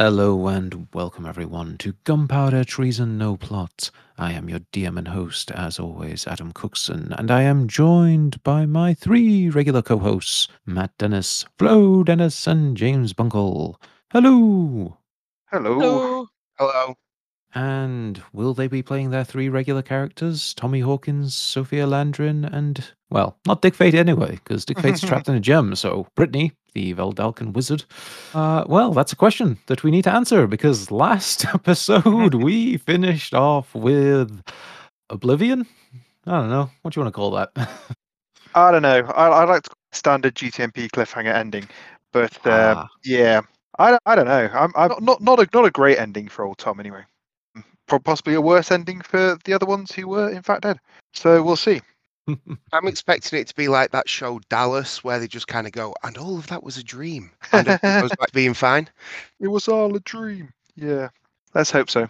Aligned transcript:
Hello 0.00 0.48
and 0.48 0.88
welcome 0.94 1.26
everyone 1.26 1.76
to 1.76 1.92
Gunpowder 2.04 2.64
Treason 2.64 3.18
No 3.18 3.36
Plot. 3.36 3.90
I 4.16 4.32
am 4.32 4.48
your 4.48 4.60
DM 4.72 4.96
and 4.96 5.08
host, 5.08 5.50
as 5.50 5.78
always, 5.78 6.26
Adam 6.26 6.52
Cookson, 6.52 7.12
and 7.18 7.30
I 7.30 7.42
am 7.42 7.68
joined 7.68 8.42
by 8.42 8.64
my 8.64 8.94
three 8.94 9.50
regular 9.50 9.82
co-hosts, 9.82 10.48
Matt 10.64 10.96
Dennis, 10.96 11.44
Flo 11.58 12.02
Dennis, 12.02 12.46
and 12.46 12.78
James 12.78 13.12
Bunkle. 13.12 13.74
Hello! 14.10 14.96
Hello. 15.50 15.78
Hello. 15.78 16.26
Hello. 16.58 16.94
And 17.54 18.22
will 18.32 18.54
they 18.54 18.68
be 18.68 18.82
playing 18.82 19.10
their 19.10 19.24
three 19.24 19.48
regular 19.48 19.82
characters? 19.82 20.54
Tommy 20.54 20.80
Hawkins, 20.80 21.34
Sophia 21.34 21.84
Landrin, 21.86 22.48
and, 22.52 22.92
well, 23.10 23.36
not 23.46 23.60
Dick 23.60 23.74
Fate 23.74 23.94
anyway, 23.94 24.32
because 24.44 24.64
Dick 24.64 24.78
Fate's 24.78 25.00
trapped 25.00 25.28
in 25.28 25.34
a 25.34 25.40
gem, 25.40 25.74
so 25.74 26.06
Brittany, 26.14 26.52
the 26.74 26.94
Vedalken 26.94 27.52
wizard. 27.52 27.84
Uh, 28.34 28.62
well, 28.68 28.92
that's 28.92 29.12
a 29.12 29.16
question 29.16 29.58
that 29.66 29.82
we 29.82 29.90
need 29.90 30.04
to 30.04 30.12
answer, 30.12 30.46
because 30.46 30.92
last 30.92 31.44
episode 31.54 32.34
we 32.34 32.76
finished 32.76 33.34
off 33.34 33.74
with 33.74 34.42
Oblivion? 35.10 35.66
I 36.26 36.30
don't 36.38 36.50
know. 36.50 36.70
What 36.82 36.94
do 36.94 37.00
you 37.00 37.04
want 37.04 37.12
to 37.14 37.16
call 37.18 37.32
that? 37.32 37.50
I 38.54 38.70
don't 38.70 38.82
know. 38.82 39.00
I, 39.14 39.26
I 39.28 39.44
like 39.44 39.66
standard 39.92 40.34
GTMP 40.36 40.88
cliffhanger 40.88 41.34
ending, 41.34 41.68
but 42.12 42.34
uh, 42.46 42.74
Ah. 42.78 42.88
yeah, 43.04 43.40
I, 43.78 43.98
I 44.06 44.14
don't 44.14 44.26
know. 44.26 44.48
I'm, 44.52 44.72
I'm 44.76 44.88
not, 44.88 45.02
not 45.02 45.20
not 45.22 45.40
a 45.40 45.48
not 45.52 45.64
a 45.64 45.70
great 45.70 45.98
ending 45.98 46.28
for 46.28 46.44
old 46.44 46.58
Tom 46.58 46.78
anyway. 46.80 47.02
Pro- 47.90 47.98
Possibly 47.98 48.34
a 48.34 48.40
worse 48.40 48.70
ending 48.70 49.00
for 49.00 49.36
the 49.44 49.52
other 49.52 49.66
ones 49.66 49.90
who 49.92 50.06
were 50.06 50.30
in 50.30 50.42
fact 50.42 50.62
dead. 50.62 50.78
So 51.12 51.42
we'll 51.42 51.56
see. 51.56 51.80
I'm 52.72 52.86
expecting 52.86 53.40
it 53.40 53.48
to 53.48 53.54
be 53.56 53.66
like 53.66 53.90
that 53.90 54.08
show 54.08 54.40
Dallas, 54.48 55.02
where 55.02 55.18
they 55.18 55.26
just 55.26 55.48
kind 55.48 55.66
of 55.66 55.72
go, 55.72 55.92
and 56.04 56.16
all 56.16 56.38
of 56.38 56.46
that 56.46 56.62
was 56.62 56.78
a 56.78 56.84
dream, 56.84 57.32
and 57.52 57.66
it 57.66 57.82
goes 57.82 58.10
back 58.10 58.28
to 58.28 58.32
being 58.32 58.54
fine. 58.54 58.88
It 59.40 59.48
was 59.48 59.66
all 59.66 59.96
a 59.96 60.00
dream. 60.00 60.52
Yeah. 60.76 61.08
Let's 61.52 61.72
hope 61.72 61.90
so. 61.90 62.08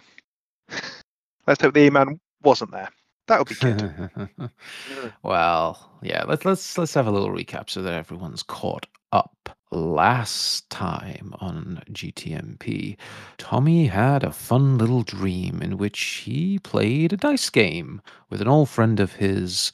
Let's 1.47 1.59
hope 1.59 1.73
the 1.73 1.87
E-Man 1.87 2.19
wasn't 2.43 2.71
there. 2.71 2.89
That 3.25 3.39
would 3.39 3.49
be 3.49 3.55
good. 3.55 4.51
well, 5.23 5.89
yeah, 6.03 6.25
let's 6.27 6.45
let's 6.45 6.77
let's 6.77 6.93
have 6.93 7.07
a 7.07 7.11
little 7.11 7.29
recap 7.29 7.71
so 7.71 7.81
that 7.81 7.93
everyone's 7.93 8.43
caught 8.43 8.85
up. 9.11 9.49
Last 9.71 10.69
time 10.69 11.33
on 11.39 11.81
GTMP, 11.91 12.97
Tommy 13.37 13.87
had 13.87 14.23
a 14.23 14.31
fun 14.31 14.77
little 14.77 15.03
dream 15.03 15.61
in 15.61 15.77
which 15.77 15.99
he 16.25 16.59
played 16.59 17.13
a 17.13 17.17
dice 17.17 17.49
game 17.49 18.01
with 18.29 18.41
an 18.41 18.47
old 18.47 18.69
friend 18.69 18.99
of 18.99 19.13
his, 19.13 19.71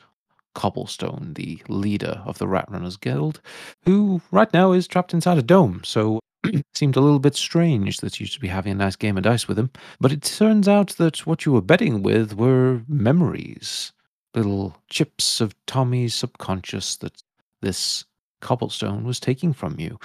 Cobblestone, 0.57 1.33
the 1.35 1.61
leader 1.67 2.21
of 2.25 2.39
the 2.39 2.47
Rat 2.47 2.65
Runners 2.67 2.97
Guild, 2.97 3.41
who 3.85 4.21
right 4.31 4.51
now 4.53 4.71
is 4.71 4.87
trapped 4.87 5.13
inside 5.13 5.37
a 5.37 5.43
dome. 5.43 5.81
So 5.83 6.19
it 6.43 6.65
seemed 6.73 6.95
a 6.95 6.99
little 6.99 7.19
bit 7.19 7.35
strange 7.35 7.97
that 7.97 8.19
you 8.19 8.25
should 8.25 8.41
be 8.41 8.47
having 8.47 8.71
a 8.71 8.75
nice 8.75 8.95
game 8.95 9.17
of 9.17 9.23
dice 9.23 9.47
with 9.47 9.59
him. 9.59 9.69
But 9.99 10.11
it 10.11 10.23
turns 10.23 10.67
out 10.67 10.89
that 10.97 11.27
what 11.27 11.45
you 11.45 11.51
were 11.51 11.61
betting 11.61 12.01
with 12.01 12.33
were 12.33 12.81
memories, 12.87 13.93
little 14.33 14.75
chips 14.89 15.41
of 15.41 15.55
Tommy's 15.67 16.15
subconscious 16.15 16.95
that 16.97 17.21
this 17.61 18.05
cobblestone 18.41 19.03
was 19.03 19.19
taking 19.19 19.53
from 19.53 19.79
you. 19.79 19.99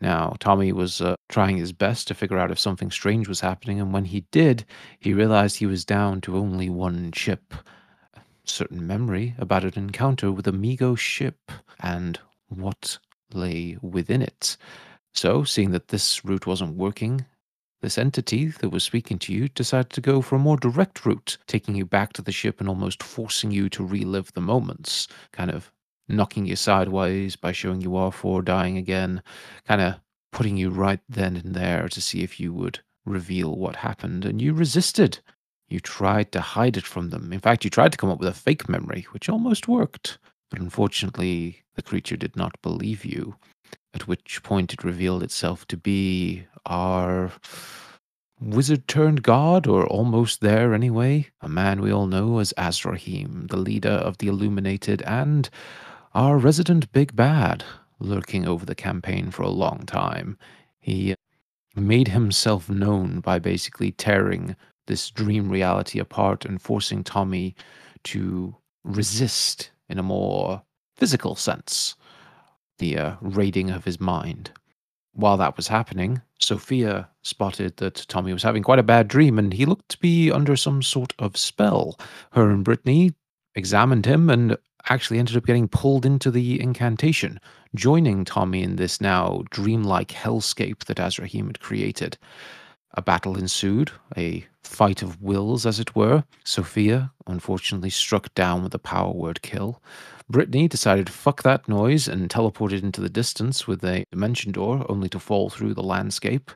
Now, 0.00 0.36
Tommy 0.40 0.72
was 0.72 1.00
uh, 1.00 1.14
trying 1.28 1.56
his 1.56 1.72
best 1.72 2.08
to 2.08 2.14
figure 2.14 2.38
out 2.38 2.50
if 2.50 2.58
something 2.58 2.90
strange 2.90 3.28
was 3.28 3.40
happening, 3.40 3.80
and 3.80 3.92
when 3.92 4.04
he 4.04 4.20
did, 4.30 4.64
he 5.00 5.14
realized 5.14 5.56
he 5.56 5.66
was 5.66 5.84
down 5.84 6.20
to 6.22 6.36
only 6.36 6.68
one 6.68 7.10
chip. 7.12 7.54
A 8.14 8.20
certain 8.44 8.86
memory 8.86 9.34
about 9.38 9.64
an 9.64 9.72
encounter 9.76 10.30
with 10.30 10.46
a 10.46 10.52
Mi-Go 10.52 10.94
ship 10.94 11.50
and 11.80 12.18
what 12.48 12.98
lay 13.32 13.78
within 13.80 14.20
it. 14.20 14.56
So, 15.14 15.44
seeing 15.44 15.70
that 15.70 15.88
this 15.88 16.24
route 16.24 16.46
wasn't 16.46 16.76
working, 16.76 17.24
this 17.80 17.98
entity 17.98 18.48
that 18.48 18.70
was 18.70 18.82
speaking 18.82 19.18
to 19.20 19.32
you 19.32 19.48
decided 19.48 19.90
to 19.90 20.00
go 20.00 20.22
for 20.22 20.36
a 20.36 20.40
more 20.40 20.56
direct 20.56 21.06
route, 21.06 21.38
taking 21.46 21.74
you 21.74 21.84
back 21.84 22.12
to 22.14 22.22
the 22.22 22.32
ship 22.32 22.58
and 22.58 22.68
almost 22.68 23.02
forcing 23.02 23.50
you 23.50 23.68
to 23.68 23.84
relive 23.84 24.32
the 24.32 24.40
moments, 24.40 25.06
kind 25.32 25.50
of 25.50 25.70
knocking 26.08 26.46
you 26.46 26.56
sideways 26.56 27.36
by 27.36 27.52
showing 27.52 27.80
you 27.80 27.96
off 27.96 28.24
or 28.24 28.42
dying 28.42 28.76
again, 28.76 29.22
kind 29.66 29.80
of 29.80 29.94
putting 30.32 30.56
you 30.56 30.70
right 30.70 31.00
then 31.08 31.36
and 31.36 31.54
there 31.54 31.88
to 31.88 32.00
see 32.00 32.22
if 32.22 32.38
you 32.38 32.52
would 32.52 32.80
reveal 33.04 33.56
what 33.56 33.76
happened. 33.76 34.24
And 34.24 34.40
you 34.40 34.52
resisted. 34.52 35.20
You 35.68 35.80
tried 35.80 36.30
to 36.32 36.40
hide 36.40 36.76
it 36.76 36.86
from 36.86 37.10
them. 37.10 37.32
In 37.32 37.40
fact, 37.40 37.64
you 37.64 37.70
tried 37.70 37.92
to 37.92 37.98
come 37.98 38.10
up 38.10 38.18
with 38.18 38.28
a 38.28 38.32
fake 38.32 38.68
memory, 38.68 39.06
which 39.12 39.28
almost 39.28 39.66
worked. 39.66 40.18
But 40.50 40.60
unfortunately, 40.60 41.62
the 41.74 41.82
creature 41.82 42.16
did 42.16 42.36
not 42.36 42.60
believe 42.62 43.04
you 43.04 43.36
at 43.94 44.08
which 44.08 44.42
point 44.42 44.72
it 44.72 44.84
revealed 44.84 45.22
itself 45.22 45.66
to 45.68 45.76
be 45.76 46.44
our 46.66 47.32
wizard 48.40 48.86
turned 48.88 49.22
god, 49.22 49.66
or 49.66 49.86
almost 49.86 50.40
there 50.40 50.74
anyway, 50.74 51.28
a 51.40 51.48
man 51.48 51.80
we 51.80 51.92
all 51.92 52.06
know 52.06 52.38
as 52.38 52.52
Azrahim, 52.58 53.48
the 53.48 53.56
leader 53.56 53.88
of 53.88 54.18
the 54.18 54.28
Illuminated, 54.28 55.00
and 55.02 55.48
our 56.14 56.38
resident 56.38 56.90
big 56.92 57.16
bad, 57.16 57.64
lurking 57.98 58.46
over 58.46 58.64
the 58.64 58.74
campaign 58.74 59.30
for 59.30 59.42
a 59.42 59.48
long 59.48 59.84
time. 59.86 60.38
He 60.80 61.14
made 61.74 62.08
himself 62.08 62.68
known 62.70 63.20
by 63.20 63.38
basically 63.38 63.92
tearing 63.92 64.54
this 64.86 65.10
dream 65.10 65.48
reality 65.48 65.98
apart 65.98 66.44
and 66.44 66.60
forcing 66.60 67.02
Tommy 67.02 67.56
to 68.04 68.54
resist 68.84 69.70
in 69.88 69.98
a 69.98 70.02
more 70.02 70.62
physical 70.96 71.34
sense 71.34 71.94
the 72.78 72.98
uh, 72.98 73.14
raiding 73.20 73.70
of 73.70 73.84
his 73.84 74.00
mind. 74.00 74.50
While 75.12 75.36
that 75.36 75.56
was 75.56 75.68
happening, 75.68 76.20
Sophia 76.40 77.08
spotted 77.22 77.76
that 77.76 78.04
Tommy 78.08 78.32
was 78.32 78.42
having 78.42 78.64
quite 78.64 78.80
a 78.80 78.84
bad 78.84 79.06
dream 79.06 79.38
and 79.38 79.52
he 79.52 79.64
looked 79.64 79.88
to 79.90 79.98
be 79.98 80.30
under 80.30 80.56
some 80.56 80.82
sort 80.82 81.12
of 81.20 81.36
spell. 81.36 81.98
Her 82.32 82.50
and 82.50 82.64
Brittany 82.64 83.14
examined 83.54 84.06
him 84.06 84.28
and 84.28 84.56
actually 84.88 85.18
ended 85.18 85.36
up 85.36 85.46
getting 85.46 85.68
pulled 85.68 86.04
into 86.04 86.30
the 86.30 86.60
incantation, 86.60 87.40
joining 87.74 88.24
Tommy 88.24 88.62
in 88.62 88.76
this 88.76 89.00
now 89.00 89.42
dreamlike 89.50 90.08
hellscape 90.08 90.84
that 90.84 90.98
Azrahim 90.98 91.46
had 91.46 91.60
created. 91.60 92.18
A 92.96 93.02
battle 93.02 93.36
ensued, 93.36 93.90
a 94.16 94.46
fight 94.62 95.02
of 95.02 95.20
wills, 95.20 95.66
as 95.66 95.80
it 95.80 95.96
were. 95.96 96.24
Sophia, 96.44 97.12
unfortunately, 97.26 97.90
struck 97.90 98.32
down 98.34 98.62
with 98.62 98.72
the 98.72 98.78
power 98.78 99.12
word 99.12 99.42
kill. 99.42 99.82
Brittany 100.30 100.68
decided 100.68 101.10
fuck 101.10 101.42
that 101.42 101.68
noise 101.68 102.06
and 102.08 102.30
teleported 102.30 102.82
into 102.82 103.00
the 103.00 103.10
distance 103.10 103.66
with 103.66 103.84
a 103.84 104.04
dimension 104.12 104.52
door, 104.52 104.86
only 104.88 105.08
to 105.08 105.18
fall 105.18 105.50
through 105.50 105.74
the 105.74 105.82
landscape. 105.82 106.50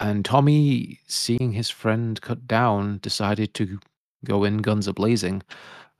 And 0.00 0.24
Tommy, 0.24 1.00
seeing 1.06 1.52
his 1.52 1.70
friend 1.70 2.20
cut 2.20 2.46
down, 2.46 2.98
decided 2.98 3.54
to 3.54 3.78
go 4.24 4.42
in 4.42 4.58
guns 4.58 4.88
a 4.88 4.92
blazing 4.92 5.42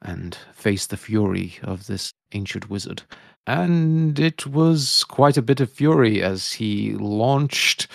and 0.04 0.36
face 0.52 0.86
the 0.86 0.96
fury 0.96 1.54
of 1.62 1.86
this 1.86 2.12
ancient 2.32 2.70
wizard. 2.70 3.02
And 3.46 4.18
it 4.18 4.46
was 4.46 5.04
quite 5.04 5.36
a 5.36 5.42
bit 5.42 5.60
of 5.60 5.70
fury 5.70 6.22
as 6.22 6.52
he 6.52 6.94
launched 6.94 7.88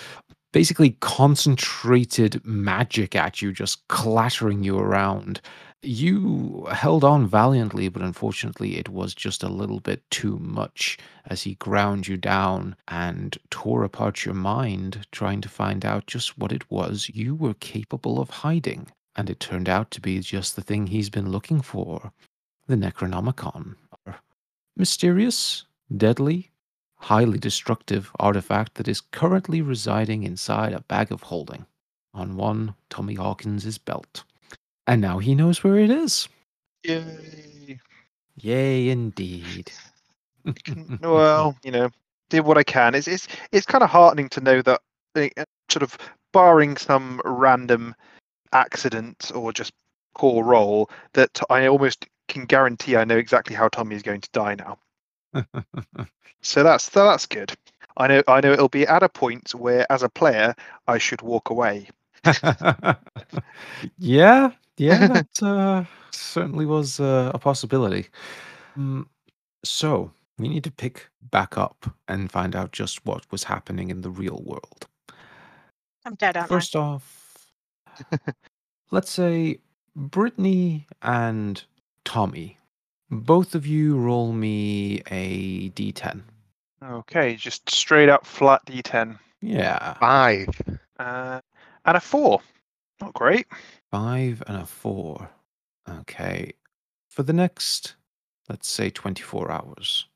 basically 0.52 0.90
concentrated 1.00 2.44
magic 2.44 3.14
at 3.14 3.40
you, 3.40 3.52
just 3.52 3.86
clattering 3.88 4.64
you 4.64 4.78
around. 4.78 5.40
You 5.82 6.66
held 6.72 7.04
on 7.04 7.26
valiantly, 7.26 7.88
but 7.88 8.02
unfortunately, 8.02 8.76
it 8.76 8.88
was 8.88 9.14
just 9.14 9.42
a 9.42 9.48
little 9.48 9.80
bit 9.80 10.02
too 10.10 10.38
much 10.38 10.98
as 11.26 11.42
he 11.42 11.54
ground 11.54 12.06
you 12.06 12.16
down 12.16 12.76
and 12.88 13.38
tore 13.50 13.84
apart 13.84 14.24
your 14.24 14.34
mind, 14.34 15.06
trying 15.10 15.40
to 15.40 15.48
find 15.48 15.86
out 15.86 16.06
just 16.06 16.36
what 16.36 16.52
it 16.52 16.70
was 16.70 17.10
you 17.14 17.34
were 17.34 17.54
capable 17.54 18.20
of 18.20 18.28
hiding. 18.28 18.88
And 19.16 19.28
it 19.28 19.40
turned 19.40 19.68
out 19.68 19.90
to 19.92 20.00
be 20.00 20.20
just 20.20 20.56
the 20.56 20.62
thing 20.62 20.86
he's 20.86 21.10
been 21.10 21.30
looking 21.30 21.60
for 21.60 22.12
the 22.66 22.76
Necronomicon. 22.76 23.74
Mysterious, 24.76 25.64
deadly, 25.94 26.50
highly 26.96 27.38
destructive 27.38 28.10
artifact 28.20 28.74
that 28.76 28.88
is 28.88 29.00
currently 29.00 29.60
residing 29.62 30.22
inside 30.22 30.72
a 30.72 30.80
bag 30.82 31.10
of 31.10 31.22
holding 31.22 31.66
on 32.14 32.36
one 32.36 32.74
Tommy 32.88 33.14
Hawkins' 33.14 33.78
belt. 33.78 34.24
And 34.86 35.00
now 35.00 35.18
he 35.18 35.34
knows 35.34 35.62
where 35.64 35.78
it 35.78 35.90
is. 35.90 36.28
Yay. 36.84 37.80
Yay, 38.36 38.88
indeed. 38.88 39.70
well, 41.02 41.56
you 41.62 41.70
know, 41.70 41.90
did 42.30 42.40
what 42.40 42.56
I 42.56 42.62
can. 42.62 42.94
It's 42.94 43.06
it's 43.06 43.28
it's 43.52 43.66
kind 43.66 43.84
of 43.84 43.90
heartening 43.90 44.28
to 44.30 44.40
know 44.40 44.62
that, 44.62 44.80
uh, 45.14 45.44
sort 45.68 45.82
of, 45.82 45.98
barring 46.32 46.76
some 46.76 47.20
random 47.24 47.94
accident 48.52 49.30
or 49.34 49.52
just 49.52 49.72
poor 50.16 50.44
roll, 50.44 50.90
that 51.14 51.40
I 51.50 51.66
almost 51.66 52.06
can 52.28 52.44
guarantee 52.44 52.96
I 52.96 53.04
know 53.04 53.16
exactly 53.16 53.54
how 53.56 53.68
Tommy 53.68 53.96
is 53.96 54.02
going 54.02 54.20
to 54.20 54.30
die 54.32 54.54
now. 54.54 54.78
So 56.42 56.62
that's 56.62 56.90
so 56.90 57.04
that's 57.04 57.26
good. 57.26 57.52
I 57.96 58.06
know 58.06 58.22
I 58.26 58.40
know 58.40 58.52
it'll 58.52 58.68
be 58.68 58.86
at 58.86 59.02
a 59.02 59.08
point 59.08 59.54
where, 59.54 59.90
as 59.92 60.02
a 60.02 60.08
player, 60.08 60.54
I 60.88 60.98
should 60.98 61.22
walk 61.22 61.50
away. 61.50 61.88
yeah, 63.98 64.52
yeah, 64.76 65.06
that 65.08 65.42
uh, 65.42 65.84
certainly 66.10 66.66
was 66.66 67.00
uh, 67.00 67.30
a 67.34 67.38
possibility. 67.38 68.06
Mm, 68.78 69.06
so 69.64 70.10
we 70.38 70.48
need 70.48 70.64
to 70.64 70.70
pick 70.70 71.08
back 71.30 71.58
up 71.58 71.94
and 72.08 72.30
find 72.30 72.56
out 72.56 72.72
just 72.72 73.04
what 73.04 73.30
was 73.30 73.44
happening 73.44 73.90
in 73.90 74.00
the 74.00 74.10
real 74.10 74.42
world. 74.44 74.86
I'm 76.06 76.14
dead, 76.14 76.36
aren't 76.36 76.48
First 76.48 76.74
off, 76.74 77.19
let's 78.90 79.10
say 79.10 79.58
Brittany 79.96 80.86
and 81.02 81.62
Tommy. 82.04 82.58
Both 83.10 83.54
of 83.54 83.66
you 83.66 83.96
roll 83.98 84.32
me 84.32 85.02
a 85.10 85.70
d10. 85.70 86.22
Okay, 86.82 87.34
just 87.36 87.68
straight 87.68 88.08
up 88.08 88.24
flat 88.24 88.64
D10. 88.66 89.18
Yeah. 89.42 89.94
Five. 89.94 90.48
Uh, 90.98 91.40
and 91.84 91.96
a 91.96 92.00
four. 92.00 92.40
Not 93.00 93.12
great. 93.14 93.46
Five 93.90 94.42
and 94.46 94.56
a 94.58 94.66
four. 94.66 95.28
Okay. 95.88 96.52
For 97.10 97.22
the 97.22 97.32
next, 97.32 97.96
let's 98.48 98.68
say, 98.68 98.90
24 98.90 99.50
hours, 99.50 100.06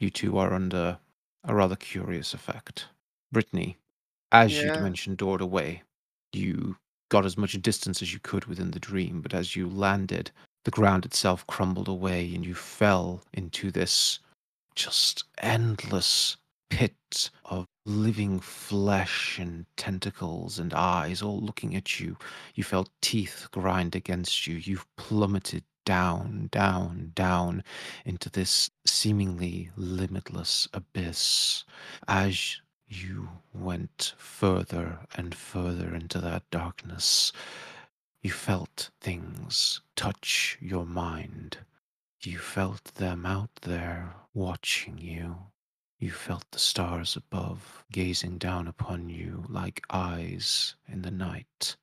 you 0.00 0.10
two 0.10 0.38
are 0.38 0.54
under 0.54 0.98
a 1.44 1.54
rather 1.54 1.76
curious 1.76 2.32
effect. 2.34 2.86
Brittany, 3.30 3.76
as 4.32 4.62
you'd 4.62 4.74
Yeah. 4.76 4.82
mentioned, 4.82 5.18
doored 5.18 5.40
away. 5.42 5.82
You 6.32 6.76
got 7.08 7.24
as 7.24 7.36
much 7.36 7.60
distance 7.62 8.02
as 8.02 8.12
you 8.12 8.20
could 8.20 8.44
within 8.46 8.70
the 8.70 8.80
dream, 8.80 9.20
but 9.20 9.34
as 9.34 9.56
you 9.56 9.68
landed, 9.68 10.30
the 10.64 10.70
ground 10.70 11.04
itself 11.04 11.46
crumbled 11.46 11.88
away 11.88 12.34
and 12.34 12.44
you 12.44 12.54
fell 12.54 13.22
into 13.32 13.70
this 13.70 14.18
just 14.74 15.24
endless 15.38 16.36
pit 16.70 17.30
of 17.46 17.66
living 17.86 18.38
flesh 18.38 19.38
and 19.38 19.64
tentacles 19.76 20.58
and 20.58 20.74
eyes 20.74 21.22
all 21.22 21.40
looking 21.40 21.74
at 21.74 21.98
you. 21.98 22.16
You 22.54 22.64
felt 22.64 22.90
teeth 23.00 23.48
grind 23.50 23.96
against 23.96 24.46
you. 24.46 24.56
You've 24.56 24.86
plummeted 24.96 25.64
down, 25.86 26.48
down, 26.52 27.12
down 27.14 27.64
into 28.04 28.28
this 28.28 28.70
seemingly 28.84 29.70
limitless 29.76 30.68
abyss. 30.74 31.64
As 32.06 32.60
you 32.88 33.28
went 33.52 34.14
further 34.16 35.00
and 35.14 35.34
further 35.34 35.94
into 35.94 36.18
that 36.20 36.50
darkness, 36.50 37.32
you 38.22 38.30
felt 38.30 38.90
things 39.00 39.80
touch 39.94 40.56
your 40.60 40.86
mind. 40.86 41.58
You 42.20 42.38
felt 42.38 42.84
them 42.94 43.24
out 43.24 43.54
there 43.62 44.14
watching 44.34 44.98
you. 44.98 45.36
You 45.98 46.10
felt 46.10 46.50
the 46.50 46.58
stars 46.58 47.16
above 47.16 47.84
gazing 47.92 48.38
down 48.38 48.66
upon 48.68 49.08
you 49.08 49.44
like 49.48 49.84
eyes 49.90 50.74
in 50.86 51.02
the 51.02 51.10
night. 51.10 51.76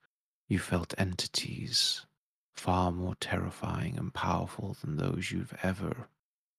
You 0.47 0.59
felt 0.59 0.93
entities 0.97 2.05
far 2.53 2.91
more 2.91 3.15
terrifying 3.15 3.97
and 3.97 4.13
powerful 4.13 4.77
than 4.81 4.97
those 4.97 5.31
you've 5.31 5.53
ever, 5.61 6.07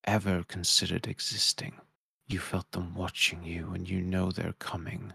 ever 0.04 0.44
considered 0.44 1.06
existing. 1.06 1.74
You 2.28 2.40
felt 2.40 2.72
them 2.72 2.94
watching 2.94 3.44
you, 3.44 3.72
and 3.72 3.88
you 3.88 4.00
know 4.00 4.30
they're 4.30 4.54
coming. 4.58 5.12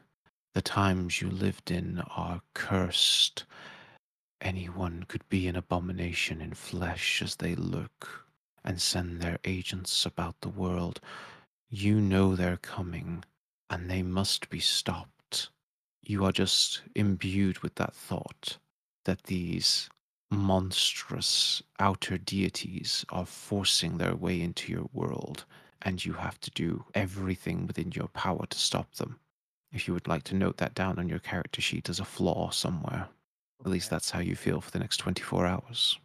The 0.54 0.62
times 0.62 1.22
you 1.22 1.30
lived 1.30 1.72
in 1.72 2.00
are 2.16 2.42
cursed. 2.54 3.46
Anyone 4.40 5.04
could 5.08 5.28
be 5.30 5.48
an 5.48 5.56
abomination 5.56 6.42
in 6.42 6.54
flesh 6.54 7.22
as 7.22 7.36
they 7.36 7.56
lurk 7.56 8.26
and 8.64 8.82
send 8.82 9.22
their 9.22 9.40
agents 9.44 10.06
about 10.06 10.40
the 10.42 10.50
world. 10.50 11.02
You 11.70 12.00
know 12.00 12.36
they're 12.36 12.58
coming, 12.58 13.24
and 13.70 13.90
they 13.90 14.04
must 14.04 14.50
be 14.50 14.60
stopped. 14.60 15.50
You 16.02 16.26
are 16.26 16.32
just 16.32 16.82
imbued 16.96 17.60
with 17.60 17.76
that 17.76 17.94
thought 17.94 18.58
that 19.06 19.24
these 19.24 19.90
monstrous 20.30 21.62
outer 21.80 22.18
deities 22.18 23.06
are 23.10 23.26
forcing 23.26 23.98
their 23.98 24.16
way 24.16 24.42
into 24.42 24.72
your 24.72 24.90
world, 24.94 25.46
and 25.84 26.04
you 26.04 26.14
have 26.14 26.40
to 26.42 26.52
do 26.52 26.86
everything 26.94 27.68
within 27.68 27.92
your 27.92 28.08
power 28.10 28.46
to 28.46 28.58
stop 28.60 28.94
them. 28.96 29.20
If 29.72 29.88
you 29.88 29.94
would 29.94 30.08
like 30.08 30.24
to 30.24 30.36
note 30.36 30.58
that 30.58 30.76
down 30.76 31.00
on 31.00 31.08
your 31.08 31.20
character 31.20 31.62
sheet 31.62 31.90
as 31.90 32.00
a 32.00 32.06
flaw 32.06 32.50
somewhere, 32.50 33.08
at 33.62 33.72
least 33.72 33.90
that's 33.90 34.12
how 34.12 34.20
you 34.20 34.36
feel 34.36 34.62
for 34.62 34.72
the 34.72 34.80
next 34.80 34.98
24 34.98 35.46
hours. 35.46 35.98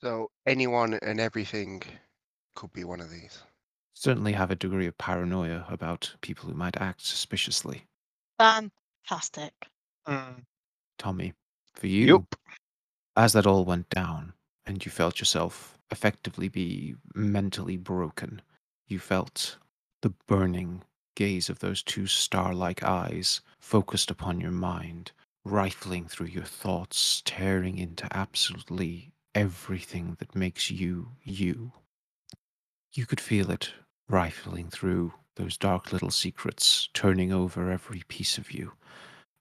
So 0.00 0.30
anyone 0.46 0.94
and 1.02 1.18
everything 1.18 1.82
could 2.54 2.72
be 2.72 2.84
one 2.84 3.00
of 3.00 3.10
these. 3.10 3.42
Certainly 3.94 4.32
have 4.32 4.50
a 4.52 4.56
degree 4.56 4.86
of 4.86 4.96
paranoia 4.98 5.64
about 5.68 6.14
people 6.20 6.48
who 6.48 6.54
might 6.54 6.80
act 6.80 7.04
suspiciously. 7.04 7.84
Fantastic. 8.38 9.52
Mm. 10.06 10.44
Tommy, 10.98 11.32
for 11.74 11.88
you, 11.88 12.06
Yup. 12.06 12.34
as 13.16 13.32
that 13.32 13.46
all 13.46 13.64
went 13.64 13.88
down 13.90 14.32
and 14.66 14.84
you 14.84 14.90
felt 14.92 15.18
yourself 15.18 15.78
effectively 15.90 16.48
be 16.48 16.94
mentally 17.14 17.76
broken, 17.76 18.40
you 18.88 18.98
felt 18.98 19.58
the 20.02 20.12
burning 20.26 20.82
gaze 21.14 21.48
of 21.48 21.58
those 21.58 21.82
two 21.82 22.06
star 22.06 22.54
like 22.54 22.82
eyes 22.82 23.40
focused 23.58 24.10
upon 24.10 24.40
your 24.40 24.50
mind, 24.50 25.12
rifling 25.44 26.06
through 26.06 26.28
your 26.28 26.44
thoughts, 26.44 27.22
tearing 27.24 27.76
into 27.76 28.06
absolutely 28.16 29.12
everything 29.34 30.16
that 30.18 30.34
makes 30.34 30.70
you 30.70 31.08
you. 31.22 31.72
You 32.94 33.04
could 33.04 33.20
feel 33.20 33.50
it 33.50 33.72
rifling 34.08 34.70
through 34.70 35.12
those 35.36 35.56
dark 35.56 35.92
little 35.92 36.10
secrets, 36.10 36.88
turning 36.94 37.32
over 37.32 37.70
every 37.70 38.02
piece 38.08 38.38
of 38.38 38.50
you. 38.50 38.72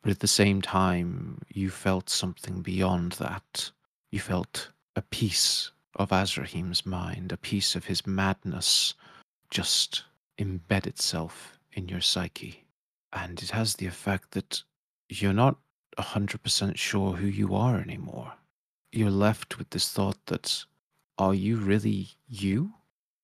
But 0.01 0.11
at 0.11 0.19
the 0.19 0.27
same 0.27 0.61
time, 0.61 1.41
you 1.47 1.69
felt 1.69 2.09
something 2.09 2.61
beyond 2.61 3.13
that. 3.13 3.71
You 4.11 4.19
felt 4.19 4.71
a 4.95 5.01
piece 5.01 5.71
of 5.95 6.09
Azrahim's 6.09 6.85
mind, 6.85 7.31
a 7.31 7.37
piece 7.37 7.75
of 7.75 7.85
his 7.85 8.05
madness 8.05 8.93
just 9.49 10.03
embed 10.37 10.85
itself 10.85 11.59
in 11.73 11.87
your 11.87 12.01
psyche. 12.01 12.65
And 13.13 13.41
it 13.41 13.51
has 13.51 13.75
the 13.75 13.87
effect 13.87 14.31
that 14.31 14.63
you're 15.09 15.33
not 15.33 15.57
100% 15.97 16.77
sure 16.77 17.13
who 17.13 17.27
you 17.27 17.55
are 17.55 17.77
anymore. 17.79 18.33
You're 18.91 19.11
left 19.11 19.57
with 19.57 19.69
this 19.69 19.91
thought 19.91 20.25
that, 20.27 20.63
are 21.17 21.33
you 21.33 21.57
really 21.57 22.09
you? 22.27 22.73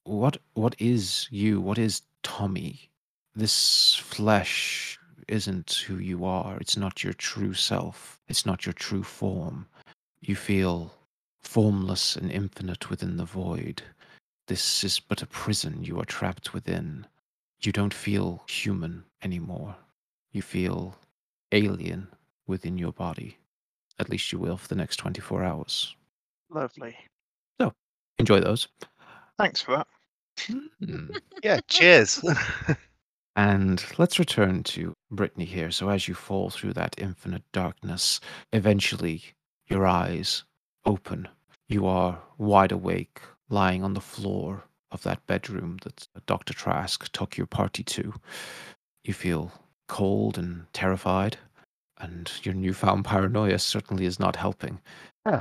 What 0.05 0.37
what 0.53 0.75
is 0.79 1.27
you? 1.31 1.61
What 1.61 1.77
is 1.77 2.01
Tommy? 2.23 2.89
This 3.35 3.95
flesh 3.95 4.99
isn't 5.27 5.85
who 5.87 5.97
you 5.97 6.25
are. 6.25 6.57
It's 6.57 6.75
not 6.75 7.03
your 7.03 7.13
true 7.13 7.53
self. 7.53 8.19
It's 8.27 8.45
not 8.45 8.65
your 8.65 8.73
true 8.73 9.03
form. 9.03 9.67
You 10.21 10.35
feel 10.35 10.93
formless 11.39 12.15
and 12.15 12.31
infinite 12.31 12.89
within 12.89 13.17
the 13.17 13.25
void. 13.25 13.83
This 14.47 14.83
is 14.83 14.99
but 14.99 15.21
a 15.21 15.27
prison 15.27 15.83
you 15.83 15.99
are 15.99 16.05
trapped 16.05 16.53
within. 16.53 17.07
You 17.61 17.71
don't 17.71 17.93
feel 17.93 18.43
human 18.47 19.05
anymore. 19.21 19.75
You 20.31 20.41
feel 20.41 20.95
alien 21.51 22.07
within 22.47 22.77
your 22.77 22.91
body. 22.91 23.37
At 23.99 24.09
least 24.09 24.31
you 24.31 24.39
will 24.39 24.57
for 24.57 24.67
the 24.67 24.75
next 24.75 24.97
24 24.97 25.43
hours. 25.43 25.95
Lovely. 26.49 26.95
So, 27.61 27.71
enjoy 28.19 28.41
those. 28.41 28.67
Thanks 29.37 29.61
for 29.61 29.77
that. 29.77 29.87
Hmm. 30.85 31.07
Yeah, 31.43 31.59
cheers. 31.67 32.23
And 33.35 33.83
let's 33.97 34.19
return 34.19 34.61
to 34.63 34.93
Brittany 35.09 35.45
here. 35.45 35.71
So, 35.71 35.89
as 35.89 36.07
you 36.07 36.13
fall 36.13 36.51
through 36.51 36.73
that 36.73 36.93
infinite 36.99 37.43
darkness, 37.51 38.19
eventually 38.51 39.23
your 39.67 39.87
eyes 39.87 40.43
open. 40.85 41.27
You 41.67 41.87
are 41.87 42.21
wide 42.37 42.71
awake, 42.71 43.21
lying 43.49 43.83
on 43.83 43.93
the 43.93 44.01
floor 44.01 44.63
of 44.91 45.03
that 45.03 45.25
bedroom 45.27 45.77
that 45.83 46.07
Dr. 46.25 46.53
Trask 46.53 47.11
took 47.11 47.37
your 47.37 47.47
party 47.47 47.83
to. 47.83 48.13
You 49.03 49.13
feel 49.13 49.51
cold 49.87 50.37
and 50.37 50.65
terrified, 50.73 51.37
and 51.97 52.31
your 52.43 52.53
newfound 52.53 53.05
paranoia 53.05 53.59
certainly 53.59 54.05
is 54.05 54.19
not 54.19 54.35
helping. 54.35 54.79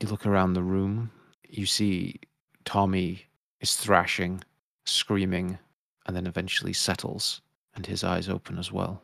You 0.00 0.08
look 0.08 0.26
around 0.26 0.52
the 0.52 0.62
room, 0.62 1.10
you 1.48 1.64
see 1.64 2.20
Tommy 2.66 3.24
is 3.60 3.76
thrashing, 3.76 4.42
screaming, 4.84 5.58
and 6.04 6.14
then 6.14 6.26
eventually 6.26 6.74
settles, 6.74 7.40
and 7.74 7.86
his 7.86 8.04
eyes 8.04 8.28
open 8.28 8.58
as 8.58 8.70
well. 8.70 9.00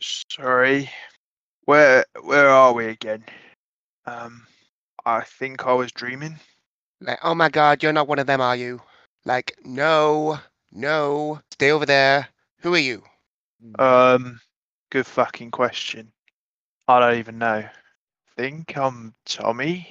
Sorry. 0.00 0.88
Where 1.66 2.06
where 2.22 2.48
are 2.48 2.72
we 2.72 2.86
again? 2.86 3.24
Um, 4.06 4.46
I 5.04 5.22
think 5.22 5.66
I 5.66 5.74
was 5.74 5.92
dreaming. 5.92 6.38
Like, 7.00 7.18
oh 7.22 7.34
my 7.34 7.48
god, 7.48 7.82
you're 7.82 7.92
not 7.92 8.08
one 8.08 8.18
of 8.18 8.26
them, 8.26 8.40
are 8.40 8.56
you? 8.56 8.80
Like, 9.24 9.56
no, 9.64 10.38
no, 10.72 11.40
stay 11.50 11.70
over 11.70 11.86
there. 11.86 12.28
Who 12.60 12.74
are 12.74 12.78
you? 12.78 13.02
Um, 13.78 14.40
good 14.90 15.06
fucking 15.06 15.50
question. 15.50 16.10
I 16.88 17.00
don't 17.00 17.18
even 17.18 17.38
know. 17.38 17.64
Think 18.36 18.76
I'm 18.76 19.14
Tommy. 19.26 19.88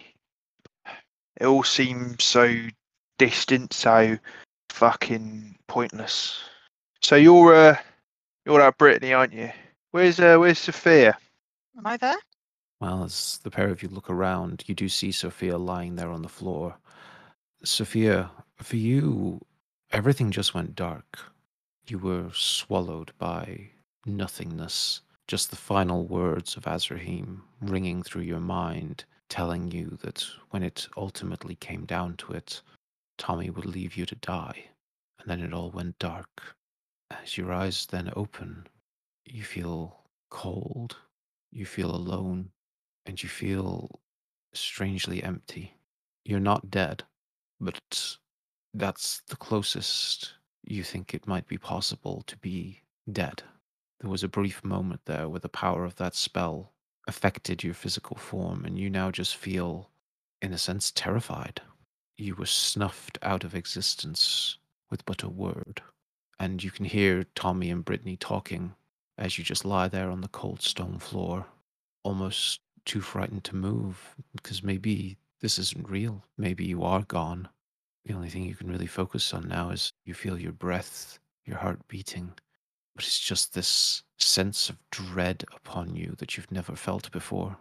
It 1.40 1.46
all 1.46 1.64
seems 1.64 2.24
so 2.24 2.54
distant, 3.18 3.74
so 3.74 4.18
fucking 4.70 5.58
pointless. 5.68 6.42
So 7.02 7.16
you're 7.16 7.56
uh, 7.56 7.78
you're 8.46 8.62
out 8.62 8.78
Brittany, 8.78 9.14
aren't 9.14 9.34
you? 9.34 9.52
Where's 9.92 10.20
uh, 10.20 10.38
where's 10.38 10.60
Sophia? 10.60 11.18
Am 11.78 11.88
I 11.88 11.98
there? 11.98 12.18
Well, 12.82 13.04
as 13.04 13.40
the 13.44 13.52
pair 13.52 13.70
of 13.70 13.84
you 13.84 13.90
look 13.90 14.10
around, 14.10 14.64
you 14.68 14.76
do 14.76 14.90
see 14.90 15.12
Sophia 15.12 15.58
lying 15.58 15.96
there 15.96 16.12
on 16.12 16.22
the 16.22 16.30
floor. 16.30 16.76
Sophia, 17.64 18.32
for 18.56 18.78
you, 18.78 19.46
everything 19.92 20.32
just 20.32 20.54
went 20.54 20.76
dark. 20.76 21.20
You 21.88 22.00
were 22.00 22.30
swallowed 22.34 23.12
by 23.18 23.72
nothingness, 24.06 25.02
just 25.28 25.50
the 25.50 25.58
final 25.58 26.06
words 26.06 26.56
of 26.56 26.64
Azrahim 26.64 27.42
ringing 27.60 28.02
through 28.02 28.22
your 28.22 28.40
mind, 28.40 29.04
telling 29.28 29.72
you 29.72 29.98
that 30.04 30.26
when 30.52 30.64
it 30.64 30.88
ultimately 30.96 31.56
came 31.56 31.86
down 31.86 32.16
to 32.18 32.32
it, 32.32 32.62
Tommy 33.18 33.50
would 33.50 33.66
leave 33.66 33.98
you 33.98 34.06
to 34.06 34.16
die. 34.16 34.64
And 35.20 35.30
then 35.30 35.42
it 35.42 35.54
all 35.54 35.70
went 35.70 36.00
dark. 36.00 36.56
As 37.12 37.38
your 37.38 37.52
eyes 37.52 37.86
then 37.88 38.10
open, 38.16 38.68
you 39.26 39.44
feel 39.44 40.00
cold, 40.30 40.96
you 41.52 41.66
feel 41.66 41.94
alone, 41.94 42.52
and 43.06 43.22
you 43.22 43.28
feel 43.28 44.00
strangely 44.54 45.22
empty. 45.22 45.74
You're 46.24 46.40
not 46.40 46.72
dead, 46.72 47.04
but 47.60 48.18
that's 48.74 49.22
the 49.28 49.36
closest 49.36 50.34
you 50.64 50.84
think 50.84 51.14
it 51.14 51.28
might 51.28 51.48
be 51.48 51.58
possible 51.58 52.24
to 52.28 52.38
be 52.38 52.82
dead. 53.12 53.44
There 54.02 54.10
was 54.10 54.24
a 54.24 54.30
brief 54.30 54.64
moment 54.64 55.02
there 55.06 55.28
where 55.28 55.40
the 55.40 55.50
power 55.50 55.84
of 55.84 55.96
that 55.96 56.16
spell 56.16 56.72
affected 57.08 57.64
your 57.64 57.74
physical 57.74 58.18
form, 58.18 58.66
and 58.66 58.78
you 58.78 58.90
now 58.90 59.12
just 59.12 59.36
feel, 59.36 59.90
in 60.42 60.54
a 60.54 60.58
sense, 60.58 60.92
terrified. 60.92 61.62
You 62.18 62.36
were 62.36 62.46
snuffed 62.46 63.18
out 63.22 63.44
of 63.44 63.56
existence 63.56 64.58
with 64.90 65.06
but 65.06 65.24
a 65.24 65.30
word. 65.30 65.82
And 66.40 66.64
you 66.64 66.72
can 66.72 66.86
hear 66.86 67.26
Tommy 67.36 67.72
and 67.72 67.84
Brittany 67.84 68.16
talking 68.16 68.76
as 69.18 69.38
you 69.38 69.44
just 69.44 69.66
lie 69.66 69.90
there 69.90 70.10
on 70.10 70.22
the 70.22 70.30
cold 70.30 70.62
stone 70.62 70.98
floor, 70.98 71.46
almost 72.04 72.62
too 72.86 73.02
frightened 73.02 73.44
to 73.44 73.56
move 73.56 74.16
because 74.34 74.64
maybe 74.64 75.18
this 75.42 75.60
isn't 75.60 75.90
real. 75.90 76.24
Maybe 76.38 76.66
you 76.66 76.84
are 76.84 77.04
gone. 77.04 77.50
The 78.06 78.14
only 78.14 78.30
thing 78.30 78.44
you 78.44 78.56
can 78.56 78.70
really 78.70 78.88
focus 78.88 79.34
on 79.34 79.48
now 79.48 79.70
is 79.70 79.94
you 80.06 80.14
feel 80.14 80.40
your 80.40 80.52
breath, 80.52 81.20
your 81.46 81.58
heart 81.58 81.80
beating, 81.88 82.32
but 82.96 83.06
it's 83.06 83.20
just 83.20 83.54
this 83.54 84.04
sense 84.18 84.70
of 84.70 84.78
dread 84.92 85.44
upon 85.56 85.96
you 85.96 86.16
that 86.18 86.36
you've 86.36 86.52
never 86.52 86.76
felt 86.76 87.12
before. 87.12 87.58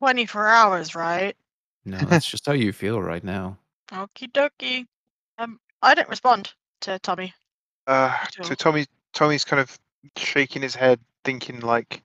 24 0.00 0.46
hours, 0.46 0.94
right? 0.94 1.36
No, 1.84 1.98
that's 2.08 2.28
just 2.28 2.46
how 2.46 2.52
you 2.52 2.72
feel 2.72 3.00
right 3.00 3.24
now. 3.24 3.58
Okie 3.90 4.30
dokie. 4.32 4.86
Um, 5.38 5.60
I 5.82 5.94
didn't 5.94 6.10
respond 6.10 6.52
to 6.82 6.98
Tommy. 6.98 7.32
Uh, 7.86 8.16
so 8.42 8.54
Tommy, 8.54 8.86
Tommy's 9.12 9.44
kind 9.44 9.60
of 9.60 9.78
shaking 10.16 10.62
his 10.62 10.74
head, 10.74 11.00
thinking 11.24 11.60
like, 11.60 12.02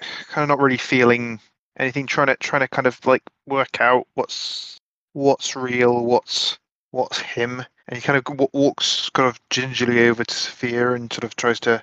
kind 0.28 0.42
of 0.42 0.48
not 0.48 0.62
really 0.62 0.76
feeling 0.76 1.40
anything, 1.76 2.06
trying 2.06 2.28
to 2.28 2.36
trying 2.36 2.60
to 2.62 2.68
kind 2.68 2.86
of 2.86 3.04
like 3.06 3.22
work 3.46 3.80
out 3.80 4.06
what's 4.14 4.78
what's 5.12 5.56
real, 5.56 6.04
what's 6.04 6.58
what's 6.90 7.18
him, 7.18 7.64
and 7.88 7.96
he 7.96 8.00
kind 8.02 8.16
of 8.16 8.24
w- 8.24 8.48
walks 8.52 9.10
kind 9.10 9.28
of 9.28 9.38
gingerly 9.50 10.08
over 10.08 10.24
to 10.24 10.34
Sophia 10.34 10.92
and 10.92 11.12
sort 11.12 11.24
of 11.24 11.36
tries 11.36 11.60
to 11.60 11.82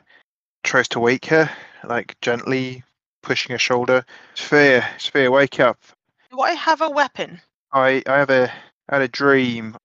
tries 0.64 0.88
to 0.90 1.00
wake 1.00 1.26
her, 1.28 1.50
like 1.84 2.20
gently 2.22 2.84
pushing 3.22 3.52
her 3.52 3.60
shoulder. 3.60 4.06
Sophia, 4.36 4.88
Sophia, 4.98 5.32
wake 5.32 5.60
up! 5.60 5.78
Do 6.32 6.40
I 6.42 6.52
have 6.52 6.82
a 6.82 6.90
weapon? 6.90 7.42
I 7.72 8.04
I 8.08 8.18
have 8.18 8.30
a 8.30 8.52
I 8.90 8.96
had 8.96 9.02
a 9.02 9.08
dream. 9.08 9.76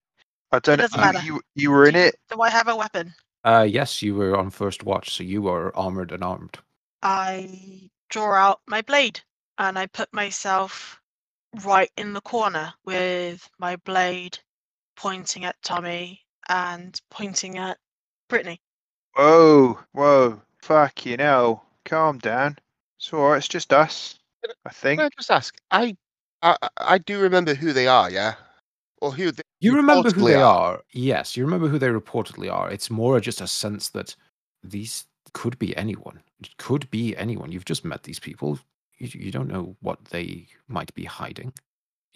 I 0.51 0.61
don't 0.61 0.79
know. 0.79 0.85
doesn't 0.85 0.99
You, 0.99 1.05
matter. 1.05 1.25
you 1.27 1.41
you 1.55 1.71
were 1.71 1.87
in 1.87 1.95
Do- 1.95 2.01
it. 2.01 2.17
Do 2.31 2.41
I 2.41 2.51
have 2.51 2.69
a 2.69 2.77
weapon? 2.77 3.15
Uh, 3.45 3.67
yes, 3.69 4.03
you 4.03 4.15
were 4.15 4.37
on 4.37 4.51
first 4.51 4.83
watch, 4.83 5.15
so 5.17 5.23
you 5.23 5.47
are 5.49 5.75
armored 5.77 6.11
and 6.13 6.25
armed. 6.25 6.59
I 7.03 7.89
draw 8.11 8.35
out 8.35 8.61
my 8.67 8.83
blade 8.83 9.21
and 9.59 9.79
I 9.79 9.87
put 9.87 10.13
myself 10.13 11.01
right 11.65 11.91
in 11.97 12.13
the 12.13 12.21
corner 12.21 12.73
with 12.85 13.49
my 13.59 13.77
blade 13.77 14.39
pointing 14.97 15.45
at 15.45 15.57
Tommy 15.63 16.23
and 16.49 17.01
pointing 17.11 17.59
at 17.59 17.79
Brittany. 18.29 18.61
Whoa, 19.17 19.79
whoa, 19.93 20.43
fuck 20.63 21.05
you 21.07 21.17
know. 21.17 21.63
Calm 21.85 22.19
down. 22.19 22.59
It's 22.99 23.13
alright, 23.13 23.39
it's 23.39 23.49
just 23.49 23.73
us. 23.73 24.19
I 24.67 24.71
think. 24.71 24.99
Can 25.01 25.07
I 25.07 25.11
just 25.19 25.31
ask? 25.31 25.57
I, 25.71 25.97
I 26.43 26.57
I- 26.63 26.69
I 26.95 26.99
do 26.99 27.21
remember 27.21 27.55
who 27.55 27.73
they 27.73 27.87
are, 27.89 28.11
yeah, 28.11 28.35
or 29.01 29.13
who 29.13 29.33
they 29.33 29.43
You 29.61 29.75
remember 29.77 30.11
who 30.11 30.23
reportedly 30.23 30.29
they 30.29 30.35
are. 30.37 30.83
Yes, 30.93 31.37
you 31.37 31.45
remember 31.45 31.69
who 31.69 31.79
they 31.79 31.89
reportedly 31.89 32.53
are. 32.53 32.71
It's 32.71 32.91
more 32.91 33.21
just 33.21 33.41
a 33.41 33.47
sense 33.47 33.89
that 33.91 34.15
these 34.63 35.05
could 35.33 35.59
be 35.59 35.77
anyone. 35.77 36.23
It 36.41 36.57
could 36.59 36.91
be 36.91 37.17
anyone. 37.17 37.53
You've 37.53 37.65
just 37.65 37.85
met 37.85 38.05
these 38.05 38.21
people. 38.21 38.59
You, 38.99 39.09
you 39.15 39.31
don't 39.33 39.49
know 39.49 39.77
what 39.81 40.05
they 40.07 40.49
might 40.69 40.95
be 40.95 41.05
hiding. 41.05 41.53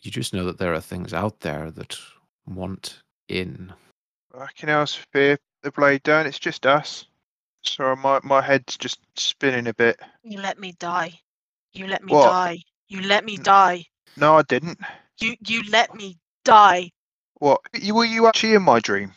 You 0.02 0.10
just 0.10 0.34
know 0.34 0.44
that 0.46 0.58
there 0.58 0.74
are 0.74 0.80
things 0.80 1.14
out 1.14 1.40
there 1.40 1.70
that 1.72 1.98
want 2.46 3.02
in. 3.28 3.72
Fucking 4.32 4.68
hell, 4.68 4.86
Sophia. 4.86 5.38
The 5.62 5.72
blade 5.72 6.02
down, 6.04 6.26
it's 6.26 6.38
just 6.40 6.66
us. 6.66 7.06
Sorry, 7.64 7.96
my, 7.96 8.20
my 8.24 8.42
head's 8.42 8.76
just 8.78 9.00
spinning 9.16 9.68
a 9.68 9.74
bit. 9.74 10.00
You 10.24 10.40
let 10.40 10.58
me 10.58 10.72
die. 10.78 11.20
You 11.74 11.86
let 11.88 12.04
me 12.04 12.16
What? 12.16 12.16
die. 12.16 12.60
You 12.88 13.02
let 13.02 13.24
me 13.24 13.38
die. 13.38 13.86
No, 14.16 14.36
I 14.38 14.42
didn't. 14.42 14.78
You 15.20 15.36
you 15.46 15.62
let 15.70 15.94
me 15.94 16.18
die. 16.44 16.90
What? 17.40 17.60
You 17.74 17.94
were 17.96 18.04
you 18.06 18.26
actually 18.28 18.54
in 18.54 18.62
my 18.62 18.80
dream? 18.80 19.12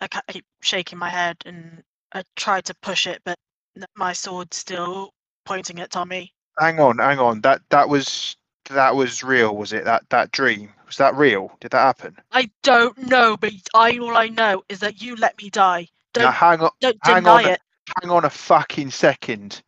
I 0.00 0.08
ca- 0.08 0.22
keep 0.28 0.44
shaking 0.62 0.98
my 0.98 1.10
head 1.10 1.38
and 1.46 1.82
I 2.12 2.24
try 2.36 2.60
to 2.62 2.74
push 2.82 3.06
it, 3.06 3.22
but 3.24 3.38
n- 3.76 3.86
my 3.96 4.12
sword's 4.12 4.58
still 4.58 5.10
pointing 5.46 5.80
at 5.80 5.90
Tommy. 5.90 6.32
Hang 6.62 6.78
on, 6.78 6.98
hang 6.98 7.18
on. 7.18 7.40
That 7.40 7.60
that 7.70 7.88
was 7.88 8.36
that 8.70 8.94
was 8.94 9.24
real, 9.24 9.56
was 9.56 9.72
it? 9.72 9.84
That 9.84 10.08
that 10.10 10.30
dream. 10.30 10.72
Was 10.86 10.96
that 10.98 11.12
real? 11.16 11.50
Did 11.58 11.72
that 11.72 11.80
happen? 11.80 12.16
I 12.30 12.52
don't 12.62 12.96
know, 12.98 13.36
but 13.36 13.52
I 13.74 13.98
all 13.98 14.16
I 14.16 14.28
know 14.28 14.62
is 14.68 14.78
that 14.78 15.02
you 15.02 15.16
let 15.16 15.36
me 15.42 15.50
die. 15.50 15.88
Don't 16.12 16.32
hang 16.32 16.60
on 16.60 16.70
don't 16.80 16.96
hang 17.02 17.24
deny 17.24 17.32
on 17.32 17.46
a- 17.46 17.48
it. 17.54 17.60
hang 18.00 18.12
on 18.12 18.24
a 18.24 18.30
fucking 18.30 18.92
second. 18.92 19.60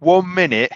One 0.00 0.34
minute 0.34 0.72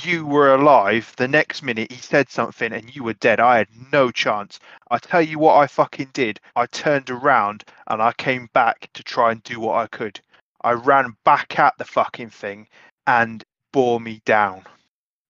you 0.00 0.26
were 0.26 0.54
alive, 0.54 1.14
the 1.16 1.28
next 1.28 1.62
minute 1.62 1.92
he 1.92 1.98
said 1.98 2.28
something 2.28 2.72
and 2.72 2.92
you 2.96 3.04
were 3.04 3.12
dead. 3.12 3.38
I 3.38 3.58
had 3.58 3.68
no 3.92 4.10
chance. 4.10 4.58
I 4.90 4.98
tell 4.98 5.22
you 5.22 5.38
what 5.38 5.54
I 5.54 5.68
fucking 5.68 6.10
did. 6.14 6.40
I 6.56 6.66
turned 6.66 7.10
around 7.10 7.62
and 7.86 8.02
I 8.02 8.12
came 8.14 8.48
back 8.54 8.90
to 8.94 9.04
try 9.04 9.30
and 9.30 9.40
do 9.44 9.60
what 9.60 9.76
I 9.76 9.86
could. 9.86 10.18
I 10.62 10.72
ran 10.72 11.14
back 11.24 11.60
at 11.60 11.78
the 11.78 11.84
fucking 11.84 12.30
thing 12.30 12.66
and 13.06 13.44
bore 13.72 14.00
me 14.00 14.20
down. 14.24 14.64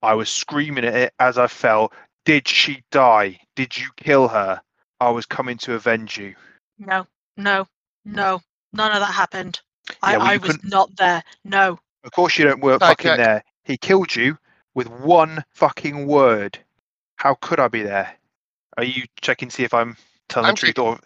I 0.02 0.14
was 0.14 0.28
screaming 0.28 0.84
at 0.84 0.94
it 0.94 1.14
as 1.20 1.38
I 1.38 1.46
fell. 1.46 1.92
Did 2.24 2.46
she 2.48 2.82
die? 2.90 3.38
Did 3.56 3.76
you 3.76 3.88
kill 3.96 4.28
her? 4.28 4.60
I 5.00 5.10
was 5.10 5.26
coming 5.26 5.58
to 5.58 5.74
avenge 5.74 6.16
you. 6.18 6.34
No, 6.78 7.06
no, 7.36 7.66
no. 8.04 8.40
None 8.72 8.92
of 8.92 9.00
that 9.00 9.12
happened. 9.12 9.60
I, 10.02 10.12
Yeah, 10.12 10.18
well, 10.18 10.26
I 10.26 10.32
you 10.34 10.40
was 10.40 10.52
couldn't- 10.56 10.70
not 10.70 10.96
there. 10.96 11.22
No. 11.44 11.78
Of 12.04 12.12
course 12.12 12.38
you 12.38 12.44
don't 12.44 12.60
work 12.62 12.80
Like, 12.80 13.02
fucking 13.02 13.16
there. 13.16 13.44
He 13.64 13.76
killed 13.76 14.14
you 14.16 14.38
with 14.74 14.88
one 14.88 15.44
fucking 15.52 16.06
word. 16.06 16.58
How 17.16 17.34
could 17.40 17.60
I 17.60 17.68
be 17.68 17.82
there? 17.82 18.16
Are 18.76 18.84
you 18.84 19.04
checking 19.20 19.48
to 19.50 19.54
see 19.54 19.64
if 19.64 19.74
I'm 19.74 19.96
telling 20.28 20.48
I'm 20.48 20.54
the 20.54 20.58
truth 20.60 20.78
or 20.78 20.98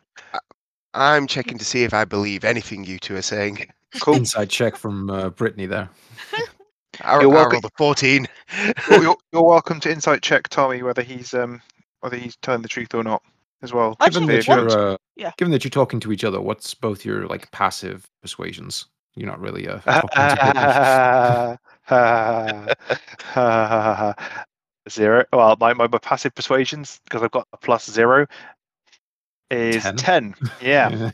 I'm 0.95 1.27
checking 1.27 1.59
to 1.59 1.65
see 1.65 1.83
if 1.85 1.93
I 1.93 2.05
believe 2.07 2.45
anything 2.45 2.85
you 2.85 2.99
two 2.99 3.17
are 3.17 3.23
saying. 3.23 3.67
cool? 4.01 4.15
Insight 4.15 4.49
check 4.49 4.77
from 4.77 5.11
uh, 5.11 5.29
Brittany 5.31 5.67
there. 5.67 5.91
I, 7.03 7.21
You're 7.21 7.29
welcome- 7.31 7.53
rolled 7.55 7.65
a 7.67 7.71
14. 7.79 8.27
you're, 8.91 9.03
you're, 9.03 9.17
you're 9.33 9.43
welcome 9.43 9.81
to 9.81 9.91
insight 9.91 10.23
check 10.23 10.49
Tommy 10.49 10.83
whether 10.83 11.03
he's 11.03 11.35
um 11.35 11.61
whether 12.01 12.17
he's 12.17 12.37
telling 12.43 12.63
the 12.63 12.69
truth 12.69 12.95
or 12.95 13.03
not 13.03 13.23
as 13.63 13.73
well. 13.73 13.97
Actually, 14.01 14.27
Given 14.27 14.37
that 14.37 14.47
you're- 14.47 14.71
you're, 14.73 14.93
uh, 14.93 14.97
Yeah. 15.17 15.33
given 15.39 15.53
that 15.53 15.65
you're 15.65 15.71
talking 15.71 15.99
to 16.01 16.13
each 16.13 16.25
other, 16.25 16.41
what's 16.41 16.75
both 16.75 17.05
your 17.05 17.27
like 17.27 17.51
passive 17.53 18.07
persuasions? 18.23 18.87
You're 19.15 19.29
not 19.29 19.41
really 19.41 19.67
uh, 19.67 19.79
talking 19.87 21.57
to 21.89 24.15
zero. 24.91 25.25
Well, 25.33 25.57
my, 25.59 25.75
my, 25.75 25.87
my 25.89 25.99
passive 25.99 26.35
persuasions 26.35 27.01
because 27.05 27.23
I've 27.23 27.31
got 27.31 27.47
a 27.53 27.57
plus 27.57 27.91
zero 27.91 28.27
is 29.51 29.83
Ten? 29.85 29.97
ten. 29.97 30.35
Yeah, 30.61 30.91
Yeah. 30.91 31.11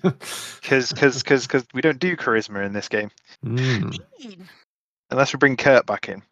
because 0.63 0.93
because 0.93 1.23
because 1.23 1.67
we 1.75 1.81
don't 1.81 1.99
do 1.99 2.17
charisma 2.17 2.65
in 2.67 2.73
this 2.73 2.89
game 2.89 3.11
Mm. 3.45 3.99
15. 5.13 5.17
unless 5.17 5.33
we 5.33 5.39
bring 5.39 5.57
Kurt 5.57 5.87
back 5.87 6.09
in. 6.09 6.23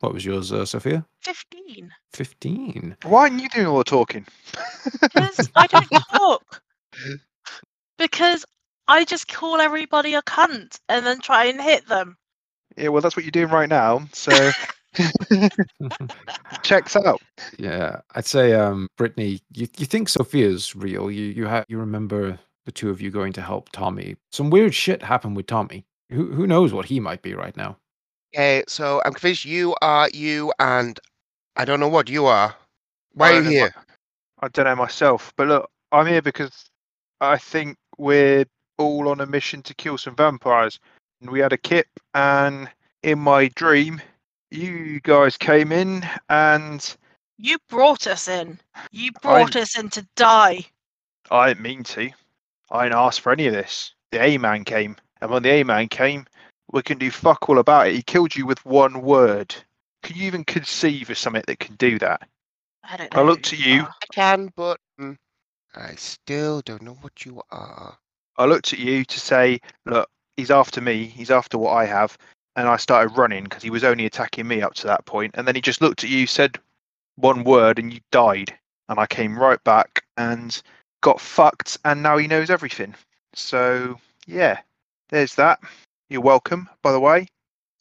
What 0.00 0.14
was 0.14 0.24
yours, 0.24 0.52
uh, 0.52 0.64
Sophia? 0.64 1.04
15. 1.22 1.90
15. 2.12 2.96
Why 3.04 3.22
aren't 3.22 3.42
you 3.42 3.48
doing 3.48 3.66
all 3.66 3.78
the 3.78 3.84
talking? 3.84 4.26
Because 5.00 5.50
I 5.56 5.66
don't 5.66 5.90
talk. 6.12 6.62
Because 7.98 8.44
I 8.88 9.04
just 9.04 9.28
call 9.28 9.60
everybody 9.60 10.14
a 10.14 10.22
cunt 10.22 10.78
and 10.88 11.06
then 11.06 11.20
try 11.20 11.46
and 11.46 11.60
hit 11.60 11.88
them. 11.88 12.16
Yeah, 12.76 12.88
well, 12.88 13.02
that's 13.02 13.16
what 13.16 13.24
you're 13.24 13.32
doing 13.32 13.48
right 13.50 13.68
now. 13.68 14.06
So 14.12 14.50
checks 16.62 16.96
out. 16.96 17.20
yeah, 17.58 18.00
I'd 18.14 18.26
say, 18.26 18.54
um, 18.54 18.88
Brittany, 18.96 19.40
you, 19.54 19.68
you 19.78 19.86
think 19.86 20.08
Sophia's 20.08 20.76
real. 20.76 21.10
You 21.10 21.26
you 21.26 21.48
ha- 21.48 21.64
you 21.68 21.78
remember 21.78 22.38
the 22.66 22.72
two 22.72 22.90
of 22.90 23.00
you 23.00 23.10
going 23.10 23.32
to 23.34 23.42
help 23.42 23.70
Tommy. 23.72 24.16
Some 24.32 24.50
weird 24.50 24.74
shit 24.74 25.02
happened 25.02 25.36
with 25.36 25.46
Tommy. 25.46 25.84
Who 26.10 26.32
who 26.32 26.46
knows 26.46 26.72
what 26.72 26.86
he 26.86 27.00
might 27.00 27.22
be 27.22 27.34
right 27.34 27.56
now? 27.56 27.76
Okay, 28.38 28.62
so 28.68 29.02
I'm 29.04 29.14
convinced 29.14 29.44
you 29.46 29.74
are 29.82 30.08
you, 30.14 30.52
and 30.60 31.00
I 31.56 31.64
don't 31.64 31.80
know 31.80 31.88
what 31.88 32.08
you 32.08 32.26
are. 32.26 32.54
Why 33.14 33.30
I 33.30 33.32
are 33.32 33.32
you 33.32 33.42
don't 33.42 33.44
know 33.46 33.50
here? 33.50 33.74
I 34.38 34.48
don't 34.48 34.64
know 34.66 34.76
myself, 34.76 35.32
but 35.36 35.48
look, 35.48 35.68
I'm 35.90 36.06
here 36.06 36.22
because 36.22 36.70
I 37.20 37.36
think 37.36 37.76
we're 37.96 38.44
all 38.78 39.08
on 39.08 39.20
a 39.20 39.26
mission 39.26 39.60
to 39.62 39.74
kill 39.74 39.98
some 39.98 40.14
vampires. 40.14 40.78
And 41.20 41.30
we 41.30 41.40
had 41.40 41.52
a 41.52 41.56
kip, 41.56 41.88
and 42.14 42.70
in 43.02 43.18
my 43.18 43.48
dream, 43.56 44.00
you 44.52 45.00
guys 45.00 45.36
came 45.36 45.72
in 45.72 46.06
and 46.28 46.96
You 47.38 47.58
brought 47.68 48.06
us 48.06 48.28
in. 48.28 48.60
You 48.92 49.10
brought 49.20 49.56
us 49.56 49.76
in 49.76 49.88
to 49.90 50.06
die. 50.14 50.64
I 51.32 51.48
didn't 51.48 51.62
mean 51.62 51.82
to. 51.82 52.10
I 52.70 52.84
didn't 52.84 52.98
ask 52.98 53.20
for 53.20 53.32
any 53.32 53.48
of 53.48 53.52
this. 53.52 53.94
The 54.12 54.22
A 54.22 54.38
man 54.38 54.62
came, 54.62 54.94
and 55.20 55.28
when 55.28 55.42
the 55.42 55.50
A 55.50 55.64
man 55.64 55.88
came, 55.88 56.24
we 56.72 56.82
can 56.82 56.98
do 56.98 57.10
fuck 57.10 57.48
all 57.48 57.58
about 57.58 57.88
it. 57.88 57.94
He 57.94 58.02
killed 58.02 58.36
you 58.36 58.46
with 58.46 58.64
one 58.64 59.02
word. 59.02 59.54
Can 60.02 60.16
you 60.16 60.26
even 60.26 60.44
conceive 60.44 61.10
of 61.10 61.18
something 61.18 61.44
that 61.46 61.58
can 61.58 61.74
do 61.76 61.98
that? 61.98 62.28
I 62.84 62.96
don't 62.96 63.14
I 63.14 63.18
know. 63.18 63.26
looked 63.26 63.50
who 63.50 63.56
to 63.56 63.62
you. 63.62 63.82
I 63.82 64.06
can, 64.12 64.52
but 64.54 64.78
mm, 65.00 65.16
I 65.74 65.94
still 65.96 66.60
don't 66.62 66.82
know 66.82 66.96
what 67.00 67.24
you 67.24 67.42
are. 67.50 67.96
I 68.36 68.44
looked 68.44 68.72
at 68.72 68.78
you 68.78 69.04
to 69.04 69.20
say, 69.20 69.60
look, 69.84 70.08
he's 70.36 70.50
after 70.50 70.80
me. 70.80 71.04
He's 71.04 71.30
after 71.30 71.58
what 71.58 71.72
I 71.72 71.86
have. 71.86 72.16
And 72.56 72.68
I 72.68 72.76
started 72.76 73.16
running 73.16 73.44
because 73.44 73.62
he 73.62 73.70
was 73.70 73.84
only 73.84 74.06
attacking 74.06 74.46
me 74.46 74.62
up 74.62 74.74
to 74.74 74.86
that 74.86 75.04
point. 75.06 75.34
And 75.36 75.46
then 75.46 75.54
he 75.54 75.60
just 75.60 75.80
looked 75.80 76.04
at 76.04 76.10
you, 76.10 76.26
said 76.26 76.58
one 77.16 77.44
word, 77.44 77.78
and 77.78 77.92
you 77.92 78.00
died. 78.10 78.56
And 78.88 78.98
I 78.98 79.06
came 79.06 79.38
right 79.38 79.62
back 79.64 80.04
and 80.16 80.60
got 81.00 81.20
fucked. 81.20 81.78
And 81.84 82.02
now 82.02 82.16
he 82.16 82.26
knows 82.26 82.50
everything. 82.50 82.94
So, 83.34 84.00
yeah, 84.26 84.60
there's 85.10 85.34
that. 85.36 85.60
You're 86.08 86.20
welcome, 86.22 86.68
by 86.82 86.92
the 86.92 87.00
way. 87.00 87.28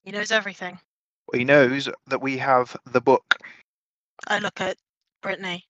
He 0.04 0.12
knows 0.12 0.32
everything. 0.32 0.80
He 1.34 1.44
knows 1.44 1.90
that 2.08 2.22
we 2.22 2.38
have 2.38 2.76
the 2.86 3.02
book. 3.02 3.38
I 4.28 4.40
look 4.40 4.60
at 4.62 4.78
Brittany. 5.22 5.66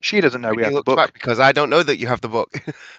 She 0.00 0.20
doesn't 0.20 0.40
know 0.40 0.52
we 0.52 0.62
have 0.62 0.72
the 0.72 0.82
book. 0.82 0.96
back 0.96 1.12
because 1.12 1.38
I 1.40 1.52
don't 1.52 1.70
know 1.70 1.82
that 1.82 1.98
you 1.98 2.06
have 2.06 2.20
the 2.20 2.28
book. 2.28 2.50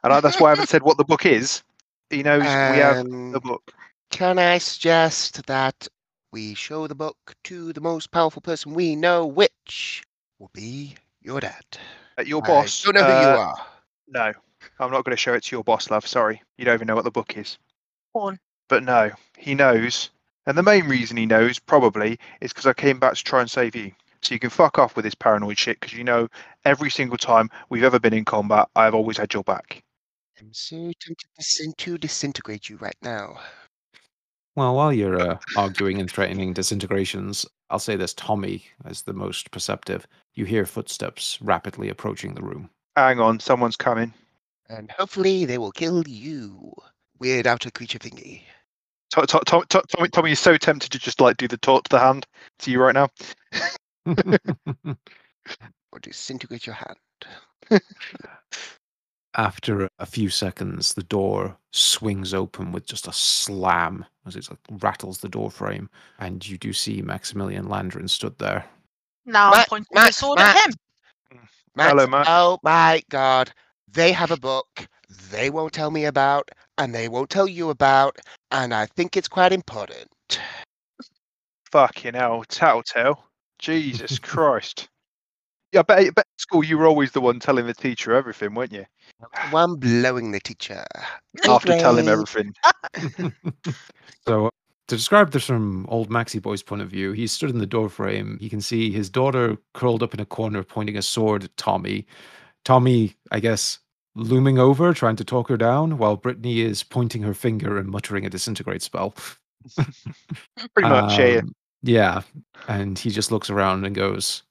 And 0.04 0.14
I, 0.14 0.20
that's 0.20 0.40
why 0.40 0.48
I 0.48 0.52
haven't 0.52 0.70
said 0.70 0.84
what 0.84 0.98
the 0.98 1.04
book 1.04 1.26
is. 1.26 1.64
He 2.10 2.24
knows 2.24 2.44
we 2.44 2.78
have 2.78 2.98
Um, 3.00 3.32
the 3.32 3.40
book. 3.40 3.74
Can 4.12 4.38
I 4.40 4.58
suggest 4.58 5.46
that 5.48 5.88
we 6.32 6.54
show 6.54 6.88
the 6.88 6.96
book 6.96 7.36
to 7.46 7.74
the 7.74 7.82
most 7.82 8.12
powerful 8.12 8.42
person 8.42 8.74
we 8.74 8.96
know, 8.96 9.26
which 9.26 10.04
will 10.40 10.52
be 10.54 10.96
your 11.22 11.40
dad? 11.40 11.64
Uh, 12.18 12.24
your 12.24 12.42
I 12.44 12.48
boss. 12.48 12.84
don't 12.84 12.96
know 12.96 13.04
who 13.04 13.12
uh, 13.12 13.22
you 13.22 13.38
are. 13.38 13.56
No, 14.08 14.34
I'm 14.80 14.92
not 14.92 15.04
going 15.06 15.16
to 15.16 15.18
show 15.22 15.34
it 15.34 15.44
to 15.46 15.56
your 15.56 15.64
boss, 15.64 15.90
love. 15.90 16.06
Sorry. 16.06 16.42
You 16.58 16.66
don't 16.66 16.76
even 16.76 16.88
know 16.88 16.96
what 16.96 17.06
the 17.06 17.12
book 17.12 17.38
is. 17.38 17.58
Porn. 18.14 18.40
But 18.72 18.86
no, 18.86 19.12
he 19.38 19.54
knows. 19.54 20.12
And 20.46 20.58
the 20.58 20.64
main 20.64 20.88
reason 20.88 21.18
he 21.18 21.26
knows, 21.26 21.60
probably, 21.60 22.18
is 22.40 22.54
because 22.54 22.66
I 22.66 22.72
came 22.72 23.00
back 23.00 23.16
to 23.16 23.24
try 23.24 23.42
and 23.42 23.52
save 23.52 23.76
you. 23.76 23.92
So 24.22 24.34
you 24.34 24.40
can 24.40 24.50
fuck 24.50 24.80
off 24.80 24.96
with 24.96 25.04
this 25.04 25.14
paranoid 25.14 25.58
shit 25.58 25.82
because 25.82 25.92
you 25.92 26.06
know 26.06 26.30
every 26.64 26.90
single 26.90 27.18
time 27.18 27.50
we've 27.70 27.84
ever 27.84 28.00
been 28.00 28.14
in 28.14 28.24
combat, 28.24 28.70
I've 28.78 28.96
always 28.96 29.18
had 29.18 29.34
your 29.34 29.44
back. 29.44 29.84
I'm 30.40 30.54
so 30.54 30.78
tempted 30.78 31.28
to, 31.38 31.44
sin- 31.44 31.74
to 31.80 31.98
disintegrate 31.98 32.70
you 32.70 32.78
right 32.78 32.96
now. 33.02 33.42
Well, 34.56 34.74
while 34.74 34.94
you're 34.94 35.20
uh, 35.20 35.40
arguing 35.58 36.00
and 36.00 36.10
threatening 36.10 36.54
disintegrations, 36.54 37.46
I'll 37.70 37.78
say 37.78 37.98
this 37.98 38.14
Tommy, 38.14 38.64
as 38.86 39.02
the 39.02 39.12
most 39.12 39.52
perceptive, 39.52 40.08
you 40.34 40.46
hear 40.46 40.66
footsteps 40.66 41.38
rapidly 41.42 41.90
approaching 41.90 42.36
the 42.36 42.42
room. 42.42 42.70
Hang 42.96 43.20
on, 43.20 43.42
someone's 43.42 43.76
coming. 43.76 44.14
And 44.70 44.90
hopefully 44.92 45.44
they 45.44 45.58
will 45.58 45.74
kill 45.74 46.08
you. 46.08 46.74
Weird 47.20 47.46
outer 47.46 47.70
creature 47.70 48.00
thingy. 48.00 48.44
To- 49.12 49.26
to- 49.26 49.42
to- 49.46 49.66
to- 49.70 49.84
Tommy, 49.96 50.08
Tommy 50.10 50.32
is 50.32 50.40
so 50.40 50.58
tempted 50.58 50.92
to 50.92 51.00
just 51.00 51.20
like 51.22 51.38
do 51.38 51.48
the 51.48 51.58
talk 51.58 51.84
to 51.86 51.90
the 51.90 52.00
hand 52.00 52.26
to 52.60 52.72
you 52.72 52.82
right 52.82 52.96
now. 52.96 53.10
Or 55.94 56.00
disintegrate 56.00 56.66
your 56.66 56.76
hand. 56.76 57.82
After 59.36 59.90
a 60.00 60.06
few 60.06 60.30
seconds, 60.30 60.94
the 60.94 61.04
door 61.04 61.58
swings 61.72 62.34
open 62.34 62.72
with 62.72 62.86
just 62.86 63.08
a 63.08 63.14
slam 63.14 64.06
as 64.26 64.38
it 64.38 64.48
like, 64.50 64.60
rattles 64.84 65.18
the 65.20 65.28
door 65.30 65.52
frame, 65.52 65.90
and 66.20 66.48
you 66.48 66.58
do 66.58 66.72
see 66.72 67.02
Maximilian 67.02 67.66
Landrin 67.66 68.10
stood 68.10 68.38
there. 68.40 68.66
Now 69.26 69.52
I'm 69.52 69.58
Matt, 69.58 69.68
pointing 69.70 69.88
my 69.94 70.04
Matt, 70.06 70.16
sword 70.16 70.40
Matt. 70.40 70.56
at 70.56 70.66
him. 70.66 70.74
Matt, 71.76 71.90
Hello, 71.90 72.08
Matt. 72.08 72.26
Oh 72.30 72.60
my 72.64 73.02
god. 73.10 73.52
They 73.90 74.12
have 74.14 74.32
a 74.32 74.38
book 74.38 74.88
they 75.30 75.50
won't 75.50 75.74
tell 75.74 75.92
me 75.92 76.06
about, 76.06 76.50
and 76.82 76.96
they 76.96 77.08
won't 77.08 77.30
tell 77.30 77.48
you 77.48 77.70
about, 77.70 78.18
and 78.50 78.74
I 78.74 78.88
think 78.88 79.16
it's 79.16 79.28
quite 79.28 79.54
important. 79.54 80.10
Fucking 81.72 82.16
hell, 82.16 82.44
tattletale. 82.48 83.24
Jesus 83.60 84.18
Christ. 84.20 84.90
Yeah, 85.72 85.84
but, 85.84 85.98
bet, 85.98 86.00
I 86.00 86.10
bet 86.10 86.26
at 86.26 86.42
school 86.42 86.64
you 86.64 86.80
were 86.80 86.88
always 86.88 87.12
the 87.12 87.22
one 87.22 87.40
telling 87.40 87.68
the 87.68 87.74
teacher 87.76 88.14
everything, 88.14 88.56
weren't 88.56 88.74
you? 88.74 88.86
One 89.52 89.76
blowing 89.76 90.32
the 90.32 90.40
teacher. 90.40 90.84
After 91.48 91.78
telling 91.78 92.08
everything. 92.08 92.54
So, 94.28 94.48
uh, 94.48 94.50
to 94.88 94.96
describe 94.96 95.32
this 95.32 95.48
from 95.48 95.88
old 95.90 96.12
Maxi 96.12 96.40
Boy's 96.40 96.62
point 96.62 96.84
of 96.84 96.90
view, 96.90 97.12
he 97.12 97.26
stood 97.26 97.50
in 97.50 97.58
the 97.58 97.66
doorframe. 97.66 98.38
You 98.40 98.52
can 98.52 98.62
see 98.62 98.92
his 98.92 99.10
daughter 99.10 99.58
curled 99.74 100.04
up 100.04 100.14
in 100.14 100.20
a 100.20 100.26
corner, 100.26 100.62
pointing 100.62 100.96
a 100.96 101.02
sword 101.02 101.44
at 101.44 101.58
Tommy. 101.58 102.06
Tommy, 102.66 103.16
I 103.32 103.40
guess, 103.40 103.80
looming 104.16 104.60
over, 104.60 104.94
trying 104.94 105.16
to 105.18 105.26
talk 105.26 105.50
her 105.50 105.58
down, 105.58 105.98
while 105.98 106.16
Brittany 106.16 106.62
is 106.62 106.84
pointing 106.84 107.22
her 107.24 107.34
finger 107.34 107.78
and 107.78 107.90
muttering 107.90 108.26
a 108.26 108.30
disintegrate 108.30 108.82
spell. 108.82 109.14
Pretty 109.76 110.90
much, 110.90 111.18
yeah. 111.18 111.40
Um, 111.40 111.56
Yeah. 111.84 112.22
And 112.68 112.98
he 112.98 113.10
just 113.10 113.32
looks 113.32 113.50
around 113.50 113.86
and 113.86 113.96
goes, 113.96 114.44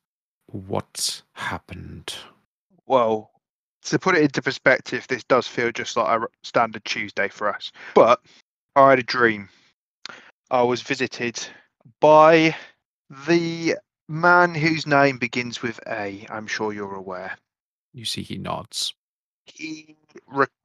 What 0.46 1.22
happened? 1.34 2.14
Well, 2.86 3.30
to 3.84 3.98
put 3.98 4.16
it 4.16 4.22
into 4.22 4.42
perspective, 4.42 5.06
this 5.08 5.24
does 5.24 5.46
feel 5.46 5.72
just 5.72 5.96
like 5.96 6.20
a 6.20 6.26
standard 6.42 6.84
Tuesday 6.84 7.28
for 7.28 7.54
us. 7.54 7.72
But 7.94 8.20
I 8.76 8.90
had 8.90 8.98
a 8.98 9.04
dream. 9.04 9.48
I 10.50 10.62
was 10.62 10.82
visited 10.82 11.38
by 12.00 12.56
the 13.28 13.76
man 14.08 14.54
whose 14.54 14.86
name 14.86 15.18
begins 15.18 15.62
with 15.62 15.80
A. 15.86 16.26
I'm 16.30 16.46
sure 16.46 16.72
you're 16.72 16.94
aware. 16.94 17.36
You 17.92 18.04
see, 18.04 18.22
he 18.22 18.36
nods. 18.38 18.94
He 19.54 19.96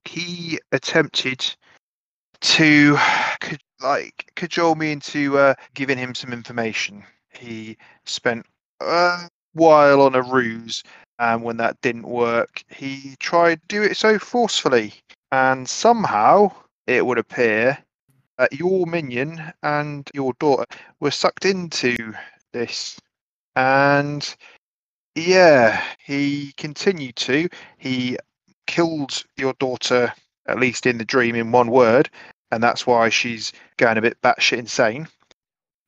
he 0.06 0.60
attempted 0.72 1.46
to 2.42 2.98
like 3.82 4.32
cajole 4.36 4.76
me 4.76 4.92
into 4.92 5.38
uh, 5.38 5.54
giving 5.74 5.98
him 5.98 6.16
some 6.16 6.32
information. 6.34 7.04
He 7.34 7.78
spent 8.06 8.46
a 8.82 9.30
while 9.54 10.02
on 10.02 10.16
a 10.16 10.22
ruse, 10.22 10.84
and 11.20 11.44
when 11.44 11.58
that 11.58 11.80
didn't 11.82 12.08
work, 12.08 12.64
he 12.70 13.16
tried 13.20 13.62
to 13.62 13.68
do 13.68 13.84
it 13.84 13.98
so 13.98 14.20
forcefully, 14.20 14.94
and 15.32 15.68
somehow 15.68 16.52
it 16.88 17.06
would 17.06 17.18
appear 17.18 17.78
that 18.38 18.54
your 18.54 18.86
minion 18.86 19.42
and 19.64 20.10
your 20.14 20.34
daughter 20.40 20.66
were 21.00 21.12
sucked 21.12 21.46
into 21.46 21.96
this, 22.54 23.00
and 23.56 24.36
yeah, 25.16 25.82
he 26.04 26.54
continued 26.58 27.16
to. 27.18 27.48
He 27.78 28.18
killed 28.68 29.24
your 29.38 29.54
daughter, 29.54 30.14
at 30.46 30.60
least 30.60 30.86
in 30.86 30.98
the 30.98 31.06
dream, 31.06 31.36
in 31.36 31.52
one 31.52 31.70
word, 31.72 32.10
and 32.52 32.64
that's 32.64 32.86
why 32.86 33.10
she's 33.10 33.54
going 33.78 33.98
a 33.98 34.02
bit 34.02 34.22
batshit 34.22 34.58
insane. 34.58 35.08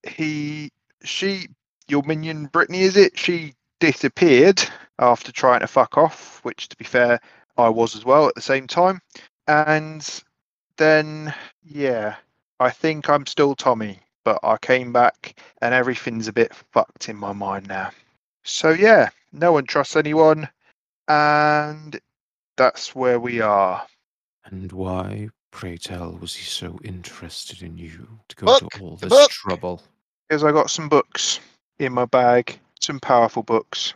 He, 0.03 0.71
she, 1.03 1.47
your 1.87 2.03
minion 2.03 2.47
Brittany, 2.47 2.81
is 2.81 2.97
it? 2.97 3.17
She 3.17 3.53
disappeared 3.79 4.63
after 4.99 5.31
trying 5.31 5.61
to 5.61 5.67
fuck 5.67 5.97
off, 5.97 6.43
which, 6.43 6.69
to 6.69 6.77
be 6.77 6.85
fair, 6.85 7.19
I 7.57 7.69
was 7.69 7.95
as 7.95 8.05
well 8.05 8.27
at 8.27 8.35
the 8.35 8.41
same 8.41 8.67
time. 8.67 9.01
And 9.47 10.07
then, 10.77 11.33
yeah, 11.63 12.15
I 12.59 12.69
think 12.69 13.09
I'm 13.09 13.25
still 13.25 13.55
Tommy, 13.55 13.99
but 14.23 14.39
I 14.43 14.57
came 14.57 14.91
back 14.91 15.39
and 15.61 15.73
everything's 15.73 16.27
a 16.27 16.33
bit 16.33 16.53
fucked 16.53 17.09
in 17.09 17.15
my 17.15 17.33
mind 17.33 17.67
now. 17.67 17.91
So, 18.43 18.69
yeah, 18.69 19.09
no 19.31 19.51
one 19.51 19.65
trusts 19.65 19.95
anyone, 19.95 20.49
and 21.07 21.99
that's 22.57 22.95
where 22.95 23.19
we 23.19 23.39
are. 23.39 23.85
And 24.45 24.71
why, 24.71 25.29
pray 25.51 25.77
tell, 25.77 26.17
was 26.19 26.35
he 26.35 26.43
so 26.43 26.79
interested 26.83 27.61
in 27.61 27.77
you 27.77 28.07
to 28.27 28.35
go 28.35 28.45
Book, 28.47 28.71
to 28.71 28.81
all 28.81 28.95
the 28.97 29.07
this 29.07 29.17
book. 29.17 29.31
trouble? 29.31 29.81
Because 30.27 30.43
I 30.43 30.51
got 30.51 30.69
some 30.69 30.89
books 30.89 31.39
in 31.79 31.93
my 31.93 32.05
bag, 32.05 32.59
some 32.81 32.99
powerful 32.99 33.43
books. 33.43 33.93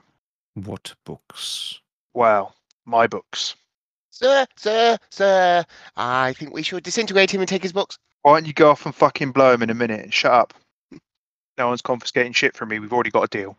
What 0.54 0.94
books? 1.06 1.80
Well, 2.14 2.56
my 2.86 3.08
books. 3.08 3.56
Sir, 4.10 4.46
sir, 4.56 4.98
sir, 5.10 5.64
I 5.96 6.34
think 6.34 6.54
we 6.54 6.62
should 6.62 6.84
disintegrate 6.84 7.32
him 7.32 7.42
and 7.42 7.50
take 7.50 7.64
his 7.64 7.74
books. 7.74 7.98
Why 8.22 8.34
don't 8.34 8.46
you 8.46 8.54
go 8.54 8.70
off 8.70 8.86
and 8.86 8.94
fucking 8.94 9.32
blow 9.32 9.54
him 9.54 9.64
in 9.64 9.70
a 9.72 9.74
minute 9.74 10.02
and 10.02 10.14
shut 10.14 10.32
up? 10.32 10.54
No 11.58 11.70
one's 11.70 11.82
confiscating 11.82 12.34
shit 12.34 12.56
from 12.56 12.70
me. 12.70 12.80
We've 12.80 12.94
already 12.94 13.10
got 13.10 13.24
a 13.24 13.28
deal. 13.28 13.58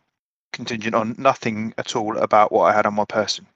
Contingent 0.52 0.94
on 0.94 1.16
nothing 1.18 1.74
at 1.78 1.96
all 1.96 2.16
about 2.16 2.52
what 2.52 2.64
I 2.64 2.76
had 2.76 2.86
on 2.86 2.94
my 2.94 3.04
person. 3.06 3.46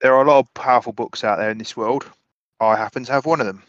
There 0.00 0.14
are 0.14 0.22
a 0.22 0.28
lot 0.28 0.38
of 0.38 0.54
powerful 0.54 0.92
books 0.92 1.24
out 1.24 1.38
there 1.38 1.50
in 1.50 1.58
this 1.58 1.76
world. 1.76 2.10
I 2.60 2.76
happen 2.76 3.04
to 3.04 3.12
have 3.12 3.26
one 3.26 3.40
of 3.40 3.46
them. 3.46 3.62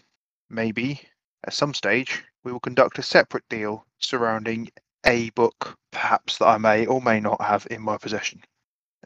Maybe, 0.49 1.01
at 1.45 1.53
some 1.53 1.73
stage, 1.73 2.23
we 2.43 2.51
will 2.51 2.59
conduct 2.59 2.99
a 2.99 3.03
separate 3.03 3.47
deal 3.49 3.85
surrounding 3.99 4.69
a 5.05 5.29
book, 5.31 5.77
perhaps 5.91 6.37
that 6.37 6.47
I 6.47 6.57
may 6.57 6.85
or 6.85 7.01
may 7.01 7.19
not 7.19 7.41
have 7.41 7.67
in 7.71 7.81
my 7.81 7.97
possession. 7.97 8.41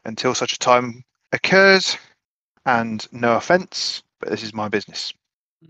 Until 0.04 0.34
such 0.34 0.52
a 0.52 0.58
time 0.58 1.04
occurs, 1.32 1.96
and 2.64 3.06
no 3.12 3.36
offence, 3.36 4.02
but 4.20 4.30
this 4.30 4.42
is 4.42 4.54
my 4.54 4.68
business. 4.68 5.12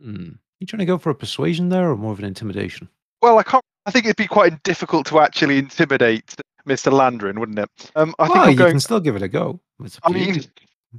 Hmm. 0.01 0.33
You 0.61 0.66
trying 0.66 0.79
to 0.79 0.87
go 0.87 0.99
for 0.99 1.11
a 1.11 1.14
persuasion 1.14 1.69
there 1.69 1.90
or 1.90 1.97
more 1.97 2.12
of 2.12 2.19
an 2.19 2.25
intimidation? 2.25 2.88
Well, 3.21 3.38
I 3.38 3.42
can't 3.42 3.62
I 3.87 3.92
think 3.92 4.05
it'd 4.05 4.16
be 4.16 4.27
quite 4.27 4.62
difficult 4.64 5.07
to 5.07 5.21
actually 5.21 5.59
intimidate 5.59 6.35
Mr. 6.66 6.92
Landrin, 6.92 7.38
wouldn't 7.38 7.61
it? 7.61 7.92
Um, 7.95 8.14
I 8.19 8.27
think 8.27 8.38
I'm 8.38 8.51
you 8.51 8.57
going. 8.57 8.73
can 8.73 8.81
still 8.81 8.99
give 8.99 9.14
it 9.14 9.23
a 9.23 9.29
go. 9.29 9.61
I 10.03 10.11
mean, 10.11 10.42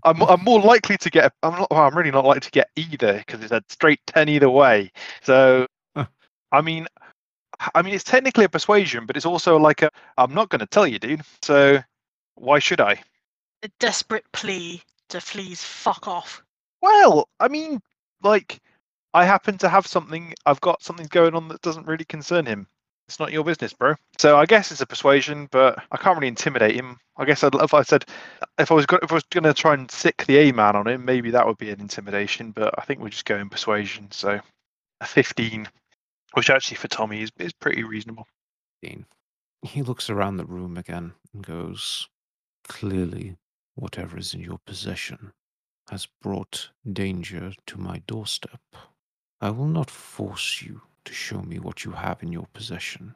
I'm, 0.03 0.21
I'm 0.23 0.43
more 0.43 0.61
likely 0.61 0.97
to 0.97 1.09
get. 1.09 1.25
a- 1.25 1.47
I'm 1.47 1.59
not. 1.59 1.71
Well, 1.71 1.81
I'm 1.81 1.95
really 1.97 2.11
not 2.11 2.25
likely 2.25 2.41
to 2.41 2.51
get 2.51 2.69
either 2.75 3.23
because 3.25 3.41
it's 3.41 3.51
a 3.51 3.63
straight 3.69 3.99
ten 4.07 4.29
either 4.29 4.49
way. 4.49 4.91
So, 5.21 5.67
I 5.95 6.61
mean, 6.61 6.87
I 7.75 7.81
mean, 7.81 7.93
it's 7.93 8.03
technically 8.03 8.45
a 8.45 8.49
persuasion, 8.49 9.05
but 9.05 9.15
it's 9.17 9.25
also 9.25 9.57
like 9.57 9.81
a. 9.81 9.89
I'm 10.17 10.33
not 10.33 10.49
going 10.49 10.59
to 10.59 10.65
tell 10.65 10.87
you, 10.87 10.99
dude. 10.99 11.21
So, 11.41 11.79
why 12.35 12.59
should 12.59 12.81
I? 12.81 13.01
A 13.63 13.69
desperate 13.79 14.25
plea 14.31 14.81
to 15.09 15.19
please 15.19 15.63
fuck 15.63 16.07
off. 16.07 16.43
Well, 16.81 17.27
I 17.39 17.47
mean, 17.47 17.81
like, 18.21 18.59
I 19.13 19.25
happen 19.25 19.57
to 19.59 19.69
have 19.69 19.87
something. 19.87 20.33
I've 20.45 20.61
got 20.61 20.83
something 20.83 21.07
going 21.09 21.33
on 21.33 21.47
that 21.47 21.61
doesn't 21.61 21.87
really 21.87 22.05
concern 22.05 22.45
him. 22.45 22.67
It's 23.07 23.19
not 23.19 23.31
your 23.31 23.43
business, 23.43 23.73
bro. 23.73 23.95
So 24.17 24.37
I 24.37 24.45
guess 24.45 24.71
it's 24.71 24.81
a 24.81 24.85
persuasion, 24.85 25.47
but 25.51 25.81
I 25.91 25.97
can't 25.97 26.17
really 26.17 26.27
intimidate 26.27 26.75
him. 26.75 26.97
I 27.15 27.25
guess 27.25 27.43
I'd, 27.43 27.55
if 27.55 27.73
I 27.73 27.81
said, 27.83 28.05
if 28.59 28.71
I 28.71 28.75
was 28.75 28.85
if 29.01 29.11
I 29.11 29.15
was 29.15 29.23
going 29.31 29.45
to 29.45 29.53
try 29.53 29.73
and 29.73 29.89
sick 29.89 30.25
the 30.25 30.37
A 30.37 30.51
man 30.51 30.75
on 30.75 30.87
him, 30.87 31.05
maybe 31.05 31.31
that 31.31 31.47
would 31.47 31.57
be 31.57 31.69
an 31.69 31.79
intimidation. 31.79 32.51
But 32.51 32.73
I 32.77 32.83
think 32.83 32.99
we're 32.99 33.09
just 33.09 33.25
going 33.25 33.49
persuasion. 33.49 34.11
So 34.11 34.39
a 34.99 35.05
fifteen, 35.05 35.69
which 36.33 36.49
actually 36.49 36.77
for 36.77 36.89
Tommy 36.89 37.21
is 37.21 37.31
is 37.39 37.53
pretty 37.53 37.83
reasonable. 37.83 38.27
He 39.61 39.81
looks 39.81 40.09
around 40.09 40.37
the 40.37 40.45
room 40.45 40.77
again 40.77 41.13
and 41.33 41.45
goes, 41.45 42.07
Clearly, 42.67 43.37
whatever 43.75 44.17
is 44.17 44.33
in 44.33 44.41
your 44.41 44.59
possession 44.65 45.31
has 45.89 46.07
brought 46.21 46.69
danger 46.91 47.53
to 47.65 47.77
my 47.79 48.03
doorstep. 48.07 48.61
I 49.39 49.51
will 49.51 49.67
not 49.67 49.89
force 49.89 50.61
you 50.61 50.81
to 51.07 51.13
show 51.13 51.41
me 51.41 51.57
what 51.59 51.83
you 51.83 51.91
have 51.91 52.21
in 52.21 52.31
your 52.31 52.47
possession, 52.53 53.15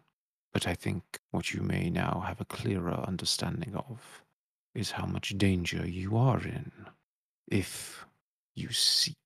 but 0.54 0.68
I 0.68 0.74
think 0.74 1.04
what 1.32 1.54
you 1.54 1.62
may 1.62 1.90
now 1.90 2.24
have 2.26 2.42
a 2.42 2.46
clearer 2.46 3.00
understanding 3.08 3.76
of 3.76 4.24
is 4.74 4.92
how 4.92 5.06
much 5.06 5.38
danger 5.38 5.88
you 5.88 6.18
are 6.18 6.42
in 6.42 6.72
if 7.48 8.06
you 8.56 8.72
seek 8.72 9.18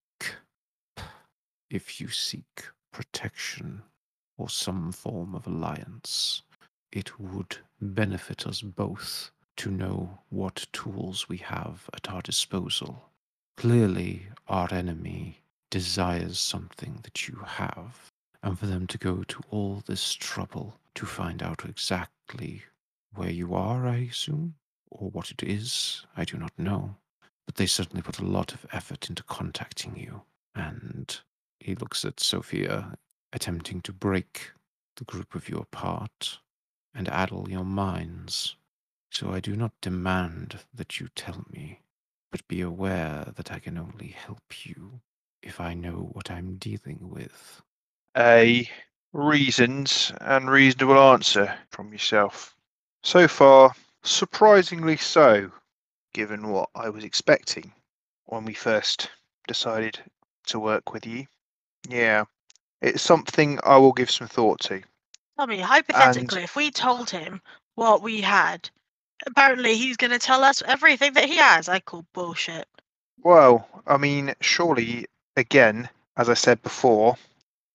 if 1.70 2.00
you 2.02 2.08
seek 2.08 2.66
protection 2.92 3.82
or 4.38 4.50
some 4.50 4.92
form 4.92 5.36
of 5.36 5.48
alliance, 5.48 6.42
it 6.92 7.20
would 7.20 7.58
benefit 7.82 8.48
us 8.48 8.62
both 8.62 9.32
to 9.58 9.70
know 9.72 10.20
what 10.30 10.68
tools 10.74 11.28
we 11.30 11.38
have 11.38 11.90
at 11.94 12.10
our 12.10 12.22
disposal. 12.22 13.10
Clearly, 13.58 14.28
our 14.48 14.74
enemy 14.74 15.40
desires 15.70 16.40
something 16.40 17.00
that 17.04 17.28
you 17.28 17.36
have, 17.46 18.12
and 18.46 18.60
for 18.60 18.68
them 18.68 18.86
to 18.86 19.00
go 19.00 19.24
to 19.24 19.42
all 19.50 19.82
this 19.88 20.14
trouble 20.14 20.80
to 20.94 21.08
find 21.08 21.42
out 21.42 21.66
exactly 21.66 22.62
where 23.16 23.32
you 23.32 23.56
are, 23.56 23.88
I 23.88 24.08
assume, 24.12 24.54
or 24.92 25.10
what 25.10 25.32
it 25.32 25.42
is, 25.42 26.06
I 26.16 26.26
do 26.26 26.38
not 26.38 26.52
know. 26.56 26.96
But 27.48 27.56
they 27.56 27.66
certainly 27.66 28.04
put 28.04 28.20
a 28.20 28.26
lot 28.26 28.54
of 28.54 28.68
effort 28.72 29.10
into 29.10 29.24
contacting 29.24 29.98
you, 29.98 30.22
and 30.54 31.20
he 31.60 31.74
looks 31.74 32.06
at 32.06 32.20
Sophia, 32.20 32.96
attempting 33.34 33.82
to 33.82 33.92
break 33.92 34.52
the 34.98 35.06
group 35.06 35.34
of 35.34 35.50
you 35.50 35.58
apart 35.58 36.38
and 36.94 37.10
addle 37.10 37.50
your 37.50 37.66
minds. 37.66 38.58
So 39.12 39.32
I 39.32 39.40
do 39.40 39.56
not 39.56 39.74
demand 39.82 40.60
that 40.72 41.00
you 41.00 41.08
tell 41.16 41.46
me, 41.50 41.80
but 42.32 42.48
be 42.48 42.62
aware 42.62 43.34
that 43.36 43.52
I 43.52 43.58
can 43.58 43.80
only 43.80 44.10
help 44.10 44.68
you 44.68 45.02
if 45.42 45.60
I 45.60 45.74
know 45.74 46.10
what 46.14 46.30
I'm 46.30 46.58
dealing 46.58 47.10
with. 47.10 47.64
A 48.18 48.70
reasons 49.12 50.12
and 50.22 50.50
reasonable 50.50 51.00
answer 51.00 51.54
from 51.70 51.92
yourself. 51.92 52.56
So 53.04 53.28
far, 53.28 53.74
surprisingly 54.04 54.98
so, 54.98 55.52
given 56.14 56.50
what 56.50 56.70
I 56.76 56.90
was 56.90 57.04
expecting 57.04 57.74
when 58.26 58.46
we 58.46 58.54
first 58.54 59.10
decided 59.48 60.00
to 60.48 60.60
work 60.60 60.94
with 60.94 61.06
you. 61.06 61.26
Yeah, 61.90 62.26
it's 62.82 63.02
something 63.02 63.60
I 63.64 63.78
will 63.78 63.94
give 63.94 64.12
some 64.12 64.28
thought 64.28 64.60
to. 64.62 64.82
Tommy, 65.38 65.60
hypothetically, 65.60 66.44
if 66.44 66.56
we 66.56 66.72
told 66.72 67.10
him 67.10 67.42
what 67.76 68.02
we 68.02 68.22
had, 68.22 68.70
apparently 69.26 69.76
he's 69.76 69.98
going 69.98 70.12
to 70.12 70.20
tell 70.20 70.44
us 70.44 70.64
everything 70.66 71.14
that 71.14 71.26
he 71.26 71.36
has. 71.38 71.68
I 71.68 71.80
call 71.80 72.06
bullshit. 72.14 72.68
Well, 73.24 73.68
I 73.88 73.98
mean, 73.98 74.34
surely, 74.40 75.06
again, 75.36 75.90
as 76.18 76.30
I 76.30 76.34
said 76.34 76.62
before, 76.64 77.18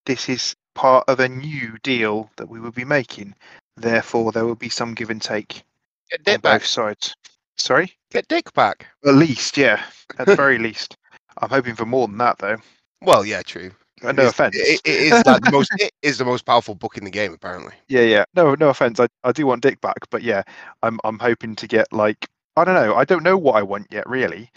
this 0.06 0.28
is 0.28 0.54
part 0.74 1.04
of 1.08 1.20
a 1.20 1.28
new 1.28 1.76
deal 1.82 2.30
that 2.36 2.48
we 2.48 2.60
will 2.60 2.70
be 2.70 2.84
making. 2.84 3.34
Therefore, 3.76 4.32
there 4.32 4.44
will 4.44 4.54
be 4.54 4.68
some 4.68 4.94
give 4.94 5.10
and 5.10 5.22
take 5.22 5.62
Get 6.10 6.20
on 6.20 6.24
Dick 6.24 6.42
back. 6.42 6.60
both 6.60 6.66
sides. 6.66 7.14
Sorry? 7.56 7.92
Get 8.10 8.28
Dick 8.28 8.52
back. 8.54 8.86
At 9.06 9.14
least, 9.14 9.56
yeah. 9.56 9.82
At 10.18 10.26
the 10.26 10.36
very 10.36 10.58
least. 10.68 10.96
I'm 11.38 11.50
hoping 11.50 11.74
for 11.74 11.86
more 11.86 12.06
than 12.08 12.18
that, 12.18 12.38
though. 12.38 12.56
Well, 13.02 13.24
yeah, 13.24 13.42
true. 13.42 13.70
Uh, 14.02 14.12
no 14.12 14.26
offense. 14.26 14.56
It, 14.56 14.80
it 14.84 15.12
is 15.12 15.26
like 15.26 15.42
the 15.42 15.50
most. 15.50 15.70
It 15.78 15.92
is 16.02 16.16
the 16.18 16.24
most 16.24 16.46
powerful 16.46 16.74
book 16.74 16.96
in 16.96 17.04
the 17.04 17.10
game, 17.10 17.34
apparently. 17.34 17.74
Yeah, 17.88 18.02
yeah. 18.02 18.24
No, 18.34 18.54
no 18.54 18.68
offense. 18.70 18.98
I, 18.98 19.08
I 19.24 19.32
do 19.32 19.46
want 19.46 19.62
Dick 19.62 19.80
back, 19.80 19.98
but 20.10 20.22
yeah, 20.22 20.42
I'm 20.82 20.98
I'm 21.04 21.18
hoping 21.18 21.54
to 21.56 21.66
get 21.66 21.92
like 21.92 22.26
I 22.56 22.64
don't 22.64 22.74
know. 22.74 22.94
I 22.94 23.04
don't 23.04 23.22
know 23.22 23.36
what 23.36 23.56
I 23.56 23.62
want 23.62 23.88
yet, 23.90 24.08
really. 24.08 24.50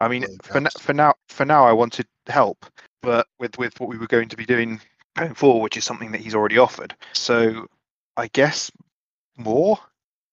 I 0.00 0.08
mean, 0.08 0.26
for 0.42 0.58
n- 0.58 0.68
for 0.80 0.92
now, 0.94 1.14
for 1.28 1.44
now, 1.44 1.64
I 1.64 1.72
wanted 1.72 2.06
help, 2.28 2.66
but 3.02 3.26
with 3.38 3.58
with 3.58 3.78
what 3.80 3.88
we 3.88 3.98
were 3.98 4.06
going 4.06 4.28
to 4.28 4.36
be 4.36 4.46
doing 4.46 4.80
going 5.16 5.34
forward, 5.34 5.62
which 5.62 5.76
is 5.76 5.84
something 5.84 6.12
that 6.12 6.20
he's 6.20 6.34
already 6.34 6.58
offered. 6.58 6.94
So 7.12 7.66
I 8.16 8.28
guess 8.28 8.70
more, 9.36 9.78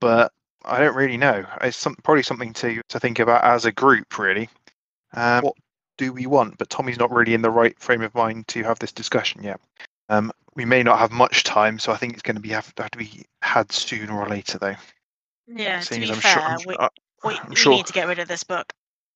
but 0.01 0.31
I 0.63 0.79
don't 0.79 0.95
really 0.95 1.17
know. 1.17 1.45
It's 1.62 1.77
some, 1.77 1.95
probably 2.03 2.23
something 2.23 2.53
to 2.53 2.81
to 2.89 2.99
think 2.99 3.19
about 3.19 3.43
as 3.43 3.65
a 3.65 3.71
group, 3.71 4.17
really. 4.17 4.49
Um, 5.13 5.43
what 5.43 5.55
do 5.97 6.12
we 6.12 6.25
want? 6.25 6.58
But 6.58 6.69
Tommy's 6.69 6.99
not 6.99 7.12
really 7.12 7.34
in 7.34 7.41
the 7.41 7.49
right 7.49 7.77
frame 7.79 8.01
of 8.01 8.13
mind 8.15 8.47
to 8.49 8.63
have 8.63 8.79
this 8.79 8.91
discussion 8.91 9.43
yet. 9.43 9.60
Um, 10.10 10.31
we 10.55 10.65
may 10.65 10.84
not 10.84 10.99
have 10.99 11.12
much 11.12 11.43
time, 11.43 11.79
so 11.79 11.91
I 11.91 11.97
think 11.97 12.13
it's 12.13 12.21
going 12.21 12.36
to 12.36 12.41
be 12.41 12.49
have, 12.49 12.73
have 12.77 12.91
to 12.91 12.97
be 12.97 13.25
had 13.41 13.71
sooner 13.71 14.13
or 14.13 14.27
later, 14.29 14.58
though. 14.58 14.75
Yeah, 15.47 15.79
to 15.79 15.99
be 15.99 16.10
I'm 16.10 16.15
fair, 16.15 16.34
sure, 16.34 16.41
I'm, 16.41 16.58
we, 16.65 16.75
uh, 16.75 16.89
we, 17.23 17.34
I'm 17.36 17.49
we 17.49 17.55
sure 17.55 17.73
need 17.73 17.86
to 17.88 17.93
get 17.93 18.08
rid 18.08 18.19
of 18.19 18.27
this 18.27 18.43
book. 18.43 18.71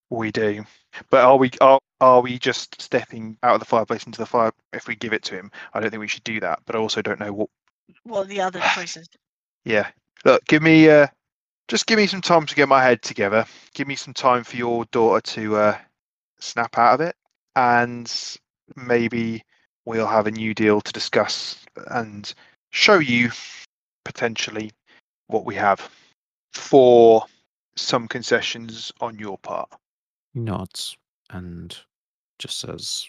we 0.09 0.31
do. 0.31 0.63
But 1.09 1.23
are 1.23 1.37
we 1.37 1.51
are 1.61 1.79
are 2.01 2.21
we 2.21 2.39
just 2.39 2.81
stepping 2.81 3.37
out 3.43 3.55
of 3.55 3.59
the 3.59 3.65
fireplace 3.65 4.05
into 4.05 4.19
the 4.19 4.25
fire 4.25 4.51
if 4.73 4.87
we 4.87 4.95
give 4.95 5.13
it 5.13 5.23
to 5.23 5.35
him? 5.35 5.51
I 5.73 5.79
don't 5.79 5.89
think 5.89 6.01
we 6.01 6.07
should 6.07 6.23
do 6.23 6.39
that. 6.39 6.59
But 6.65 6.75
I 6.75 6.79
also 6.79 7.01
don't 7.01 7.19
know 7.19 7.33
what. 7.33 7.49
What 8.03 8.27
the 8.27 8.41
other 8.41 8.61
choices? 8.75 9.09
Yeah, 9.65 9.87
look, 10.25 10.45
give 10.45 10.61
me 10.61 10.89
uh, 10.89 11.07
just 11.67 11.85
give 11.85 11.97
me 11.97 12.07
some 12.07 12.21
time 12.21 12.45
to 12.45 12.55
get 12.55 12.67
my 12.69 12.83
head 12.83 13.01
together. 13.01 13.45
Give 13.73 13.87
me 13.87 13.95
some 13.95 14.13
time 14.13 14.43
for 14.43 14.57
your 14.57 14.85
daughter 14.85 15.21
to 15.33 15.55
uh, 15.57 15.77
snap 16.39 16.77
out 16.77 16.95
of 16.95 17.01
it, 17.01 17.15
and 17.55 18.11
maybe 18.75 19.43
we'll 19.85 20.07
have 20.07 20.27
a 20.27 20.31
new 20.31 20.53
deal 20.53 20.81
to 20.81 20.91
discuss 20.91 21.63
and 21.91 22.33
show 22.71 22.99
you 22.99 23.31
potentially 24.05 24.71
what 25.27 25.45
we 25.45 25.55
have 25.55 25.89
for 26.53 27.25
some 27.75 28.07
concessions 28.07 28.91
on 29.01 29.17
your 29.17 29.37
part. 29.37 29.69
He 30.33 30.39
nods 30.39 30.97
and 31.29 31.77
just 32.39 32.59
says, 32.59 33.07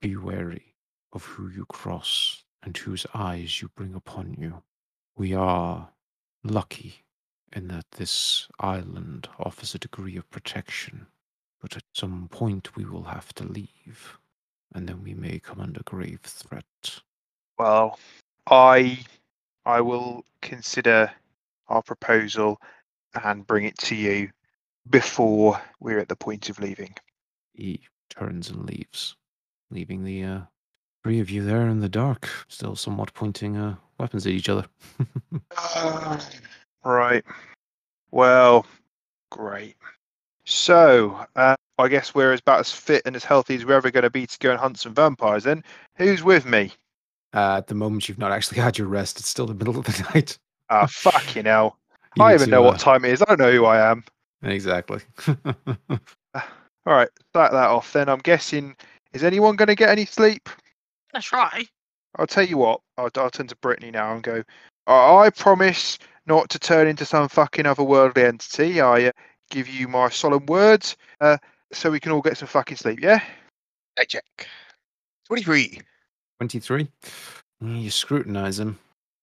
Be 0.00 0.16
wary 0.16 0.74
of 1.12 1.24
who 1.24 1.48
you 1.48 1.64
cross 1.66 2.44
and 2.62 2.76
whose 2.76 3.06
eyes 3.14 3.62
you 3.62 3.70
bring 3.76 3.94
upon 3.94 4.34
you. 4.38 4.62
We 5.16 5.32
are 5.32 5.88
lucky 6.42 7.04
in 7.52 7.68
that 7.68 7.90
this 7.92 8.48
island 8.58 9.28
offers 9.38 9.74
a 9.74 9.78
degree 9.78 10.16
of 10.16 10.28
protection, 10.30 11.06
but 11.60 11.76
at 11.76 11.84
some 11.92 12.28
point 12.28 12.76
we 12.76 12.84
will 12.84 13.04
have 13.04 13.32
to 13.34 13.44
leave, 13.44 14.18
and 14.74 14.88
then 14.88 15.02
we 15.02 15.14
may 15.14 15.38
come 15.38 15.60
under 15.60 15.82
grave 15.84 16.20
threat. 16.22 17.00
Well, 17.58 17.98
I 18.48 18.98
I 19.64 19.80
will 19.80 20.24
consider 20.42 21.10
our 21.68 21.82
proposal 21.82 22.60
and 23.22 23.46
bring 23.46 23.64
it 23.64 23.78
to 23.78 23.94
you 23.94 24.30
before 24.90 25.60
we're 25.80 26.00
at 26.00 26.08
the 26.08 26.16
point 26.16 26.50
of 26.50 26.58
leaving. 26.58 26.94
He 27.54 27.80
turns 28.10 28.50
and 28.50 28.66
leaves, 28.66 29.16
leaving 29.70 30.04
the 30.04 30.24
uh, 30.24 30.40
three 31.02 31.20
of 31.20 31.30
you 31.30 31.44
there 31.44 31.68
in 31.68 31.80
the 31.80 31.88
dark, 31.88 32.28
still 32.48 32.76
somewhat 32.76 33.12
pointing 33.14 33.56
uh, 33.56 33.76
weapons 33.98 34.26
at 34.26 34.32
each 34.32 34.48
other. 34.48 34.64
right. 36.84 37.24
Well, 38.10 38.66
great. 39.30 39.76
So, 40.46 41.26
uh, 41.36 41.56
I 41.78 41.88
guess 41.88 42.14
we're 42.14 42.32
about 42.34 42.60
as 42.60 42.70
fit 42.70 43.02
and 43.04 43.16
as 43.16 43.24
healthy 43.24 43.56
as 43.56 43.64
we're 43.64 43.74
ever 43.74 43.90
going 43.90 44.02
to 44.04 44.10
be 44.10 44.26
to 44.26 44.38
go 44.38 44.50
and 44.50 44.58
hunt 44.60 44.78
some 44.78 44.94
vampires. 44.94 45.44
Then, 45.44 45.64
who's 45.96 46.22
with 46.22 46.46
me? 46.46 46.72
Uh, 47.34 47.56
at 47.58 47.66
the 47.66 47.74
moment, 47.74 48.08
you've 48.08 48.18
not 48.18 48.30
actually 48.30 48.60
had 48.60 48.78
your 48.78 48.86
rest. 48.86 49.18
It's 49.18 49.28
still 49.28 49.46
the 49.46 49.54
middle 49.54 49.78
of 49.78 49.84
the 49.84 50.06
night. 50.14 50.38
Ah, 50.70 50.86
fucking 50.86 51.44
hell! 51.44 51.78
You 52.16 52.22
I 52.22 52.28
need 52.28 52.34
even 52.36 52.44
to, 52.46 52.50
know 52.52 52.62
uh, 52.62 52.66
what 52.66 52.78
time 52.78 53.04
it 53.04 53.10
is. 53.10 53.22
I 53.22 53.24
don't 53.24 53.40
know 53.40 53.50
who 53.50 53.64
I 53.64 53.90
am. 53.90 54.04
Exactly. 54.44 55.00
All 56.86 56.94
right, 56.94 57.08
start 57.30 57.52
that 57.52 57.70
off. 57.70 57.92
Then 57.92 58.08
I'm 58.08 58.18
guessing. 58.20 58.76
Is 59.12 59.24
anyone 59.24 59.56
going 59.56 59.68
to 59.68 59.74
get 59.74 59.90
any 59.90 60.04
sleep? 60.04 60.48
Let's 61.12 61.26
try. 61.26 61.64
I'll 62.16 62.26
tell 62.26 62.44
you 62.44 62.58
what. 62.58 62.80
I'll, 62.98 63.10
I'll 63.16 63.30
turn 63.30 63.46
to 63.48 63.56
Brittany 63.56 63.90
now 63.90 64.12
and 64.12 64.22
go. 64.22 64.42
I 64.86 65.26
I 65.26 65.30
promise 65.30 65.98
not 66.26 66.48
to 66.50 66.58
turn 66.58 66.88
into 66.88 67.04
some 67.04 67.28
fucking 67.28 67.64
otherworldly 67.64 68.24
entity. 68.24 68.80
I 68.80 69.06
uh, 69.06 69.12
give 69.50 69.68
you 69.68 69.88
my 69.88 70.08
solemn 70.08 70.46
words, 70.46 70.96
uh, 71.20 71.38
so 71.72 71.90
we 71.90 72.00
can 72.00 72.12
all 72.12 72.20
get 72.22 72.36
some 72.36 72.48
fucking 72.48 72.76
sleep. 72.76 73.00
Yeah. 73.00 73.20
I 73.98 74.04
check. 74.04 74.24
23. 75.26 75.80
23. 76.40 76.88
Mm, 77.62 77.82
You 77.82 77.90
scrutinize 77.90 78.58
him. 78.58 78.78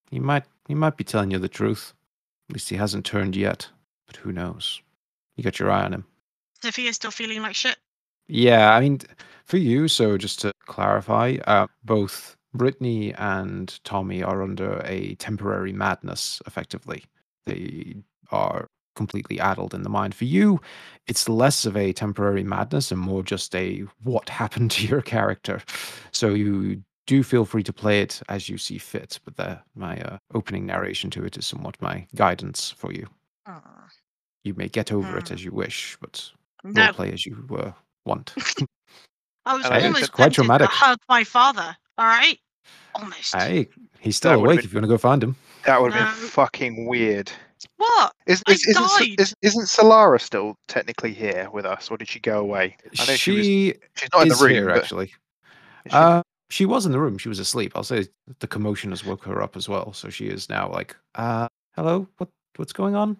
He 0.09 0.19
might 0.19 0.45
he 0.67 0.73
might 0.73 0.97
be 0.97 1.03
telling 1.03 1.31
you 1.31 1.39
the 1.39 1.49
truth. 1.49 1.93
At 2.49 2.55
least 2.55 2.69
he 2.69 2.75
hasn't 2.77 3.05
turned 3.05 3.35
yet. 3.35 3.69
But 4.07 4.17
who 4.17 4.31
knows? 4.31 4.81
You 5.35 5.43
got 5.43 5.59
your 5.59 5.71
eye 5.71 5.83
on 5.83 5.93
him. 5.93 6.05
Sophia's 6.63 6.95
still 6.95 7.11
feeling 7.11 7.41
like 7.41 7.55
shit. 7.55 7.77
Yeah, 8.27 8.73
I 8.73 8.79
mean, 8.79 8.99
for 9.45 9.57
you, 9.57 9.87
so 9.87 10.17
just 10.17 10.39
to 10.41 10.51
clarify, 10.65 11.37
uh, 11.47 11.67
both 11.83 12.35
Brittany 12.53 13.13
and 13.15 13.79
Tommy 13.83 14.23
are 14.23 14.41
under 14.41 14.81
a 14.85 15.15
temporary 15.15 15.73
madness, 15.73 16.41
effectively. 16.47 17.03
They 17.45 17.95
are 18.31 18.67
completely 18.95 19.39
addled 19.39 19.73
in 19.73 19.83
the 19.83 19.89
mind. 19.89 20.13
For 20.15 20.25
you, 20.25 20.61
it's 21.07 21.27
less 21.29 21.65
of 21.65 21.75
a 21.75 21.93
temporary 21.93 22.43
madness 22.43 22.91
and 22.91 23.01
more 23.01 23.23
just 23.23 23.55
a 23.55 23.83
what 24.03 24.29
happened 24.41 24.71
to 24.71 24.87
your 24.87 25.01
character. 25.01 25.61
So 26.11 26.29
you 26.29 26.83
do 27.07 27.23
feel 27.23 27.45
free 27.45 27.63
to 27.63 27.73
play 27.73 28.01
it 28.01 28.21
as 28.29 28.47
you 28.47 28.57
see 28.57 28.77
fit, 28.77 29.19
but 29.25 29.35
the, 29.37 29.59
my 29.75 29.99
uh, 30.01 30.17
opening 30.33 30.65
narration 30.65 31.09
to 31.11 31.25
it 31.25 31.37
is 31.37 31.45
somewhat 31.45 31.81
my 31.81 32.05
guidance 32.15 32.71
for 32.71 32.93
you. 32.93 33.07
Aw. 33.47 33.87
You 34.43 34.53
may 34.55 34.67
get 34.67 34.91
over 34.91 35.17
it 35.17 35.29
Hmm. 35.29 35.33
as 35.33 35.43
you 35.43 35.51
wish, 35.51 35.97
but 36.01 36.31
No, 36.63 36.85
role 36.85 36.93
play 36.93 37.11
as 37.11 37.25
you 37.25 37.45
uh, 37.57 37.71
want. 38.05 38.33
I 39.45 39.55
was 39.55 39.65
I 39.65 39.81
almost 39.83 40.01
it's 40.01 40.09
quite 40.09 40.33
dramatic. 40.33 40.69
to 40.69 40.75
traumatic. 40.75 40.99
hug 40.99 40.99
my 41.09 41.23
father. 41.23 41.75
All 41.97 42.05
right, 42.05 42.37
almost. 42.95 43.35
Hey, 43.35 43.67
he's 43.99 44.17
still 44.17 44.33
awake 44.33 44.57
been- 44.59 44.65
if 44.65 44.73
you 44.73 44.77
want 44.77 44.83
to 44.83 44.89
go 44.89 44.97
find 44.97 45.23
him. 45.23 45.35
That 45.65 45.81
would 45.81 45.93
have 45.93 46.15
been 46.19 46.27
fucking 46.29 46.85
weird. 46.87 47.31
What? 47.77 48.13
Is, 48.25 48.41
I 48.47 48.53
is, 48.53 48.65
isn't, 48.67 48.83
died. 48.99 49.19
is, 49.19 49.35
isn't 49.43 49.65
Solara 49.65 50.19
still 50.19 50.55
technically 50.67 51.13
here 51.13 51.47
with 51.53 51.65
us, 51.65 51.91
or 51.91 51.97
did 51.97 52.07
she 52.07 52.19
go 52.19 52.39
away? 52.39 52.75
I 52.99 53.05
know 53.05 53.15
she, 53.15 53.31
was. 53.31 53.45
She's 53.45 54.09
not 54.11 54.23
in 54.23 54.29
the 54.29 54.35
room, 54.35 54.49
here, 54.51 54.65
but 54.67 54.77
actually. 54.77 55.07
she- 55.07 55.13
Uh, 55.91 56.23
she 56.49 56.65
was 56.65 56.85
in 56.85 56.91
the 56.91 56.99
room. 56.99 57.17
She 57.17 57.29
was 57.29 57.39
asleep. 57.39 57.71
I'll 57.75 57.83
say 57.83 58.07
the 58.39 58.47
commotion 58.47 58.89
has 58.89 59.05
woke 59.05 59.23
her 59.25 59.41
up 59.41 59.55
as 59.55 59.69
well. 59.69 59.93
So 59.93 60.09
she 60.09 60.25
is 60.27 60.49
now 60.49 60.69
like, 60.69 60.95
uh, 61.15 61.47
hello, 61.75 62.07
what 62.17 62.29
what's 62.57 62.73
going 62.73 62.95
on? 62.95 63.17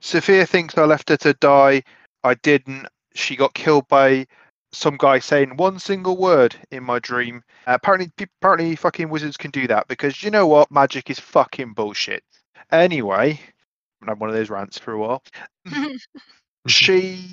Sophia 0.00 0.46
thinks 0.46 0.78
I 0.78 0.84
left 0.84 1.08
her 1.10 1.16
to 1.18 1.34
die. 1.34 1.82
I 2.24 2.34
didn't. 2.34 2.86
She 3.14 3.36
got 3.36 3.54
killed 3.54 3.88
by 3.88 4.26
some 4.72 4.96
guy 4.96 5.18
saying 5.18 5.56
one 5.56 5.78
single 5.78 6.16
word 6.16 6.54
in 6.70 6.84
my 6.84 6.98
dream. 6.98 7.42
Uh, 7.66 7.72
apparently, 7.74 8.12
apparently, 8.18 8.76
fucking 8.76 9.08
wizards 9.08 9.36
can 9.36 9.50
do 9.50 9.66
that 9.66 9.88
because 9.88 10.22
you 10.22 10.30
know 10.30 10.46
what? 10.46 10.70
Magic 10.70 11.10
is 11.10 11.18
fucking 11.18 11.72
bullshit. 11.72 12.22
Anyway, 12.70 13.40
I 14.02 14.10
had 14.10 14.20
one 14.20 14.28
of 14.28 14.36
those 14.36 14.50
rants 14.50 14.78
for 14.78 14.92
a 14.92 14.98
while. 14.98 15.22
she 16.66 17.24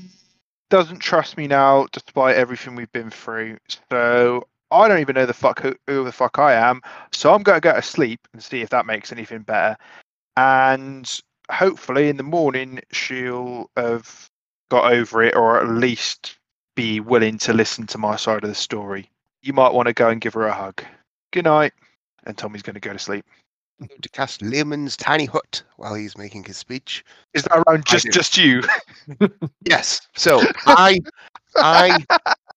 doesn't 0.69 0.99
trust 0.99 1.37
me 1.37 1.47
now, 1.47 1.87
despite 1.91 2.37
everything 2.37 2.75
we've 2.75 2.91
been 2.91 3.09
through. 3.09 3.57
So 3.91 4.47
I 4.71 4.87
don't 4.87 4.99
even 4.99 5.15
know 5.15 5.25
the 5.25 5.33
fuck 5.33 5.61
who, 5.61 5.75
who 5.87 6.03
the 6.03 6.11
fuck 6.11 6.39
I 6.39 6.53
am. 6.53 6.81
So 7.11 7.33
I'm 7.33 7.43
going 7.43 7.57
to 7.57 7.61
go 7.61 7.73
to 7.73 7.81
sleep 7.81 8.27
and 8.33 8.41
see 8.41 8.61
if 8.61 8.69
that 8.69 8.85
makes 8.85 9.11
anything 9.11 9.41
better. 9.41 9.77
And 10.37 11.09
hopefully 11.51 12.09
in 12.09 12.17
the 12.17 12.23
morning 12.23 12.79
she'll 12.91 13.69
have 13.77 14.29
got 14.69 14.91
over 14.91 15.21
it, 15.23 15.35
or 15.35 15.59
at 15.61 15.67
least 15.69 16.37
be 16.75 16.99
willing 16.99 17.37
to 17.39 17.53
listen 17.53 17.87
to 17.87 17.97
my 17.97 18.15
side 18.15 18.43
of 18.43 18.49
the 18.49 18.55
story. 18.55 19.09
You 19.41 19.53
might 19.53 19.73
want 19.73 19.87
to 19.87 19.93
go 19.93 20.09
and 20.09 20.19
give 20.19 20.33
her 20.33 20.47
a 20.47 20.53
hug. 20.53 20.83
Good 21.31 21.45
night. 21.45 21.73
And 22.25 22.37
Tommy's 22.37 22.63
going 22.63 22.73
to 22.73 22.79
go 22.79 22.91
to 22.93 22.99
sleep. 22.99 23.25
I'm 23.79 23.87
going 23.87 24.01
to 24.01 24.09
cast 24.09 24.41
Leomund's 24.41 24.95
tiny 24.97 25.25
hut 25.25 25.61
while 25.77 25.93
he's 25.93 26.17
making 26.17 26.43
his 26.45 26.57
speech. 26.57 27.03
Is 27.33 27.43
that 27.43 27.63
around 27.67 27.85
just 27.85 28.09
just 28.11 28.37
you? 28.37 28.63
Yes. 29.65 30.01
So 30.15 30.41
I, 30.65 30.99
I, 31.57 32.03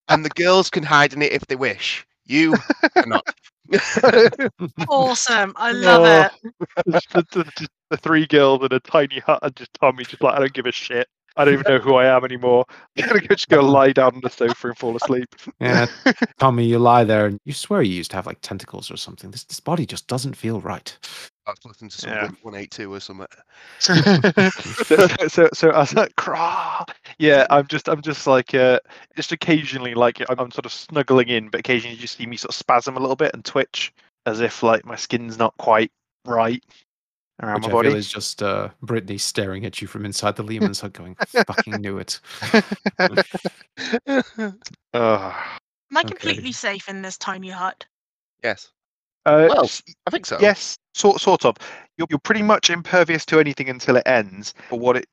and 0.07 0.23
the 0.25 0.29
girls 0.29 0.69
can 0.69 0.83
hide 0.83 1.13
in 1.13 1.21
it 1.21 1.31
if 1.33 1.45
they 1.47 1.55
wish. 1.55 2.05
You 2.25 2.55
cannot. 2.95 3.25
awesome. 4.87 5.53
I 5.57 5.71
love 5.71 6.01
Oh. 6.41 6.49
it. 6.85 7.03
The, 7.11 7.25
the- 7.31 7.67
the 7.89 7.97
three 7.97 8.27
girls 8.27 8.61
in 8.63 8.71
a 8.71 8.79
tiny 8.79 9.17
hut 9.19 9.39
and 9.41 9.55
just 9.55 9.73
Tommy 9.73 10.03
just 10.03 10.21
like 10.21 10.35
I 10.35 10.39
don't 10.39 10.53
give 10.53 10.67
a 10.67 10.71
shit. 10.71 11.07
I 11.39 11.45
don't 11.45 11.53
even 11.55 11.65
know 11.67 11.79
who 11.79 11.95
I 11.95 12.05
am 12.05 12.25
anymore. 12.25 12.65
I'm 12.99 13.07
gonna 13.07 13.21
go- 13.21 13.33
just 13.35 13.47
go 13.49 13.61
lie 13.61 13.93
down 13.93 14.13
on 14.15 14.21
the 14.21 14.29
sofa 14.29 14.67
and 14.67 14.77
fall 14.77 14.95
asleep. 14.95 15.33
Yeah, 15.59 15.87
Tommy, 16.37 16.65
you 16.65 16.79
lie 16.79 17.03
there 17.05 17.25
and 17.27 17.39
you 17.45 17.53
swear 17.53 17.81
you 17.81 17.93
used 17.93 18.11
to 18.11 18.17
have 18.17 18.25
like 18.27 18.39
tentacles 18.41 18.91
or 18.91 18.97
something. 18.97 19.31
This 19.31 19.45
this 19.45 19.59
body 19.59 19.85
just 19.85 20.07
doesn't 20.07 20.35
feel 20.35 20.59
right. 20.59 20.95
I 21.47 21.51
was 21.51 21.59
listening 21.65 21.89
to 21.91 21.97
some 21.97 22.09
Yeah. 22.11 22.27
182 22.43 22.93
or 22.93 22.99
something. 22.99 23.25
so, 23.79 25.07
so 25.27 25.49
so 25.53 25.69
I 25.71 25.79
was 25.79 25.93
like, 25.95 26.15
"Craw." 26.17 26.83
yeah, 27.17 27.47
I'm 27.49 27.67
just 27.67 27.87
I'm 27.87 28.01
just 28.01 28.27
like 28.27 28.53
uh, 28.53 28.79
just 29.15 29.31
occasionally 29.31 29.93
like 29.95 30.19
I'm, 30.29 30.39
I'm 30.39 30.51
sort 30.51 30.65
of 30.65 30.73
snuggling 30.73 31.29
in, 31.29 31.49
but 31.49 31.61
occasionally 31.61 31.95
you 31.95 32.01
just 32.01 32.17
see 32.17 32.25
me 32.25 32.37
sort 32.37 32.49
of 32.49 32.55
spasm 32.55 32.97
a 32.97 32.99
little 32.99 33.15
bit 33.15 33.31
and 33.33 33.43
twitch 33.45 33.93
as 34.25 34.41
if 34.41 34.61
like 34.61 34.85
my 34.85 34.95
skin's 34.95 35.37
not 35.39 35.55
quite 35.57 35.91
right 36.25 36.61
around 37.41 37.55
Which 37.55 37.63
my 37.63 37.67
I 37.67 37.71
feel 37.71 37.77
body. 37.91 37.97
is 37.99 38.11
just 38.11 38.43
uh, 38.43 38.69
Brittany 38.81 39.17
staring 39.17 39.65
at 39.65 39.81
you 39.81 39.87
from 39.87 40.05
inside 40.05 40.35
the 40.35 40.43
Leomund's 40.43 40.79
hut, 40.81 40.93
going, 40.93 41.15
"Fucking 41.47 41.81
knew 41.81 41.97
it." 41.97 42.19
Ugh. 44.07 44.33
Am 44.93 45.97
I 45.97 46.01
Okay. 46.01 46.09
completely 46.09 46.51
safe 46.51 46.87
in 46.89 47.01
this 47.01 47.17
tiny 47.17 47.49
hut? 47.49 47.85
yes. 48.43 48.71
Uh, 49.25 49.47
Well, 49.49 49.65
s- 49.65 49.83
I 50.07 50.11
think 50.11 50.25
so. 50.25 50.37
Yes, 50.39 50.77
sort 50.93 51.19
sort 51.21 51.45
of. 51.45 51.57
You're 51.97 52.07
you're 52.09 52.19
pretty 52.19 52.41
much 52.41 52.69
impervious 52.69 53.25
to 53.25 53.39
anything 53.39 53.69
until 53.69 53.97
it 53.97 54.03
ends. 54.07 54.53
But 54.69 54.77
what 54.77 54.95
it 54.97 55.07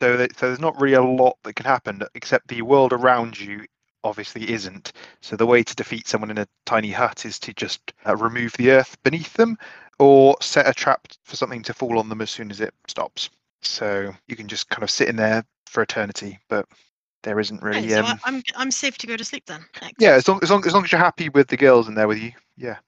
so 0.00 0.16
that, 0.16 0.38
so 0.38 0.46
there's 0.46 0.60
not 0.60 0.80
really 0.80 0.94
a 0.94 1.02
lot 1.02 1.36
that 1.42 1.56
can 1.56 1.66
happen 1.66 2.02
except 2.14 2.46
the 2.48 2.62
world 2.62 2.92
around 2.92 3.38
you 3.38 3.64
obviously 4.04 4.48
isn't. 4.52 4.92
So 5.20 5.34
the 5.36 5.44
way 5.46 5.64
to 5.64 5.74
defeat 5.74 6.06
someone 6.06 6.30
in 6.30 6.38
a 6.38 6.46
tiny 6.66 6.92
hut 6.92 7.24
is 7.26 7.38
to 7.40 7.52
just 7.52 7.92
uh, 8.06 8.14
remove 8.16 8.52
the 8.52 8.70
earth 8.70 8.96
beneath 9.02 9.32
them, 9.34 9.58
or 9.98 10.36
set 10.40 10.68
a 10.68 10.72
trap 10.72 11.08
for 11.24 11.36
something 11.36 11.62
to 11.62 11.74
fall 11.74 11.98
on 11.98 12.08
them 12.08 12.20
as 12.20 12.30
soon 12.30 12.50
as 12.50 12.60
it 12.60 12.74
stops. 12.86 13.30
So 13.62 14.14
you 14.28 14.36
can 14.36 14.46
just 14.48 14.68
kind 14.70 14.82
of 14.82 14.90
sit 14.90 15.08
in 15.08 15.16
there 15.16 15.44
for 15.66 15.82
eternity, 15.82 16.38
but 16.48 16.66
there 17.24 17.40
isn't 17.40 17.58
Okay, 17.58 17.80
really. 17.80 17.88
so 17.90 18.00
Um, 18.00 18.06
I, 18.06 18.18
I'm 18.24 18.42
I'm 18.56 18.70
safe 18.70 18.96
to 18.98 19.06
go 19.06 19.16
to 19.16 19.24
sleep 19.24 19.44
then. 19.46 19.64
Excellent. 19.74 19.94
yeah, 19.98 20.12
as 20.12 20.28
long, 20.28 20.38
as 20.42 20.50
long 20.50 20.64
as 20.66 20.72
long 20.72 20.84
as 20.84 20.92
you're 20.92 21.00
happy 21.00 21.28
with 21.28 21.48
the 21.48 21.56
girls 21.56 21.88
in 21.88 21.94
there 21.94 22.06
with 22.08 22.18
you. 22.18 22.32
Yeah. 22.56 22.78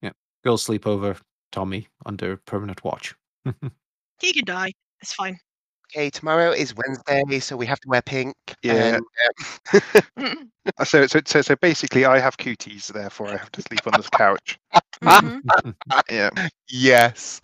Yeah. 0.00 0.12
Girls 0.44 0.62
sleep 0.62 0.86
over. 0.86 1.16
Tommy 1.50 1.88
under 2.06 2.36
permanent 2.38 2.82
watch. 2.84 3.14
He 4.20 4.32
can 4.32 4.44
die. 4.44 4.72
It's 5.00 5.12
fine. 5.12 5.36
Okay, 5.94 6.08
tomorrow 6.08 6.52
is 6.52 6.74
Wednesday, 6.74 7.38
so 7.38 7.54
we 7.54 7.66
have 7.66 7.78
to 7.80 7.88
wear 7.88 8.00
pink. 8.00 8.34
Yeah. 8.62 9.00
and, 9.72 9.82
um, 10.16 10.48
Uh, 10.78 10.84
So, 10.84 11.06
so, 11.06 11.20
so, 11.26 11.42
so 11.42 11.56
basically, 11.56 12.04
I 12.06 12.18
have 12.18 12.38
cooties, 12.38 12.86
therefore 12.88 13.28
I 13.28 13.36
have 13.36 13.50
to 13.52 13.62
sleep 13.62 13.80
on 13.86 13.92
this 13.96 14.08
couch. 14.08 14.58
mhm. 15.02 15.42
Yeah. 16.10 16.30
yes. 16.70 17.40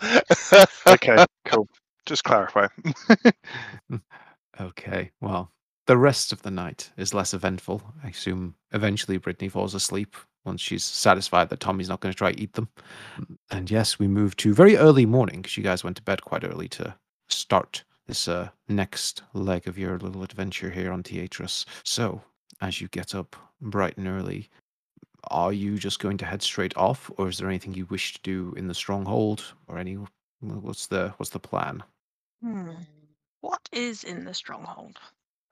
Okay. 0.87 1.25
cool. 1.45 1.69
Just 2.07 2.25
clarify. 2.25 2.69
Okay, 4.61 5.11
well, 5.21 5.53
the 5.87 5.97
rest 5.99 6.33
of 6.33 6.41
the 6.43 6.51
night 6.51 6.91
is 6.97 7.13
less 7.13 7.35
eventful. 7.35 7.83
I 8.03 8.09
assume 8.09 8.55
eventually 8.73 9.19
Brittany 9.19 9.49
falls 9.49 9.75
asleep 9.75 10.17
once 10.45 10.61
she's 10.63 10.85
satisfied 10.85 11.51
that 11.51 11.61
Tommy's 11.61 11.89
not 11.89 12.01
going 12.01 12.13
to 12.13 12.19
try 12.19 12.31
eat 12.31 12.55
them. 12.55 12.69
And 13.51 13.71
yes, 13.71 13.99
we 13.99 14.09
move 14.09 14.37
to 14.37 14.55
very 14.55 14.77
early 14.77 15.05
morning 15.07 15.43
because 15.43 15.57
you 15.57 15.63
guys 15.63 15.85
went 15.85 15.97
to 15.99 16.03
bed 16.03 16.23
quite 16.23 16.45
early 16.45 16.69
to 16.71 16.95
start 17.29 17.85
this 18.09 18.27
uh, 18.27 18.49
next 18.69 19.23
leg 19.35 19.69
of 19.69 19.79
your 19.79 19.99
little 19.99 20.25
adventure 20.25 20.71
here 20.71 20.91
on 20.91 21.03
Teatris. 21.03 21.65
So, 21.85 22.21
as 22.61 22.81
you 22.81 22.89
get 22.89 23.15
up 23.15 23.37
bright 23.61 23.97
and 23.97 24.09
early, 24.09 24.49
are 25.31 25.53
you 25.53 25.79
just 25.79 26.01
going 26.01 26.17
to 26.19 26.25
head 26.25 26.43
straight 26.43 26.77
off, 26.77 27.11
or 27.19 27.29
is 27.29 27.39
there 27.39 27.49
anything 27.49 27.75
you 27.75 27.85
wish 27.87 28.15
to 28.15 28.21
do 28.23 28.55
in 28.57 28.67
the 28.67 28.75
stronghold, 28.75 29.55
or 29.69 29.79
any? 29.79 29.99
What's 30.41 30.87
the 30.87 31.15
what's 31.19 31.31
the 31.31 31.39
plan? 31.39 31.83
Hmm. 32.43 32.71
What 33.41 33.61
is 33.73 34.05
in 34.05 34.25
the 34.25 34.35
stronghold? 34.35 34.99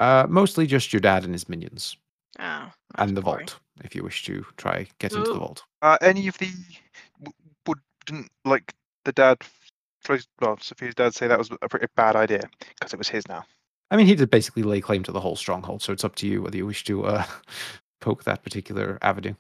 Uh, 0.00 0.26
mostly 0.28 0.66
just 0.66 0.92
your 0.92 1.00
dad 1.00 1.24
and 1.24 1.32
his 1.34 1.48
minions. 1.48 1.96
Oh, 2.38 2.70
and 2.96 3.16
the 3.16 3.22
boring. 3.22 3.46
vault 3.46 3.60
if 3.82 3.94
you 3.94 4.02
wish 4.02 4.24
to 4.24 4.44
try 4.56 4.86
get 4.98 5.12
into 5.12 5.32
the 5.32 5.38
vault 5.38 5.62
Uh, 5.82 5.96
any 6.02 6.28
of 6.28 6.36
the 6.38 6.50
w- 7.18 7.32
wouldn't 7.66 8.30
like 8.44 8.74
the 9.04 9.12
dad, 9.12 9.38
Flo's- 10.02 10.26
well, 10.40 10.58
Sophia's 10.60 10.94
dad 10.94 11.14
say 11.14 11.26
that 11.26 11.38
was 11.38 11.50
a 11.62 11.68
pretty 11.68 11.86
bad 11.96 12.16
idea 12.16 12.42
because 12.78 12.92
it 12.92 12.98
was 12.98 13.08
his 13.08 13.26
now. 13.28 13.44
i 13.90 13.96
mean 13.96 14.06
he 14.06 14.14
did 14.14 14.30
basically 14.30 14.62
lay 14.62 14.80
claim 14.80 15.02
to 15.02 15.12
the 15.12 15.20
whole 15.20 15.36
stronghold 15.36 15.82
so 15.82 15.92
it's 15.92 16.04
up 16.04 16.14
to 16.16 16.26
you 16.26 16.42
whether 16.42 16.56
you 16.56 16.66
wish 16.66 16.84
to 16.84 17.04
uh 17.04 17.24
poke 18.00 18.24
that 18.24 18.42
particular 18.42 18.98
avenue 19.02 19.34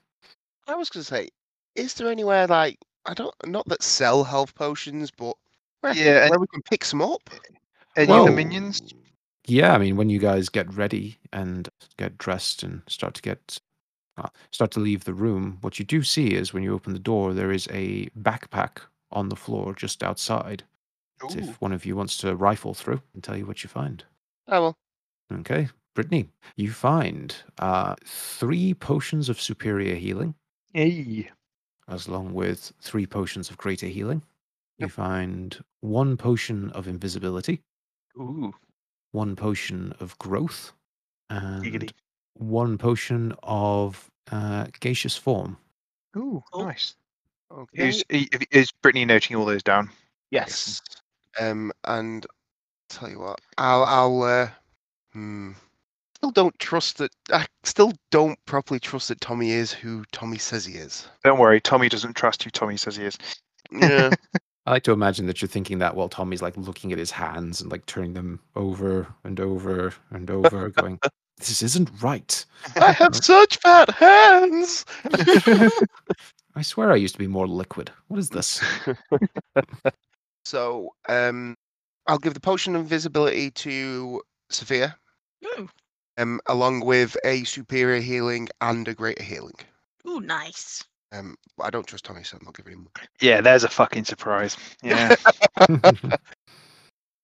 I 0.68 0.74
was 0.74 0.90
going 0.90 1.02
to 1.02 1.08
say, 1.08 1.28
is 1.76 1.94
there 1.94 2.10
anywhere 2.10 2.46
like 2.48 2.76
I 3.04 3.14
don't 3.14 3.34
not 3.46 3.68
that 3.68 3.84
sell 3.84 4.24
health 4.24 4.52
potions, 4.56 5.12
but 5.16 5.36
where, 5.80 5.94
Yeah, 5.94 6.22
and- 6.22 6.30
where 6.30 6.40
we 6.40 6.48
can 6.48 6.62
pick 6.62 6.84
some 6.84 7.00
up? 7.02 7.30
Any 7.96 8.12
of 8.12 8.26
the 8.26 8.32
minions? 8.32 8.82
yeah 9.48 9.72
i 9.74 9.78
mean 9.78 9.94
when 9.96 10.10
you 10.10 10.18
guys 10.18 10.48
get 10.48 10.72
ready 10.74 11.18
and 11.32 11.68
get 11.98 12.18
dressed 12.18 12.64
and 12.64 12.82
start 12.88 13.14
to 13.14 13.22
get 13.22 13.60
uh, 14.18 14.28
start 14.50 14.70
to 14.72 14.80
leave 14.80 15.04
the 15.04 15.12
room, 15.14 15.58
what 15.60 15.78
you 15.78 15.84
do 15.84 16.02
see 16.02 16.28
is 16.34 16.52
when 16.54 16.62
you 16.62 16.72
open 16.74 16.94
the 16.94 16.98
door, 16.98 17.34
there 17.34 17.52
is 17.52 17.68
a 17.70 18.08
backpack 18.18 18.78
on 19.12 19.28
the 19.28 19.36
floor 19.36 19.74
just 19.74 20.02
outside. 20.02 20.64
Ooh. 21.24 21.28
if 21.38 21.58
one 21.62 21.72
of 21.72 21.86
you 21.86 21.96
wants 21.96 22.18
to 22.18 22.36
rifle 22.36 22.74
through 22.74 23.00
and 23.14 23.24
tell 23.24 23.36
you 23.38 23.46
what 23.46 23.62
you 23.62 23.68
find. 23.70 24.04
I 24.46 24.58
will. 24.58 24.76
Okay, 25.32 25.68
Brittany, 25.94 26.28
you 26.56 26.70
find 26.70 27.34
uh, 27.58 27.94
three 28.04 28.74
potions 28.74 29.28
of 29.30 29.40
superior 29.40 29.94
healing, 29.94 30.34
Hey. 30.74 31.30
as 31.88 32.06
long 32.06 32.34
with 32.34 32.70
three 32.82 33.06
potions 33.06 33.48
of 33.48 33.56
greater 33.56 33.86
healing. 33.86 34.22
You 34.78 34.88
find 34.90 35.58
one 35.80 36.18
potion 36.18 36.68
of 36.72 36.86
invisibility, 36.86 37.62
Ooh. 38.20 38.52
one 39.12 39.34
potion 39.36 39.94
of 40.00 40.18
growth, 40.18 40.74
and 41.30 41.64
Giggity. 41.64 41.92
one 42.34 42.76
potion 42.76 43.34
of 43.42 44.10
uh, 44.30 44.66
gaseous 44.80 45.16
form. 45.16 45.56
Ooh. 46.14 46.42
Cool. 46.52 46.66
Nice. 46.66 46.94
Okay. 47.50 47.88
Is, 47.88 48.04
is 48.50 48.70
Brittany 48.82 49.04
noting 49.04 49.36
all 49.36 49.44
those 49.44 49.62
down? 49.62 49.90
Yes. 50.30 50.82
Um, 51.40 51.72
and 51.84 52.26
tell 52.88 53.08
you 53.08 53.20
what, 53.20 53.40
I'll, 53.58 53.84
I'll, 53.84 54.22
uh, 54.22 54.48
hmm, 55.12 55.52
still 56.14 56.30
don't 56.30 56.58
trust 56.58 56.98
that. 56.98 57.10
I 57.32 57.46
still 57.62 57.92
don't 58.10 58.38
properly 58.46 58.80
trust 58.80 59.08
that 59.08 59.20
Tommy 59.20 59.50
is 59.50 59.72
who 59.72 60.04
Tommy 60.12 60.38
says 60.38 60.64
he 60.64 60.74
is. 60.74 61.08
Don't 61.24 61.38
worry, 61.38 61.60
Tommy 61.60 61.88
doesn't 61.88 62.14
trust 62.14 62.42
who 62.42 62.50
Tommy 62.50 62.76
says 62.76 62.96
he 62.96 63.04
is. 63.04 63.18
Yeah. 63.70 64.10
I 64.66 64.72
like 64.72 64.82
to 64.84 64.92
imagine 64.92 65.26
that 65.26 65.40
you're 65.40 65.48
thinking 65.48 65.78
that 65.78 65.94
while 65.94 66.08
Tommy's 66.08 66.42
like 66.42 66.56
looking 66.56 66.90
at 66.90 66.98
his 66.98 67.12
hands 67.12 67.60
and 67.60 67.70
like 67.70 67.86
turning 67.86 68.14
them 68.14 68.40
over 68.56 69.06
and 69.22 69.38
over 69.38 69.94
and 70.10 70.28
over, 70.28 70.70
going, 70.70 70.98
This 71.38 71.62
isn't 71.62 71.88
right. 72.02 72.44
I 72.74 72.90
have 72.90 73.14
such 73.14 73.58
fat 73.58 73.90
hands. 73.90 74.84
I 76.56 76.62
swear 76.62 76.90
I 76.90 76.96
used 76.96 77.14
to 77.14 77.18
be 77.18 77.26
more 77.26 77.46
liquid. 77.46 77.90
What 78.08 78.18
is 78.18 78.30
this? 78.30 78.62
so, 80.44 80.90
um, 81.08 81.54
I'll 82.06 82.18
give 82.18 82.34
the 82.34 82.40
potion 82.40 82.74
of 82.74 82.80
invisibility 82.82 83.50
to 83.50 84.22
Sophia, 84.48 84.96
Ooh, 85.44 85.68
um, 86.16 86.40
along 86.46 86.80
with 86.84 87.16
a 87.24 87.44
superior 87.44 88.00
healing 88.00 88.48
and 88.62 88.88
a 88.88 88.94
greater 88.94 89.22
healing. 89.22 89.56
ooh, 90.08 90.20
nice. 90.20 90.82
Um, 91.12 91.36
I 91.60 91.70
don't 91.70 91.86
trust 91.86 92.04
Tommy, 92.06 92.24
so 92.24 92.38
I'm 92.38 92.44
not 92.46 92.56
giving 92.56 92.72
him. 92.72 92.88
yeah, 93.20 93.40
there's 93.40 93.64
a 93.64 93.68
fucking 93.68 94.04
surprise. 94.06 94.56
Yeah. 94.82 95.14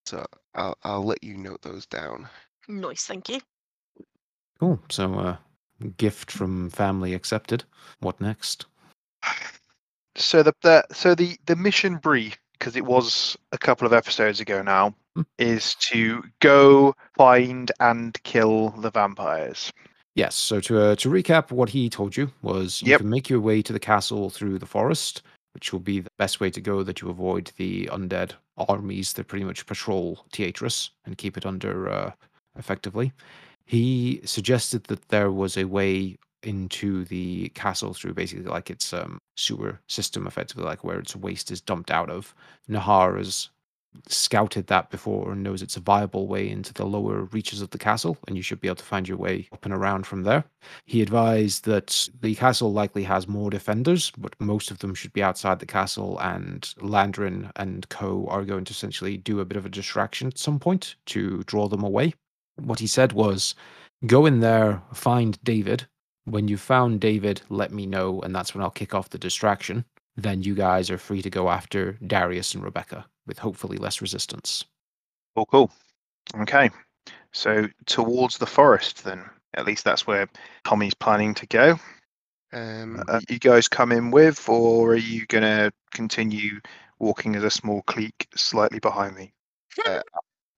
So 0.04 0.26
I'll 0.54 0.76
I'll 0.82 1.04
let 1.04 1.22
you 1.22 1.36
note 1.36 1.62
those 1.62 1.86
down. 1.86 2.28
Nice, 2.68 3.04
thank 3.06 3.28
you. 3.28 3.40
cool. 4.58 4.80
So, 4.90 5.14
uh, 5.14 5.36
gift 5.96 6.30
from 6.30 6.70
family 6.70 7.14
accepted. 7.14 7.64
What 8.00 8.20
next? 8.20 8.66
So 10.16 10.42
the, 10.42 10.52
the 10.62 10.84
so 10.92 11.14
the 11.14 11.36
the 11.46 11.56
mission 11.56 11.96
brief 11.96 12.36
because 12.58 12.76
it 12.76 12.84
was 12.84 13.36
a 13.52 13.58
couple 13.58 13.86
of 13.86 13.92
episodes 13.92 14.40
ago 14.40 14.62
now 14.62 14.94
Hmm. 15.14 15.22
is 15.38 15.74
to 15.90 16.22
go 16.40 16.94
find 17.18 17.70
and 17.80 18.16
kill 18.22 18.70
the 18.70 18.90
vampires. 18.90 19.70
Yes. 20.14 20.34
So 20.34 20.58
to 20.60 20.80
uh, 20.80 20.96
to 20.96 21.10
recap, 21.10 21.50
what 21.50 21.68
he 21.68 21.90
told 21.90 22.16
you 22.16 22.30
was 22.40 22.80
you 22.82 22.90
Yep. 22.92 23.00
can 23.00 23.10
make 23.10 23.28
your 23.28 23.40
way 23.40 23.60
to 23.62 23.72
the 23.74 23.78
castle 23.80 24.30
through 24.30 24.58
the 24.58 24.64
forest, 24.66 25.20
which 25.52 25.70
will 25.70 25.80
be 25.80 26.00
the 26.00 26.10
best 26.18 26.40
way 26.40 26.50
to 26.50 26.60
go. 26.62 26.82
That 26.82 27.02
you 27.02 27.10
avoid 27.10 27.52
the 27.58 27.86
undead 27.92 28.32
armies 28.56 29.12
that 29.14 29.28
pretty 29.28 29.44
much 29.44 29.66
patrol 29.66 30.24
Teatris 30.32 30.90
and 31.04 31.18
keep 31.18 31.36
it 31.36 31.44
under 31.44 31.90
uh, 31.90 32.12
effectively. 32.58 33.12
He 33.66 34.20
suggested 34.24 34.84
that 34.84 35.08
there 35.08 35.30
was 35.30 35.56
a 35.58 35.64
way 35.64 36.16
into 36.42 37.04
the 37.04 37.48
castle 37.50 37.94
through 37.94 38.14
basically 38.14 38.44
like 38.44 38.70
its 38.70 38.92
um, 38.92 39.18
sewer 39.36 39.80
system, 39.88 40.26
effectively 40.26 40.64
like 40.64 40.84
where 40.84 40.98
its 40.98 41.16
waste 41.16 41.50
is 41.50 41.60
dumped 41.60 41.90
out 41.90 42.10
of. 42.10 42.34
Nahar 42.68 43.16
has 43.16 43.48
scouted 44.08 44.66
that 44.66 44.90
before 44.90 45.32
and 45.32 45.42
knows 45.42 45.62
it's 45.62 45.76
a 45.76 45.80
viable 45.80 46.26
way 46.26 46.48
into 46.48 46.72
the 46.72 46.84
lower 46.84 47.24
reaches 47.24 47.60
of 47.60 47.70
the 47.70 47.78
castle, 47.78 48.16
and 48.26 48.36
you 48.36 48.42
should 48.42 48.60
be 48.60 48.68
able 48.68 48.76
to 48.76 48.84
find 48.84 49.06
your 49.06 49.18
way 49.18 49.48
up 49.52 49.64
and 49.64 49.74
around 49.74 50.06
from 50.06 50.22
there. 50.22 50.44
He 50.86 51.02
advised 51.02 51.64
that 51.64 52.08
the 52.20 52.34
castle 52.34 52.72
likely 52.72 53.04
has 53.04 53.28
more 53.28 53.50
defenders, 53.50 54.10
but 54.16 54.38
most 54.40 54.70
of 54.70 54.78
them 54.78 54.94
should 54.94 55.12
be 55.12 55.22
outside 55.22 55.58
the 55.58 55.66
castle, 55.66 56.18
and 56.20 56.62
Landrin 56.78 57.50
and 57.56 57.88
co 57.88 58.26
are 58.28 58.44
going 58.44 58.64
to 58.64 58.72
essentially 58.72 59.16
do 59.16 59.40
a 59.40 59.44
bit 59.44 59.56
of 59.56 59.66
a 59.66 59.70
distraction 59.70 60.28
at 60.28 60.38
some 60.38 60.58
point 60.58 60.96
to 61.06 61.42
draw 61.44 61.68
them 61.68 61.82
away. 61.82 62.14
What 62.56 62.80
he 62.80 62.86
said 62.86 63.12
was 63.12 63.54
go 64.06 64.26
in 64.26 64.40
there, 64.40 64.82
find 64.92 65.42
David. 65.44 65.86
When 66.24 66.48
you 66.48 66.56
found 66.56 67.00
David, 67.00 67.42
let 67.48 67.72
me 67.72 67.86
know, 67.86 68.20
and 68.20 68.34
that's 68.34 68.54
when 68.54 68.62
I'll 68.62 68.70
kick 68.70 68.94
off 68.94 69.10
the 69.10 69.18
distraction. 69.18 69.84
Then 70.16 70.42
you 70.42 70.54
guys 70.54 70.90
are 70.90 70.98
free 70.98 71.22
to 71.22 71.30
go 71.30 71.48
after 71.48 71.92
Darius 72.06 72.54
and 72.54 72.62
Rebecca 72.62 73.06
with 73.26 73.38
hopefully 73.38 73.78
less 73.78 74.00
resistance. 74.00 74.64
Cool, 75.34 75.46
cool. 75.46 75.70
Okay, 76.36 76.70
so 77.32 77.66
towards 77.86 78.38
the 78.38 78.46
forest 78.46 79.04
then. 79.04 79.24
At 79.54 79.66
least 79.66 79.84
that's 79.84 80.06
where 80.06 80.28
Tommy's 80.64 80.94
planning 80.94 81.34
to 81.34 81.46
go. 81.46 81.78
Um, 82.52 83.02
Uh, 83.08 83.20
you 83.28 83.38
guys 83.38 83.68
come 83.68 83.92
in 83.92 84.10
with, 84.10 84.48
or 84.48 84.92
are 84.92 84.96
you 84.96 85.26
gonna 85.26 85.70
continue 85.90 86.60
walking 86.98 87.36
as 87.36 87.44
a 87.44 87.50
small 87.50 87.82
clique 87.82 88.28
slightly 88.34 88.78
behind 88.78 89.14
me? 89.16 89.34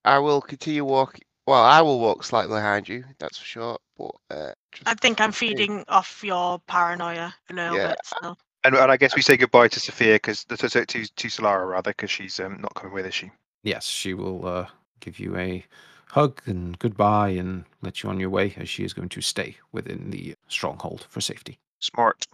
I 0.04 0.18
will 0.18 0.40
continue 0.40 0.84
walk. 0.84 1.18
Well, 1.46 1.62
I 1.62 1.80
will 1.82 2.00
walk 2.00 2.24
slightly 2.24 2.54
behind 2.56 2.88
you. 2.88 3.04
That's 3.18 3.38
for 3.38 3.44
sure. 3.44 3.78
But 3.96 4.12
uh, 4.30 4.46
just, 4.46 4.54
I 4.86 4.94
think 4.94 5.20
I'm 5.20 5.32
see. 5.32 5.48
feeding 5.48 5.84
off 5.88 6.22
your 6.24 6.58
paranoia 6.60 7.34
a 7.50 7.52
little 7.52 7.76
Yeah. 7.76 7.88
bit 7.88 7.98
still. 8.04 8.38
And, 8.64 8.74
and 8.74 8.90
I 8.90 8.96
guess 8.96 9.14
we 9.14 9.22
say 9.22 9.36
goodbye 9.36 9.68
to 9.68 9.80
Sophia 9.80 10.14
because 10.14 10.44
to, 10.44 10.56
to, 10.56 10.68
to 10.86 11.06
to 11.06 11.28
Solara 11.28 11.68
rather 11.68 11.90
because 11.90 12.10
she's 12.10 12.40
um, 12.40 12.60
not 12.60 12.74
coming 12.74 12.94
with, 12.94 13.06
is 13.06 13.14
she? 13.14 13.30
Yes, 13.62 13.86
she 13.86 14.14
will 14.14 14.46
uh, 14.46 14.66
give 15.00 15.18
you 15.18 15.36
a 15.36 15.64
hug 16.08 16.40
and 16.46 16.78
goodbye 16.78 17.30
and 17.30 17.64
let 17.82 18.02
you 18.02 18.08
on 18.08 18.20
your 18.20 18.30
way 18.30 18.54
as 18.56 18.68
she 18.68 18.84
is 18.84 18.92
going 18.94 19.08
to 19.10 19.20
stay 19.20 19.56
within 19.72 20.10
the 20.10 20.34
stronghold 20.48 21.06
for 21.10 21.20
safety. 21.20 21.58
Smart. 21.80 22.24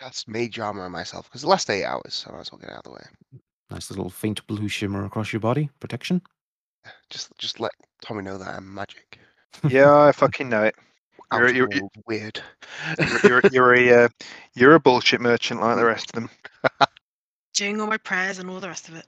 That's 0.00 0.28
mage 0.28 0.58
armor 0.58 0.84
on 0.84 0.92
myself 0.92 1.26
because 1.26 1.42
the 1.42 1.48
last 1.48 1.70
eight 1.70 1.84
hours, 1.84 2.14
so 2.14 2.30
I 2.30 2.34
might 2.34 2.40
as 2.42 2.52
well 2.52 2.58
get 2.60 2.70
out 2.70 2.78
of 2.78 2.84
the 2.84 2.90
way. 2.92 3.40
Nice 3.70 3.90
little 3.90 4.10
faint 4.10 4.46
blue 4.46 4.68
shimmer 4.68 5.04
across 5.04 5.32
your 5.32 5.40
body, 5.40 5.70
protection. 5.80 6.22
Just, 7.10 7.30
just 7.38 7.60
let 7.60 7.72
Tommy 8.02 8.22
know 8.22 8.36
that 8.38 8.48
I'm 8.48 8.72
magic. 8.74 9.18
Yeah, 9.68 9.96
I 9.96 10.12
fucking 10.12 10.48
know 10.48 10.64
it. 10.64 10.74
You're- 11.32 11.52
you're- 11.54 11.68
Outworld 11.74 11.92
weird. 12.06 12.42
You're, 12.98 13.20
you're, 13.24 13.42
you're 13.52 13.74
a 13.74 14.04
uh, 14.04 14.08
you're 14.54 14.74
a 14.74 14.80
bullshit 14.80 15.20
merchant 15.20 15.60
like 15.60 15.76
the 15.76 15.84
rest 15.84 16.10
of 16.10 16.12
them. 16.14 16.30
Doing 17.54 17.80
all 17.80 17.86
my 17.86 17.96
prayers 17.98 18.38
and 18.38 18.50
all 18.50 18.60
the 18.60 18.68
rest 18.68 18.88
of 18.88 18.96
it. 18.96 19.06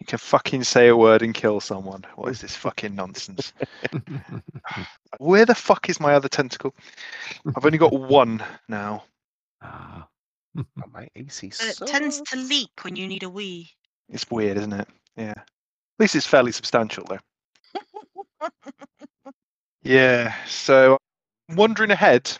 You 0.00 0.06
can 0.06 0.18
fucking 0.18 0.64
say 0.64 0.88
a 0.88 0.96
word 0.96 1.22
and 1.22 1.32
kill 1.32 1.60
someone. 1.60 2.04
What 2.16 2.30
is 2.30 2.40
this 2.40 2.56
fucking 2.56 2.94
nonsense? 2.94 3.52
Where 5.18 5.46
the 5.46 5.54
fuck 5.54 5.88
is 5.88 6.00
my 6.00 6.14
other 6.14 6.28
tentacle? 6.28 6.74
I've 7.54 7.64
only 7.64 7.78
got 7.78 7.92
one 7.92 8.42
now. 8.68 9.04
Ah. 9.62 10.08
Oh, 10.58 10.64
my 10.92 11.08
AC 11.16 11.50
But 11.58 11.68
it 11.80 11.86
tends 11.86 12.20
to 12.20 12.36
leak 12.36 12.68
when 12.82 12.94
you 12.94 13.06
need 13.08 13.22
a 13.22 13.28
wee. 13.30 13.70
It's 14.10 14.30
weird, 14.30 14.58
isn't 14.58 14.72
it? 14.74 14.86
Yeah. 15.16 15.30
At 15.30 15.46
least 15.98 16.14
it's 16.14 16.26
fairly 16.26 16.52
substantial 16.52 17.04
though. 17.08 18.50
Yeah. 19.82 20.34
So 20.46 20.98
wandering 21.56 21.90
ahead, 21.90 22.30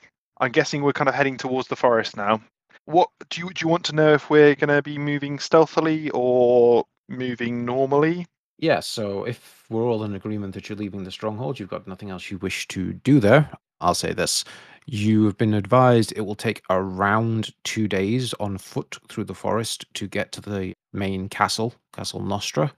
I'm 0.41 0.53
guessing 0.53 0.83
we're 0.83 0.93
kind 0.93 1.09
of 1.09 1.15
heading 1.15 1.37
towards 1.37 1.69
the 1.69 1.77
forest 1.77 2.17
now. 2.17 2.41
What 2.85 3.11
do 3.31 3.41
you 3.41 3.51
do 3.51 3.65
you 3.65 3.69
want 3.69 3.85
to 3.87 3.95
know 3.95 4.15
if 4.15 4.29
we're 4.29 4.55
gonna 4.55 4.83
be 4.83 4.99
moving 4.99 5.39
stealthily 5.39 6.11
or 6.11 6.85
moving 7.09 7.65
normally? 7.65 8.27
Yeah, 8.59 8.81
so 8.81 9.25
if 9.25 9.65
we're 9.71 9.85
all 9.85 10.05
in 10.05 10.15
agreement 10.15 10.55
that 10.55 10.69
you're 10.69 10.79
leaving 10.79 11.05
the 11.05 11.11
stronghold, 11.11 11.59
you've 11.59 11.69
got 11.69 11.87
nothing 11.87 12.11
else 12.11 12.31
you 12.31 12.39
wish 12.39 12.69
to 12.69 12.93
do 12.93 13.19
there, 13.19 13.51
I'll 13.81 13.95
say 13.95 14.13
this. 14.13 14.45
You 14.87 15.25
have 15.25 15.37
been 15.37 15.55
advised 15.55 16.13
it 16.17 16.23
will 16.23 16.35
take 16.35 16.63
around 16.71 17.53
two 17.65 17.87
days 17.87 18.35
on 18.35 18.59
foot 18.59 18.99
through 19.09 19.25
the 19.25 19.35
forest 19.35 19.85
to 19.95 20.09
get 20.09 20.33
to 20.33 20.41
the 20.41 20.75
main 20.93 21.29
castle, 21.29 21.75
Castle 21.93 22.21
Nostra, 22.21 22.73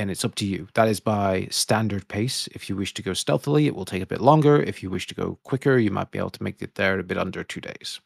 and 0.00 0.10
it's 0.10 0.24
up 0.24 0.34
to 0.36 0.46
you. 0.46 0.68
That 0.74 0.88
is 0.88 1.00
by 1.00 1.48
standard 1.50 2.08
pace. 2.08 2.48
If 2.52 2.68
you 2.68 2.76
wish 2.76 2.94
to 2.94 3.02
go 3.02 3.12
stealthily, 3.14 3.66
it 3.66 3.74
will 3.76 3.84
take 3.84 4.02
a 4.02 4.06
bit 4.06 4.20
longer. 4.20 4.62
If 4.62 4.82
you 4.82 4.90
wish 4.90 5.06
to 5.08 5.14
go 5.14 5.38
quicker, 5.44 5.78
you 5.78 5.90
might 5.90 6.10
be 6.10 6.18
able 6.18 6.30
to 6.30 6.42
make 6.42 6.62
it 6.62 6.74
there 6.76 6.94
in 6.94 7.00
a 7.00 7.04
bit 7.04 7.18
under 7.18 7.44
two 7.44 7.60
days 7.60 8.00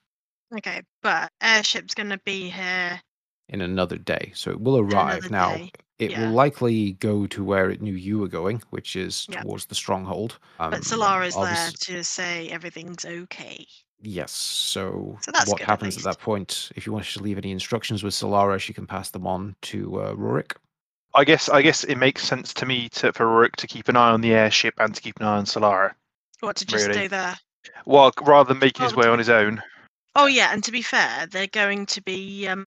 Okay, 0.57 0.82
but 1.03 1.30
airship's 1.42 1.95
gonna 1.95 2.18
be 2.24 2.49
here. 2.51 3.01
in 3.49 3.61
another 3.61 3.99
day. 3.99 4.32
So 4.34 4.51
it 4.51 4.61
will 4.61 4.78
arrive. 4.78 5.30
Now, 5.30 5.55
day, 5.57 5.70
it 5.99 6.12
yeah. 6.12 6.20
will 6.28 6.32
likely 6.34 6.92
go 6.95 7.26
to 7.26 7.45
where 7.45 7.70
it 7.70 7.82
knew 7.82 7.95
you 7.95 8.18
were 8.18 8.28
going, 8.28 8.62
which 8.70 8.97
is 8.97 9.26
Yeah. 9.30 9.42
towards 9.42 9.66
the 9.66 9.74
stronghold. 9.74 10.38
Um, 10.59 10.70
But 10.70 10.82
Solara's 10.82 11.34
there 11.34 11.70
to 11.70 12.05
say 12.05 12.49
everything's 12.51 13.05
okay. 13.05 13.66
Yes. 14.01 14.32
So, 14.32 15.18
So 15.22 15.30
that's 15.32 15.49
what 15.51 15.59
good 15.59 15.64
at 15.64 15.68
happens 15.68 15.95
at, 15.95 16.05
least. 16.05 16.05
that 16.05 16.20
point? 16.20 16.70
If 16.76 16.86
you 16.86 16.92
want 16.92 17.05
to 17.07 17.20
leave 17.22 17.38
any 17.38 17.51
instructions 17.53 18.03
with 18.03 18.14
Solara, 18.14 18.59
she 18.61 18.72
can 18.72 18.86
pass 18.86 19.11
them 19.11 19.26
on 19.26 19.57
to 19.62 20.01
uh, 20.01 20.14
Rurik. 20.14 20.53
I 21.14 21.24
guess 21.24 21.48
I 21.48 21.62
guess 21.62 21.84
it 21.84 21.96
makes 21.96 22.24
sense 22.24 22.52
to 22.54 22.66
me 22.66 22.88
to 22.90 23.12
for 23.12 23.28
Rook 23.28 23.56
to 23.56 23.66
keep 23.66 23.88
an 23.88 23.96
eye 23.96 24.10
on 24.10 24.20
the 24.20 24.34
airship 24.34 24.74
and 24.78 24.94
to 24.94 25.00
keep 25.00 25.18
an 25.20 25.26
eye 25.26 25.36
on 25.38 25.44
Solara. 25.44 25.94
What 26.40 26.56
to 26.56 26.66
just 26.66 26.84
Really? 26.84 26.94
stay 26.94 27.08
there? 27.08 27.38
Well, 27.86 28.12
rather 28.22 28.48
than 28.48 28.58
making 28.58 28.84
his 28.84 28.94
way 28.94 29.06
on 29.06 29.18
his 29.18 29.28
own. 29.28 29.62
Oh 30.16 30.26
yeah, 30.26 30.52
and 30.52 30.62
to 30.64 30.72
be 30.72 30.82
fair, 30.82 31.26
they're 31.26 31.46
going 31.46 31.86
to 31.86 32.02
be 32.02 32.48
um 32.48 32.66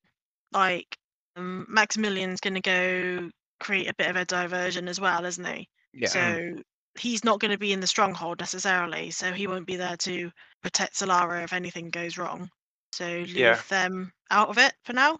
like 0.53 0.97
um, 1.35 1.67
Maximilian's 1.69 2.39
going 2.39 2.55
to 2.55 2.61
go 2.61 3.29
create 3.59 3.89
a 3.89 3.95
bit 3.95 4.09
of 4.09 4.15
a 4.15 4.25
diversion 4.25 4.87
as 4.87 4.99
well, 4.99 5.25
isn't 5.25 5.45
he? 5.45 5.67
Yeah. 5.93 6.07
So 6.07 6.63
he's 6.97 7.23
not 7.23 7.39
going 7.39 7.51
to 7.51 7.57
be 7.57 7.73
in 7.73 7.79
the 7.79 7.87
stronghold 7.87 8.39
necessarily, 8.39 9.11
so 9.11 9.33
he 9.33 9.47
won't 9.47 9.67
be 9.67 9.75
there 9.75 9.97
to 9.97 10.31
protect 10.63 10.95
Solara 10.95 11.43
if 11.43 11.53
anything 11.53 11.89
goes 11.89 12.17
wrong. 12.17 12.49
So 12.93 13.05
leave 13.05 13.35
Yeah. 13.35 13.59
them 13.69 14.11
out 14.31 14.49
of 14.49 14.57
it 14.57 14.73
for 14.83 14.93
now. 14.93 15.19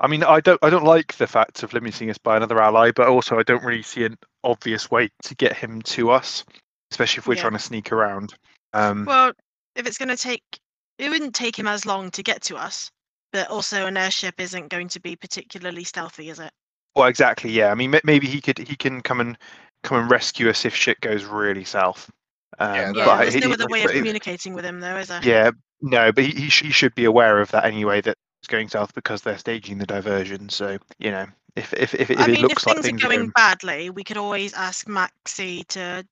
I 0.00 0.06
mean, 0.06 0.24
I 0.24 0.40
don't, 0.40 0.58
I 0.62 0.70
don't 0.70 0.84
like 0.84 1.14
the 1.18 1.26
fact 1.26 1.62
of 1.62 1.72
limiting 1.74 2.08
us 2.10 2.18
by 2.18 2.36
another 2.36 2.60
ally, 2.60 2.90
but 2.90 3.08
also 3.08 3.38
I 3.38 3.42
don't 3.42 3.62
really 3.62 3.82
see 3.82 4.04
an 4.04 4.16
obvious 4.42 4.90
way 4.90 5.10
to 5.24 5.34
get 5.34 5.54
him 5.56 5.82
to 5.82 6.10
us, 6.10 6.44
especially 6.90 7.20
if 7.20 7.26
we're 7.28 7.34
Yeah. 7.34 7.42
trying 7.42 7.52
to 7.52 7.58
sneak 7.58 7.92
around. 7.92 8.34
Um, 8.72 9.04
Well, 9.04 9.32
if 9.76 9.86
it's 9.86 9.98
going 9.98 10.08
to 10.08 10.16
take, 10.16 10.42
it 10.98 11.10
wouldn't 11.10 11.34
take 11.34 11.58
him 11.58 11.66
as 11.68 11.84
long 11.84 12.10
to 12.12 12.22
get 12.22 12.40
to 12.44 12.56
us, 12.56 12.90
but 13.32 13.48
also 13.48 13.86
an 13.86 13.96
airship 13.98 14.40
isn't 14.40 14.68
going 14.68 14.88
to 14.88 15.00
be 15.00 15.16
particularly 15.16 15.84
stealthy, 15.84 16.30
is 16.30 16.38
it? 16.40 16.50
well, 16.96 17.06
exactly. 17.06 17.50
Yeah. 17.52 17.70
I 17.70 17.74
mean, 17.74 17.90
ma- 17.92 18.00
maybe 18.02 18.26
he 18.26 18.40
could, 18.40 18.58
he 18.58 18.74
can 18.76 19.00
come 19.02 19.20
and 19.20 19.38
come 19.84 19.98
and 20.00 20.10
rescue 20.10 20.48
us 20.50 20.64
if 20.64 20.74
shit 20.74 21.00
goes 21.00 21.24
really 21.24 21.64
south. 21.64 22.10
Um, 22.58 22.74
Yeah, 22.74 22.92
but 22.92 22.96
Yeah, 23.06 23.16
there's 23.18 23.34
he- 23.34 23.40
no 23.40 23.52
other 23.52 23.66
way 23.68 23.82
of 23.82 23.88
but 23.88 23.96
communicating 23.96 24.54
with 24.54 24.64
him, 24.64 24.80
though, 24.80 24.96
is 24.96 25.08
there? 25.08 25.20
Yeah, 25.22 25.50
no, 25.82 26.10
but 26.10 26.24
he, 26.24 26.32
he, 26.32 26.48
sh- 26.48 26.62
he 26.62 26.70
should 26.72 26.94
be 26.94 27.04
aware 27.04 27.38
of 27.40 27.50
that 27.52 27.64
anyway. 27.64 28.00
That 28.00 28.16
it's 28.40 28.48
going 28.48 28.68
south 28.68 28.94
because 28.94 29.22
they're 29.22 29.38
staging 29.38 29.78
the 29.78 29.86
diversion. 29.86 30.48
So 30.48 30.78
you 30.98 31.10
know, 31.10 31.26
if 31.56 31.72
if 31.74 31.94
if, 31.94 32.10
it- 32.10 32.18
if 32.18 32.18
I 32.20 32.24
it 32.24 32.32
mean, 32.32 32.42
looks 32.42 32.66
if 32.66 32.66
like 32.66 32.82
things 32.84 33.04
are 33.04 33.08
going 33.08 33.28
badly, 33.30 33.90
we 33.90 34.02
could 34.04 34.16
always 34.16 34.54
ask 34.54 34.86
Maxi 34.86 35.66
to 35.68 36.06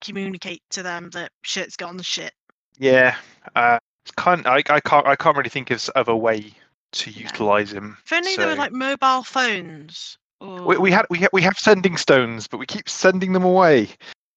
communicate 0.00 0.62
to 0.70 0.82
them 0.82 1.10
that 1.10 1.30
shit's 1.42 1.76
gone 1.76 2.00
shit. 2.00 2.32
yeah, 2.78 3.16
uh, 3.56 3.78
it's 4.04 4.12
kind. 4.12 4.46
I, 4.46 4.62
I 4.68 4.80
can't 4.80 5.06
I 5.06 5.16
can't 5.16 5.36
really 5.36 5.50
think 5.50 5.70
of, 5.70 5.88
of 5.90 6.08
a 6.08 6.16
way 6.16 6.52
to 6.92 7.10
No. 7.10 7.16
utilize 7.20 7.72
him. 7.72 7.96
If 8.04 8.12
only 8.12 8.36
there 8.36 8.48
were 8.48 8.54
like 8.56 8.72
mobile 8.72 9.22
phones. 9.22 10.16
Or 10.40 10.62
we, 10.62 10.76
we 10.78 10.90
had 10.90 11.06
we 11.10 11.18
ha- 11.18 11.28
we 11.32 11.42
have 11.42 11.58
sending 11.58 11.96
stones, 11.96 12.46
but 12.48 12.58
we 12.58 12.66
keep 12.66 12.88
sending 12.88 13.32
them 13.32 13.44
away. 13.44 13.88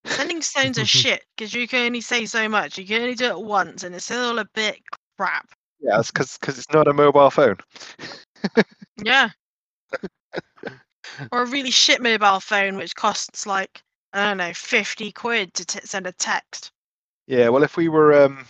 sending 0.06 0.42
stones 0.42 0.78
are 0.78 0.86
shit 1.02 1.24
because 1.36 1.54
you 1.54 1.68
can 1.68 1.86
only 1.88 2.02
say 2.02 2.26
so 2.26 2.48
much. 2.50 2.78
You 2.78 2.86
can 2.86 3.02
only 3.02 3.16
do 3.16 3.30
it 3.30 3.40
once, 3.42 3.84
and 3.84 3.96
it's 3.96 4.06
still 4.06 4.40
a 4.40 4.46
bit 4.54 4.80
crap. 5.18 5.48
Yeah, 5.84 5.98
that's 5.98 6.12
because 6.12 6.58
it's 6.58 6.72
not 6.72 6.88
a 6.88 6.94
mobile 6.94 7.30
phone. 7.30 7.58
Yeah. 9.04 9.30
or 11.32 11.44
a 11.44 11.46
really 11.46 11.72
shit 11.72 12.02
mobile 12.02 12.40
phone, 12.40 12.78
which 12.78 12.96
costs 12.96 13.46
like 13.46 13.84
I 14.14 14.26
don't 14.26 14.38
know, 14.38 14.54
fifty 14.54 15.12
quid 15.12 15.54
to 15.56 15.66
t- 15.66 15.80
send 15.84 16.08
a 16.08 16.14
text. 16.14 16.72
Yeah, 17.28 17.50
well, 17.50 17.64
if 17.64 17.76
we 17.76 17.90
were 17.90 18.24
um, 18.24 18.46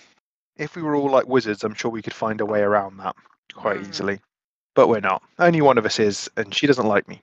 if 0.58 0.76
we 0.76 0.84
were 0.84 0.96
all 0.96 1.10
like 1.10 1.28
wizards, 1.28 1.64
I'm 1.64 1.74
sure 1.74 1.90
we 1.90 2.02
could 2.04 2.14
find 2.14 2.40
a 2.40 2.46
way 2.46 2.62
around 2.62 2.98
that 2.98 3.16
quite 3.54 3.80
Mm. 3.80 3.90
easily. 3.90 4.20
But 4.76 4.88
we're 4.88 5.00
not. 5.00 5.24
Only 5.40 5.62
one 5.62 5.78
of 5.78 5.86
us 5.86 6.00
is, 6.00 6.30
and 6.38 6.54
she 6.54 6.68
doesn't 6.68 6.88
like 6.88 7.08
me. 7.08 7.22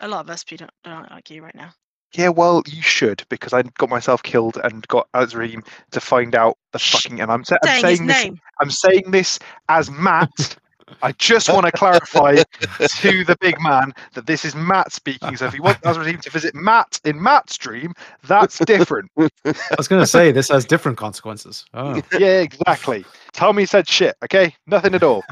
A 0.00 0.08
lot 0.08 0.20
of 0.20 0.30
us 0.30 0.44
people 0.44 0.68
don't, 0.84 1.00
don't 1.00 1.10
like 1.10 1.30
you 1.30 1.42
right 1.42 1.54
now. 1.54 1.72
Yeah, 2.12 2.28
well, 2.30 2.62
you 2.66 2.82
should 2.82 3.24
because 3.28 3.52
I 3.52 3.62
got 3.62 3.90
myself 3.90 4.22
killed 4.22 4.58
and 4.64 4.86
got 4.88 5.08
Azraim 5.14 5.62
to 5.90 6.00
find 6.00 6.34
out 6.34 6.56
the 6.72 6.78
fucking. 6.78 7.20
And 7.20 7.30
I'm, 7.30 7.44
sa- 7.44 7.56
I'm 7.62 7.80
Saying 7.80 7.86
his 7.86 7.98
saying 7.98 8.06
this. 8.08 8.24
name. 8.24 8.40
I'm 8.60 8.70
saying 8.70 9.10
this 9.10 9.38
as 9.68 9.90
Matt. 9.90 10.56
I 11.02 11.10
just 11.12 11.52
want 11.52 11.66
to 11.66 11.72
clarify 11.72 12.36
to 12.80 13.24
the 13.24 13.36
big 13.40 13.60
man 13.60 13.92
that 14.14 14.26
this 14.26 14.44
is 14.44 14.54
Matt 14.54 14.92
speaking. 14.92 15.36
So 15.36 15.46
if 15.46 15.52
you 15.54 15.60
want 15.60 15.78
Azraim 15.84 16.18
to 16.20 16.30
visit 16.30 16.54
Matt 16.54 17.00
in 17.04 17.20
Matt's 17.20 17.58
dream, 17.58 17.92
that's 18.22 18.60
different. 18.60 19.10
I 19.18 19.54
was 19.76 19.88
going 19.88 20.00
to 20.00 20.06
say 20.06 20.30
this 20.30 20.48
has 20.48 20.64
different 20.64 20.96
consequences. 20.96 21.64
Oh. 21.74 22.00
yeah, 22.18 22.40
exactly. 22.40 23.04
Tommy 23.32 23.66
said 23.66 23.88
shit. 23.88 24.14
Okay, 24.22 24.54
nothing 24.68 24.94
at 24.94 25.02
all. 25.02 25.24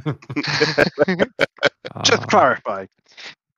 just 2.02 2.26
clarify. 2.28 2.86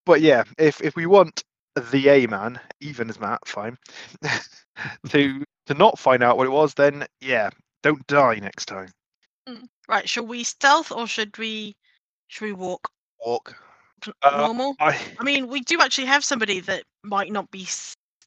But 0.05 0.21
yeah, 0.21 0.45
if 0.59 0.81
if 0.83 0.97
we 0.97 1.07
want 1.07 1.45
the 1.77 2.09
A 2.09 2.27
man, 2.27 2.59
even 2.81 3.09
as 3.09 3.21
Matt, 3.21 3.47
fine, 3.47 3.77
to 5.11 5.45
to 5.67 5.75
not 5.75 5.99
find 5.99 6.23
out 6.23 6.37
what 6.37 6.47
it 6.47 6.51
was, 6.51 6.75
then 6.75 7.07
yeah, 7.21 7.51
don't 7.83 8.07
die 8.07 8.37
next 8.37 8.67
time. 8.67 8.89
Right, 9.89 10.09
shall 10.09 10.27
we 10.27 10.43
stealth 10.43 10.91
or 10.91 11.07
should 11.07 11.37
we 11.39 11.77
should 12.29 12.47
we 12.47 12.53
walk 12.53 12.91
Walk. 13.25 13.57
Uh, 14.23 14.37
normal? 14.39 14.75
I 14.81 14.99
I 15.19 15.25
mean, 15.25 15.49
we 15.49 15.61
do 15.61 15.81
actually 15.81 16.07
have 16.07 16.25
somebody 16.25 16.61
that 16.61 16.85
might 17.03 17.33
not 17.33 17.51
be 17.51 17.67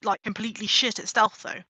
like 0.04 0.22
completely 0.24 0.68
shit 0.68 1.00
at 1.00 1.08
stealth 1.08 1.42
though, 1.44 1.62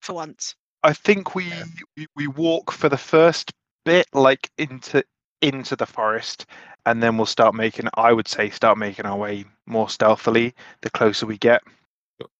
for 0.00 0.14
once. 0.14 0.54
I 0.82 0.92
think 0.92 1.34
we, 1.34 1.52
we 1.96 2.06
we 2.16 2.26
walk 2.26 2.70
for 2.70 2.88
the 2.88 2.96
first 2.96 3.52
bit 3.84 4.06
like 4.12 4.50
into 4.58 5.02
into 5.42 5.76
the 5.76 5.86
forest, 5.86 6.46
and 6.86 7.02
then 7.02 7.16
we'll 7.16 7.26
start 7.26 7.54
making. 7.54 7.88
I 7.94 8.12
would 8.12 8.28
say 8.28 8.50
start 8.50 8.78
making 8.78 9.06
our 9.06 9.16
way 9.16 9.44
more 9.66 9.88
stealthily 9.88 10.54
the 10.82 10.90
closer 10.90 11.26
we 11.26 11.38
get. 11.38 11.62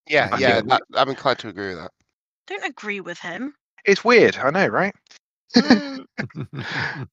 Yeah, 0.07 0.29
I 0.33 0.39
yeah. 0.39 0.55
think 0.57 0.65
we- 0.65 0.69
That, 0.71 0.83
I'm 0.95 1.09
inclined 1.09 1.39
to 1.41 1.49
agree 1.49 1.69
with 1.69 1.79
that. 1.79 1.93
Don't 2.47 2.65
agree 2.65 3.01
with 3.01 3.19
him. 3.19 3.55
It's 3.85 4.05
weird, 4.05 4.37
I 4.37 4.51
know, 4.51 4.67
right? 4.67 4.95
Mm, 5.57 6.05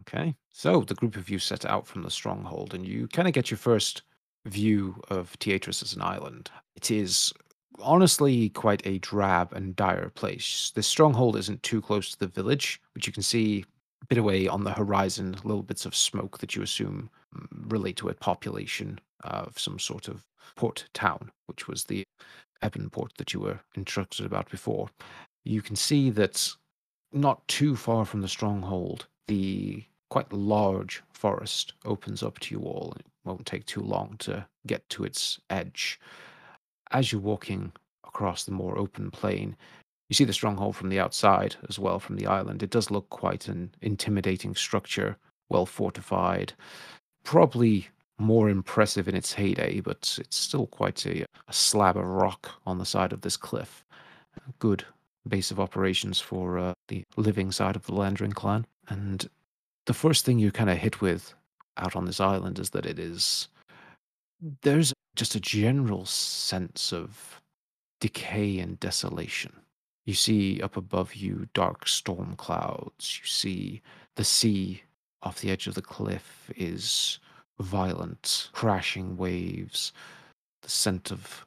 okay. 0.00 0.34
So 0.50 0.80
the 0.80 0.94
group 0.94 1.16
of 1.16 1.28
you 1.30 1.38
set 1.38 1.64
out 1.66 1.86
from 1.86 2.02
the 2.02 2.10
stronghold, 2.10 2.74
and 2.74 2.86
you 2.86 3.08
kind 3.08 3.28
of 3.28 3.34
get 3.34 3.50
your 3.50 3.58
first 3.58 4.02
view 4.46 5.00
of 5.08 5.38
Teatris 5.38 5.82
as 5.82 5.94
an 5.94 6.02
island. 6.02 6.50
It 6.76 6.90
is 6.90 7.32
honestly 7.78 8.50
quite 8.50 8.86
a 8.86 8.98
drab 8.98 9.52
and 9.52 9.76
dire 9.76 10.10
place. 10.10 10.72
The 10.74 10.82
stronghold 10.82 11.36
isn't 11.36 11.62
too 11.62 11.80
close 11.80 12.10
to 12.12 12.18
the 12.18 12.26
village, 12.26 12.80
which 12.94 13.06
you 13.06 13.12
can 13.12 13.22
see 13.22 13.64
bit 14.08 14.18
away 14.18 14.48
on 14.48 14.64
the 14.64 14.72
horizon 14.72 15.36
little 15.44 15.62
bits 15.62 15.86
of 15.86 15.94
smoke 15.94 16.38
that 16.38 16.54
you 16.54 16.62
assume 16.62 17.10
mm, 17.34 17.46
relate 17.72 17.96
to 17.96 18.08
a 18.08 18.14
population 18.14 18.98
of 19.24 19.58
some 19.58 19.78
sort 19.78 20.08
of 20.08 20.26
port 20.56 20.86
town, 20.94 21.30
which 21.46 21.68
was 21.68 21.84
the 21.84 22.04
Ebon 22.64 22.90
port 22.90 23.12
that 23.18 23.32
you 23.32 23.40
were 23.40 23.60
instructed 23.74 24.26
about 24.26 24.50
before. 24.50 24.88
You 25.44 25.62
can 25.62 25.76
see 25.76 26.10
that 26.10 26.52
not 27.12 27.46
too 27.48 27.76
far 27.76 28.04
from 28.04 28.20
the 28.20 28.28
stronghold, 28.28 29.06
the 29.26 29.84
quite 30.10 30.32
large 30.32 31.02
forest 31.12 31.72
opens 31.84 32.22
up 32.22 32.38
to 32.40 32.54
you 32.54 32.60
all. 32.62 32.94
It 32.98 33.06
won't 33.24 33.46
take 33.46 33.64
too 33.66 33.80
long 33.80 34.16
to 34.20 34.46
get 34.66 34.88
to 34.90 35.04
its 35.04 35.40
edge. 35.48 36.00
As 36.90 37.12
you're 37.12 37.20
walking 37.20 37.72
across 38.04 38.44
the 38.44 38.52
more 38.52 38.76
open 38.76 39.10
plain, 39.10 39.56
you 40.10 40.14
see 40.14 40.24
the 40.24 40.32
stronghold 40.32 40.74
from 40.74 40.88
the 40.88 40.98
outside 40.98 41.54
as 41.68 41.78
well 41.78 42.00
from 42.00 42.16
the 42.16 42.26
island. 42.26 42.62
It 42.64 42.70
does 42.70 42.90
look 42.90 43.08
quite 43.10 43.46
an 43.46 43.70
intimidating 43.80 44.56
structure, 44.56 45.16
well 45.48 45.66
fortified, 45.66 46.52
probably 47.22 47.88
more 48.18 48.50
impressive 48.50 49.06
in 49.06 49.14
its 49.14 49.32
heyday, 49.32 49.80
but 49.80 50.18
it's 50.20 50.36
still 50.36 50.66
quite 50.66 51.06
a, 51.06 51.24
a 51.46 51.52
slab 51.52 51.96
of 51.96 52.04
rock 52.04 52.50
on 52.66 52.78
the 52.78 52.84
side 52.84 53.12
of 53.12 53.20
this 53.20 53.36
cliff. 53.36 53.84
Good 54.58 54.84
base 55.28 55.52
of 55.52 55.60
operations 55.60 56.18
for 56.18 56.58
uh, 56.58 56.74
the 56.88 57.04
living 57.16 57.52
side 57.52 57.76
of 57.76 57.86
the 57.86 57.92
Landring 57.92 58.34
clan. 58.34 58.66
And 58.88 59.30
the 59.86 59.94
first 59.94 60.24
thing 60.24 60.40
you 60.40 60.50
kind 60.50 60.70
of 60.70 60.78
hit 60.78 61.00
with 61.00 61.34
out 61.76 61.94
on 61.94 62.06
this 62.06 62.20
island 62.20 62.58
is 62.58 62.70
that 62.70 62.84
it 62.84 62.98
is. 62.98 63.46
There's 64.62 64.92
just 65.14 65.36
a 65.36 65.40
general 65.40 66.04
sense 66.04 66.92
of 66.92 67.40
decay 68.00 68.58
and 68.58 68.80
desolation. 68.80 69.52
You 70.06 70.14
see 70.14 70.60
up 70.60 70.76
above 70.76 71.14
you 71.14 71.48
dark 71.54 71.86
storm 71.86 72.34
clouds. 72.36 73.20
You 73.20 73.26
see 73.26 73.82
the 74.16 74.24
sea 74.24 74.82
off 75.22 75.40
the 75.40 75.50
edge 75.50 75.66
of 75.66 75.74
the 75.74 75.82
cliff 75.82 76.50
is 76.56 77.18
violent, 77.58 78.48
crashing 78.52 79.16
waves, 79.16 79.92
the 80.62 80.70
scent 80.70 81.10
of 81.10 81.44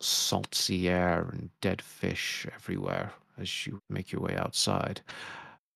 salt 0.00 0.54
sea 0.54 0.88
air 0.88 1.28
and 1.32 1.50
dead 1.60 1.82
fish 1.82 2.46
everywhere 2.54 3.12
as 3.38 3.66
you 3.66 3.80
make 3.90 4.12
your 4.12 4.22
way 4.22 4.36
outside. 4.36 5.00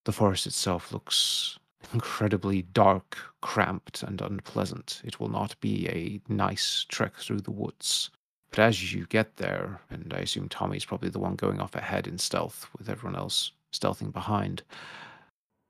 The 0.05 0.13
forest 0.13 0.47
itself 0.47 0.93
looks 0.93 1.59
incredibly 1.93 2.63
dark, 2.63 3.19
cramped, 3.41 4.03
and 4.03 4.21
unpleasant. 4.21 5.01
It 5.05 5.19
will 5.19 5.29
not 5.29 5.59
be 5.61 5.89
a 5.89 6.33
nice 6.33 6.87
trek 6.89 7.17
through 7.17 7.41
the 7.41 7.51
woods. 7.51 8.11
But 8.53 8.61
as 8.61 8.93
you 8.93 9.07
get 9.07 9.37
there, 9.37 9.81
and 9.91 10.13
I 10.15 10.19
assume 10.19 10.49
Tommy's 10.49 10.85
probably 10.85 11.09
the 11.09 11.19
one 11.19 11.37
going 11.37 11.59
off 11.59 11.75
ahead 11.75 12.07
in 12.07 12.19
stealth 12.19 12.67
with 12.79 12.91
everyone 12.91 13.19
else 13.19 13.53
stealthing 13.73 14.13
behind, 14.13 14.63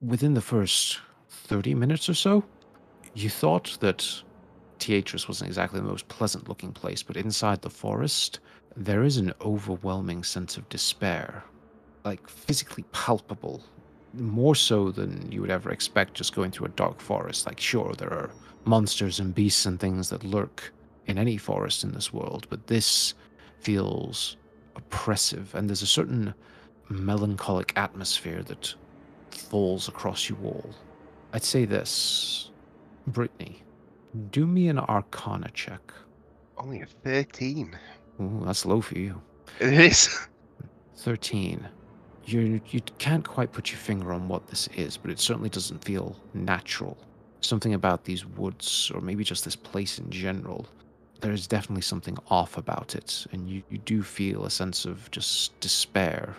within 0.00 0.34
the 0.34 0.40
first 0.40 0.98
30 1.30 1.74
minutes 1.76 2.08
or 2.08 2.14
so, 2.14 2.44
you 3.14 3.30
thought 3.30 3.78
that 3.80 4.04
Teatris 4.80 5.28
wasn't 5.28 5.48
exactly 5.48 5.78
the 5.78 5.86
most 5.86 6.08
pleasant 6.08 6.48
looking 6.48 6.72
place, 6.72 7.04
but 7.04 7.16
inside 7.16 7.62
the 7.62 7.70
forest, 7.70 8.40
there 8.76 9.04
is 9.04 9.16
an 9.16 9.32
overwhelming 9.40 10.24
sense 10.24 10.56
of 10.56 10.68
despair, 10.68 11.44
like 12.04 12.28
physically 12.28 12.84
palpable, 12.90 13.62
more 14.12 14.56
so 14.56 14.90
than 14.90 15.30
you 15.30 15.40
would 15.40 15.50
ever 15.50 15.70
expect 15.70 16.14
just 16.14 16.34
going 16.34 16.50
through 16.50 16.66
a 16.66 16.70
dark 16.70 17.00
forest. 17.00 17.46
Like, 17.46 17.60
sure, 17.60 17.94
there 17.94 18.12
are 18.12 18.30
monsters 18.64 19.20
and 19.20 19.32
beasts 19.32 19.66
and 19.66 19.78
things 19.78 20.08
that 20.10 20.24
lurk 20.24 20.72
in 21.06 21.18
any 21.18 21.36
forest 21.36 21.84
in 21.84 21.92
this 21.92 22.12
world, 22.12 22.46
but 22.48 22.66
this 22.66 23.14
feels 23.60 24.36
oppressive, 24.76 25.54
and 25.54 25.68
there's 25.68 25.82
a 25.82 25.86
certain 25.86 26.34
melancholic 26.88 27.72
atmosphere 27.76 28.42
that 28.42 28.74
falls 29.30 29.88
across 29.88 30.28
you 30.28 30.36
all. 30.44 30.74
I'd 31.32 31.44
say 31.44 31.64
this, 31.64 32.50
Brittany, 33.06 33.62
do 34.30 34.46
me 34.46 34.68
an 34.68 34.78
Arcana 34.78 35.50
check. 35.54 35.92
Only 36.58 36.82
a 36.82 36.86
13. 36.86 37.76
Ooh, 38.20 38.42
that's 38.44 38.66
low 38.66 38.80
for 38.80 38.98
you. 38.98 39.20
It 39.60 39.72
is. 39.72 40.26
13. 40.96 41.66
You 42.24 42.60
you 42.70 42.80
can't 42.98 43.26
quite 43.26 43.50
put 43.52 43.70
your 43.72 43.78
finger 43.78 44.12
on 44.12 44.28
what 44.28 44.46
this 44.46 44.68
is, 44.76 44.96
but 44.96 45.10
it 45.10 45.18
certainly 45.18 45.48
doesn't 45.48 45.82
feel 45.82 46.16
natural. 46.34 46.96
Something 47.40 47.74
about 47.74 48.04
these 48.04 48.24
woods, 48.24 48.92
or 48.94 49.00
maybe 49.00 49.24
just 49.24 49.44
this 49.44 49.56
place 49.56 49.98
in 49.98 50.08
general, 50.10 50.66
there 51.22 51.32
is 51.32 51.46
definitely 51.46 51.82
something 51.82 52.18
off 52.28 52.58
about 52.58 52.94
it, 52.94 53.26
and 53.32 53.48
you, 53.48 53.62
you 53.70 53.78
do 53.78 54.02
feel 54.02 54.44
a 54.44 54.50
sense 54.50 54.84
of 54.84 55.10
just 55.10 55.58
despair. 55.60 56.36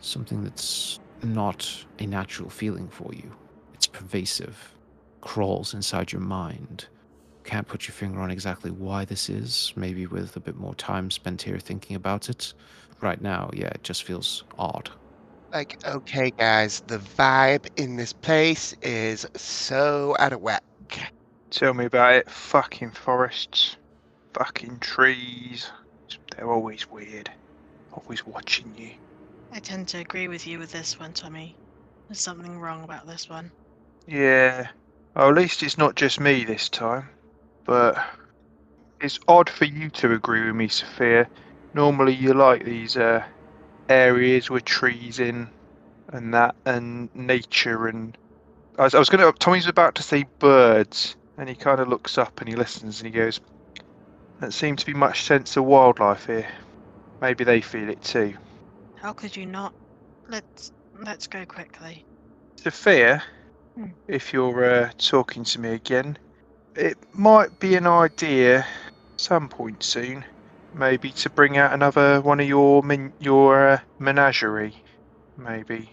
Something 0.00 0.44
that's 0.44 1.00
not 1.22 1.84
a 1.98 2.06
natural 2.06 2.50
feeling 2.50 2.88
for 2.88 3.14
you. 3.14 3.32
It's 3.74 3.86
pervasive, 3.86 4.74
crawls 5.20 5.74
inside 5.74 6.12
your 6.12 6.20
mind. 6.20 6.88
Can't 7.44 7.66
put 7.66 7.88
your 7.88 7.94
finger 7.94 8.20
on 8.20 8.30
exactly 8.30 8.70
why 8.70 9.04
this 9.04 9.30
is, 9.30 9.72
maybe 9.76 10.06
with 10.06 10.36
a 10.36 10.40
bit 10.40 10.56
more 10.56 10.74
time 10.74 11.10
spent 11.10 11.40
here 11.40 11.58
thinking 11.58 11.96
about 11.96 12.28
it 12.28 12.52
right 13.00 13.20
now, 13.20 13.50
yeah, 13.54 13.68
it 13.68 13.84
just 13.84 14.02
feels 14.04 14.44
odd. 14.58 14.90
Like, 15.52 15.78
okay, 15.86 16.30
guys, 16.30 16.82
the 16.88 16.98
vibe 16.98 17.68
in 17.76 17.96
this 17.96 18.12
place 18.12 18.74
is 18.82 19.26
so 19.34 20.14
out 20.18 20.32
of 20.32 20.42
whack. 20.42 20.62
Tell 21.50 21.74
me 21.74 21.86
about 21.86 22.14
it. 22.14 22.30
Fucking 22.30 22.90
forests, 22.90 23.76
fucking 24.34 24.80
trees. 24.80 25.70
They're 26.36 26.50
always 26.50 26.90
weird. 26.90 27.30
Always 27.92 28.26
watching 28.26 28.72
you. 28.76 28.90
I 29.52 29.60
tend 29.60 29.88
to 29.88 29.98
agree 29.98 30.28
with 30.28 30.46
you 30.46 30.58
with 30.58 30.72
this 30.72 30.98
one, 31.00 31.12
Tommy. 31.12 31.56
There's 32.08 32.20
something 32.20 32.58
wrong 32.58 32.84
about 32.84 33.06
this 33.06 33.28
one. 33.28 33.50
Yeah. 34.06 34.68
Well, 35.14 35.30
at 35.30 35.34
least 35.34 35.62
it's 35.62 35.78
not 35.78 35.96
just 35.96 36.20
me 36.20 36.44
this 36.44 36.68
time. 36.68 37.08
But 37.64 37.98
it's 39.00 39.18
odd 39.26 39.48
for 39.48 39.64
you 39.64 39.90
to 39.90 40.12
agree 40.12 40.46
with 40.46 40.54
me, 40.54 40.68
Sophia. 40.68 41.28
Normally 41.74 42.14
you 42.14 42.34
like 42.34 42.64
these 42.64 42.96
uh, 42.96 43.24
areas 43.88 44.50
with 44.50 44.64
trees 44.64 45.18
in 45.18 45.48
and 46.12 46.32
that 46.32 46.54
and 46.64 47.14
nature 47.14 47.86
and 47.86 48.16
I 48.78 48.84
was, 48.84 48.94
I 48.94 48.98
was 48.98 49.10
gonna 49.10 49.30
Tommy's 49.32 49.66
about 49.66 49.94
to 49.96 50.02
say 50.02 50.24
birds 50.38 51.16
and 51.38 51.48
he 51.48 51.54
kind 51.56 51.80
of 51.80 51.88
looks 51.88 52.18
up 52.18 52.40
and 52.40 52.48
he 52.48 52.56
listens 52.56 53.00
and 53.00 53.06
he 53.06 53.12
goes 53.18 53.40
there 54.40 54.50
seems 54.50 54.80
to 54.80 54.86
be 54.86 54.94
much 54.98 55.22
sense 55.22 55.56
of 55.56 55.64
wildlife 55.64 56.26
here 56.26 56.48
maybe 57.20 57.44
they 57.44 57.60
feel 57.60 57.88
it 57.88 58.02
too 58.02 58.34
How 58.96 59.12
could 59.14 59.36
you 59.36 59.46
not? 59.46 59.74
Let's 60.28 60.72
let's 60.92 61.26
go 61.28 61.46
quickly. 61.46 62.04
Sophia 62.56 63.22
Hmm. 63.76 63.92
if 64.08 64.32
you're 64.32 64.64
uh, 64.64 64.90
talking 64.98 65.44
to 65.44 65.60
me 65.60 65.70
again 65.70 66.18
it 66.74 66.96
might 67.12 67.58
be 67.58 67.74
an 67.76 67.86
idea 67.86 68.66
some 69.18 69.48
point 69.48 69.82
soon 69.82 70.24
maybe 70.74 71.10
to 71.12 71.30
bring 71.30 71.56
out 71.56 71.72
another 71.72 72.20
one 72.20 72.40
of 72.40 72.48
your 72.48 72.82
min- 72.82 73.14
your 73.20 73.68
uh, 73.68 73.78
menagerie 73.98 74.76
maybe 75.36 75.90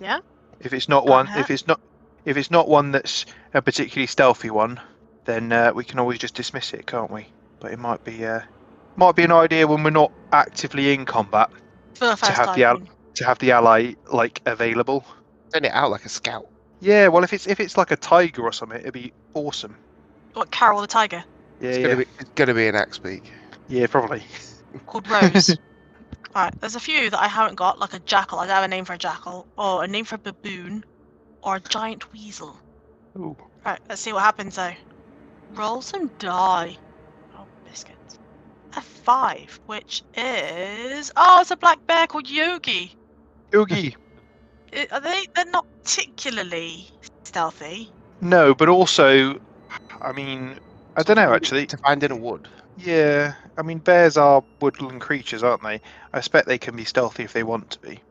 Yeah? 0.00 0.20
if 0.60 0.72
it's 0.72 0.88
not 0.88 1.06
one 1.06 1.28
if 1.36 1.50
it's 1.50 1.66
not 1.66 1.80
if 2.24 2.36
it's 2.36 2.50
not 2.50 2.68
one 2.68 2.92
that's 2.92 3.24
a 3.54 3.62
particularly 3.62 4.06
stealthy 4.06 4.50
one 4.50 4.80
then 5.24 5.52
uh, 5.52 5.72
we 5.74 5.84
can 5.84 5.98
always 5.98 6.18
just 6.18 6.34
dismiss 6.34 6.72
it 6.72 6.86
can't 6.86 7.10
we 7.10 7.26
but 7.60 7.72
it 7.72 7.78
might 7.78 8.02
be 8.04 8.24
uh, 8.24 8.40
might 8.96 9.14
be 9.16 9.24
an 9.24 9.32
idea 9.32 9.66
when 9.66 9.82
we're 9.82 9.90
not 9.90 10.12
actively 10.32 10.92
in 10.92 11.04
combat 11.04 11.50
For 11.94 12.06
the 12.06 12.16
first 12.16 12.32
have 12.32 12.46
time. 12.46 12.56
the 12.56 12.64
al- 12.64 12.82
to 13.14 13.24
have 13.24 13.38
the 13.38 13.52
ally 13.52 13.94
like 14.12 14.40
available 14.46 15.04
Send 15.52 15.64
it 15.64 15.72
out 15.72 15.90
like 15.90 16.04
a 16.04 16.08
scout. 16.08 16.46
yeah 16.80 17.08
well 17.08 17.24
if 17.24 17.32
it's 17.32 17.46
if 17.46 17.58
it's 17.60 17.76
like 17.76 17.90
a 17.90 17.96
tiger 17.96 18.42
or 18.42 18.52
something 18.52 18.78
it'd 18.80 18.92
be 18.92 19.12
awesome 19.34 19.76
What, 20.34 20.50
Carol 20.50 20.80
the 20.80 20.86
Tiger? 20.86 21.24
yeah 21.60 21.68
It's 21.68 21.78
yeah, 21.78 21.82
gonna 21.84 21.96
be 21.96 22.06
it's 22.20 22.30
gonna 22.34 22.54
be 22.54 22.66
an 22.68 22.74
axe 22.76 22.98
beak. 22.98 23.24
yeah 23.68 23.86
probably 23.86 24.22
Called 24.86 25.08
Rose. 25.08 25.56
Alright, 26.36 26.60
there's 26.60 26.76
a 26.76 26.80
few 26.80 27.08
that 27.08 27.18
I 27.20 27.26
haven't 27.26 27.54
got, 27.56 27.78
like 27.78 27.94
a 27.94 27.98
jackal. 28.00 28.38
I 28.38 28.46
don't 28.46 28.54
have 28.56 28.64
a 28.64 28.68
name 28.68 28.84
for 28.84 28.92
a 28.92 28.98
jackal, 28.98 29.46
or 29.56 29.82
a 29.82 29.88
name 29.88 30.04
for 30.04 30.16
a 30.16 30.18
baboon, 30.18 30.84
or 31.42 31.56
a 31.56 31.60
giant 31.60 32.12
weasel. 32.12 32.54
Ooh. 33.16 33.36
Right, 33.64 33.80
let's 33.88 34.00
see 34.00 34.12
what 34.12 34.22
happens 34.22 34.54
though. 34.56 34.74
Roll 35.50 35.80
some 35.82 36.10
die. 36.18 36.78
Oh, 37.34 37.48
biscuits. 37.64 38.18
A 38.76 38.80
five, 38.80 39.58
which 39.66 40.02
is 40.14 41.10
oh, 41.16 41.40
it's 41.40 41.50
a 41.50 41.56
black 41.56 41.78
bear 41.86 42.06
called 42.06 42.28
Yogi. 42.28 42.94
Oogie. 43.54 43.94
I- 44.74 44.86
Are 44.90 45.00
they? 45.00 45.26
They're 45.34 45.44
not 45.50 45.66
particularly 45.84 46.88
stealthy. 47.24 47.92
no 48.20 48.54
but 48.54 48.68
also 48.68 49.34
i 50.00 50.12
mean 50.12 50.58
i 50.96 51.02
don't 51.02 51.16
know 51.16 51.32
actually 51.34 51.66
To 51.66 51.76
find 51.78 52.02
in 52.02 52.10
a 52.12 52.16
wood. 52.16 52.48
Yeah, 52.76 53.34
I 53.56 53.62
mean 53.62 53.78
bears 53.78 54.16
are 54.16 54.44
woodland 54.60 55.00
creatures, 55.00 55.42
aren't 55.42 55.62
they? 55.62 55.80
I 56.12 56.18
expect 56.18 56.46
they 56.46 56.58
can 56.58 56.76
be 56.76 56.84
stealthy 56.84 57.24
if 57.24 57.32
they 57.32 57.42
want 57.42 57.70
to 57.70 57.80
be. 57.80 58.02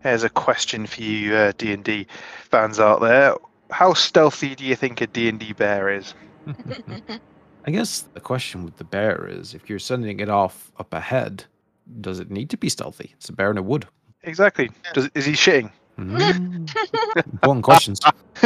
Here's 0.00 0.22
a 0.24 0.30
question 0.30 0.86
for 0.86 1.02
you, 1.02 1.34
uh, 1.34 1.52
D 1.58 1.72
and 1.72 1.84
D 1.84 2.06
fans 2.50 2.78
out 2.80 3.00
there: 3.00 3.34
How 3.70 3.94
stealthy 3.94 4.54
do 4.54 4.64
you 4.64 4.76
think 4.76 5.00
a 5.00 5.06
D 5.06 5.28
and 5.28 5.40
D 5.40 5.52
bear 5.52 5.88
is? 5.90 6.14
I 7.66 7.70
guess 7.70 8.02
the 8.12 8.20
question 8.20 8.64
with 8.64 8.76
the 8.76 8.84
bear 8.84 9.26
is 9.26 9.54
if 9.54 9.70
you're 9.70 9.78
sending 9.78 10.20
it 10.20 10.28
off 10.28 10.70
up 10.78 10.92
ahead, 10.92 11.44
does 12.00 12.20
it 12.20 12.30
need 12.30 12.50
to 12.50 12.56
be 12.56 12.68
stealthy? 12.68 13.12
It's 13.16 13.28
a 13.28 13.32
bear 13.32 13.50
in 13.50 13.58
a 13.58 13.62
wood. 13.62 13.86
Exactly. 14.22 14.70
Does 14.92 15.08
is 15.14 15.24
he 15.24 15.32
shitting? 15.32 15.70
Mm. 15.98 16.68
Important 17.32 17.64
questions. 17.64 18.00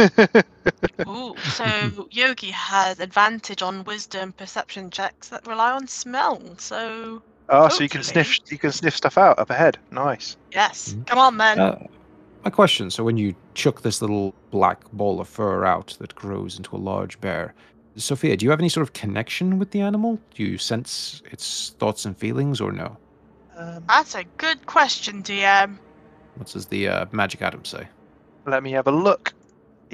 Ooh, 1.07 1.35
so 1.37 2.07
Yogi 2.11 2.51
has 2.51 2.99
advantage 2.99 3.61
on 3.61 3.83
wisdom 3.85 4.33
perception 4.33 4.89
checks 4.91 5.29
that 5.29 5.47
rely 5.47 5.71
on 5.71 5.87
smell. 5.87 6.41
So 6.57 7.23
oh, 7.49 7.69
so 7.69 7.81
you 7.81 7.89
can 7.89 8.03
sniff 8.03 8.37
you 8.51 8.59
can 8.59 8.71
sniff 8.71 8.95
stuff 8.95 9.17
out 9.17 9.39
up 9.39 9.49
ahead. 9.49 9.79
Nice. 9.91 10.37
yes, 10.53 10.93
Mhm. 10.93 11.07
come 11.07 11.19
on 11.19 11.37
man. 11.37 11.59
Uh, 11.59 11.87
my 12.43 12.49
question 12.49 12.89
so 12.89 13.03
when 13.03 13.17
you 13.17 13.35
chuck 13.53 13.81
this 13.81 14.01
little 14.01 14.33
black 14.51 14.79
ball 14.93 15.19
of 15.19 15.27
fur 15.27 15.65
out 15.65 15.95
that 15.99 16.15
grows 16.15 16.57
into 16.57 16.75
a 16.75 16.77
large 16.77 17.19
bear, 17.21 17.53
Sophia, 17.95 18.37
do 18.37 18.45
you 18.45 18.49
have 18.49 18.59
any 18.59 18.69
sort 18.69 18.83
of 18.83 18.93
connection 18.93 19.59
with 19.59 19.71
the 19.71 19.81
animal? 19.81 20.19
Do 20.33 20.43
you 20.43 20.57
sense 20.57 21.21
its 21.31 21.75
thoughts 21.79 22.05
and 22.05 22.17
feelings 22.17 22.61
or 22.61 22.71
no? 22.71 22.97
Um, 23.57 23.83
That's 23.87 24.15
a 24.15 24.23
good 24.37 24.65
question, 24.67 25.21
DM. 25.21 25.77
What 26.35 26.47
does 26.47 26.67
the 26.67 26.87
uh, 26.87 27.05
magic 27.11 27.41
item 27.41 27.65
say? 27.65 27.87
let 28.45 28.63
me 28.63 28.71
have 28.71 28.87
a 28.87 28.91
look. 28.91 29.33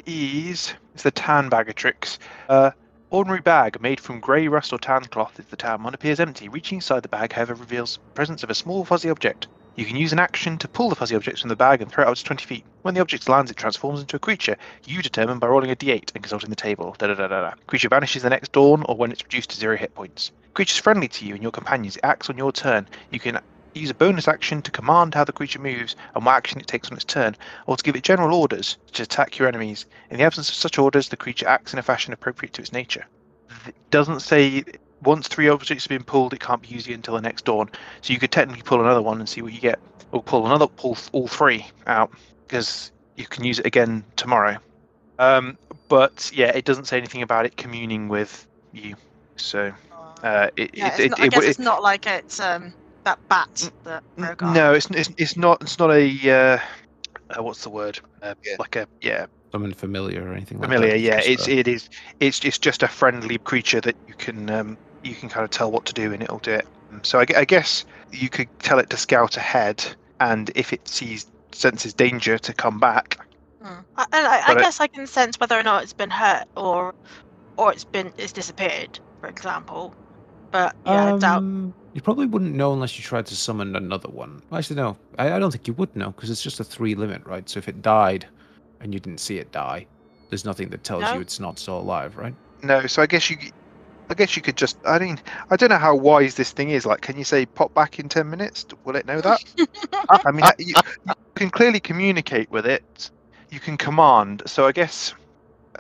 Is 0.06 0.74
it's 0.94 1.04
the 1.04 1.12
tan 1.12 1.50
bag 1.50 1.70
of 1.70 1.76
tricks. 1.76 2.20
Uh, 2.50 2.72
ordinary 3.10 3.42
bag 3.42 3.82
made 3.82 4.00
from 4.00 4.20
grey 4.20 4.48
rust 4.48 4.74
or 4.74 4.78
tan 4.78 5.04
cloth. 5.06 5.40
If 5.40 5.50
the 5.50 5.56
tan 5.56 5.84
one 5.84 5.94
appears 5.94 6.20
empty, 6.20 6.50
reaching 6.50 6.78
inside 6.78 7.04
the 7.04 7.10
bag, 7.10 7.34
however, 7.34 7.54
reveals 7.54 7.98
presence 8.14 8.44
of 8.44 8.50
a 8.50 8.56
small 8.56 8.86
fuzzy 8.86 9.10
object. 9.10 9.48
You 9.76 9.86
can 9.86 9.98
use 9.98 10.14
an 10.14 10.20
action 10.20 10.58
to 10.60 10.70
pull 10.70 10.88
the 10.88 10.96
fuzzy 10.96 11.16
object 11.16 11.40
from 11.40 11.50
the 11.50 11.56
bag 11.56 11.82
and 11.82 11.92
throw 11.92 12.06
it 12.06 12.08
out 12.08 12.16
to 12.16 12.24
20 12.24 12.46
feet. 12.46 12.66
When 12.84 12.94
the 12.94 13.02
object 13.02 13.28
lands, 13.28 13.52
it 13.52 13.58
transforms 13.58 14.00
into 14.00 14.16
a 14.16 14.20
creature. 14.20 14.56
You 14.86 15.02
determine 15.02 15.38
by 15.38 15.48
rolling 15.48 15.70
a 15.70 15.76
d8 15.76 16.14
and 16.16 16.24
consulting 16.24 16.50
the 16.50 16.56
table. 16.56 16.96
Da 16.98 17.08
da 17.08 17.14
da 17.14 17.28
da 17.28 17.42
da. 17.42 17.54
Creature 17.68 17.90
vanishes 17.90 18.24
the 18.24 18.30
next 18.30 18.54
dawn 18.54 18.86
or 18.88 18.96
when 18.96 19.12
it's 19.12 19.24
reduced 19.24 19.50
to 19.50 19.58
zero 19.58 19.76
hit 19.76 19.94
points. 19.94 20.32
Creature's 20.54 20.80
friendly 20.80 21.10
to 21.10 21.26
you 21.26 21.34
and 21.34 21.44
your 21.44 21.52
companions. 21.52 21.98
It 21.98 22.06
acts 22.06 22.30
on 22.30 22.38
your 22.38 22.54
turn. 22.54 22.88
You 23.12 23.20
can 23.20 23.42
use 23.74 23.90
a 23.90 23.94
bonus 23.94 24.30
action 24.30 24.62
to 24.62 24.72
command 24.72 25.14
how 25.14 25.26
the 25.26 25.34
creature 25.34 25.60
moves 25.60 25.98
and 26.16 26.26
what 26.26 26.36
action 26.36 26.62
it 26.62 26.68
takes 26.68 26.90
on 26.90 26.96
its 26.96 27.04
turn 27.04 27.36
or 27.68 27.76
to 27.76 27.84
give 27.84 27.98
it 27.98 28.04
general 28.04 28.34
orders 28.34 28.78
to 28.94 29.04
attack 29.04 29.38
your 29.38 29.50
enemies. 29.50 29.86
In 30.10 30.18
the 30.18 30.24
absence 30.24 30.48
of 30.48 30.56
such 30.56 30.80
orders, 30.80 31.10
the 31.10 31.18
creature 31.18 31.50
acts 31.50 31.74
in 31.74 31.80
a 31.80 31.84
fashion 31.84 32.14
appropriate 32.14 32.54
to 32.54 32.62
its 32.62 32.72
nature. 32.72 33.06
It 33.68 33.76
doesn't 33.92 34.22
say 34.22 34.64
once 35.04 35.28
three 35.28 35.48
objects 35.50 35.86
have 35.86 35.90
been 35.90 36.04
pulled, 36.04 36.34
it 36.34 36.40
can't 36.40 36.62
be 36.62 36.68
used 36.70 36.88
again 36.88 36.98
until 37.00 37.16
the 37.16 37.22
next 37.22 37.46
dawn. 37.46 37.70
So 38.02 38.14
you 38.14 38.20
could 38.20 38.32
technically 38.32 38.64
pull 38.64 38.82
another 38.82 39.02
one 39.02 39.20
and 39.20 39.28
see 39.28 39.42
what 39.42 39.54
you 39.54 39.60
get, 39.60 39.80
or 40.12 40.22
pull 40.24 40.46
another, 40.46 40.68
pull 40.68 40.98
all 41.12 41.28
three 41.28 41.66
out 41.88 42.12
because 42.48 42.92
you 43.16 43.26
can 43.26 43.44
use 43.44 43.60
it 43.60 43.66
again 43.66 44.04
tomorrow. 44.16 44.58
Um, 45.20 45.58
but 45.90 46.32
yeah, 46.34 46.48
it 46.56 46.66
doesn't 46.66 46.86
say 46.86 46.98
anything 46.98 47.22
about 47.22 47.46
it 47.46 47.56
communing 47.56 48.08
with 48.10 48.46
you. 48.74 48.96
So 49.38 49.72
uh, 50.24 50.50
it, 50.58 50.72
yeah, 50.74 50.88
it, 50.88 50.90
it's 50.90 51.00
it, 51.00 51.10
not, 51.12 51.20
I 51.22 51.28
guess 51.28 51.44
it- 51.44 51.50
it's 51.50 51.60
not 51.60 51.82
like 51.84 52.08
it's 52.08 52.40
um 52.40 52.74
that 53.04 53.20
bat 53.30 53.72
that 53.84 54.04
Rogar. 54.18 54.54
No, 54.54 54.74
it's, 54.74 54.90
it's 54.92 55.10
it's 55.18 55.38
not 55.38 55.62
it's 55.62 55.80
not 55.80 55.92
a 55.92 56.32
uh, 56.32 56.60
uh, 57.38 57.44
what's 57.44 57.64
the 57.64 57.70
word? 57.70 58.00
Uh, 58.22 58.34
Yeah. 58.46 58.56
Like 58.60 58.76
a 58.76 58.88
yeah 59.02 59.26
Something 59.56 59.74
familiar 59.74 60.28
or 60.28 60.34
anything 60.34 60.60
like 60.60 60.70
familiar. 60.70 60.92
that? 60.92 61.00
Yeah, 61.00 61.22
Just, 61.22 61.30
it's 61.30 61.48
uh, 61.48 61.52
it 61.52 61.68
is 61.68 61.90
it's 62.20 62.44
it's 62.44 62.58
just 62.60 62.84
a 62.84 62.88
friendly 62.88 63.38
creature 63.38 63.82
that 63.82 63.96
you 64.08 64.14
can 64.16 64.50
um, 64.50 64.78
you 65.04 65.16
can 65.16 65.30
kind 65.30 65.44
of 65.46 65.50
tell 65.52 65.72
what 65.72 65.86
to 65.86 65.94
do 65.94 66.12
and 66.14 66.22
it'll 66.22 66.40
do 66.40 66.52
it. 66.52 66.68
So 67.04 67.20
I, 67.20 67.26
I 67.38 67.46
guess 67.46 67.86
you 68.12 68.30
could 68.30 68.50
tell 68.60 68.80
it 68.80 68.90
to 68.90 68.98
scout 68.98 69.38
ahead, 69.38 69.86
and 70.20 70.52
if 70.56 70.74
it 70.74 70.88
sees 70.88 71.26
senses 71.54 71.94
danger 71.94 72.38
to 72.38 72.54
come 72.54 72.80
back. 72.80 73.18
Hmm. 73.62 73.80
I, 73.96 74.06
and 74.12 74.28
I, 74.28 74.42
I 74.50 74.54
But 74.54 74.58
it- 74.58 74.62
guess 74.64 74.80
I 74.82 74.88
can 74.88 75.08
sense 75.08 75.40
whether 75.40 75.58
or 75.58 75.64
not 75.64 75.84
it's 75.84 75.94
been 75.94 76.10
hurt 76.12 76.46
or 76.58 76.94
or 77.58 77.72
it's 77.72 77.86
been 77.86 78.14
it's 78.18 78.34
disappeared, 78.34 79.00
for 79.22 79.30
example. 79.30 79.96
But 80.52 80.76
yeah, 80.86 81.06
I 81.06 81.14
doubt. 81.14 81.38
Um, 81.38 81.74
You 81.94 82.02
probably 82.02 82.26
wouldn't 82.26 82.56
know 82.56 82.74
unless 82.74 82.98
you 82.98 83.04
tried 83.04 83.26
to 83.28 83.36
summon 83.36 83.76
another 83.76 84.10
one. 84.10 84.42
Actually, 84.52 84.76
no. 84.78 84.98
I, 85.18 85.34
I 85.34 85.40
don't 85.40 85.52
think 85.52 85.68
you 85.68 85.74
would 85.76 85.96
know 85.96 86.12
because 86.12 86.30
it's 86.30 86.44
just 86.44 86.60
a 86.60 86.64
three 86.64 86.96
limit, 86.96 87.26
right? 87.26 87.48
So 87.50 87.58
if 87.60 87.68
it 87.70 87.82
died 87.82 88.28
and 88.82 88.94
you 88.94 89.00
didn't 89.00 89.20
see 89.20 89.38
it 89.38 89.52
die. 89.52 89.86
There's 90.30 90.46
nothing 90.46 90.70
that 90.70 90.84
tells 90.84 91.04
No. 91.04 91.14
you 91.16 91.22
it's 91.22 91.40
not 91.40 91.60
still 91.60 91.80
alive, 91.80 92.18
right? 92.18 92.34
No, 92.64 92.88
so 92.88 93.02
I 93.02 93.06
guess 93.06 93.30
you, 93.30 93.38
I 94.10 94.14
guess 94.14 94.36
you 94.36 94.42
could 94.42 94.58
just. 94.58 94.78
I 94.86 94.98
mean, 95.00 95.20
I 95.50 95.56
don't 95.56 95.70
know 95.70 95.78
how 95.78 95.96
wise 95.96 96.36
this 96.36 96.52
thing 96.52 96.70
is. 96.72 96.86
Like, 96.86 97.02
can 97.02 97.18
you 97.18 97.24
say 97.24 97.46
pop 97.46 97.74
back 97.74 98.00
in 98.00 98.10
ten 98.10 98.30
minutes? 98.30 98.66
Will 98.84 98.96
it 98.96 99.06
know 99.06 99.22
that? 99.22 99.44
I 100.26 100.32
mean, 100.32 100.46
you, 100.60 100.74
you 101.06 101.14
can 101.36 101.50
clearly 101.50 101.80
communicate 101.80 102.50
with 102.50 102.66
it. 102.66 103.12
You 103.52 103.60
can 103.60 103.78
command. 103.78 104.44
So 104.46 104.66
I 104.66 104.72
guess 104.72 105.14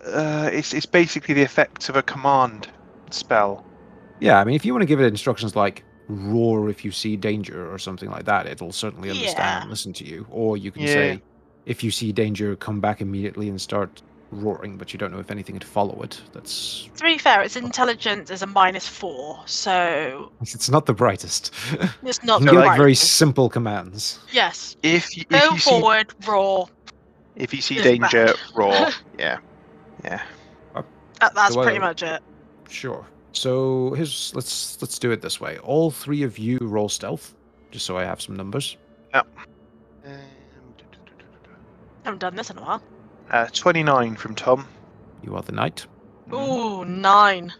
uh, 0.05 0.49
it's 0.51 0.73
it's 0.73 0.85
basically 0.85 1.33
the 1.33 1.43
effect 1.43 1.89
of 1.89 1.95
a 1.95 2.03
command 2.03 2.67
spell. 3.09 3.65
Yeah, 4.19 4.39
I 4.39 4.43
mean, 4.43 4.55
if 4.55 4.65
you 4.65 4.73
want 4.73 4.81
to 4.83 4.87
give 4.87 4.99
it 5.01 5.05
instructions 5.05 5.55
like 5.55 5.83
roar 6.07 6.69
if 6.69 6.85
you 6.85 6.91
see 6.91 7.17
danger 7.17 7.71
or 7.71 7.77
something 7.79 8.09
like 8.09 8.25
that, 8.25 8.45
it'll 8.45 8.71
certainly 8.71 9.09
understand 9.09 9.39
Yeah. 9.39 9.61
and 9.61 9.69
listen 9.69 9.91
to 9.93 10.05
you. 10.05 10.27
Or 10.29 10.55
you 10.55 10.71
can 10.71 10.83
Yeah. 10.83 10.93
say, 10.93 11.21
if 11.65 11.83
you 11.83 11.91
see 11.91 12.11
danger, 12.11 12.55
come 12.55 12.79
back 12.79 13.01
immediately 13.01 13.49
and 13.49 13.59
start 13.59 14.01
roaring, 14.31 14.77
but 14.77 14.91
you 14.93 14.99
don't 14.99 15.11
know 15.11 15.19
if 15.19 15.31
anything 15.31 15.55
would 15.55 15.63
follow 15.63 16.01
it. 16.01 16.21
That's 16.33 16.89
To 16.95 17.03
be 17.03 17.17
fair, 17.17 17.41
its 17.41 17.55
intelligence 17.55 18.29
is 18.29 18.41
a 18.41 18.47
minus 18.47 18.87
four, 18.87 19.39
so 19.45 20.31
it's 20.41 20.69
not 20.69 20.85
the 20.85 20.93
brightest. 20.93 21.53
it's 22.03 22.23
not 22.23 22.41
you 22.41 22.47
the 22.47 22.51
get 22.53 22.65
like 22.65 22.77
very 22.77 22.95
simple 22.95 23.49
commands. 23.49 24.19
Yes. 24.31 24.75
If 24.83 25.15
you, 25.17 25.23
Go 25.25 25.37
if 25.37 25.51
you 25.51 25.59
see 25.59 25.69
forward, 25.69 26.13
roar. 26.27 26.67
if 27.35 27.53
you 27.53 27.61
see 27.61 27.81
danger, 27.81 28.25
bad. 28.27 28.35
roar. 28.55 28.89
Yeah, 29.17 29.37
yeah. 30.03 30.21
That, 31.21 31.33
that's 31.33 31.53
So, 31.53 31.63
pretty 31.63 31.77
uh, 31.77 31.81
much 31.81 32.03
it. 32.03 32.21
Sure. 32.69 33.05
So 33.31 33.93
here's 33.93 34.33
let's 34.35 34.81
let's 34.81 34.99
do 34.99 35.11
it 35.11 35.21
this 35.21 35.39
way. 35.39 35.57
All 35.59 35.91
three 35.91 36.23
of 36.23 36.37
you 36.37 36.57
roll 36.61 36.89
stealth, 36.89 37.33
just 37.71 37.85
so 37.85 37.97
I 37.97 38.03
have 38.03 38.21
some 38.21 38.35
numbers. 38.35 38.77
Um, 42.05 42.13
haven't 42.13 42.19
done 42.19 42.35
this 42.35 42.49
in 42.49 42.57
a 42.57 42.61
while. 42.61 42.81
Uh, 43.31 43.47
Twenty 43.51 43.83
nine 43.83 44.15
from 44.15 44.35
Tom. 44.35 44.67
You 45.23 45.35
are 45.35 45.41
the 45.41 45.51
knight. 45.51 45.85
Ooh, 46.33 46.85
nine. 46.85 47.51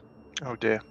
Oh 0.45 0.55
dear. 0.55 0.81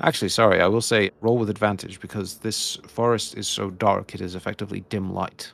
Actually, 0.00 0.28
sorry, 0.28 0.60
I 0.60 0.66
will 0.66 0.80
say 0.80 1.10
roll 1.20 1.36
with 1.36 1.50
advantage 1.50 2.00
because 2.00 2.38
this 2.38 2.76
forest 2.86 3.36
is 3.36 3.46
so 3.48 3.70
dark 3.70 4.14
it 4.14 4.20
is 4.20 4.34
effectively 4.34 4.80
dim 4.88 5.12
light. 5.12 5.52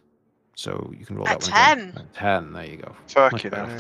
So 0.55 0.93
you 0.97 1.05
can 1.05 1.17
roll 1.17 1.27
A 1.27 1.31
that 1.31 1.43
one. 1.43 1.51
again. 1.51 1.93
10. 1.93 1.97
A 1.97 2.07
ten. 2.15 2.53
There 2.53 2.65
you 2.65 2.77
go. 2.77 2.97
Fuck 3.09 3.33
Much 3.33 3.45
you 3.45 3.51
know. 3.51 3.79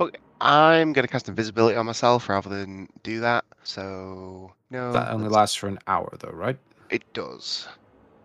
Uh, 0.00 0.10
I'm 0.40 0.92
gonna 0.92 1.08
cast 1.08 1.28
invisibility 1.28 1.76
on 1.76 1.86
myself 1.86 2.28
rather 2.28 2.48
than 2.50 2.88
do 3.02 3.18
that. 3.20 3.44
So 3.64 4.52
no, 4.70 4.92
that 4.92 5.10
only 5.10 5.24
that's- 5.24 5.32
lasts 5.36 5.56
for 5.56 5.66
an 5.68 5.78
hour, 5.88 6.12
though, 6.20 6.30
right? 6.30 6.56
It 6.90 7.02
does. 7.12 7.66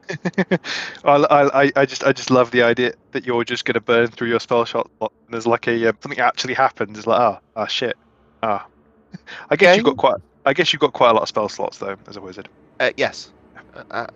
I, 1.04 1.12
I, 1.16 1.64
I- 1.64 1.72
I 1.76 1.86
just 1.86 2.04
I 2.04 2.12
just 2.14 2.30
love 2.32 2.52
the 2.52 2.64
idea 2.64 2.94
that 3.12 3.26
you're 3.26 3.44
just 3.44 3.66
going 3.66 3.76
to 3.76 3.82
burn 3.82 4.08
through 4.08 4.30
your 4.30 4.40
spell 4.40 4.66
slot 4.66 4.90
and 5.02 5.10
there's 5.30 5.48
like 5.48 5.68
a 5.68 5.88
um, 5.90 5.98
something 6.02 6.20
actually 6.20 6.54
happens. 6.54 6.98
It's 6.98 7.08
like 7.08 7.20
ah 7.20 7.40
ah 7.56 7.66
shit 7.68 7.96
ah. 8.42 8.66
I 9.50 9.56
guess 9.56 9.76
you've 9.76 9.86
got 9.86 9.98
quite 9.98 10.16
I 10.46 10.54
guess 10.54 10.74
you've 10.74 10.80
got 10.82 10.94
quite 10.94 11.10
a 11.12 11.14
lot 11.14 11.22
of 11.24 11.30
spell 11.30 11.50
slots 11.50 11.78
though 11.78 11.96
as 12.08 12.18
a 12.18 12.22
wizard. 12.22 12.50
Uh, 12.80 12.92
yes, 12.98 13.32
uh, 13.76 13.84
uh, 13.92 14.08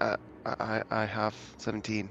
uh, 0.46 0.56
I 0.60 0.82
I 0.92 1.06
have 1.06 1.36
17. 1.58 2.10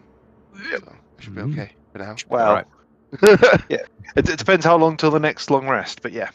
So 0.71 0.77
I 1.19 1.23
should 1.23 1.35
be 1.35 1.41
Mhm. 1.43 1.53
okay 1.53 1.73
for 1.93 1.99
now. 1.99 2.17
Well, 2.29 2.49
Alright. 2.49 2.67
it, 3.71 3.89
it 4.17 4.39
depends 4.39 4.65
how 4.65 4.77
long 4.77 4.97
till 4.97 5.11
the 5.11 5.21
next 5.21 5.51
long 5.51 5.69
rest, 5.69 6.03
but 6.03 6.13
yeah. 6.13 6.31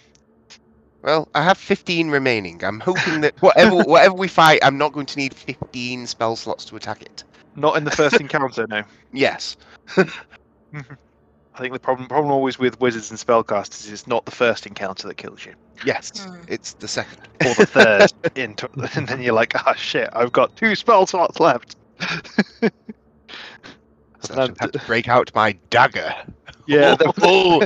Well, 1.04 1.28
I 1.34 1.44
have 1.44 1.58
15 1.58 2.10
remaining. 2.10 2.64
I'm 2.64 2.80
hoping 2.80 3.22
that 3.22 3.34
whatever 3.42 3.78
whatever 3.84 4.14
we 4.14 4.28
fight, 4.28 4.60
I'm 4.64 4.78
not 4.78 4.94
going 4.94 5.08
to 5.08 5.18
need 5.18 5.34
15 5.34 6.06
spell 6.08 6.36
slots 6.36 6.66
to 6.66 6.76
attack 6.76 7.02
it. 7.02 7.24
Not 7.56 7.78
in 7.78 7.84
the 7.84 7.92
first 7.92 8.20
encounter, 8.20 8.66
no. 8.68 8.84
Yes. 9.14 9.58
I 9.98 11.60
think 11.60 11.74
the 11.74 11.80
problem 11.80 12.08
problem 12.08 12.32
always 12.32 12.58
with 12.58 12.80
wizards 12.80 13.12
and 13.12 13.20
spellcasters 13.20 13.86
is 13.86 13.92
it's 13.92 14.08
not 14.08 14.24
the 14.26 14.32
first 14.32 14.66
encounter 14.66 15.08
that 15.10 15.18
kills 15.18 15.46
you, 15.46 15.54
Yes. 15.86 16.24
Hmm. 16.26 16.42
It's 16.48 16.74
the 16.74 16.88
second. 16.88 17.18
or 17.46 17.54
the 17.56 17.66
third, 17.66 18.14
into, 18.36 18.70
and 18.96 19.06
then 19.08 19.22
you're 19.22 19.34
like, 19.34 19.54
ah 19.68 19.74
shit, 19.74 20.10
I've 20.14 20.32
got 20.32 20.56
two 20.56 20.76
spell 20.76 21.06
slots 21.06 21.40
left. 21.42 21.76
So 24.24 24.36
I 24.36 24.48
just 24.48 24.60
have 24.62 24.72
to 24.72 24.80
break 24.88 25.10
out 25.10 25.32
my 25.36 25.52
dagger. 25.72 26.14
yeah, 26.68 26.96
the- 26.96 27.12
Oh. 27.22 27.62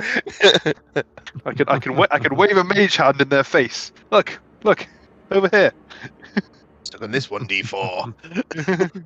I 1.45 1.53
can 1.53 1.67
I 1.69 1.77
can 1.79 1.95
wa- 1.95 2.07
I 2.11 2.17
can 2.19 2.35
wave 2.35 2.57
a 2.57 2.63
mage 2.63 2.95
hand 2.95 3.21
in 3.21 3.29
their 3.29 3.43
face. 3.43 3.91
Look, 4.09 4.39
look, 4.63 4.87
over 5.31 5.47
here. 5.51 5.73
Stuck 6.83 7.01
on 7.03 7.11
this 7.11 7.29
one 7.29 7.45
d4. 7.47 9.05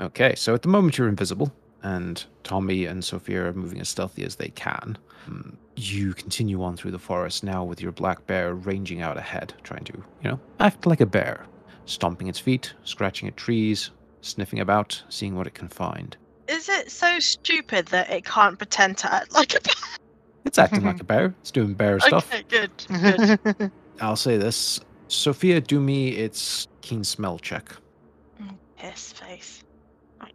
Okay, 0.00 0.34
so 0.34 0.54
at 0.54 0.62
the 0.62 0.68
moment 0.68 0.96
you're 0.96 1.08
invisible, 1.08 1.52
and 1.82 2.24
Tommy 2.42 2.86
and 2.86 3.04
Sophia 3.04 3.46
are 3.46 3.52
moving 3.52 3.80
as 3.80 3.88
stealthy 3.88 4.24
as 4.24 4.36
they 4.36 4.48
can. 4.48 4.96
Mm, 5.28 5.54
You 5.76 6.14
continue 6.14 6.62
on 6.62 6.76
through 6.76 6.90
the 6.92 6.98
forest 6.98 7.44
now 7.44 7.64
with 7.64 7.80
your 7.80 7.92
black 7.92 8.26
bear 8.26 8.54
ranging 8.54 9.02
out 9.02 9.16
ahead, 9.18 9.52
trying 9.62 9.84
to, 9.84 9.92
you 10.22 10.30
know, 10.30 10.40
act 10.58 10.86
like 10.86 11.00
a 11.00 11.06
bear, 11.06 11.44
stomping 11.86 12.28
its 12.28 12.38
feet, 12.38 12.72
scratching 12.84 13.28
at 13.28 13.36
trees, 13.36 13.90
sniffing 14.22 14.60
about, 14.60 15.02
seeing 15.08 15.36
what 15.36 15.46
it 15.46 15.54
can 15.54 15.68
find. 15.68 16.16
Is 16.48 16.68
it 16.68 16.90
so 16.90 17.18
stupid 17.18 17.86
that 17.86 18.10
it 18.10 18.24
can't 18.24 18.58
pretend 18.58 18.98
to 18.98 19.12
act 19.12 19.32
like 19.34 19.54
a 19.54 19.60
bear? 19.60 19.74
It's 20.46 20.58
acting 20.58 20.84
like 20.84 21.00
a 21.00 21.04
bear. 21.04 21.34
It's 21.42 21.50
doing 21.50 21.74
bear 21.74 22.00
stuff. 22.00 22.32
Okay, 22.32 22.42
good. 22.48 22.70
good. 22.88 23.70
I'll 24.00 24.16
say 24.16 24.38
this. 24.38 24.80
Sophia, 25.08 25.60
do 25.60 25.78
me 25.80 26.08
its 26.10 26.66
keen 26.80 27.04
smell 27.04 27.38
check. 27.38 27.70
Piss 28.78 29.12
face. 29.12 29.62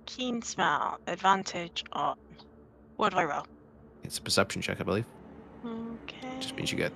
Right, 0.05 0.17
keen 0.17 0.41
smell. 0.41 0.99
Advantage 1.07 1.83
on. 1.91 2.15
What 2.97 3.11
do 3.13 3.17
I 3.19 3.25
roll? 3.25 3.45
It's 4.03 4.17
a 4.17 4.21
perception 4.21 4.61
check, 4.61 4.79
I 4.79 4.83
believe. 4.83 5.05
Okay. 5.65 6.27
Just 6.39 6.55
means 6.55 6.71
you 6.71 6.77
get 6.77 6.93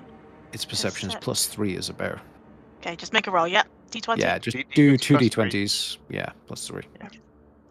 its 0.53 0.63
perception 0.65 1.09
is 1.09 1.15
Percep- 1.15 1.21
plus 1.21 1.47
three 1.47 1.75
as 1.75 1.89
a 1.89 1.93
bear. 1.93 2.21
Okay, 2.79 2.95
just 2.95 3.13
make 3.13 3.27
a 3.27 3.31
roll. 3.31 3.47
Yep. 3.47 3.67
D20. 3.91 4.17
Yeah, 4.19 4.37
just 4.37 4.55
D- 4.55 4.65
do 4.75 4.97
two 4.97 5.15
plus 5.17 5.29
three. 5.29 5.49
d20s. 5.49 5.97
Yeah, 6.09 6.31
plus 6.45 6.67
three. 6.67 6.83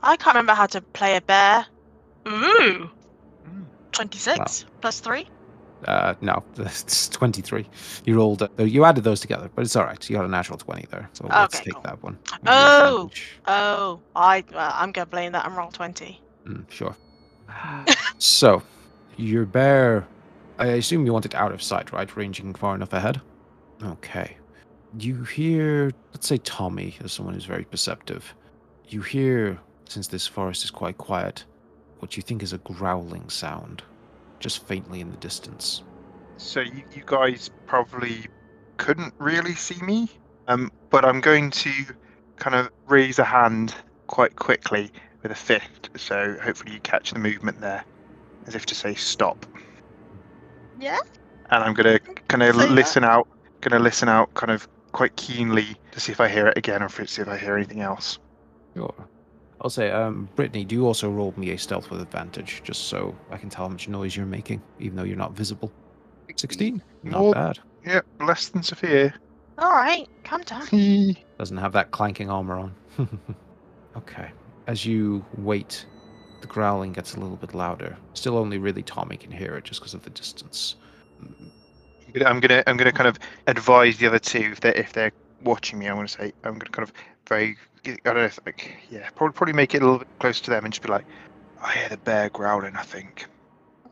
I 0.03 0.17
can't 0.17 0.35
remember 0.35 0.55
how 0.55 0.67
to 0.67 0.81
play 0.81 1.17
a 1.17 1.21
bear. 1.21 1.67
Ooh. 2.27 2.91
Mm. 3.49 3.65
26 3.93 4.67
plus 4.81 5.01
3. 5.01 5.27
Uh, 5.85 6.15
no, 6.21 6.43
it's 6.59 7.09
23. 7.11 7.69
You 8.05 8.17
rolled, 8.17 8.43
uh, 8.43 8.49
you 8.63 8.85
added 8.85 9.05
those 9.05 9.21
together, 9.21 9.51
but 9.55 9.63
it's 9.65 9.77
all 9.77 9.85
right. 9.85 10.09
You 10.11 10.17
got 10.17 10.25
a 10.25 10.29
natural 10.29 10.59
20 10.59 10.87
there. 10.91 11.09
So 11.13 11.27
let's 11.31 11.61
take 11.61 11.75
cool. 11.75 11.83
that 11.83 12.03
one. 12.03 12.19
with 12.25 12.41
Oh. 12.47 12.95
advantage. 13.05 13.39
Oh, 13.47 14.01
I, 14.17 14.45
well, 14.53 14.73
I'm 14.75 14.93
going 14.93 15.07
to 15.07 15.11
blame 15.11 15.33
that 15.33 15.47
and 15.47 15.57
roll 15.57 15.71
20. 15.71 16.21
Mm, 16.47 16.71
sure. 16.71 16.97
so, 18.19 18.63
your 19.17 19.45
bear, 19.47 20.07
I 20.59 20.67
assume 20.67 21.07
you 21.07 21.13
want 21.13 21.27
it 21.27 21.35
out 21.35 21.53
of 21.53 21.63
sight, 21.63 21.93
right? 21.93 22.15
Ranging 22.17 22.55
far 22.55 22.75
enough 22.75 22.93
ahead? 22.93 23.21
Okay. 23.83 24.37
You 24.99 25.23
hear, 25.25 25.93
let's 26.13 26.27
say 26.27 26.39
Tommy, 26.39 26.97
as 27.05 27.13
someone 27.13 27.35
who's 27.35 27.45
very 27.45 27.65
perceptive, 27.65 28.35
you 28.89 29.03
hear, 29.03 29.59
since 29.89 30.09
this 30.09 30.27
forest 30.27 30.65
is 30.65 30.71
quite 30.71 30.99
quiet, 30.99 31.45
what 32.01 32.17
you 32.17 32.23
think 32.23 32.43
is 32.43 32.53
a 32.53 32.59
growling 32.59 33.29
sound, 33.29 33.83
just 34.39 34.67
faintly 34.67 35.01
in 35.01 35.11
the 35.11 35.17
distance. 35.17 35.83
So 36.37 36.61
you, 36.61 36.83
you 36.95 37.03
guys 37.05 37.51
probably 37.67 38.27
couldn't 38.77 39.13
really 39.19 39.55
see 39.55 39.81
me, 39.83 40.09
um, 40.47 40.71
but 40.91 41.05
I'm 41.05 41.21
going 41.21 41.51
to 41.51 41.73
kind 42.37 42.55
of 42.55 42.71
raise 42.87 43.19
a 43.19 43.25
hand 43.25 43.75
quite 44.07 44.37
quickly 44.37 44.91
with 45.23 45.33
a 45.33 45.35
fist. 45.35 45.91
So 45.97 46.37
hopefully 46.43 46.73
you 46.73 46.81
catch 46.81 47.13
the 47.13 47.19
movement 47.19 47.61
there, 47.61 47.85
as 48.47 48.55
if 48.55 48.67
to 48.67 48.75
say 48.75 48.95
stop. 48.95 49.45
Yeah? 50.79 50.99
And 51.51 51.65
I'm 51.65 51.75
gonna 51.75 51.99
kind 52.29 52.43
of 52.43 52.55
Say 52.55 52.63
that. 52.63 52.71
listen 52.71 53.05
out, 53.05 53.29
gonna 53.61 53.83
listen 53.83 54.09
out, 54.09 54.33
kind 54.35 54.53
of 54.53 54.69
quite 54.93 55.17
keenly 55.17 55.77
to 55.93 56.01
see 56.01 56.13
if 56.13 56.21
I 56.21 56.29
hear 56.29 56.47
it 56.47 56.57
again 56.57 56.83
or 56.83 56.87
if 56.87 57.01
it's, 57.01 57.19
if 57.19 57.29
I 57.29 57.37
hear 57.37 57.57
anything 57.57 57.81
else. 57.81 58.19
Sure. 58.75 58.95
I'll 59.61 59.71
say, 59.71 59.91
um, 59.91 60.29
Brittany, 60.37 60.65
do 60.65 60.75
you 60.75 60.87
also 60.87 61.11
roll 61.11 61.35
me 61.37 61.51
a 61.51 61.59
stealth 61.59 61.91
with 61.91 62.01
advantage, 62.01 62.63
just 62.63 62.85
so 62.85 63.17
I 63.31 63.37
can 63.37 63.51
tell 63.51 63.65
how 63.65 63.69
much 63.73 63.89
noise 63.89 64.17
you're 64.17 64.27
making, 64.27 64.63
even 64.79 64.97
though 64.97 65.03
you're 65.03 65.17
not 65.17 65.33
visible? 65.33 65.73
16? 66.37 66.83
Not 67.03 67.21
More- 67.21 67.35
bad. 67.35 67.59
Yeah, 67.85 68.01
less 68.21 68.49
than 68.49 68.63
Sophia. 68.63 69.15
All 69.59 69.71
right, 69.73 70.07
calm 70.25 70.43
down. 70.43 70.67
Doesn't 71.39 71.57
have 71.57 71.73
that 71.73 71.91
clanking 71.91 72.31
armor 72.31 72.59
on. 72.59 72.75
okay. 73.97 74.31
As 74.69 74.85
you 74.87 75.25
wait, 75.39 75.87
the 76.41 76.47
growling 76.47 76.93
gets 76.93 77.15
a 77.15 77.21
little 77.21 77.37
bit 77.37 77.55
louder. 77.55 77.97
Still 78.15 78.37
only 78.37 78.59
really 78.59 78.83
Tommy 78.83 79.17
can 79.17 79.33
hear 79.33 79.57
it 79.57 79.65
just 79.65 79.81
because 79.81 79.95
of 79.95 80.03
the 80.03 80.11
distance. 80.11 80.77
I'm 81.21 82.13
gonna, 82.13 82.31
I'm 82.31 82.41
gonna, 82.41 82.63
I'm 82.67 82.77
gonna 82.77 82.93
kind 82.93 83.09
of 83.09 83.19
advise 83.47 83.99
the 83.99 84.07
other 84.07 84.19
two 84.19 84.51
if 84.53 84.61
they're 84.61 84.73
if 84.75 84.93
they're 84.93 85.13
watching 85.43 85.79
me. 85.79 85.87
I'm 85.87 85.97
gonna 85.97 86.09
say, 86.09 86.33
I'm 86.45 86.59
gonna 86.59 86.71
kind 86.71 86.89
of 86.89 86.93
very, 87.29 87.57
I 87.87 87.97
don't 88.05 88.17
know, 88.17 88.25
if, 88.25 88.39
like, 88.47 88.77
yeah, 88.91 89.09
probably 89.15 89.35
probably 89.35 89.55
make 89.55 89.75
it 89.75 89.83
a 89.83 89.85
little 89.85 89.99
bit 89.99 90.09
closer 90.19 90.45
to 90.45 90.51
them 90.51 90.65
and 90.65 90.73
just 90.73 90.83
be 90.83 90.89
like, 90.89 91.05
I 91.63 91.73
hear 91.73 91.89
the 91.89 91.97
bear 91.97 92.31
growling. 92.31 92.77
I 92.77 92.83
think 92.83 93.27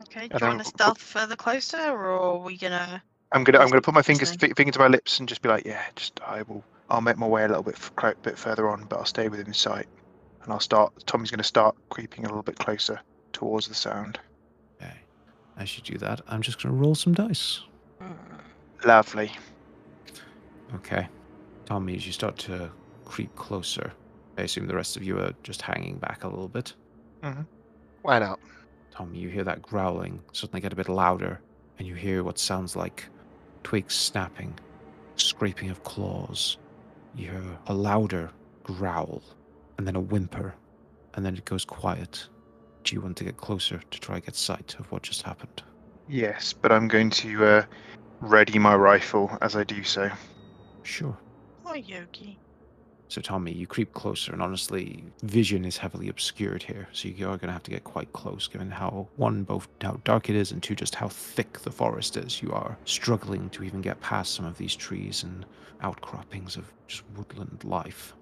Okay, 0.03 0.27
do 0.27 0.35
I 0.35 0.39
you 0.39 0.47
want 0.47 0.59
to 0.59 0.65
stealth 0.65 0.99
further 0.99 1.35
closer, 1.35 1.77
or 1.77 2.11
are 2.11 2.37
we 2.37 2.57
gonna? 2.57 3.03
I'm 3.33 3.43
gonna, 3.43 3.59
I'm 3.59 3.67
gonna 3.69 3.81
put 3.81 3.93
my 3.93 4.01
fingers 4.01 4.31
listening. 4.31 4.53
finger 4.55 4.71
to 4.71 4.79
my 4.79 4.87
lips 4.87 5.19
and 5.19 5.27
just 5.27 5.41
be 5.41 5.49
like, 5.49 5.65
yeah, 5.65 5.83
just 5.95 6.19
I 6.25 6.43
will, 6.43 6.63
I'll 6.89 7.01
make 7.01 7.17
my 7.17 7.27
way 7.27 7.43
a 7.43 7.47
little 7.47 7.63
bit 7.63 7.75
f- 7.75 8.15
bit 8.21 8.37
further 8.37 8.69
on, 8.69 8.85
but 8.85 8.99
I'll 8.99 9.05
stay 9.05 9.27
within 9.27 9.53
sight, 9.53 9.87
and 10.43 10.53
I'll 10.53 10.59
start. 10.61 10.93
Tommy's 11.05 11.29
gonna 11.31 11.43
start 11.43 11.75
creeping 11.89 12.23
a 12.23 12.27
little 12.29 12.43
bit 12.43 12.57
closer 12.57 13.01
towards 13.33 13.67
the 13.67 13.75
sound. 13.75 14.19
Okay. 14.81 14.93
as 15.57 15.77
you 15.77 15.83
do 15.83 15.97
that, 15.99 16.21
I'm 16.27 16.41
just 16.41 16.61
going 16.61 16.73
to 16.73 16.81
roll 16.81 16.95
some 16.95 17.13
dice. 17.13 17.61
Mm. 18.01 18.15
Lovely. 18.85 19.31
Okay. 20.75 21.07
Tommy, 21.67 21.97
as 21.97 22.07
you 22.07 22.13
start 22.13 22.37
to 22.37 22.71
creep 23.03 23.35
closer, 23.35 23.91
I 24.37 24.43
assume 24.43 24.67
the 24.67 24.75
rest 24.75 24.95
of 24.95 25.03
you 25.03 25.19
are 25.19 25.33
just 25.43 25.61
hanging 25.61 25.97
back 25.97 26.23
a 26.23 26.27
little 26.29 26.47
bit. 26.47 26.73
Why 28.03 28.19
not? 28.19 28.39
Tommy, 28.89 29.19
you 29.19 29.27
hear 29.27 29.43
that 29.43 29.61
growling 29.61 30.21
suddenly 30.31 30.61
get 30.61 30.71
a 30.71 30.77
bit 30.77 30.87
louder, 30.87 31.41
and 31.77 31.85
you 31.85 31.93
hear 31.93 32.23
what 32.23 32.39
sounds 32.39 32.77
like 32.77 33.03
twigs 33.63 33.93
snapping, 33.93 34.57
scraping 35.17 35.69
of 35.69 35.83
claws. 35.83 36.57
You 37.17 37.31
hear 37.31 37.59
a 37.67 37.73
louder 37.73 38.31
growl, 38.63 39.21
and 39.77 39.85
then 39.85 39.97
a 39.97 39.99
whimper, 39.99 40.55
and 41.15 41.25
then 41.25 41.35
it 41.35 41.43
goes 41.43 41.65
quiet. 41.65 42.29
Do 42.85 42.95
you 42.95 43.01
want 43.01 43.17
to 43.17 43.25
get 43.25 43.35
closer 43.35 43.81
to 43.91 43.99
try 43.99 44.21
get 44.21 44.37
sight 44.37 44.77
of 44.79 44.89
what 44.89 45.03
just 45.03 45.23
happened? 45.23 45.63
Yes, 46.07 46.53
but 46.53 46.71
I'm 46.71 46.87
going 46.87 47.09
to 47.09 47.45
uh, 47.45 47.65
ready 48.21 48.57
my 48.57 48.77
rifle 48.77 49.37
as 49.41 49.57
I 49.57 49.65
do 49.65 49.83
so. 49.83 50.09
Sure. 50.83 51.17
Oh, 51.69 51.73
Yogi. 51.73 52.39
So, 53.09 53.19
Tommy, 53.19 53.51
you 53.51 53.67
creep 53.67 53.91
closer, 53.91 54.31
and 54.31 54.41
honestly, 54.41 55.03
vision 55.23 55.65
is 55.65 55.75
heavily 55.75 56.07
obscured 56.07 56.63
here. 56.63 56.87
So, 56.93 57.09
you 57.09 57.25
are 57.25 57.35
going 57.35 57.47
to 57.47 57.51
have 57.51 57.63
to 57.63 57.71
get 57.71 57.83
quite 57.83 58.11
close, 58.13 58.47
given 58.47 58.71
how, 58.71 59.09
one, 59.17 59.43
both 59.43 59.67
how 59.81 59.99
dark 60.05 60.29
it 60.29 60.37
is, 60.37 60.53
and 60.53 60.63
two, 60.63 60.75
just 60.75 60.95
how 60.95 61.09
thick 61.09 61.59
the 61.59 61.71
forest 61.71 62.15
is. 62.15 62.41
You 62.41 62.53
are 62.53 62.77
struggling 62.85 63.49
to 63.49 63.63
even 63.63 63.81
get 63.81 63.99
past 63.99 64.33
some 64.33 64.45
of 64.45 64.57
these 64.57 64.77
trees 64.77 65.23
and 65.23 65.45
outcroppings 65.81 66.55
of 66.55 66.71
just 66.87 67.03
woodland 67.17 67.65
life. 67.65 68.13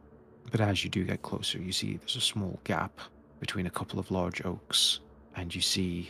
But 0.49 0.61
as 0.61 0.83
you 0.83 0.89
do 0.89 1.03
get 1.03 1.21
closer, 1.21 1.59
you 1.59 1.71
see 1.71 1.97
there's 1.97 2.15
a 2.15 2.21
small 2.21 2.59
gap 2.63 2.99
between 3.39 3.67
a 3.67 3.71
couple 3.71 3.99
of 3.99 4.09
large 4.09 4.43
oaks, 4.43 5.01
and 5.35 5.53
you 5.53 5.61
see, 5.61 6.09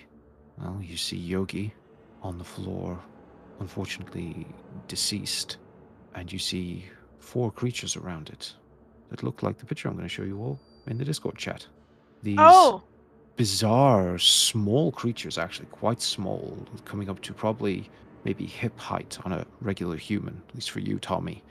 well, 0.57 0.79
you 0.81 0.95
see 0.95 1.17
Yogi 1.17 1.73
on 2.23 2.37
the 2.37 2.45
floor, 2.45 2.97
unfortunately 3.59 4.47
deceased, 4.87 5.57
and 6.13 6.31
you 6.31 6.39
see 6.39 6.85
four 7.25 7.51
creatures 7.51 7.95
around 7.95 8.29
it 8.29 8.53
that 9.09 9.23
look 9.23 9.43
like 9.43 9.57
the 9.57 9.65
picture 9.65 9.87
I'm 9.87 9.95
going 9.95 10.05
to 10.05 10.13
show 10.13 10.23
you 10.23 10.39
all 10.39 10.59
in 10.87 10.97
the 10.97 11.05
Discord 11.05 11.37
chat. 11.37 11.65
These 12.23 12.37
Oh, 12.39 12.83
bizarre 13.35 14.17
small 14.17 14.91
creatures, 14.91 15.37
actually 15.37 15.67
quite 15.67 16.01
small, 16.01 16.57
coming 16.85 17.09
up 17.09 17.21
to 17.21 17.33
probably 17.33 17.89
maybe 18.23 18.45
hip 18.45 18.77
height 18.79 19.17
on 19.25 19.31
a 19.31 19.45
regular 19.61 19.97
human, 19.97 20.41
at 20.49 20.55
least 20.55 20.71
for 20.71 20.79
you, 20.79 20.97
Tommy. 20.99 21.43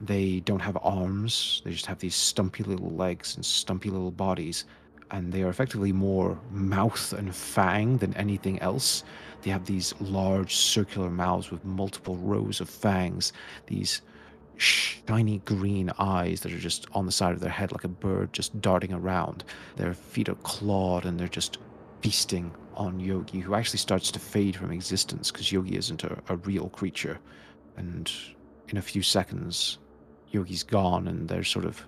They 0.00 0.40
don't 0.40 0.60
have 0.60 0.78
arms, 0.82 1.62
they 1.64 1.70
just 1.72 1.86
have 1.86 1.98
these 1.98 2.14
stumpy 2.14 2.62
little 2.64 2.90
legs 2.90 3.36
and 3.36 3.44
stumpy 3.44 3.90
little 3.90 4.10
bodies, 4.10 4.64
and 5.10 5.32
they 5.32 5.42
are 5.42 5.50
effectively 5.50 5.92
more 5.92 6.38
mouth 6.50 7.12
and 7.12 7.34
fang 7.34 7.98
than 7.98 8.14
anything 8.14 8.58
else. 8.60 9.04
They 9.42 9.50
have 9.50 9.66
these 9.66 9.94
large 10.00 10.56
circular 10.56 11.10
mouths 11.10 11.50
with 11.50 11.64
multiple 11.64 12.16
rows 12.16 12.60
of 12.60 12.68
fangs, 12.68 13.32
these 13.66 14.02
shiny 14.56 15.38
green 15.44 15.90
eyes 15.98 16.40
that 16.40 16.52
are 16.52 16.58
just 16.58 16.86
on 16.92 17.06
the 17.06 17.12
side 17.12 17.32
of 17.32 17.40
their 17.40 17.50
head 17.50 17.72
like 17.72 17.84
a 17.84 17.88
bird 17.88 18.32
just 18.32 18.60
darting 18.60 18.92
around. 18.92 19.44
Their 19.76 19.94
feet 19.94 20.28
are 20.28 20.36
clawed 20.36 21.04
and 21.04 21.18
they're 21.18 21.28
just 21.28 21.58
feasting 22.00 22.54
on 22.76 23.00
Yogi, 23.00 23.40
who 23.40 23.54
actually 23.54 23.78
starts 23.78 24.10
to 24.12 24.18
fade 24.18 24.56
from 24.56 24.72
existence 24.72 25.30
because 25.30 25.52
Yogi 25.52 25.76
isn't 25.76 26.04
a, 26.04 26.18
a 26.28 26.36
real 26.36 26.68
creature. 26.68 27.18
And 27.76 28.10
in 28.68 28.76
a 28.76 28.82
few 28.82 29.02
seconds, 29.02 29.78
Yogi's 30.30 30.62
gone 30.62 31.08
and 31.08 31.28
they're 31.28 31.44
sort 31.44 31.64
of 31.64 31.84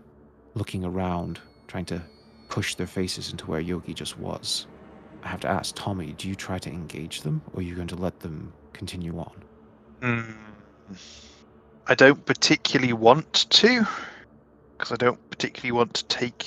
looking 0.54 0.84
around, 0.84 1.40
trying 1.68 1.84
to 1.86 2.02
push 2.48 2.74
their 2.74 2.86
faces 2.86 3.30
into 3.30 3.46
where 3.46 3.60
Yogi 3.60 3.94
just 3.94 4.18
was. 4.18 4.66
I 5.22 5.28
have 5.28 5.40
to 5.40 5.48
ask 5.48 5.74
Tommy, 5.74 6.12
do 6.12 6.28
you 6.28 6.34
try 6.34 6.58
to 6.58 6.70
engage 6.70 7.22
them 7.22 7.42
or 7.52 7.60
are 7.60 7.62
you 7.62 7.74
going 7.74 7.88
to 7.88 7.96
let 7.96 8.20
them 8.20 8.52
continue 8.72 9.18
on? 9.18 9.44
Mm. 10.00 10.36
I 11.88 11.94
don't 11.94 12.24
particularly 12.24 12.92
want 12.92 13.48
to, 13.50 13.86
because 14.76 14.92
I 14.92 14.96
don't 14.96 15.30
particularly 15.30 15.72
want 15.72 15.94
to 15.94 16.04
take 16.06 16.46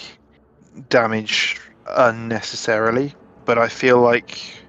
damage 0.90 1.60
unnecessarily. 1.88 3.14
But 3.46 3.58
I 3.58 3.68
feel 3.68 4.02
like 4.02 4.60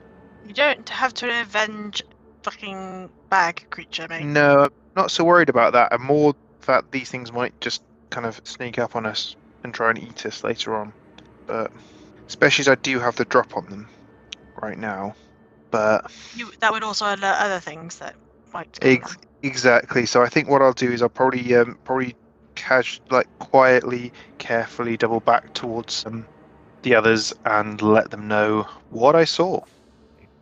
you 0.47 0.55
don't 0.55 0.89
have 0.89 1.13
to 1.15 1.41
avenge 1.41 2.03
fucking 2.43 3.11
bag 3.29 3.67
creature, 3.71 4.07
mate. 4.09 4.25
no, 4.25 4.65
I'm 4.65 4.71
not 4.97 5.11
so 5.11 5.25
worried 5.25 5.49
about 5.49 5.73
that. 5.75 5.93
I'm 5.93 6.03
more 6.03 6.35
that 6.67 6.91
these 6.93 7.11
things 7.11 7.33
might 7.33 7.59
just 7.61 7.83
kind 8.11 8.27
of 8.27 8.41
sneak 8.45 8.79
up 8.79 8.97
on 8.97 9.07
us 9.07 9.37
and 9.65 9.75
try 9.75 9.91
and 9.91 9.99
eat 9.99 10.25
us 10.25 10.45
later 10.45 10.77
on. 10.77 10.93
But 11.47 11.73
especially 12.29 12.63
as 12.63 12.69
I 12.69 12.77
do 12.77 12.99
have 13.01 13.17
the 13.17 13.25
drop 13.25 13.57
on 13.57 13.67
them 13.67 13.89
right 14.63 14.79
now. 14.79 15.15
But 15.71 16.11
You, 16.35 16.51
that 16.61 16.73
would 16.73 16.83
also 16.83 17.07
alert 17.07 17.37
other 17.39 17.61
things 17.61 17.97
that 17.99 18.15
might. 18.53 18.79
Ex-. 18.83 19.17
Exactly. 19.43 20.07
So 20.07 20.23
I 20.23 20.29
think 20.29 20.49
what 20.49 20.63
I'll 20.63 20.73
do 20.73 20.91
is 20.91 21.03
I'll 21.03 21.09
probably 21.09 21.55
um, 21.55 21.79
probably 21.85 22.15
cash 22.55 23.01
like 23.11 23.27
quietly, 23.39 24.13
carefully 24.39 24.97
double 24.97 25.21
back 25.21 25.53
towards 25.55 26.05
um, 26.07 26.27
the 26.83 26.95
others 26.95 27.33
and 27.45 27.81
let 27.83 28.11
them 28.11 28.29
know 28.29 28.67
what 28.91 29.15
I 29.17 29.25
saw. 29.25 29.63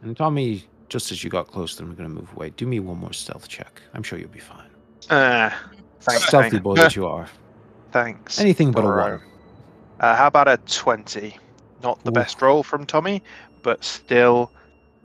And 0.03 0.17
Tommy, 0.17 0.65
just 0.89 1.11
as 1.13 1.23
you 1.25 1.31
got 1.31 1.49
close 1.49 1.73
to 1.73 1.79
them, 1.79 1.89
we're 1.91 1.97
going 1.97 2.09
to 2.09 2.15
move 2.15 2.33
away. 2.35 2.51
Do 2.51 2.67
me 2.67 2.81
one 2.81 2.99
more 2.99 3.13
stealth 3.13 3.49
check. 3.49 3.83
I'm 3.95 4.03
sure 4.03 4.19
you'll 4.19 4.29
be 4.31 4.39
fine. 4.39 4.71
Uh, 5.11 5.51
thanks, 6.01 6.27
Stealthy 6.27 6.51
thanks. 6.51 6.63
boy 6.63 6.75
that 6.77 6.95
you 6.97 7.07
are. 7.07 7.29
Thanks. 7.93 8.41
Anything 8.41 8.71
but 8.73 8.81
a 8.81 8.83
Bro. 8.89 9.11
one. 9.13 9.21
Uh, 10.01 10.15
how 10.15 10.27
about 10.29 10.47
a 10.49 10.57
twenty? 10.67 11.37
Not 11.83 12.03
the 12.05 12.11
Oof. 12.11 12.15
best 12.15 12.43
roll 12.43 12.63
from 12.63 12.85
Tommy, 12.87 13.23
but 13.63 13.83
still 13.85 14.53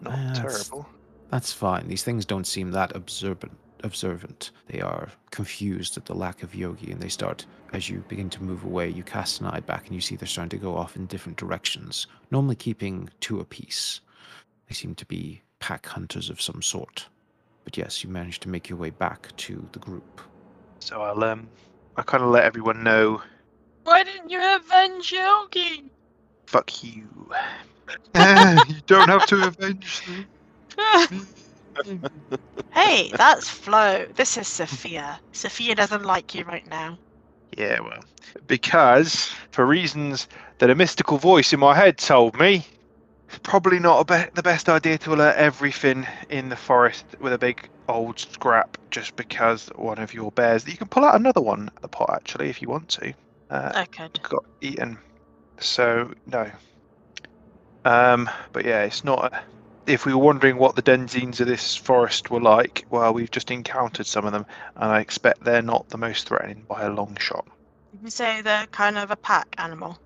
not 0.01 0.13
Ah, 0.13 0.33
that's- 0.33 0.69
terrible. 0.69 0.87
That's 1.31 1.51
fine. 1.51 1.87
These 1.87 2.03
things 2.03 2.25
don't 2.25 2.45
seem 2.45 2.71
that 2.71 2.95
observant. 2.95 3.53
Observant. 3.83 4.51
They 4.67 4.79
are 4.79 5.09
confused 5.31 5.97
at 5.97 6.05
the 6.05 6.15
lack 6.15 6.41
of 6.41 6.55
yogi, 6.55 6.91
and 6.91 7.01
they 7.01 7.09
start 7.09 7.45
as 7.73 7.89
you 7.89 8.03
begin 8.07 8.29
to 8.31 8.43
move 8.43 8.63
away. 8.63 8.89
You 8.89 9.03
cast 9.03 9.41
an 9.41 9.47
eye 9.47 9.59
back, 9.59 9.85
and 9.87 9.95
you 9.95 10.01
see 10.01 10.15
they're 10.15 10.27
starting 10.27 10.57
to 10.57 10.57
go 10.57 10.77
off 10.77 10.95
in 10.95 11.05
different 11.05 11.37
directions. 11.37 12.07
Normally 12.31 12.55
keeping 12.55 13.09
two 13.19 13.41
apiece. 13.41 13.99
They 14.69 14.73
seem 14.73 14.95
to 14.95 15.05
be 15.05 15.41
pack 15.59 15.85
hunters 15.85 16.29
of 16.29 16.41
some 16.41 16.61
sort. 16.61 17.07
But 17.65 17.77
yes, 17.77 18.03
you 18.03 18.09
managed 18.09 18.41
to 18.43 18.49
make 18.49 18.69
your 18.69 18.77
way 18.77 18.89
back 18.89 19.35
to 19.37 19.67
the 19.73 19.79
group. 19.79 20.21
So 20.79 21.01
I'll 21.01 21.23
um, 21.23 21.47
I 21.97 22.01
kind 22.01 22.23
of 22.23 22.29
let 22.29 22.43
everyone 22.45 22.83
know. 22.83 23.21
Why 23.83 24.03
didn't 24.03 24.29
you 24.29 24.39
avenge 24.41 25.11
Yogi? 25.11 25.83
Fuck 26.47 26.83
you. 26.83 27.07
you 28.15 28.81
don't 28.87 29.09
have 29.09 29.25
to 29.27 29.47
avenge 29.47 30.05
them. 30.05 31.27
hey, 32.73 33.11
that's 33.15 33.49
Flo. 33.49 34.05
This 34.15 34.37
is 34.37 34.47
Sophia. 34.47 35.19
Sophia 35.31 35.75
doesn't 35.75 36.03
like 36.03 36.33
you 36.35 36.43
right 36.45 36.67
now. 36.67 36.97
Yeah, 37.57 37.79
well, 37.81 38.03
because 38.47 39.31
for 39.51 39.65
reasons 39.65 40.27
that 40.59 40.69
a 40.69 40.75
mystical 40.75 41.17
voice 41.17 41.53
in 41.53 41.59
my 41.59 41.75
head 41.75 41.97
told 41.97 42.37
me, 42.39 42.65
it's 43.29 43.39
probably 43.43 43.79
not 43.79 43.99
a 44.01 44.05
be- 44.05 44.31
the 44.33 44.43
best 44.43 44.69
idea 44.69 44.97
to 44.99 45.13
alert 45.13 45.35
everything 45.37 46.07
in 46.29 46.49
the 46.49 46.55
forest 46.55 47.05
with 47.19 47.33
a 47.33 47.37
big 47.37 47.67
old 47.87 48.19
scrap 48.19 48.77
just 48.91 49.15
because 49.15 49.67
one 49.75 49.99
of 49.99 50.13
your 50.13 50.31
bears. 50.31 50.67
You 50.67 50.77
can 50.77 50.87
pull 50.87 51.03
out 51.03 51.15
another 51.15 51.41
one 51.41 51.69
at 51.75 51.81
the 51.81 51.87
pot 51.87 52.11
actually 52.13 52.49
if 52.49 52.61
you 52.61 52.69
want 52.69 52.89
to. 52.89 53.13
Uh, 53.49 53.71
I 53.75 53.85
could. 53.85 54.21
got 54.23 54.43
eaten, 54.61 54.97
so 55.59 56.11
no. 56.25 56.49
Um, 57.85 58.29
but 58.51 58.65
yeah, 58.65 58.83
it's 58.83 59.03
not. 59.03 59.33
A, 59.33 59.43
if 59.85 60.05
we 60.05 60.13
were 60.13 60.21
wondering 60.21 60.57
what 60.57 60.75
the 60.75 60.81
denzines 60.81 61.39
of 61.39 61.47
this 61.47 61.75
forest 61.75 62.31
were 62.31 62.41
like, 62.41 62.85
well, 62.89 63.13
we've 63.13 63.31
just 63.31 63.51
encountered 63.51 64.05
some 64.07 64.25
of 64.25 64.31
them, 64.31 64.45
and 64.75 64.91
I 64.91 64.99
expect 64.99 65.43
they're 65.43 65.61
not 65.61 65.89
the 65.89 65.97
most 65.97 66.27
threatening 66.27 66.65
by 66.67 66.83
a 66.83 66.89
long 66.89 67.15
shot. 67.19 67.45
You 68.03 68.09
say 68.09 68.41
they're 68.41 68.65
kind 68.67 68.97
of 68.97 69.11
a 69.11 69.15
pack 69.15 69.47
animal? 69.57 69.97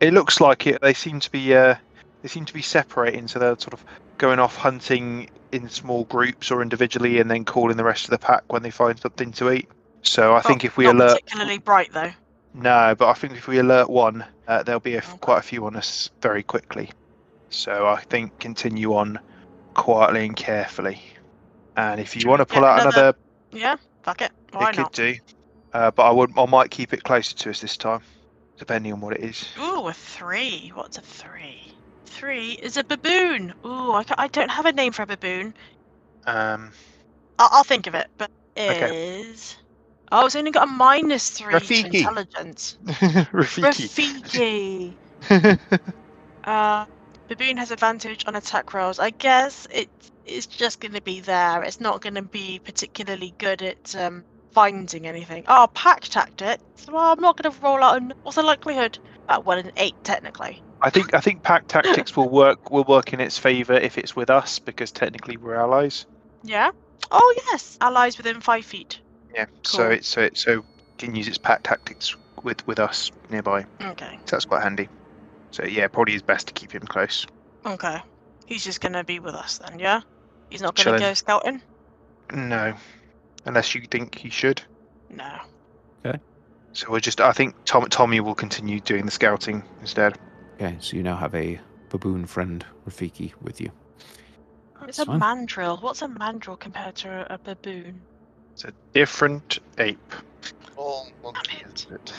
It 0.00 0.14
looks 0.14 0.40
like 0.40 0.66
it. 0.66 0.80
They 0.80 0.94
seem 0.94 1.20
to 1.20 1.30
be 1.30 1.54
uh, 1.54 1.74
they 2.22 2.28
seem 2.28 2.44
to 2.44 2.54
be 2.54 2.62
separating, 2.62 3.28
so 3.28 3.38
they're 3.38 3.58
sort 3.58 3.74
of 3.74 3.84
going 4.18 4.38
off 4.38 4.56
hunting 4.56 5.28
in 5.52 5.68
small 5.68 6.04
groups 6.04 6.50
or 6.50 6.62
individually, 6.62 7.20
and 7.20 7.30
then 7.30 7.44
calling 7.44 7.76
the 7.76 7.84
rest 7.84 8.04
of 8.04 8.10
the 8.10 8.18
pack 8.18 8.42
when 8.52 8.62
they 8.62 8.70
find 8.70 8.98
something 8.98 9.32
to 9.32 9.52
eat. 9.52 9.68
So 10.02 10.34
I 10.34 10.40
think 10.42 10.64
if 10.64 10.76
we 10.76 10.84
not 10.84 10.96
alert, 10.96 11.20
particularly 11.24 11.58
bright 11.58 11.92
though. 11.92 12.12
no, 12.54 12.94
but 12.98 13.08
I 13.08 13.14
think 13.14 13.34
if 13.34 13.46
we 13.46 13.58
alert 13.58 13.88
one, 13.88 14.24
uh, 14.46 14.62
there'll 14.62 14.80
be 14.80 14.94
a, 14.94 14.98
Okay. 14.98 15.18
quite 15.20 15.38
a 15.38 15.42
few 15.42 15.64
on 15.66 15.76
us 15.76 16.10
very 16.22 16.42
quickly. 16.42 16.90
So 17.54 17.86
I 17.86 18.00
think 18.10 18.38
continue 18.40 18.94
on 18.94 19.18
quietly 19.74 20.26
and 20.26 20.36
carefully. 20.36 21.00
And 21.76 22.00
if 22.00 22.16
you 22.16 22.28
want 22.28 22.40
to 22.40 22.46
pull 22.46 22.64
out 22.64 22.80
another- 22.80 23.00
another, 23.00 23.18
Yeah, 23.52 23.76
fuck 24.02 24.22
it. 24.22 24.32
Why 24.52 24.70
it 24.70 24.76
not? 24.76 24.92
could 24.92 25.14
do. 25.14 25.18
Uh, 25.72 25.90
but 25.92 26.04
I 26.04 26.10
would, 26.10 26.30
I 26.36 26.46
might 26.46 26.70
keep 26.70 26.92
it 26.92 27.02
closer 27.02 27.34
to 27.34 27.50
us 27.50 27.60
this 27.60 27.76
time, 27.76 28.00
depending 28.58 28.92
on 28.92 29.00
what 29.00 29.14
it 29.14 29.24
is. 29.24 29.48
Ooh, 29.58 29.88
a 29.88 29.92
three. 29.92 30.70
What's 30.74 30.98
a 30.98 31.02
three? 31.02 31.60
Three 32.06 32.52
is 32.52 32.76
a 32.76 32.84
baboon. 32.84 33.54
Ooh, 33.64 33.92
I, 33.92 34.04
I 34.18 34.28
don't 34.28 34.50
have 34.50 34.66
a 34.66 34.72
name 34.72 34.92
for 34.92 35.02
a 35.02 35.06
baboon. 35.06 35.54
Um, 36.26 36.72
I'll, 37.38 37.48
I'll 37.52 37.64
think 37.64 37.86
of 37.86 37.94
it, 37.94 38.08
but 38.18 38.30
Okay. 38.58 39.20
is. 39.20 39.56
Oh, 40.12 40.26
it's 40.26 40.36
only 40.36 40.50
got 40.50 40.68
a 40.68 40.70
minus 40.70 41.30
three 41.30 41.54
Rafiki. 41.54 41.82
to 41.82 41.98
intelligence. 41.98 42.76
Rafiki. 42.84 43.88
Rafiki. 43.88 44.94
Uh, 46.44 46.84
Baboon 47.28 47.56
has 47.56 47.70
advantage 47.70 48.24
on 48.26 48.36
attack 48.36 48.74
rolls. 48.74 48.98
I 48.98 49.10
guess 49.10 49.66
it 49.70 49.88
is 50.26 50.46
just 50.46 50.80
going 50.80 50.92
to 50.92 51.02
be 51.02 51.20
there. 51.20 51.62
It's 51.62 51.80
not 51.80 52.00
going 52.00 52.14
to 52.14 52.22
be 52.22 52.60
particularly 52.64 53.34
good 53.38 53.62
at 53.62 53.94
um, 53.96 54.24
finding 54.52 55.06
anything. 55.06 55.44
Oh, 55.48 55.68
pack 55.74 56.02
tactics. 56.02 56.62
Well, 56.86 57.12
I'm 57.12 57.20
not 57.20 57.36
going 57.36 57.52
to 57.52 57.60
roll 57.60 57.82
out. 57.82 57.96
An, 57.96 58.12
what's 58.22 58.36
the 58.36 58.42
likelihood? 58.42 58.98
Uh, 59.28 59.40
well, 59.44 59.58
an 59.58 59.72
eight 59.76 59.94
technically. 60.04 60.62
I 60.82 60.90
think 60.90 61.14
I 61.14 61.20
think 61.20 61.42
pack 61.42 61.66
tactics 61.66 62.14
will 62.14 62.28
work 62.28 62.70
will 62.70 62.84
work 62.84 63.14
in 63.14 63.20
its 63.20 63.38
favour 63.38 63.72
if 63.72 63.96
it's 63.96 64.14
with 64.14 64.28
us 64.28 64.58
because 64.58 64.92
technically 64.92 65.38
we're 65.38 65.54
allies. 65.54 66.04
Yeah. 66.42 66.72
Oh 67.10 67.34
yes, 67.48 67.78
allies 67.80 68.18
within 68.18 68.40
five 68.42 68.66
feet. 68.66 69.00
Yeah. 69.34 69.46
So 69.62 69.78
Cool. 69.78 69.92
it 69.92 70.04
so 70.04 70.20
it 70.20 70.36
so 70.36 70.64
can 70.98 71.14
use 71.14 71.26
its 71.26 71.38
pack 71.38 71.62
tactics 71.62 72.14
with 72.42 72.66
with 72.66 72.78
us 72.78 73.10
nearby. 73.30 73.64
Okay. 73.80 74.18
So 74.26 74.36
that's 74.36 74.44
quite 74.44 74.62
handy. 74.62 74.88
So 75.54 75.64
yeah, 75.64 75.86
probably 75.86 76.16
is 76.16 76.22
best 76.22 76.48
to 76.48 76.52
keep 76.52 76.72
him 76.72 76.82
close. 76.82 77.28
Okay. 77.64 78.02
He's 78.46 78.64
just 78.64 78.80
going 78.80 78.94
to 78.94 79.04
be 79.04 79.20
with 79.20 79.36
us 79.36 79.58
then. 79.58 79.78
Yeah. 79.78 80.00
He's 80.50 80.60
not 80.60 80.74
going 80.74 80.84
Chilling. 80.84 81.00
to 81.00 81.06
go 81.06 81.14
scouting. 81.14 81.62
No, 82.32 82.74
unless 83.44 83.72
you 83.72 83.82
think 83.88 84.16
he 84.16 84.30
should. 84.30 84.60
No. 85.10 85.38
Okay. 86.04 86.18
So 86.72 86.90
we're 86.90 86.98
just 86.98 87.20
I 87.20 87.30
think 87.30 87.54
Tom 87.66 87.88
Tommy 87.88 88.18
will 88.18 88.34
continue 88.34 88.80
doing 88.80 89.04
the 89.04 89.12
scouting 89.12 89.62
instead. 89.80 90.18
Okay, 90.56 90.76
so 90.80 90.96
you 90.96 91.04
now 91.04 91.16
have 91.16 91.36
a 91.36 91.60
baboon 91.88 92.26
friend, 92.26 92.66
Rafiki, 92.88 93.32
with 93.40 93.60
you. 93.60 93.70
It's 94.88 94.96
That's 94.96 94.98
a 95.00 95.04
fine. 95.06 95.20
mandrill. 95.20 95.76
What's 95.76 96.02
a 96.02 96.08
mandrill 96.08 96.56
compared 96.56 96.96
to 96.96 97.30
a, 97.30 97.34
a 97.34 97.38
baboon? 97.38 98.00
It's 98.54 98.64
a 98.64 98.72
different 98.92 99.60
ape. 99.78 100.14
All 100.76 101.06
Damn 101.22 101.70
it. 101.70 101.86
But 101.88 102.12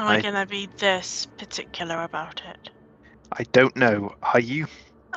Am 0.00 0.08
I 0.08 0.16
I- 0.16 0.20
going 0.22 0.34
to 0.34 0.46
be 0.46 0.66
this 0.78 1.26
particular 1.36 2.02
about 2.04 2.40
it? 2.48 2.70
I 3.32 3.44
don't 3.52 3.76
know. 3.76 4.14
Are 4.22 4.40
you? 4.40 4.66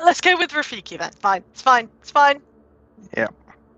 Let's 0.04 0.20
go 0.20 0.38
with 0.38 0.52
Rafiki 0.52 1.00
then. 1.00 1.12
Fine. 1.14 1.44
It's 1.52 1.62
fine. 1.62 1.90
It's 2.02 2.12
fine. 2.12 2.42
Yeah. 3.16 3.30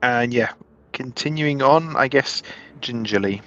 And 0.01 0.33
yeah, 0.33 0.53
continuing 0.93 1.61
on, 1.61 1.95
I 1.95 2.07
guess 2.07 2.41
gingerly. 2.81 3.41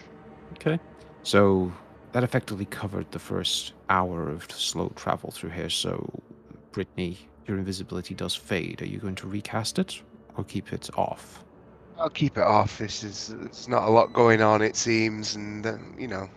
Okay. 0.53 0.79
So 1.25 1.73
that 2.13 2.23
effectively 2.23 2.65
covered 2.65 3.11
the 3.11 3.19
first 3.19 3.73
hour 3.91 4.29
of 4.31 4.51
slow 4.53 4.93
travel 4.95 5.33
through 5.33 5.51
here. 5.51 5.69
So, 5.69 6.09
Brittany, 6.71 7.19
your 7.47 7.59
invisibility 7.59 8.15
does 8.15 8.37
fade. 8.37 8.81
Are 8.83 8.87
you 8.87 8.99
going 8.99 9.17
to 9.17 9.27
recast 9.27 9.79
it 9.81 10.01
or 10.37 10.45
keep 10.45 10.73
it 10.73 10.89
off? 10.97 11.45
I'll 11.99 12.09
keep 12.09 12.39
it 12.39 12.45
off. 12.45 12.79
This 12.79 13.03
is 13.03 13.35
it's 13.43 13.67
not 13.67 13.83
a 13.83 13.91
lot 13.91 14.13
going 14.13 14.41
on, 14.43 14.63
it 14.63 14.77
seems, 14.77 15.35
and 15.35 15.67
um, 15.67 15.97
you 15.99 16.07
know, 16.07 16.31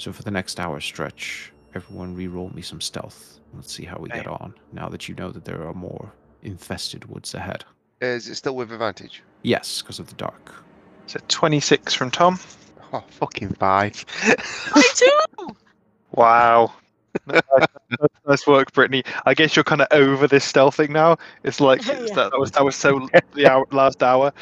So 0.00 0.14
for 0.14 0.22
the 0.22 0.30
next 0.30 0.58
hour 0.58 0.80
stretch, 0.80 1.52
everyone 1.74 2.14
re-roll 2.14 2.50
me 2.54 2.62
some 2.62 2.80
stealth. 2.80 3.38
Let's 3.52 3.70
see 3.70 3.84
how 3.84 3.98
we 3.98 4.08
get 4.08 4.26
on 4.26 4.54
now 4.72 4.88
that 4.88 5.10
you 5.10 5.14
know 5.14 5.30
that 5.30 5.44
there 5.44 5.62
are 5.66 5.74
more 5.74 6.10
infested 6.42 7.04
woods 7.04 7.34
ahead. 7.34 7.66
is 8.00 8.26
it 8.26 8.36
still 8.36 8.56
with 8.56 8.72
advantage? 8.72 9.22
Yes, 9.42 9.82
because 9.82 9.98
of 9.98 10.06
the 10.08 10.14
dark. 10.14 10.54
So 11.06 11.20
26 11.28 11.92
from 11.92 12.10
Tom. 12.10 12.38
Oh, 12.94 13.04
fucking 13.10 13.50
five. 13.58 14.06
I 14.22 14.90
do. 14.96 15.54
Wow. 16.12 16.72
nice, 17.26 17.42
nice 18.26 18.46
work, 18.46 18.72
Brittany. 18.72 19.02
I 19.26 19.34
guess 19.34 19.54
you're 19.54 19.64
kind 19.64 19.82
of 19.82 19.88
over 19.90 20.26
this 20.26 20.46
stealth 20.46 20.76
thing 20.76 20.94
now. 20.94 21.18
It's 21.42 21.60
like 21.60 21.84
Yeah. 21.86 21.96
that, 21.96 22.30
that 22.30 22.40
was 22.40 22.52
that 22.52 22.64
was 22.64 22.74
so 22.74 23.06
the 23.34 23.46
hour, 23.46 23.66
last 23.70 24.02
hour. 24.02 24.32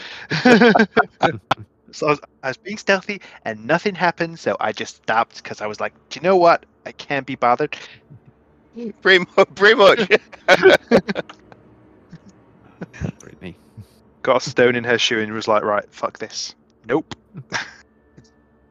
So 1.92 2.06
I 2.06 2.10
was, 2.10 2.20
I 2.42 2.48
was 2.48 2.56
being 2.56 2.78
stealthy 2.78 3.20
and 3.44 3.66
nothing 3.66 3.94
happened, 3.94 4.38
so 4.38 4.56
I 4.60 4.72
just 4.72 4.96
stopped 4.96 5.42
because 5.42 5.60
I 5.60 5.66
was 5.66 5.80
like, 5.80 5.94
do 6.08 6.18
you 6.18 6.22
know 6.22 6.36
what? 6.36 6.66
I 6.86 6.92
can't 6.92 7.26
be 7.26 7.34
bothered. 7.34 7.76
pretty, 9.02 9.24
pretty 9.54 9.74
much. 9.74 10.08
Brittany. 13.20 13.56
Got 14.22 14.46
a 14.46 14.50
stone 14.50 14.74
in 14.74 14.84
her 14.84 14.98
shoe 14.98 15.20
and 15.20 15.32
was 15.32 15.48
like, 15.48 15.62
right, 15.62 15.86
fuck 15.90 16.18
this. 16.18 16.54
Nope. 16.86 17.14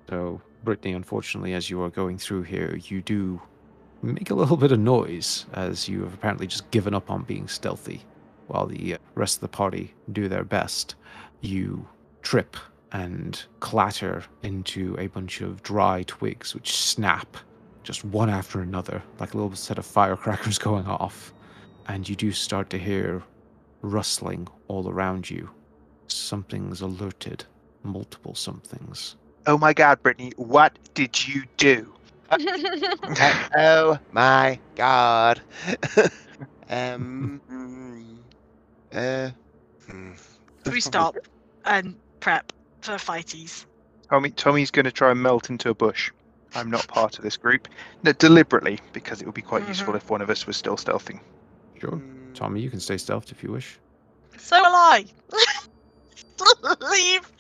So, 0.10 0.42
Brittany, 0.64 0.94
unfortunately, 0.94 1.54
as 1.54 1.70
you 1.70 1.82
are 1.82 1.90
going 1.90 2.18
through 2.18 2.44
here, 2.44 2.80
you 2.86 3.02
do 3.02 3.42
make 4.02 4.30
a 4.30 4.36
little 4.36 4.56
bit 4.56 4.72
of 4.72 4.80
noise 4.80 5.46
as 5.54 5.90
you 5.90 6.02
have 6.04 6.14
apparently 6.14 6.48
just 6.48 6.72
given 6.72 6.94
up 6.94 7.12
on 7.12 7.24
being 7.24 7.50
stealthy. 7.50 8.02
While 8.48 8.68
the 8.68 8.98
rest 9.16 9.38
of 9.38 9.42
the 9.42 9.50
party 9.50 9.94
do 10.14 10.30
their 10.30 10.46
best, 10.46 10.96
you 11.42 11.86
trip 12.22 12.56
and 12.92 13.44
clatter 13.60 14.24
into 14.44 14.96
a 15.00 15.08
bunch 15.08 15.42
of 15.42 15.62
dry 15.64 16.04
twigs 16.08 16.54
which 16.56 16.76
snap 16.78 17.38
just 17.84 18.04
one 18.04 18.30
after 18.30 18.60
another, 18.62 19.02
like 19.20 19.34
a 19.34 19.38
little 19.38 19.56
set 19.56 19.78
of 19.78 19.86
firecrackers 19.86 20.58
going 20.70 20.86
off. 20.86 21.34
And 21.88 22.08
you 22.08 22.16
do 22.16 22.32
start 22.32 22.70
to 22.72 22.78
hear 22.78 23.24
rustling 23.82 24.48
all 24.68 24.90
around 24.90 25.30
you. 25.30 25.50
Something's 26.08 26.82
alerted, 26.82 27.46
multiple 27.84 28.36
somethings. 28.36 29.16
Oh 29.46 29.58
my 29.58 29.74
god, 29.74 30.04
Brittany, 30.04 30.34
what 30.36 30.78
did 30.94 31.28
you 31.28 31.44
do? 31.56 31.94
oh 33.58 33.98
my 34.12 34.60
god. 34.76 35.42
um. 36.70 37.42
mm, 37.50 38.18
Uh. 38.94 39.32
hmm. 39.90 40.12
we 40.70 40.82
stop 40.82 41.16
and 41.64 41.96
prep 42.20 42.52
for 42.88 42.94
fighties. 42.94 43.66
Tommy, 44.10 44.30
Tommy's 44.32 44.72
going 44.72 44.86
to 44.86 44.92
try 44.92 45.12
and 45.12 45.22
melt 45.22 45.50
into 45.50 45.70
a 45.70 45.74
bush. 45.74 46.12
I'm 46.56 46.72
not 46.72 46.88
part 46.88 47.18
of 47.18 47.24
this 47.24 47.36
group. 47.36 47.68
No, 48.04 48.14
deliberately, 48.14 48.80
because 48.94 49.22
it 49.22 49.26
would 49.26 49.36
be 49.36 49.42
quite 49.42 49.68
useful 49.68 49.96
if 49.96 50.10
one 50.10 50.22
of 50.22 50.30
us 50.30 50.48
was 50.48 50.56
still 50.56 50.78
stealthing. 50.78 51.20
Sure. 51.80 51.92
Mm, 51.92 52.34
Tommy, 52.34 52.62
you 52.62 52.70
can 52.70 52.80
stay 52.80 52.96
stealthed 52.96 53.32
if 53.32 53.44
you 53.44 53.52
wish. 53.52 53.78
So 54.38 54.58
will 54.58 54.68
I. 54.68 55.06
leave, 56.92 57.32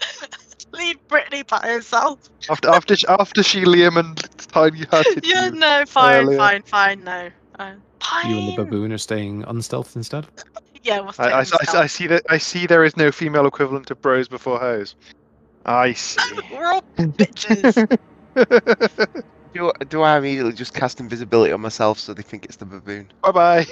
leave 0.74 1.08
Brittany 1.08 1.43
by 1.43 1.60
herself. 1.60 2.30
After 2.50 2.70
after 2.70 2.95
sh- 2.98 3.06
after 3.08 3.43
she 3.43 3.64
Liam 3.64 3.98
and 3.98 4.18
Tiny 4.38 4.84
hearted 4.86 5.26
Yeah, 5.26 5.45
you. 5.45 5.52
no, 5.52 5.86
fine, 5.88 6.26
earlier. 6.26 6.38
fine, 6.38 6.64
fine, 6.64 7.04
no. 7.04 7.30
Uh, 7.58 7.74
fine. 8.02 8.30
You 8.30 8.38
and 8.39 8.48
the 8.50 8.64
baboon 8.64 8.91
are 8.91 8.98
staying 8.98 9.45
unstealthed 9.48 9.95
instead? 9.95 10.28
Yeah, 10.84 11.00
we'll 11.00 11.14
I, 11.18 11.30
I, 11.30 11.39
I, 11.41 11.43
I 11.74 11.88
see 11.88 12.08
that 12.08 12.24
I 12.30 12.38
see 12.38 12.66
there 12.66 12.84
is 12.84 12.98
no 12.98 13.12
female 13.12 13.45
equivalent 13.48 13.89
of 13.89 14.02
bros 14.02 14.28
before 14.28 14.60
hoes. 14.60 14.95
I 15.68 15.93
see. 15.93 16.22
We're 16.51 16.65
all 16.65 16.82
bitches. 16.97 17.99
Do, 19.53 19.72
do 19.89 20.01
I 20.03 20.18
immediately 20.18 20.53
just 20.53 20.74
cast 20.76 20.99
invisibility 20.99 21.51
on 21.51 21.61
myself 21.61 21.97
so 21.97 22.13
they 22.13 22.22
think 22.22 22.45
it's 22.45 22.57
the 22.57 22.65
baboon? 22.65 23.11
bye 23.24 23.32
bye. 23.32 23.65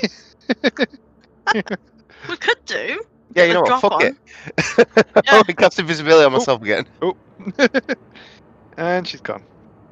we 1.54 2.38
could 2.38 2.66
do. 2.66 3.04
Yeah, 3.36 3.43
you 3.46 3.54
know 3.54 3.62
what? 3.62 3.68
drop 3.68 3.82
Fuck 3.82 3.93
on. 3.93 4.02
it. 4.04 4.16
Yeah. 5.26 5.43
I 5.48 5.54
cast 5.54 5.78
invisibility 5.78 6.26
on 6.26 6.32
myself 6.32 6.62
again. 6.62 6.88
Oh. 7.02 7.16
and 8.78 9.08
she's 9.08 9.22
gone. 9.22 9.43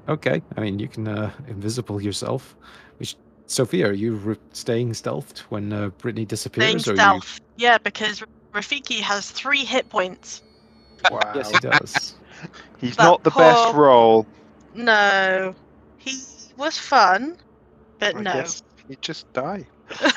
Okay. 0.07 0.41
I 0.57 0.61
mean, 0.61 0.79
you 0.79 0.87
can 0.87 1.07
uh, 1.07 1.31
invisible 1.47 2.01
yourself. 2.01 2.55
Which, 2.97 3.15
Sophia, 3.45 3.89
are 3.89 3.93
you 3.93 4.15
re- 4.15 4.37
staying 4.53 4.91
stealthed 4.93 5.39
when 5.49 5.71
uh, 5.73 5.89
Brittany 5.89 6.25
disappears? 6.25 6.65
Being 6.65 6.77
or 6.77 6.89
are 6.89 7.13
you- 7.15 7.21
stealth. 7.21 7.41
Yeah, 7.57 7.77
because 7.77 8.23
Rafiki 8.53 8.99
has 9.01 9.29
three 9.29 9.63
hit 9.65 9.89
points. 9.89 10.41
Wow. 11.11 11.31
Yes, 11.35 11.49
he 11.51 11.57
does. 11.59 12.15
He's 12.79 12.95
That 12.97 13.03
not 13.03 13.23
the 13.23 13.31
best 13.31 13.71
poor- 13.71 13.73
role. 13.85 14.25
No, 14.75 15.53
he 15.97 16.19
was 16.57 16.77
fun, 16.77 17.37
but 17.99 18.15
I 18.15 18.21
no. 18.21 18.33
guess 18.33 18.63
he'd 18.87 19.01
just 19.01 19.31
die. 19.33 19.65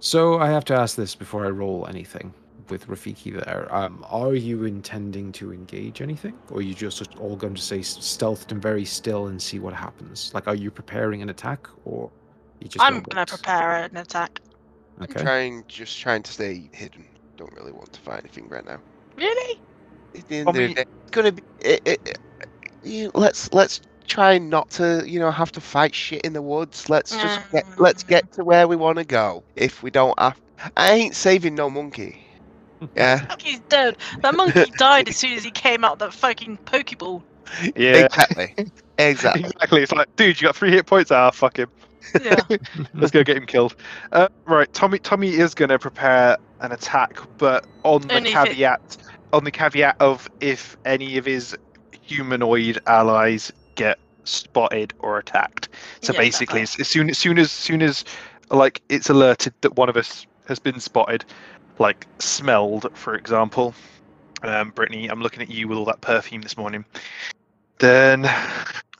so 0.00 0.38
I 0.40 0.50
have 0.50 0.64
to 0.66 0.74
ask 0.74 0.96
this 0.96 1.14
before 1.14 1.46
I 1.46 1.50
roll 1.50 1.86
anything 1.86 2.34
with 2.68 2.86
Rafiki 2.88 3.32
there. 3.44 3.68
Um, 3.74 4.04
are 4.08 4.34
you 4.34 4.64
intending 4.64 5.30
to 5.32 5.52
engage 5.52 6.00
anything? 6.02 6.36
Or 6.50 6.58
are 6.58 6.62
you 6.62 6.74
just 6.74 7.16
all 7.16 7.36
going 7.36 7.54
to 7.54 7.62
stay 7.62 7.80
s- 7.80 7.96
stealthed 7.98 8.50
and 8.52 8.60
very 8.60 8.84
still 8.84 9.26
and 9.28 9.40
see 9.40 9.58
what 9.58 9.74
happens? 9.74 10.32
Like, 10.34 10.48
are 10.48 10.54
you 10.54 10.70
preparing 10.70 11.22
an 11.22 11.28
attack 11.30 11.68
or 11.84 12.10
you 12.60 12.68
just 12.68 12.84
I'm 12.84 13.00
gonna 13.02 13.26
prepare 13.26 13.84
an 13.84 13.96
attack. 13.96 14.40
I'm 14.98 15.04
Okay. 15.04 15.22
Trying, 15.22 15.64
just 15.68 16.00
trying 16.00 16.22
to 16.22 16.32
stay 16.32 16.68
hidden. 16.72 17.04
Don't 17.36 17.52
really 17.54 17.72
want 17.72 17.92
to 17.92 18.00
fight 18.00 18.20
anything 18.20 18.48
right 18.48 18.64
now. 18.64 18.78
Really? 19.16 19.60
At 20.14 20.28
the 20.28 20.36
end 20.36 20.48
of 20.48 20.54
the 20.54 20.74
day, 20.74 20.82
it's 21.02 21.10
gonna 21.10 21.32
be. 21.32 21.42
It, 21.60 21.82
it, 21.84 22.00
it- 22.06 22.18
you, 22.82 23.10
let's 23.14 23.50
let's 23.54 23.80
try 24.06 24.36
not 24.36 24.68
to 24.72 25.02
you 25.06 25.18
know 25.18 25.30
have 25.30 25.50
to 25.52 25.60
fight 25.60 25.94
shit 25.94 26.20
in 26.22 26.34
the 26.34 26.42
woods. 26.42 26.90
Let's 26.90 27.12
just 27.16 27.40
get 27.50 27.64
let's 27.78 28.02
get 28.02 28.30
to 28.32 28.44
where 28.44 28.68
we 28.68 28.76
want 28.76 28.98
to 28.98 29.04
go. 29.04 29.42
If 29.56 29.82
we 29.82 29.90
don't 29.90 30.18
have, 30.20 30.38
I 30.76 30.92
ain't 30.92 31.14
saving 31.14 31.54
no 31.54 31.70
monkey. 31.70 32.20
Yeah, 32.96 33.24
Monkey's 33.30 33.60
dead. 33.70 33.96
That 34.20 34.34
monkey 34.34 34.64
died 34.78 35.08
as 35.08 35.16
soon 35.16 35.32
as 35.32 35.42
he 35.44 35.50
came 35.50 35.84
out 35.84 36.00
that 36.00 36.12
fucking 36.12 36.58
Pokeball. 36.66 37.22
Yeah. 37.76 38.04
exactly, 38.04 38.54
exactly. 38.98 39.44
Exactly. 39.44 39.82
It's 39.82 39.92
like, 39.92 40.14
dude, 40.16 40.38
you 40.38 40.48
got 40.48 40.56
three 40.56 40.70
hit 40.70 40.84
points. 40.84 41.10
Ah, 41.10 41.30
fuck 41.30 41.58
him. 41.58 41.70
Yeah. 42.22 42.36
Let's 42.92 43.10
go 43.12 43.24
get 43.24 43.38
him 43.38 43.46
killed. 43.46 43.74
Uh, 44.12 44.28
right, 44.44 44.70
Tommy. 44.74 44.98
Tommy 44.98 45.30
is 45.30 45.54
going 45.54 45.70
to 45.70 45.78
prepare 45.78 46.36
an 46.60 46.72
attack, 46.72 47.18
but 47.38 47.64
on 47.84 48.02
the 48.02 48.16
Only 48.16 48.32
if 48.32 48.36
it- 48.44 48.48
caveat, 48.48 48.96
on 49.34 49.44
the 49.44 49.50
caveat 49.50 49.96
of 50.00 50.28
if 50.40 50.76
any 50.84 51.18
of 51.18 51.26
his 51.26 51.56
humanoid 52.02 52.78
allies 52.86 53.52
get 53.74 53.98
spotted 54.24 54.94
or 55.00 55.18
attacked. 55.18 55.68
So 56.02 56.12
Yeah, 56.12 56.20
basically, 56.20 56.62
as, 56.62 56.78
as 56.80 56.88
soon 56.88 57.10
as 57.10 57.18
soon 57.18 57.38
as 57.38 57.52
soon 57.52 57.82
as 57.82 58.04
like 58.50 58.80
it's 58.88 59.10
alerted 59.10 59.54
that 59.62 59.76
one 59.76 59.88
of 59.88 59.96
us 59.96 60.26
has 60.46 60.58
been 60.58 60.80
spotted, 60.80 61.24
like 61.78 62.06
smelled, 62.18 62.86
for 62.94 63.14
example. 63.14 63.74
Um, 64.42 64.70
Brittany, 64.70 65.08
I'm 65.08 65.20
looking 65.20 65.42
at 65.42 65.50
you 65.50 65.68
with 65.68 65.78
all 65.78 65.86
that 65.86 66.00
perfume 66.00 66.42
this 66.42 66.56
morning. 66.56 66.84
Then, 67.80 68.24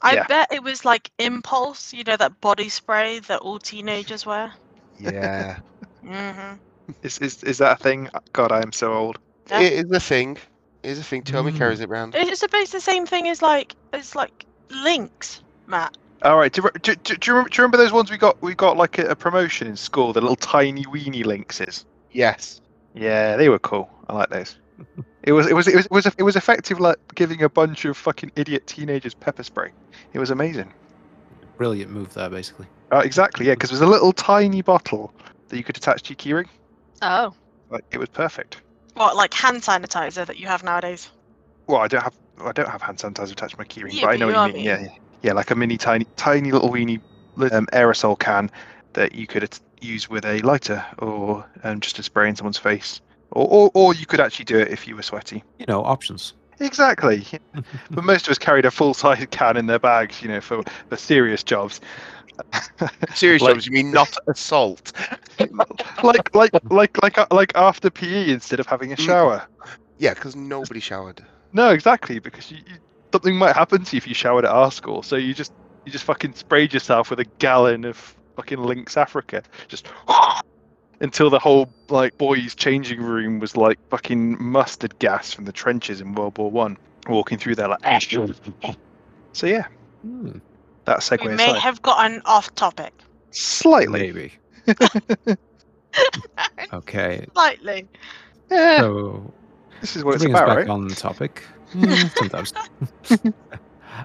I 0.01 0.15
Yeah. 0.15 0.27
bet 0.27 0.51
it 0.51 0.63
was 0.63 0.85
like 0.85 1.11
Impulse, 1.19 1.93
you 1.93 2.03
know, 2.03 2.17
that 2.17 2.41
body 2.41 2.69
spray 2.69 3.19
that 3.19 3.39
all 3.41 3.59
teenagers 3.59 4.25
wear. 4.25 4.53
Yeah, 4.97 5.59
hmm 6.03 6.55
is 7.01 7.17
is 7.19 7.43
is 7.43 7.57
that 7.59 7.79
a 7.79 7.83
thing? 7.83 8.09
God, 8.33 8.51
I 8.51 8.61
am 8.61 8.71
so 8.71 8.93
old. 8.93 9.17
Yeah. 9.49 9.61
it 9.61 9.73
is 9.73 9.91
a 9.91 9.99
thing. 9.99 10.37
It 10.83 10.89
is 10.91 10.99
a 10.99 11.03
thing. 11.03 11.23
Tommy 11.23 11.51
Mm. 11.51 11.57
carries 11.57 11.79
it 11.79 11.89
around. 11.89 12.15
It's 12.15 12.39
supposed 12.39 12.71
the 12.71 12.79
same 12.81 13.05
thing 13.05 13.27
as 13.27 13.41
like 13.41 13.75
it's 13.93 14.15
like 14.15 14.45
Lynx, 14.69 15.41
Matt. 15.67 15.97
All 16.23 16.37
right, 16.37 16.51
do, 16.51 16.61
you 16.63 16.69
do, 16.81 16.95
do, 16.95 17.15
do, 17.15 17.27
you 17.27 17.33
remember, 17.33 17.49
do 17.49 17.55
you 17.57 17.63
remember 17.63 17.77
those 17.77 17.91
ones 17.91 18.09
we 18.09 18.17
got? 18.17 18.41
We 18.41 18.55
got 18.55 18.77
like 18.77 18.97
a, 18.97 19.07
a 19.09 19.15
promotion 19.15 19.67
in 19.67 19.75
school, 19.75 20.13
the 20.13 20.21
little 20.21 20.35
tiny 20.35 20.85
weeny 20.87 21.23
lynxes. 21.23 21.85
Yes. 22.11 22.61
Yeah, 22.93 23.35
they 23.35 23.49
were 23.49 23.59
cool. 23.59 23.89
I 24.09 24.13
like 24.13 24.29
those. 24.29 24.55
It 25.23 25.31
was 25.33 25.47
it 25.47 25.53
was 25.53 25.67
it 25.67 25.75
was 25.75 25.85
it 25.85 25.91
was, 25.91 26.05
it 26.05 26.23
was 26.23 26.35
effective 26.35 26.79
like 26.79 26.97
giving 27.15 27.43
a 27.43 27.49
bunch 27.49 27.85
of 27.85 27.97
fucking 27.97 28.31
idiot 28.35 28.67
teenagers 28.67 29.13
pepper 29.13 29.43
spray. 29.43 29.71
It 30.13 30.19
was 30.19 30.29
amazing. 30.29 30.71
Brilliant 31.57 31.91
move 31.91 32.13
there, 32.13 32.29
basically. 32.29 32.67
Uh, 32.91 32.99
exactly, 32.99 33.47
yeah, 33.47 33.53
because 33.53 33.71
it 33.71 33.73
was 33.73 33.81
a 33.81 33.87
little 33.87 34.13
tiny 34.13 34.61
bottle 34.61 35.13
that 35.49 35.57
you 35.57 35.63
could 35.63 35.77
attach 35.77 36.03
to 36.03 36.09
your 36.27 36.43
keyring. 36.43 36.49
Oh. 37.01 37.33
Like 37.69 37.85
it 37.91 37.97
was 37.97 38.09
perfect. 38.09 38.61
What, 38.95 39.15
like 39.15 39.33
hand 39.33 39.61
sanitizer 39.61 40.25
that 40.25 40.37
you 40.37 40.47
have 40.47 40.63
nowadays? 40.63 41.09
Well, 41.67 41.81
I 41.81 41.87
don't 41.87 42.01
have 42.03 42.13
I 42.43 42.51
don't 42.51 42.67
have 42.69 42.81
hand 42.81 42.97
sanitizer 42.97 43.31
attached 43.31 43.51
to 43.53 43.57
my 43.57 43.65
keyring, 43.65 43.93
Yeah, 43.93 44.05
but 44.07 44.13
I 44.13 44.17
know 44.17 44.27
you 44.29 44.33
what 44.35 44.47
you 44.47 44.53
what 44.53 44.55
mean. 44.55 44.65
Yeah, 44.65 44.81
yeah, 44.81 44.87
yeah, 45.21 45.33
like 45.33 45.51
a 45.51 45.55
mini 45.55 45.77
tiny 45.77 46.05
tiny 46.15 46.51
little 46.51 46.69
weeny 46.69 46.99
um, 47.51 47.65
aerosol 47.73 48.17
can 48.17 48.49
that 48.93 49.13
you 49.15 49.27
could 49.27 49.43
at- 49.43 49.59
use 49.81 50.09
with 50.09 50.25
a 50.25 50.39
lighter 50.39 50.83
or 50.99 51.45
um, 51.63 51.79
just 51.79 51.95
to 51.97 52.03
spray 52.03 52.29
in 52.29 52.35
someone's 52.35 52.57
face, 52.57 53.01
or, 53.31 53.47
or 53.47 53.71
or 53.73 53.93
you 53.93 54.05
could 54.05 54.19
actually 54.19 54.45
do 54.45 54.57
it 54.57 54.69
if 54.69 54.87
you 54.87 54.95
were 54.95 55.01
sweaty. 55.01 55.43
You 55.59 55.65
know, 55.67 55.83
options. 55.83 56.33
Exactly. 56.61 57.25
but 57.91 58.03
most 58.05 58.27
of 58.27 58.31
us 58.31 58.37
carried 58.37 58.63
a 58.63 58.71
full-size 58.71 59.27
can 59.31 59.57
in 59.57 59.65
their 59.65 59.77
bags, 59.79 60.21
you 60.21 60.29
know, 60.29 60.39
for, 60.39 60.63
for 60.87 60.95
serious 60.95 61.43
jobs. 61.43 61.81
Serious 63.13 63.41
Like- 63.41 63.55
jobs, 63.55 63.65
you 63.65 63.73
mean 63.73 63.91
not 63.91 64.15
assault? 64.27 64.93
Like 66.03 66.33
like 66.35 66.51
like 66.69 67.01
like 67.03 67.17
uh, 67.17 67.25
like 67.31 67.51
after 67.55 67.89
PE 67.89 68.29
instead 68.31 68.59
of 68.59 68.67
having 68.67 68.91
a 68.91 68.95
Mm. 68.95 69.05
shower. 69.05 69.47
Yeah, 69.97 70.13
because 70.13 70.35
nobody 70.35 70.79
showered. 70.79 71.23
No, 71.53 71.69
exactly, 71.69 72.19
because 72.19 72.51
you, 72.51 72.57
you, 72.67 72.75
something 73.13 73.35
might 73.35 73.55
happen 73.55 73.83
to 73.85 73.95
you 73.95 73.97
if 73.97 74.07
you 74.07 74.13
showered 74.13 74.45
at 74.45 74.51
our 74.51 74.71
school. 74.71 75.01
So 75.03 75.15
you 75.15 75.33
just 75.33 75.53
you 75.85 75.91
just 75.91 76.03
fucking 76.05 76.33
sprayed 76.33 76.73
yourself 76.73 77.09
with 77.09 77.19
a 77.19 77.25
gallon 77.39 77.85
of 77.85 78.15
fucking 78.35 78.59
Lynx 78.59 78.97
Africa, 78.97 79.41
just 79.67 79.87
until 81.01 81.29
the 81.29 81.39
whole 81.39 81.69
like 81.89 82.17
boys' 82.17 82.55
changing 82.55 83.01
room 83.01 83.39
was 83.39 83.55
like 83.55 83.77
fucking 83.89 84.41
mustard 84.43 84.97
gas 84.99 85.33
from 85.33 85.45
the 85.45 85.51
trenches 85.53 86.01
in 86.01 86.13
World 86.13 86.37
War 86.37 86.51
One. 86.51 86.77
Walking 87.07 87.37
through 87.37 87.55
there 87.55 87.67
like. 87.67 87.79
ash. 87.83 88.17
So 89.33 89.47
yeah, 89.47 89.65
Hmm, 90.01 90.37
that 90.85 90.99
segue 90.99 91.21
we 91.25 91.35
may 91.35 91.49
aside. 91.49 91.59
have 91.59 91.81
gotten 91.81 92.21
off 92.25 92.55
topic. 92.55 92.93
Slightly. 93.31 93.99
maybe. 93.99 94.31
Okay, 96.73 97.25
Slightly. 97.33 97.87
So 98.49 99.33
this 99.81 99.95
is 99.95 100.03
what 100.03 100.11
to 100.11 100.15
it's 100.15 100.23
bring 100.23 100.35
us 100.35 100.41
about, 100.41 100.47
back 100.49 100.57
right? 100.57 100.69
on 100.69 100.87
topic. 100.89 101.43
Hmm, 101.71 101.93
sometimes. 102.15 102.53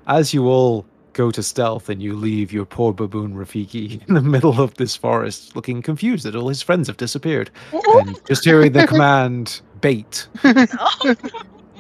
As 0.09 0.35
you 0.35 0.47
all 0.49 0.87
go 1.13 1.31
to 1.31 1.43
stealth 1.43 1.89
and 1.89 2.03
you 2.03 2.17
leave 2.17 2.53
your 2.53 2.65
poor 2.65 2.93
baboon 2.93 3.35
Rafiki 3.35 4.07
in 4.09 4.15
the 4.15 4.23
middle 4.23 4.61
of 4.61 4.75
this 4.75 4.97
forest, 4.97 5.55
looking 5.55 5.83
confused 5.83 6.25
that 6.25 6.35
all 6.35 6.49
his 6.49 6.63
friends 6.63 6.89
have 6.89 6.97
disappeared, 6.97 7.51
and 7.73 8.19
just 8.27 8.45
hearing 8.45 8.73
the 8.73 8.87
command 8.87 9.61
"bait," 9.81 10.27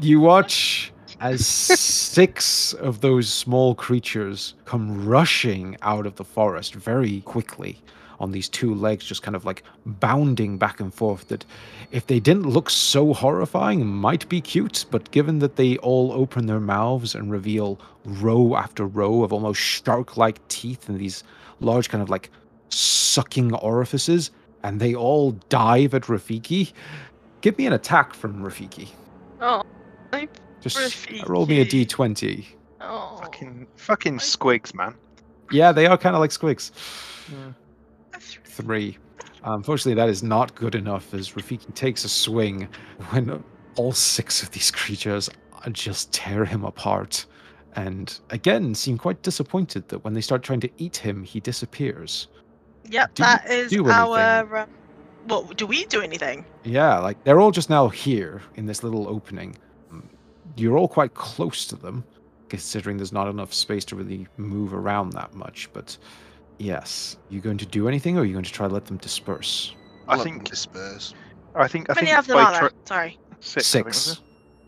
you 0.00 0.20
watch 0.20 0.92
as 1.20 1.44
six 1.46 2.72
of 2.74 3.00
those 3.00 3.28
small 3.28 3.74
creatures 3.74 4.54
come 4.66 5.04
rushing 5.06 5.76
out 5.82 6.06
of 6.06 6.16
the 6.16 6.24
forest 6.24 6.74
very 6.74 7.22
quickly 7.22 7.80
on 8.20 8.30
these 8.32 8.48
two 8.48 8.74
legs, 8.74 9.04
just 9.04 9.22
kind 9.22 9.34
of 9.34 9.44
like 9.44 9.62
bounding 9.86 10.58
back 10.58 10.78
and 10.78 10.92
forth. 10.94 11.26
That 11.28 11.44
if 11.90 12.06
they 12.06 12.20
didn't 12.20 12.44
look 12.46 12.70
so 12.70 13.12
horrifying, 13.14 13.86
might 13.86 14.28
be 14.28 14.40
cute, 14.40 14.84
but 14.90 15.10
given 15.10 15.38
that 15.40 15.56
they 15.56 15.78
all 15.78 16.12
open 16.12 16.46
their 16.46 16.60
mouths 16.60 17.14
and 17.14 17.30
reveal 17.32 17.80
row 18.04 18.54
after 18.56 18.86
row 18.86 19.24
of 19.24 19.32
almost 19.32 19.60
shark 19.60 20.16
like 20.16 20.46
teeth 20.48 20.88
and 20.88 21.00
these 21.00 21.24
large, 21.60 21.88
kind 21.88 22.02
of 22.02 22.10
like 22.10 22.30
sucking 22.68 23.54
orifices, 23.54 24.30
and 24.62 24.78
they 24.80 24.94
all 24.94 25.32
dive 25.48 25.94
at 25.94 26.02
Rafiki, 26.02 26.72
give 27.40 27.56
me 27.58 27.66
an 27.66 27.72
attack 27.72 28.14
from 28.14 28.42
Rafiki. 28.42 28.88
oh, 29.40 29.62
I- 30.12 30.28
Just 30.60 31.08
roll 31.26 31.46
me 31.46 31.60
a 31.60 31.64
Rafiki. 31.64 31.86
d20. 31.86 32.46
oh. 32.82 33.16
Fucking 33.22 33.66
fucking 33.76 34.18
squigs, 34.18 34.74
man. 34.74 34.94
Yeah, 35.50 35.72
they 35.72 35.86
are 35.86 35.96
kind 35.98 36.14
of 36.14 36.20
like 36.20 36.30
squigs. 36.30 36.70
Yeah. 37.30 37.36
Hmm. 37.36 37.50
Three. 38.50 38.98
Unfortunately, 39.44 39.94
that 39.94 40.08
is 40.08 40.22
not 40.22 40.54
good 40.54 40.74
enough 40.74 41.14
as 41.14 41.30
Rafiki 41.30 41.72
takes 41.74 42.04
a 42.04 42.08
swing 42.08 42.68
when 43.10 43.42
all 43.76 43.92
six 43.92 44.42
of 44.42 44.50
these 44.50 44.70
creatures 44.70 45.30
just 45.72 46.12
tear 46.12 46.44
him 46.44 46.64
apart. 46.64 47.26
And 47.76 48.18
again, 48.30 48.74
seem 48.74 48.98
quite 48.98 49.22
disappointed 49.22 49.88
that 49.88 50.04
when 50.04 50.14
they 50.14 50.20
start 50.20 50.42
trying 50.42 50.60
to 50.60 50.70
eat 50.78 50.96
him, 50.96 51.22
he 51.22 51.40
disappears. 51.40 52.28
Yep, 52.88 53.14
Do 53.14 53.22
that 53.22 53.50
is 53.50 53.72
our. 53.76 54.56
Uh, 54.56 54.66
well, 55.28 55.42
do 55.44 55.66
we 55.66 55.84
do 55.84 56.00
anything? 56.00 56.44
Yeah, 56.64 56.98
like 56.98 57.22
they're 57.24 57.40
all 57.40 57.50
just 57.50 57.70
now 57.70 57.88
here 57.88 58.42
in 58.56 58.66
this 58.66 58.82
little 58.82 59.08
opening. 59.08 59.56
You're 60.56 60.76
all 60.76 60.88
quite 60.88 61.14
close 61.14 61.66
to 61.66 61.76
them, 61.76 62.04
considering 62.48 62.96
there's 62.96 63.12
not 63.12 63.28
enough 63.28 63.54
space 63.54 63.84
to 63.86 63.96
really 63.96 64.26
move 64.36 64.74
around 64.74 65.12
that 65.12 65.34
much. 65.34 65.68
But 65.72 65.96
yes, 66.60 67.16
you 67.30 67.40
going 67.40 67.58
to 67.58 67.66
do 67.66 67.88
anything, 67.88 68.16
or 68.16 68.20
are 68.20 68.24
you 68.24 68.32
going 68.32 68.44
to 68.44 68.52
try 68.52 68.68
to 68.68 68.72
let 68.74 68.84
them 68.86 68.98
disperse? 68.98 69.74
I 70.06 70.16
Let 70.16 70.24
think- 70.24 70.48
disperse. 70.48 71.14
I 71.54 71.66
think 71.66 71.90
I 71.90 71.94
How 71.94 71.96
many 71.96 72.06
think 72.08 72.18
of 72.18 72.26
them 72.28 72.36
by 72.36 72.42
are 72.44 72.50
try- 72.52 72.60
there? 72.60 72.70
Sorry. 72.84 73.18
Six. 73.40 73.74
I 73.74 73.78
think, 73.78 73.86
was 73.86 73.96
Six. 73.96 74.20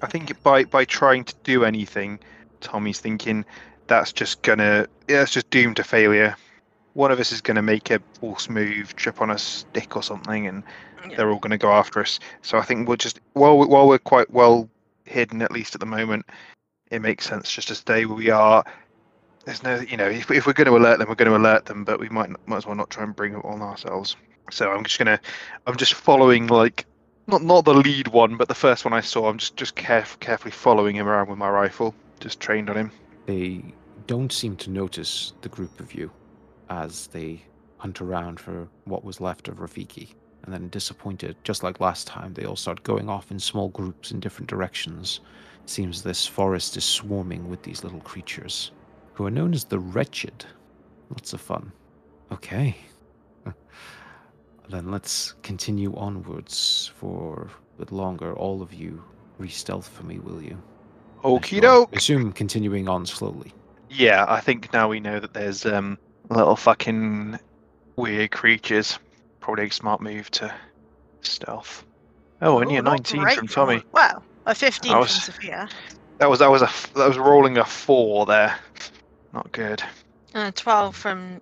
I 0.03 0.07
think 0.09 0.43
by 0.43 0.65
by 0.65 0.85
trying 0.85 1.23
to 1.25 1.35
do 1.45 1.65
anything, 1.65 2.19
Tommy's 2.61 2.99
thinking 2.99 3.45
that's 3.87 4.13
just 4.13 4.43
gonna 4.43 4.87
yeah, 5.09 5.23
it's 5.23 5.31
just 5.33 5.49
doomed 5.51 5.77
to 5.77 5.85
failure. 5.85 6.35
One 6.95 7.13
of 7.13 7.21
us 7.21 7.31
is 7.31 7.41
gonna 7.41 7.63
make 7.63 7.91
a 7.91 8.01
false 8.21 8.49
move, 8.49 8.97
trip 8.97 9.21
on 9.21 9.31
a 9.31 9.39
stick 9.39 9.95
or 9.97 10.03
something, 10.03 10.47
and 10.49 10.65
Yeah. 11.09 11.17
they're 11.17 11.31
all 11.31 11.39
gonna 11.39 11.57
go 11.59 11.71
after 11.73 12.01
us. 12.01 12.19
So 12.43 12.59
I 12.59 12.63
think 12.63 12.89
we'll 12.89 12.97
just 12.97 13.21
while 13.35 13.59
we, 13.59 13.67
while 13.67 13.87
we're 13.87 13.99
quite 13.99 14.31
well 14.33 14.69
hidden 15.05 15.41
at 15.43 15.53
least 15.53 15.75
at 15.77 15.81
the 15.81 15.87
moment, 15.87 16.27
it 16.91 17.01
makes 17.01 17.29
sense 17.29 17.53
just 17.53 17.69
to 17.69 17.75
stay 17.77 18.07
where 18.07 18.17
we 18.17 18.31
are. 18.31 18.65
There's 19.45 19.63
no, 19.63 19.81
you 19.81 19.97
know, 19.97 20.09
if, 20.09 20.31
if 20.31 20.47
we're 20.47 20.53
going 20.53 20.69
to 20.69 20.77
alert 20.77 20.99
them, 20.99 21.09
we're 21.09 21.15
going 21.15 21.31
to 21.31 21.37
alert 21.37 21.67
them, 21.67 21.85
but 21.85 21.99
we 21.99 22.09
might 22.09 22.31
might 22.47 22.59
as 22.59 22.67
well 22.67 22.77
not 22.77 22.91
try 22.91 23.03
and 23.03 23.15
bring 23.15 23.35
it 23.35 23.45
on 23.45 23.61
ourselves. 23.61 24.17
So 24.51 24.71
I'm 24.71 24.85
just 24.85 24.99
gonna, 24.99 25.21
I'm 25.67 25.77
just 25.77 25.95
following 25.95 26.47
like 26.47 26.87
not 27.27 27.43
not 27.43 27.65
the 27.65 27.75
lead 27.75 28.09
one, 28.09 28.37
but 28.37 28.49
the 28.49 28.55
first 28.55 28.85
one 28.85 28.93
I 28.93 29.01
saw. 29.01 29.29
I'm 29.29 29.39
just 29.39 29.57
just 29.57 29.77
caref- 29.77 30.21
carefully 30.21 30.51
following 30.53 30.97
him 30.97 31.09
around 31.09 31.29
with 31.29 31.39
my 31.39 31.49
rifle, 31.49 31.95
just 32.21 32.41
trained 32.41 32.71
on 32.71 32.77
him. 32.77 32.93
They 33.27 33.65
don't 34.07 34.33
seem 34.33 34.57
to 34.57 34.71
notice 34.71 35.33
the 35.43 35.49
group 35.49 35.81
of 35.81 35.95
you 35.95 36.11
as 36.69 37.07
they 37.09 37.43
hunt 37.79 38.01
around 38.01 38.41
for 38.41 38.69
what 38.85 39.05
was 39.05 39.21
left 39.21 39.49
of 39.49 39.57
Rafiki. 39.57 40.15
And 40.45 40.53
then, 40.53 40.69
disappointed, 40.71 41.37
just 41.45 41.63
like 41.63 41.79
last 41.79 42.09
time, 42.09 42.35
they 42.35 42.45
all 42.45 42.57
start 42.57 42.83
going 42.83 43.09
off 43.09 43.31
in 43.31 43.39
small 43.39 43.69
groups 43.69 44.11
in 44.11 44.19
different 44.19 44.49
directions. 44.49 45.21
Seems 45.67 46.03
this 46.03 46.27
forest 46.27 46.77
is 46.77 46.85
swarming 46.85 47.49
with 47.49 47.63
these 47.63 47.85
little 47.85 48.01
creatures, 48.01 48.73
who 49.23 49.29
are 49.29 49.31
known 49.31 49.55
as 49.55 49.63
the 49.63 49.79
Wretched. 49.79 50.45
Lots 51.11 51.33
of 51.33 51.41
fun. 51.41 51.71
Okay. 52.33 52.75
then 54.69 54.91
let's 54.91 55.35
continue 55.45 55.95
onwards 55.97 56.91
for 56.97 57.49
a 57.77 57.79
bit 57.79 57.93
longer. 57.93 58.35
All 58.35 58.63
of 58.63 58.75
you, 58.75 59.01
re-stealth 59.39 59.87
for 59.87 60.03
me, 60.03 60.19
will 60.19 60.43
you? 60.43 60.61
Okie 61.23 61.59
As 61.59 61.61
doke. 61.63 61.95
Assume 61.97 62.33
continuing 62.33 62.89
on 62.89 63.07
slowly. 63.07 63.55
Yeah, 63.91 64.25
I 64.27 64.41
think 64.41 64.73
now 64.73 64.89
we 64.89 64.99
know 64.99 65.21
that 65.21 65.35
there's 65.35 65.65
um 65.67 65.99
little 66.29 66.57
fucking 66.57 67.39
weird 67.95 68.33
creatures. 68.33 68.99
Probably 69.39 69.67
a 69.67 69.71
smart 69.71 70.01
move 70.01 70.33
to 70.33 70.53
stealth. 71.21 71.85
Oh, 72.41 72.61
only 72.61 72.75
Ooh, 72.75 72.81
a 72.81 72.83
not 72.83 73.13
19 73.13 73.37
from 73.37 73.47
Tommy. 73.47 73.85
Well, 73.93 74.25
a 74.47 74.55
15 74.55 74.93
I 74.93 74.99
was- 74.99 75.13
from 75.17 75.33
Sophia. 75.35 75.69
That 76.19 76.29
was 76.29 76.41
that 76.41 76.51
was 76.51 76.63
a 76.63 76.67
f- 76.67 76.93
that 76.95 77.07
was 77.07 77.19
rolling 77.19 77.59
a 77.59 77.65
four 77.65 78.27
there. 78.27 78.57
Not 79.33 79.53
good. 79.53 79.83
And 80.35 80.49
a 80.49 80.53
12 80.53 80.95
from 80.95 81.41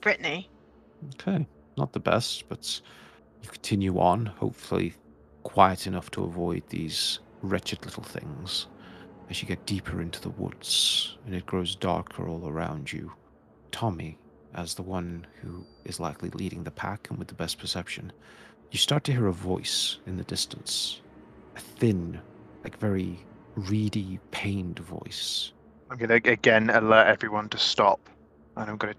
Brittany. 0.00 0.48
Okay, 1.14 1.46
not 1.76 1.92
the 1.92 2.00
best, 2.00 2.48
but 2.48 2.80
you 3.42 3.48
continue 3.48 3.98
on, 3.98 4.26
hopefully 4.26 4.94
quiet 5.42 5.86
enough 5.86 6.10
to 6.10 6.24
avoid 6.24 6.62
these 6.68 7.20
wretched 7.42 7.84
little 7.84 8.02
things. 8.02 8.66
As 9.28 9.42
you 9.42 9.48
get 9.48 9.66
deeper 9.66 10.00
into 10.00 10.20
the 10.20 10.30
woods 10.30 11.18
and 11.26 11.34
it 11.34 11.46
grows 11.46 11.74
darker 11.74 12.28
all 12.28 12.48
around 12.48 12.92
you, 12.92 13.12
Tommy, 13.70 14.18
as 14.54 14.74
the 14.74 14.82
one 14.82 15.26
who 15.42 15.64
is 15.84 16.00
likely 16.00 16.30
leading 16.30 16.64
the 16.64 16.70
pack 16.70 17.08
and 17.10 17.18
with 17.18 17.28
the 17.28 17.34
best 17.34 17.58
perception, 17.58 18.12
you 18.70 18.78
start 18.78 19.04
to 19.04 19.12
hear 19.12 19.26
a 19.26 19.32
voice 19.32 19.98
in 20.06 20.16
the 20.16 20.24
distance. 20.24 21.00
A 21.56 21.60
thin, 21.60 22.20
like 22.64 22.78
very 22.78 23.24
reedy, 23.54 24.18
pained 24.30 24.78
voice. 24.78 25.52
I'm 25.90 25.98
gonna 25.98 26.14
again 26.14 26.70
alert 26.70 27.06
everyone 27.06 27.48
to 27.50 27.58
stop, 27.58 28.00
and 28.56 28.68
I'm 28.70 28.76
gonna, 28.76 28.94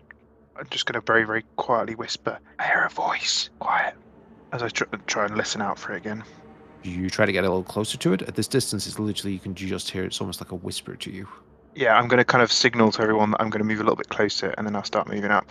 I'm 0.58 0.68
just 0.70 0.86
gonna 0.86 1.02
very, 1.06 1.26
very 1.26 1.44
quietly 1.58 1.96
whisper, 1.96 2.40
"I 2.60 2.64
hear 2.68 2.84
a 2.86 2.90
voice. 2.90 3.50
Quiet." 3.60 3.96
As 4.54 4.64
I 4.64 4.70
tr- 4.70 4.86
try 5.08 5.26
and 5.26 5.36
listen 5.36 5.62
out 5.62 5.78
for 5.78 5.94
it 5.94 5.98
again. 5.98 6.24
You 6.84 7.10
try 7.10 7.26
to 7.26 7.32
get 7.34 7.44
a 7.44 7.48
little 7.50 7.64
closer 7.64 7.98
to 7.98 8.14
it. 8.14 8.22
At 8.22 8.36
this 8.36 8.48
distance, 8.48 8.88
it's 8.88 8.98
literally 9.00 9.34
you 9.34 9.40
can 9.40 9.54
just 9.56 9.90
hear 9.90 10.06
it's 10.06 10.22
almost 10.22 10.40
like 10.40 10.52
a 10.52 10.56
whisper 10.56 10.96
to 10.96 11.12
you. 11.12 11.28
Yeah, 11.76 11.98
I'm 11.98 12.08
gonna 12.08 12.24
kind 12.24 12.42
of 12.42 12.52
signal 12.52 12.92
to 12.94 13.02
everyone 13.02 13.32
that 13.32 13.42
I'm 13.42 13.50
gonna 13.50 13.66
move 13.66 13.80
a 13.80 13.84
little 13.84 13.98
bit 13.98 14.08
closer, 14.10 14.54
and 14.58 14.66
then 14.66 14.76
I'll 14.76 14.84
start 14.86 15.08
moving 15.08 15.32
up, 15.32 15.50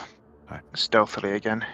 Right. 0.51 0.63
stealthily 0.75 1.33
again. 1.33 1.65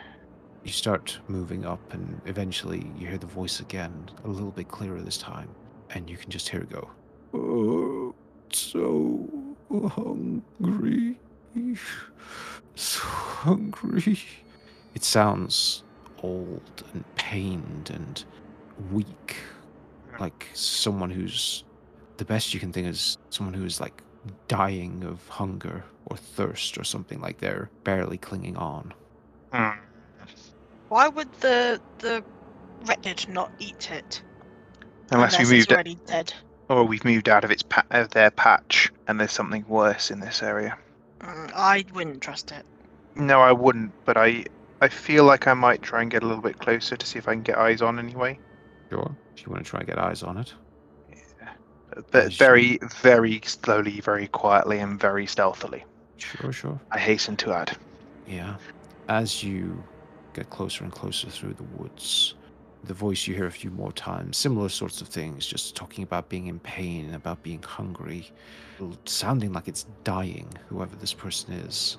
You 0.64 0.72
start 0.72 1.18
moving 1.28 1.64
up, 1.64 1.80
and 1.92 2.20
eventually 2.26 2.90
you 2.98 3.06
hear 3.06 3.18
the 3.18 3.26
voice 3.26 3.60
again, 3.60 4.10
a 4.24 4.28
little 4.28 4.50
bit 4.50 4.68
clearer 4.68 5.00
this 5.00 5.18
time, 5.18 5.48
and 5.90 6.10
you 6.10 6.16
can 6.16 6.30
just 6.30 6.48
hear 6.48 6.60
it 6.62 6.70
go. 6.70 6.90
Oh, 7.34 8.14
so 8.52 9.28
hungry. 9.80 11.18
So 12.74 13.00
hungry. 13.00 14.18
It 14.94 15.04
sounds 15.04 15.84
old 16.22 16.84
and 16.92 17.04
pained 17.16 17.90
and 17.90 18.24
weak, 18.90 19.36
like 20.20 20.48
someone 20.54 21.10
who's 21.10 21.64
the 22.16 22.24
best 22.24 22.54
you 22.54 22.60
can 22.60 22.72
think 22.72 22.86
is 22.86 23.18
someone 23.30 23.54
who 23.54 23.64
is 23.64 23.80
like 23.80 24.02
dying 24.48 25.02
of 25.04 25.26
hunger 25.28 25.84
or 26.06 26.16
thirst 26.16 26.78
or 26.78 26.84
something 26.84 27.20
like 27.20 27.38
they're 27.38 27.70
barely 27.84 28.18
clinging 28.18 28.56
on. 28.56 28.92
Hmm. 29.52 29.78
Why 30.88 31.08
would 31.08 31.32
the 31.40 31.80
the 31.98 32.22
Wretched 32.84 33.28
not 33.28 33.50
eat 33.58 33.90
it? 33.90 34.22
Unless 35.10 35.38
we 35.38 35.42
it's 35.42 35.50
moved 35.50 35.72
it, 35.72 35.74
already 35.74 35.94
dead. 36.06 36.32
Or 36.72 36.84
we've 36.84 37.04
moved 37.04 37.28
out 37.28 37.44
of 37.44 37.50
its 37.50 37.62
pa- 37.62 37.84
of 37.90 38.10
their 38.10 38.30
patch, 38.30 38.90
and 39.06 39.20
there's 39.20 39.32
something 39.32 39.64
worse 39.68 40.10
in 40.10 40.20
this 40.20 40.42
area. 40.42 40.76
Mm, 41.20 41.52
I 41.54 41.84
wouldn't 41.92 42.22
trust 42.22 42.50
it. 42.50 42.64
No, 43.14 43.40
I 43.40 43.52
wouldn't, 43.52 43.92
but 44.04 44.16
I 44.16 44.44
I 44.80 44.88
feel 44.88 45.24
like 45.24 45.46
I 45.46 45.54
might 45.54 45.82
try 45.82 46.02
and 46.02 46.10
get 46.10 46.22
a 46.22 46.26
little 46.26 46.42
bit 46.42 46.58
closer 46.58 46.96
to 46.96 47.06
see 47.06 47.18
if 47.18 47.28
I 47.28 47.34
can 47.34 47.42
get 47.42 47.58
eyes 47.58 47.82
on 47.82 47.98
anyway. 47.98 48.38
Sure. 48.90 49.14
If 49.36 49.46
you 49.46 49.52
want 49.52 49.64
to 49.64 49.70
try 49.70 49.80
and 49.80 49.88
get 49.88 49.98
eyes 49.98 50.22
on 50.22 50.38
it. 50.38 50.52
Yeah. 51.10 51.50
But 52.10 52.24
As 52.24 52.36
very, 52.36 52.78
very 53.00 53.40
slowly, 53.44 54.00
very 54.00 54.26
quietly, 54.26 54.78
and 54.80 54.98
very 54.98 55.26
stealthily. 55.26 55.84
Sure, 56.16 56.52
sure. 56.52 56.80
I 56.90 56.98
hasten 56.98 57.36
to 57.38 57.52
add. 57.52 57.76
Yeah. 58.26 58.56
As 59.08 59.42
you 59.42 59.82
get 60.34 60.50
closer 60.50 60.84
and 60.84 60.92
closer 60.92 61.28
through 61.28 61.54
the 61.54 61.62
woods, 61.62 62.34
the 62.84 62.94
voice 62.94 63.26
you 63.26 63.34
hear 63.34 63.46
a 63.46 63.52
few 63.52 63.70
more 63.70 63.92
times, 63.92 64.36
similar 64.36 64.68
sorts 64.68 65.00
of 65.00 65.08
things, 65.08 65.46
just 65.46 65.76
talking 65.76 66.02
about 66.02 66.28
being 66.28 66.48
in 66.48 66.58
pain, 66.60 67.14
about 67.14 67.42
being 67.42 67.62
hungry, 67.62 68.30
sounding 69.04 69.52
like 69.52 69.68
it's 69.68 69.86
dying, 70.04 70.48
whoever 70.68 70.96
this 70.96 71.14
person 71.14 71.52
is. 71.52 71.98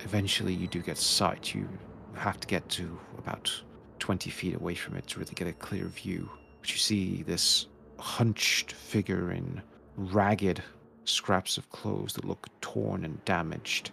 Eventually, 0.00 0.54
you 0.54 0.66
do 0.66 0.80
get 0.80 0.96
sight. 0.96 1.54
You 1.54 1.68
have 2.14 2.40
to 2.40 2.46
get 2.46 2.68
to 2.70 2.98
about 3.18 3.52
20 3.98 4.30
feet 4.30 4.54
away 4.54 4.74
from 4.74 4.96
it 4.96 5.06
to 5.08 5.20
really 5.20 5.34
get 5.34 5.46
a 5.48 5.52
clear 5.52 5.86
view. 5.86 6.30
But 6.60 6.70
you 6.70 6.78
see 6.78 7.22
this 7.22 7.66
hunched 7.98 8.72
figure 8.72 9.32
in 9.32 9.62
ragged 9.96 10.62
scraps 11.04 11.58
of 11.58 11.68
clothes 11.70 12.14
that 12.14 12.24
look 12.24 12.48
torn 12.60 13.04
and 13.04 13.22
damaged 13.24 13.90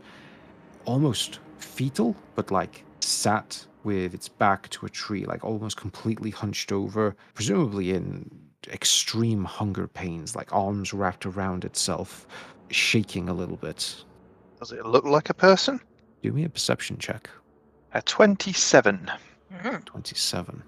almost 0.86 1.40
fetal, 1.58 2.16
but 2.36 2.50
like 2.50 2.84
sat 3.02 3.66
with 3.84 4.14
its 4.14 4.28
back 4.28 4.70
to 4.70 4.86
a 4.86 4.90
tree, 4.90 5.26
like 5.26 5.44
almost 5.44 5.78
completely 5.78 6.32
hunched 6.32 6.72
over, 6.72 7.16
presumably 7.34 7.92
in 7.92 8.30
extreme 8.68 9.46
hunger 9.46 9.88
pains, 9.88 10.36
like 10.36 10.54
arms 10.54 10.94
wrapped 10.94 11.26
around 11.26 11.64
itself, 11.66 12.28
shaking 12.70 13.30
a 13.30 13.34
little 13.34 13.56
bit. 13.56 14.04
Does 14.60 14.72
it 14.72 14.86
look 14.86 15.06
like 15.06 15.30
a 15.30 15.34
person? 15.34 15.80
Do 16.22 16.32
me 16.34 16.44
a 16.44 16.50
perception 16.50 16.98
check. 16.98 17.30
A 17.94 18.02
27. 18.02 19.10
Mhm. 19.54 19.86
27. 19.86 20.62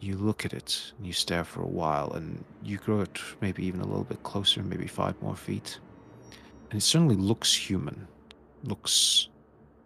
You 0.00 0.16
look 0.16 0.44
at 0.44 0.52
it 0.52 0.92
and 0.96 1.06
you 1.06 1.12
stare 1.12 1.44
for 1.44 1.62
a 1.62 1.66
while, 1.66 2.12
and 2.12 2.44
you 2.62 2.78
grow 2.78 3.00
it 3.00 3.18
maybe 3.40 3.64
even 3.64 3.80
a 3.80 3.86
little 3.86 4.04
bit 4.04 4.22
closer, 4.22 4.62
maybe 4.62 4.86
five 4.86 5.20
more 5.22 5.36
feet. 5.36 5.78
And 6.70 6.78
it 6.78 6.82
certainly 6.82 7.16
looks 7.16 7.54
human, 7.54 8.06
looks 8.64 9.28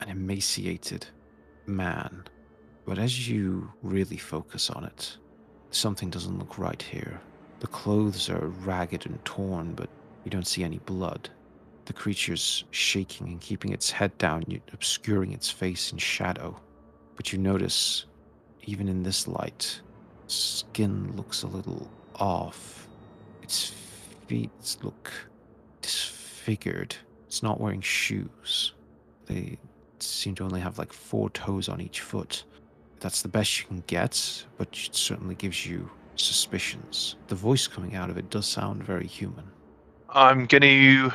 an 0.01 0.09
emaciated 0.11 1.07
man. 1.67 2.25
But 2.87 2.99
as 2.99 3.29
you 3.29 3.73
really 3.83 4.17
focus 4.19 4.71
on 4.71 4.85
it, 4.85 5.17
something 5.71 6.11
doesn't 6.11 6.39
look 6.39 6.59
right 6.59 6.81
here. 6.81 7.21
The 7.61 7.67
clothes 7.67 8.29
are 8.29 8.49
ragged 8.49 9.07
and 9.07 9.25
torn, 9.25 9.75
but 9.75 9.89
you 10.25 10.31
don't 10.31 10.47
see 10.47 10.65
any 10.65 10.79
blood. 10.79 11.31
The 11.87 11.93
creature's 11.93 12.65
shaking 12.71 13.29
and 13.29 13.41
keeping 13.41 13.73
its 13.73 13.91
head 13.91 14.17
down, 14.19 14.45
obscuring 14.73 15.33
its 15.33 15.51
face 15.51 15.93
in 15.93 15.99
shadow. 15.99 16.59
But 17.17 17.33
you 17.33 17.39
notice, 17.39 18.07
even 18.65 18.89
in 18.89 19.03
this 19.03 19.29
light, 19.29 19.81
skin 20.27 21.15
looks 21.17 21.43
a 21.43 21.47
little 21.47 21.91
off. 22.17 22.87
Its 23.43 23.73
feet 24.27 24.77
look 24.83 25.13
disfigured. 25.83 26.97
It's 27.27 27.43
not 27.43 27.61
wearing 27.61 27.81
shoes. 27.83 28.73
They 29.27 29.59
seem 29.99 30.35
to 30.37 30.45
only 30.45 30.61
have 30.61 30.79
like 30.79 30.93
four 30.93 31.31
toes 31.31 31.69
on 31.69 31.81
each 31.81 32.01
foot. 32.01 32.45
That's 33.05 33.21
the 33.21 33.29
best 33.29 33.61
you 33.61 33.67
can 33.67 33.85
get, 33.87 34.47
but 34.57 34.69
it 34.69 34.97
certainly 34.97 35.35
gives 35.35 35.67
you 35.67 35.91
suspicions. 36.17 37.17
The 37.29 37.35
voice 37.35 37.67
coming 37.67 37.95
out 37.95 38.09
of 38.09 38.17
it 38.17 38.31
does 38.31 38.47
sound 38.47 38.83
very 38.83 39.07
human. 39.07 39.45
I'm 40.09 40.47
gonna 40.47 41.15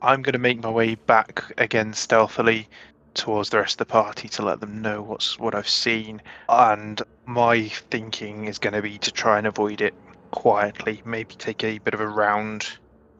I'm 0.00 0.22
gonna 0.22 0.38
make 0.38 0.62
my 0.62 0.70
way 0.70 0.94
back 0.94 1.44
again 1.58 1.92
stealthily 1.92 2.70
towards 3.12 3.50
the 3.50 3.58
rest 3.58 3.74
of 3.74 3.86
the 3.86 3.92
party 3.92 4.30
to 4.30 4.42
let 4.42 4.60
them 4.60 4.80
know 4.80 5.02
what's 5.02 5.38
what 5.38 5.54
I've 5.54 5.68
seen. 5.68 6.22
And 6.48 7.02
my 7.26 7.68
thinking 7.68 8.46
is 8.46 8.58
gonna 8.58 8.80
be 8.80 8.96
to 8.96 9.12
try 9.12 9.36
and 9.36 9.46
avoid 9.46 9.82
it 9.82 9.92
quietly, 10.30 11.02
maybe 11.04 11.34
take 11.34 11.62
a 11.62 11.76
bit 11.80 11.92
of 11.92 12.00
a 12.00 12.08
round 12.08 12.66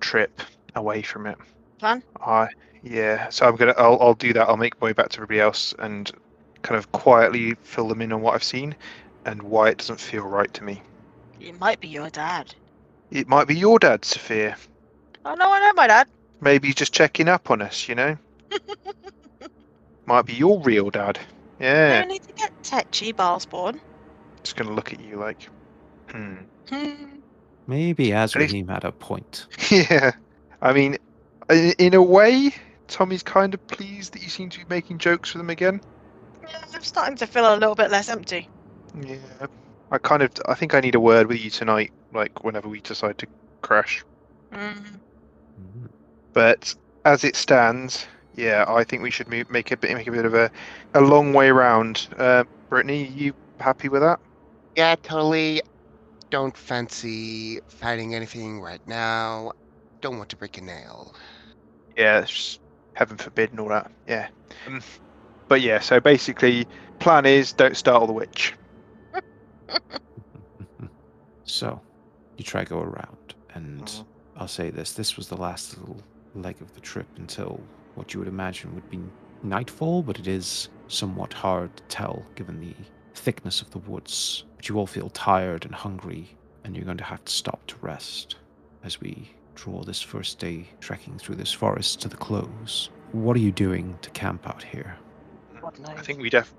trip 0.01 0.41
away 0.75 1.03
from 1.03 1.27
it. 1.27 1.37
Plan? 1.79 2.03
I 2.23 2.49
yeah, 2.83 3.29
so 3.29 3.47
I'm 3.47 3.57
gonna 3.57 3.75
I'll 3.77 3.99
I'll 4.01 4.15
do 4.15 4.33
that. 4.33 4.49
I'll 4.49 4.57
make 4.57 4.81
my 4.81 4.87
way 4.87 4.93
back 4.95 5.11
to 5.11 5.19
everybody 5.19 5.41
else 5.41 5.75
and 5.79 6.11
kind 6.63 6.79
of 6.79 6.93
quietly 6.93 7.55
fill 7.63 7.89
them 7.89 8.03
in 8.03 8.13
on 8.13 8.21
what 8.23 8.35
I've 8.35 8.45
seen 8.45 8.75
and 9.25 9.43
why 9.43 9.69
it 9.71 9.79
doesn't 9.79 10.01
feel 10.01 10.23
right 10.23 10.53
to 10.55 10.65
me. 10.65 10.83
It 11.41 11.59
might 11.59 11.81
be 11.81 11.89
your 11.89 12.11
dad. 12.11 12.55
It 13.11 13.29
might 13.29 13.49
be 13.49 13.57
your 13.57 13.79
dad, 13.79 14.05
Sophia. 14.05 14.57
Oh 15.25 15.35
no, 15.35 15.51
I 15.51 15.61
know 15.61 15.73
my 15.75 15.87
dad. 15.87 16.09
Maybe 16.41 16.69
he's 16.69 16.77
just 16.77 16.93
checking 16.93 17.29
up 17.29 17.51
on 17.51 17.61
us, 17.61 17.89
you 17.89 17.95
know? 17.95 18.17
Might 20.07 20.27
be 20.27 20.33
your 20.33 20.61
real 20.63 20.91
dad. 20.91 21.19
Yeah. 21.61 22.01
No 22.01 22.09
need 22.09 22.23
to 22.23 22.33
get 22.33 22.51
tetchy, 22.63 23.13
Balsborn. 23.13 23.79
Just 24.43 24.57
gonna 24.57 24.73
look 24.73 24.93
at 24.93 25.01
you 25.01 25.17
like, 25.17 25.49
hmm. 26.11 26.37
Hmm. 26.69 27.17
Maybe 27.67 28.13
least- 28.13 28.35
Azraheem 28.35 28.69
had 28.69 28.85
a 28.85 28.93
point. 28.93 29.47
Yeah. 29.71 30.13
I 30.63 30.73
mean, 30.73 30.99
in, 31.49 31.73
in 31.79 31.95
a 31.95 32.03
way, 32.03 32.55
Tommy's 32.89 33.23
kind 33.23 33.55
of 33.55 33.65
pleased 33.69 34.15
that 34.15 34.23
you 34.23 34.29
seem 34.29 34.51
to 34.51 34.59
be 34.59 34.65
making 34.69 34.99
jokes 34.99 35.33
with 35.33 35.41
him 35.43 35.51
again. 35.51 35.81
Yeah, 36.51 36.65
I'm 36.75 36.83
starting 36.83 37.17
to 37.17 37.27
feel 37.27 37.53
a 37.53 37.57
little 37.57 37.75
bit 37.75 37.91
less 37.91 38.09
empty. 38.09 38.49
Yeah. 39.01 39.17
I 39.93 39.99
kind 39.99 40.23
of, 40.23 40.31
I 40.47 40.55
think 40.55 40.75
I 40.75 40.81
need 40.81 40.95
a 40.95 41.01
word 41.01 41.27
with 41.27 41.41
you 41.41 41.51
tonight, 41.51 41.93
like 42.13 42.45
whenever 42.45 42.69
we 42.69 42.81
decide 42.81 43.19
to 43.19 43.27
crash. 43.61 44.05
Mm. 44.53 44.75
Mhm. 45.61 45.89
But 46.33 46.75
as 47.05 47.25
it 47.25 47.35
stands, 47.37 48.07
yeah, 48.37 48.65
I 48.69 48.85
think 48.85 49.03
we 49.03 49.11
should 49.11 49.29
mo- 49.29 49.45
make 49.51 49.71
a 49.73 49.77
bit, 49.77 49.93
make 49.95 50.07
a 50.07 50.13
bit 50.13 50.25
of 50.25 50.35
a, 50.35 50.51
a 50.95 51.01
long 51.01 51.33
way 51.33 51.51
round. 51.51 52.09
Uh, 52.17 52.45
Brittany, 52.69 53.05
you 53.07 53.35
happy 53.59 53.89
with 53.89 54.03
that? 54.03 54.21
Yeah, 54.77 54.95
totally. 55.03 55.63
Don't 56.31 56.57
fancy 56.57 57.61
fighting 57.67 58.15
anything 58.15 58.61
right 58.61 58.81
now. 58.87 59.53
Don't 60.01 60.17
want 60.19 60.31
to 60.31 60.37
break 60.37 60.57
a 60.59 60.61
nail. 60.61 61.15
yeah, 61.97 62.25
heaven 62.95 63.17
forbid 63.17 63.51
and 63.51 63.59
all 63.61 63.69
that. 63.69 63.91
Yeah. 64.07 64.29
Um, 64.69 64.81
but 65.51 65.61
yeah, 65.63 65.81
so 65.81 65.99
basically, 65.99 66.65
plan 67.01 67.27
is 67.27 67.53
don't 67.53 67.77
startle 67.77 68.07
the 68.07 68.13
witch. 68.13 68.55
so, 71.45 71.81
you 72.37 72.45
try 72.45 72.63
go 72.63 72.79
around, 72.79 73.35
and 73.55 73.83
Mhm. 73.85 74.07
I'll 74.37 74.47
say 74.47 74.71
this: 74.71 74.93
this 74.93 75.17
was 75.17 75.27
the 75.27 75.37
last 75.37 75.77
little 75.77 76.01
leg 76.37 76.63
of 76.63 76.73
the 76.75 76.81
trip 76.81 77.09
until 77.17 77.61
what 77.97 78.15
you 78.15 78.21
would 78.21 78.29
imagine 78.29 78.73
would 78.77 78.89
be 78.89 79.01
nightfall, 79.43 80.05
but 80.05 80.21
it 80.21 80.29
is 80.29 80.69
somewhat 80.87 81.33
hard 81.33 81.77
to 81.77 81.83
tell 81.89 82.25
given 82.37 82.61
the 82.61 82.75
thickness 83.15 83.61
of 83.61 83.71
the 83.73 83.79
woods. 83.79 84.45
But 84.55 84.69
you 84.69 84.79
all 84.79 84.87
feel 84.87 85.11
tired 85.11 85.65
and 85.65 85.75
hungry, 85.75 86.29
and 86.63 86.77
you're 86.77 86.85
going 86.85 86.97
to 86.99 87.05
have 87.05 87.25
to 87.25 87.33
stop 87.33 87.67
to 87.67 87.75
rest 87.81 88.37
as 88.85 89.01
we 89.01 89.29
draw 89.57 89.83
this 89.83 90.01
first 90.01 90.39
day 90.39 90.69
trekking 90.79 91.19
through 91.19 91.35
this 91.35 91.53
forest 91.53 92.01
to 92.03 92.09
the 92.09 92.17
close. 92.17 92.91
What 93.11 93.37
are 93.37 93.41
you 93.41 93.51
doing 93.51 93.99
to 94.03 94.11
camp 94.11 94.49
out 94.49 94.63
here? 94.63 94.97
God 95.77 95.89
knows. 95.89 95.99
I 95.99 96.03
think 96.03 96.21
we 96.21 96.31
def 96.31 96.53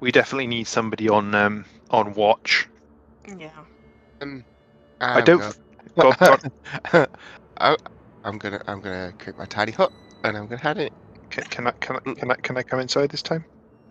we 0.00 0.12
definitely 0.12 0.46
need 0.46 0.66
somebody 0.66 1.08
on 1.08 1.34
um 1.34 1.66
on 1.90 2.14
watch. 2.14 2.68
Yeah. 3.38 3.50
Um, 4.20 4.44
I 5.00 5.18
I'm 5.18 5.24
don't. 5.24 5.38
gonna- 5.38 5.54
Go 5.98 6.10
on, 6.10 6.16
go. 6.92 7.06
I, 7.60 7.76
I'm 8.24 8.38
gonna 8.38 8.60
I'm 8.66 8.80
gonna 8.80 9.12
create 9.18 9.38
my 9.38 9.46
tiny 9.46 9.72
hut 9.72 9.90
and 10.24 10.36
I'm 10.36 10.46
gonna 10.46 10.60
head 10.60 10.78
it. 10.78 10.92
Can, 11.30 11.44
can 11.44 11.66
I 11.66 11.70
can 11.80 11.96
I 11.96 12.14
can 12.14 12.30
I 12.30 12.34
can 12.34 12.56
I 12.58 12.62
come 12.62 12.80
inside 12.80 13.10
this 13.10 13.22
time? 13.22 13.44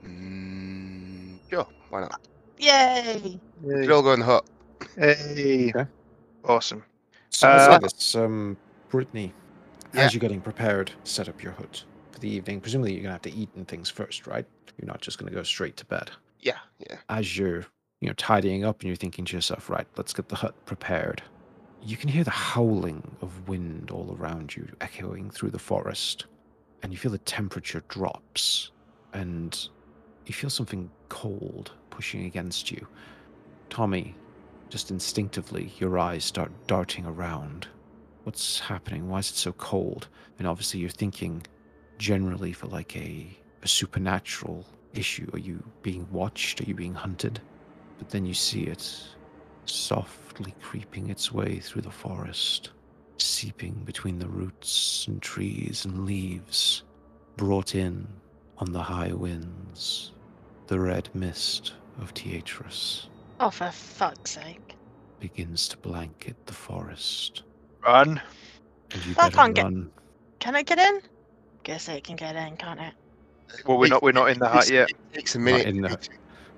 Mm, 0.06 1.40
sure, 1.50 1.66
why 1.90 2.02
not? 2.02 2.20
Yay! 2.60 3.40
We 3.62 3.74
could 3.82 3.92
all 3.92 4.04
go 4.04 4.14
in 4.14 4.20
the 4.20 4.26
hut. 4.26 4.46
Hey, 4.96 5.72
Okay. 5.76 5.90
awesome. 6.44 6.84
So 7.32 7.48
Uh, 7.48 7.80
this, 7.80 8.14
um, 8.16 8.58
Brittany, 8.90 9.34
Yeah. 9.94 10.02
as 10.06 10.14
you're 10.14 10.20
getting 10.22 10.42
prepared, 10.42 10.92
set 11.06 11.28
up 11.28 11.42
your 11.42 11.54
hut 11.54 11.84
for 12.16 12.22
the 12.22 12.30
evening. 12.30 12.62
Presumably, 12.62 12.94
you're 12.94 13.04
gonna 13.04 13.14
have 13.14 13.22
to 13.24 13.34
eat 13.34 13.50
and 13.56 13.68
things 13.68 13.90
first, 13.90 14.26
right? 14.26 14.46
You're 14.78 14.88
not 14.88 15.02
just 15.02 15.20
gonna 15.20 15.32
go 15.32 15.44
straight 15.44 15.78
to 15.78 15.86
bed. 15.86 16.10
Yeah, 16.40 16.60
yeah. 16.80 16.98
As 17.10 17.38
you're, 17.38 17.66
you 18.02 18.08
know, 18.08 18.14
tidying 18.14 18.64
up 18.66 18.80
and 18.80 18.88
you're 18.88 18.96
thinking 18.96 19.26
to 19.26 19.36
yourself, 19.36 19.70
right, 19.70 19.88
let's 19.98 20.14
get 20.14 20.30
the 20.30 20.36
hut 20.36 20.56
prepared. 20.66 21.22
You 21.84 21.98
can 21.98 22.10
hear 22.10 22.24
the 22.24 22.32
howling 22.32 23.16
of 23.22 23.48
wind 23.48 23.92
all 23.92 24.16
around 24.18 24.56
you, 24.56 24.68
echoing 24.82 25.30
through 25.30 25.52
the 25.52 25.60
forest, 25.60 26.26
and 26.82 26.92
you 26.92 26.98
feel 26.98 27.12
the 27.12 27.20
temperature 27.20 27.84
drops, 27.90 28.72
and 29.14 29.70
you 30.26 30.34
feel 30.34 30.50
something 30.50 30.90
cold 31.10 31.74
pushing 31.90 32.26
against 32.26 32.72
you. 32.72 32.88
Tommy, 33.70 34.16
just 34.70 34.90
instinctively, 34.90 35.72
your 35.78 36.00
eyes 36.00 36.24
start 36.24 36.52
darting 36.66 37.06
around. 37.06 37.68
What's 38.24 38.60
happening? 38.60 39.08
Why 39.08 39.20
is 39.20 39.30
it 39.30 39.36
so 39.36 39.52
cold? 39.54 40.08
And 40.40 40.48
obviously, 40.48 40.80
you're 40.80 40.90
thinking 40.90 41.44
generally 41.98 42.54
for 42.54 42.68
like 42.68 42.96
a, 42.96 43.28
a 43.64 43.68
supernatural 43.68 44.66
issue. 44.94 45.30
Are 45.34 45.40
you 45.40 45.64
being 45.82 46.08
watched? 46.12 46.62
Are 46.62 46.66
you 46.66 46.76
being 46.76 46.94
hunted? 46.94 47.40
But 47.98 48.10
then 48.10 48.26
you 48.26 48.34
see 48.34 48.64
it 48.64 48.82
softly 49.66 50.54
creeping 50.62 51.10
its 51.10 51.32
way 51.32 51.60
through 51.60 51.82
the 51.82 51.92
forest, 51.92 52.72
seeping 53.18 53.74
between 53.86 54.20
the 54.20 54.28
roots 54.28 55.06
and 55.08 55.22
trees 55.22 55.86
and 55.86 56.06
leaves, 56.06 56.84
brought 57.38 57.76
in 57.76 58.08
on 58.58 58.72
the 58.72 58.82
high 58.84 59.12
winds, 59.14 60.12
the 60.68 60.80
red 60.80 61.10
mist 61.14 61.74
of 62.02 62.14
Teatrus 62.14 63.08
Oh, 63.40 63.50
for 63.50 63.70
fuck's 63.72 64.32
sake. 64.32 64.76
begins 65.20 65.68
to 65.70 65.78
blanket 65.78 66.36
the 66.46 66.54
forest. 66.54 67.44
Run. 67.86 68.22
And 68.92 69.06
you 69.06 69.12
I 69.18 69.30
better 69.30 69.36
can't 69.36 69.56
get- 69.56 69.64
run. 69.64 69.92
Can 70.40 70.56
I 70.56 70.64
get 70.64 70.80
in? 70.80 71.02
Guess 71.66 71.90
it 71.90 72.04
can 72.04 72.16
get 72.16 72.36
in, 72.36 72.56
can't 72.58 72.80
it? 72.80 72.94
Well, 73.66 73.78
we're 73.80 73.88
not 73.88 74.02
we're 74.04 74.12
not 74.12 74.30
in 74.30 74.38
the 74.40 74.48
hut 74.48 74.70
yet. 74.70 74.90
It 74.92 74.98
takes 75.14 75.36
a 75.36 75.40
minute. 75.40 75.66
in 75.66 75.82
the 75.82 75.90
hut. 75.90 76.10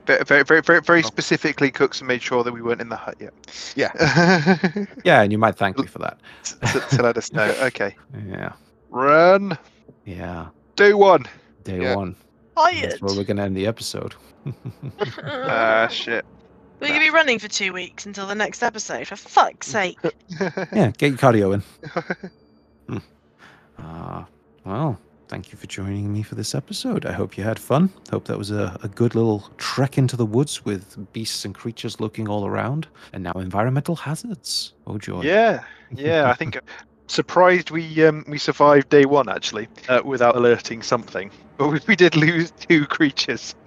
Very 0.06 0.24
very 0.26 0.44
very 0.44 0.62
very, 0.62 0.82
very 0.82 1.00
Oh. 1.00 1.08
specifically, 1.08 1.72
Cooks 1.72 2.02
made 2.02 2.22
sure 2.22 2.44
that 2.44 2.52
we 2.54 2.62
weren't 2.62 2.82
in 2.82 2.90
the 2.90 2.96
hut 2.98 3.16
yet. 3.20 3.34
Yeah. 3.76 4.86
Yeah, 5.06 5.22
and 5.22 5.32
you 5.32 5.38
might 5.38 5.56
thank 5.56 5.78
me 5.80 5.88
for 5.88 6.00
that. 6.00 6.20
to 6.92 7.02
let 7.02 7.18
us 7.18 7.32
know. 7.34 7.46
Okay. 7.62 7.96
Yeah, 8.28 8.52
Run. 8.90 9.58
yeah. 10.06 10.48
Day 10.76 10.94
one. 10.94 11.26
Day 11.64 11.82
Yeah. 11.82 11.96
one. 11.96 12.16
Quiet. 12.56 12.90
That's 12.90 13.02
where 13.02 13.16
we're 13.16 13.24
gonna 13.24 13.44
end 13.44 13.56
the 13.56 13.66
episode. 13.68 14.14
Ah 15.26 15.88
shit. 15.90 16.26
We're 16.82 16.88
gonna 16.90 17.00
be 17.00 17.10
running 17.12 17.40
for 17.40 17.48
two 17.48 17.72
weeks 17.74 18.06
until 18.06 18.28
the 18.28 18.36
next 18.36 18.62
episode. 18.62 19.08
For 19.08 19.16
fuck's 19.16 19.68
sake. 19.68 19.98
yeah, 20.74 20.92
get 20.98 21.10
your 21.12 21.18
cardio 21.18 21.54
in. 21.54 23.02
Uh, 23.78 24.24
well, 24.68 25.00
thank 25.30 25.52
you 25.52 25.58
for 25.58 25.66
joining 25.68 26.12
me 26.12 26.22
for 26.24 26.36
this 26.36 26.54
episode. 26.54 27.06
I 27.06 27.14
hope 27.14 27.38
you 27.38 27.44
had 27.44 27.58
fun. 27.58 27.90
Hope 28.12 28.26
that 28.26 28.38
was 28.38 28.52
a, 28.52 28.78
a 28.84 28.88
good 28.90 29.16
little 29.16 29.50
trek 29.58 29.98
into 29.98 30.16
the 30.18 30.26
woods 30.26 30.66
with 30.66 31.12
beasts 31.14 31.46
and 31.46 31.56
creatures 31.56 32.00
looking 32.00 32.28
all 32.28 32.46
around, 32.46 32.88
and 33.14 33.24
now 33.24 33.32
environmental 33.34 33.96
hazards. 33.96 34.74
Oh 34.86 34.98
joy! 34.98 35.22
Yeah. 35.22 35.64
Yeah. 35.92 36.30
I 36.30 36.34
think 36.34 36.60
surprised 37.08 37.72
we 37.72 38.04
um 38.06 38.26
we 38.28 38.38
survived 38.38 38.90
day 38.90 39.06
one 39.06 39.30
actually 39.30 39.70
uh, 39.88 40.02
without 40.04 40.36
alerting 40.36 40.84
something, 40.84 41.32
but 41.58 41.70
we, 41.70 41.80
we 41.88 41.96
did 41.96 42.16
lose 42.16 42.52
two 42.52 42.86
creatures. 42.86 43.56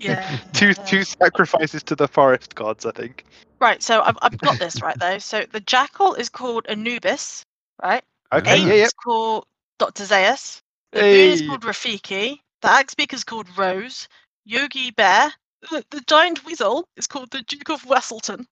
Yeah. 0.00 0.38
two 0.52 0.72
two 0.72 1.02
sacrifices 1.02 1.82
to 1.84 1.96
the 1.96 2.06
forest 2.08 2.54
gods. 2.54 2.86
I 2.86 2.92
think. 2.92 3.24
Right, 3.58 3.82
so 3.82 4.00
I've, 4.02 4.16
I've 4.22 4.38
got 4.38 4.58
this 4.58 4.80
right 4.80 4.96
though. 4.98 5.18
So 5.18 5.44
the 5.50 5.60
jackal 5.60 6.14
is 6.14 6.28
called 6.28 6.64
Anubis, 6.68 7.42
right? 7.82 8.04
Okay. 8.32 8.50
Ah. 8.50 8.54
Ape 8.54 8.66
Yeah. 8.68 8.74
Yeah. 8.74 8.84
is 8.84 8.92
called 8.92 9.46
Dr. 9.78 10.04
Zaius. 10.04 10.60
The 10.92 11.00
baboon 11.00 11.30
is 11.32 11.42
called 11.46 11.62
Rafiki. 11.62 12.38
The 12.62 12.70
axe 12.70 12.92
speaker 12.92 13.14
is 13.16 13.24
called 13.24 13.46
Rose. 13.58 14.08
Yogi 14.44 14.90
Bear. 14.92 15.32
The, 15.70 15.84
the 15.90 16.00
giant 16.06 16.44
weasel 16.44 16.86
is 16.96 17.06
called 17.06 17.30
the 17.30 17.42
Duke 17.42 17.70
of 17.70 17.82
Weselton. 17.82 18.46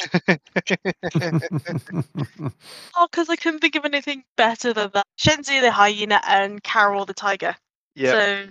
Oh, 2.96 3.06
because 3.10 3.28
I 3.28 3.36
couldn't 3.36 3.60
think 3.60 3.76
of 3.76 3.84
anything 3.84 4.24
better 4.36 4.72
than 4.72 4.90
that. 4.94 5.06
Shenzi 5.18 5.60
the 5.60 5.70
hyena 5.70 6.20
and 6.26 6.62
Carol 6.62 7.04
the 7.04 7.14
tiger. 7.14 7.54
yeah. 7.94 8.10
So, 8.12 8.46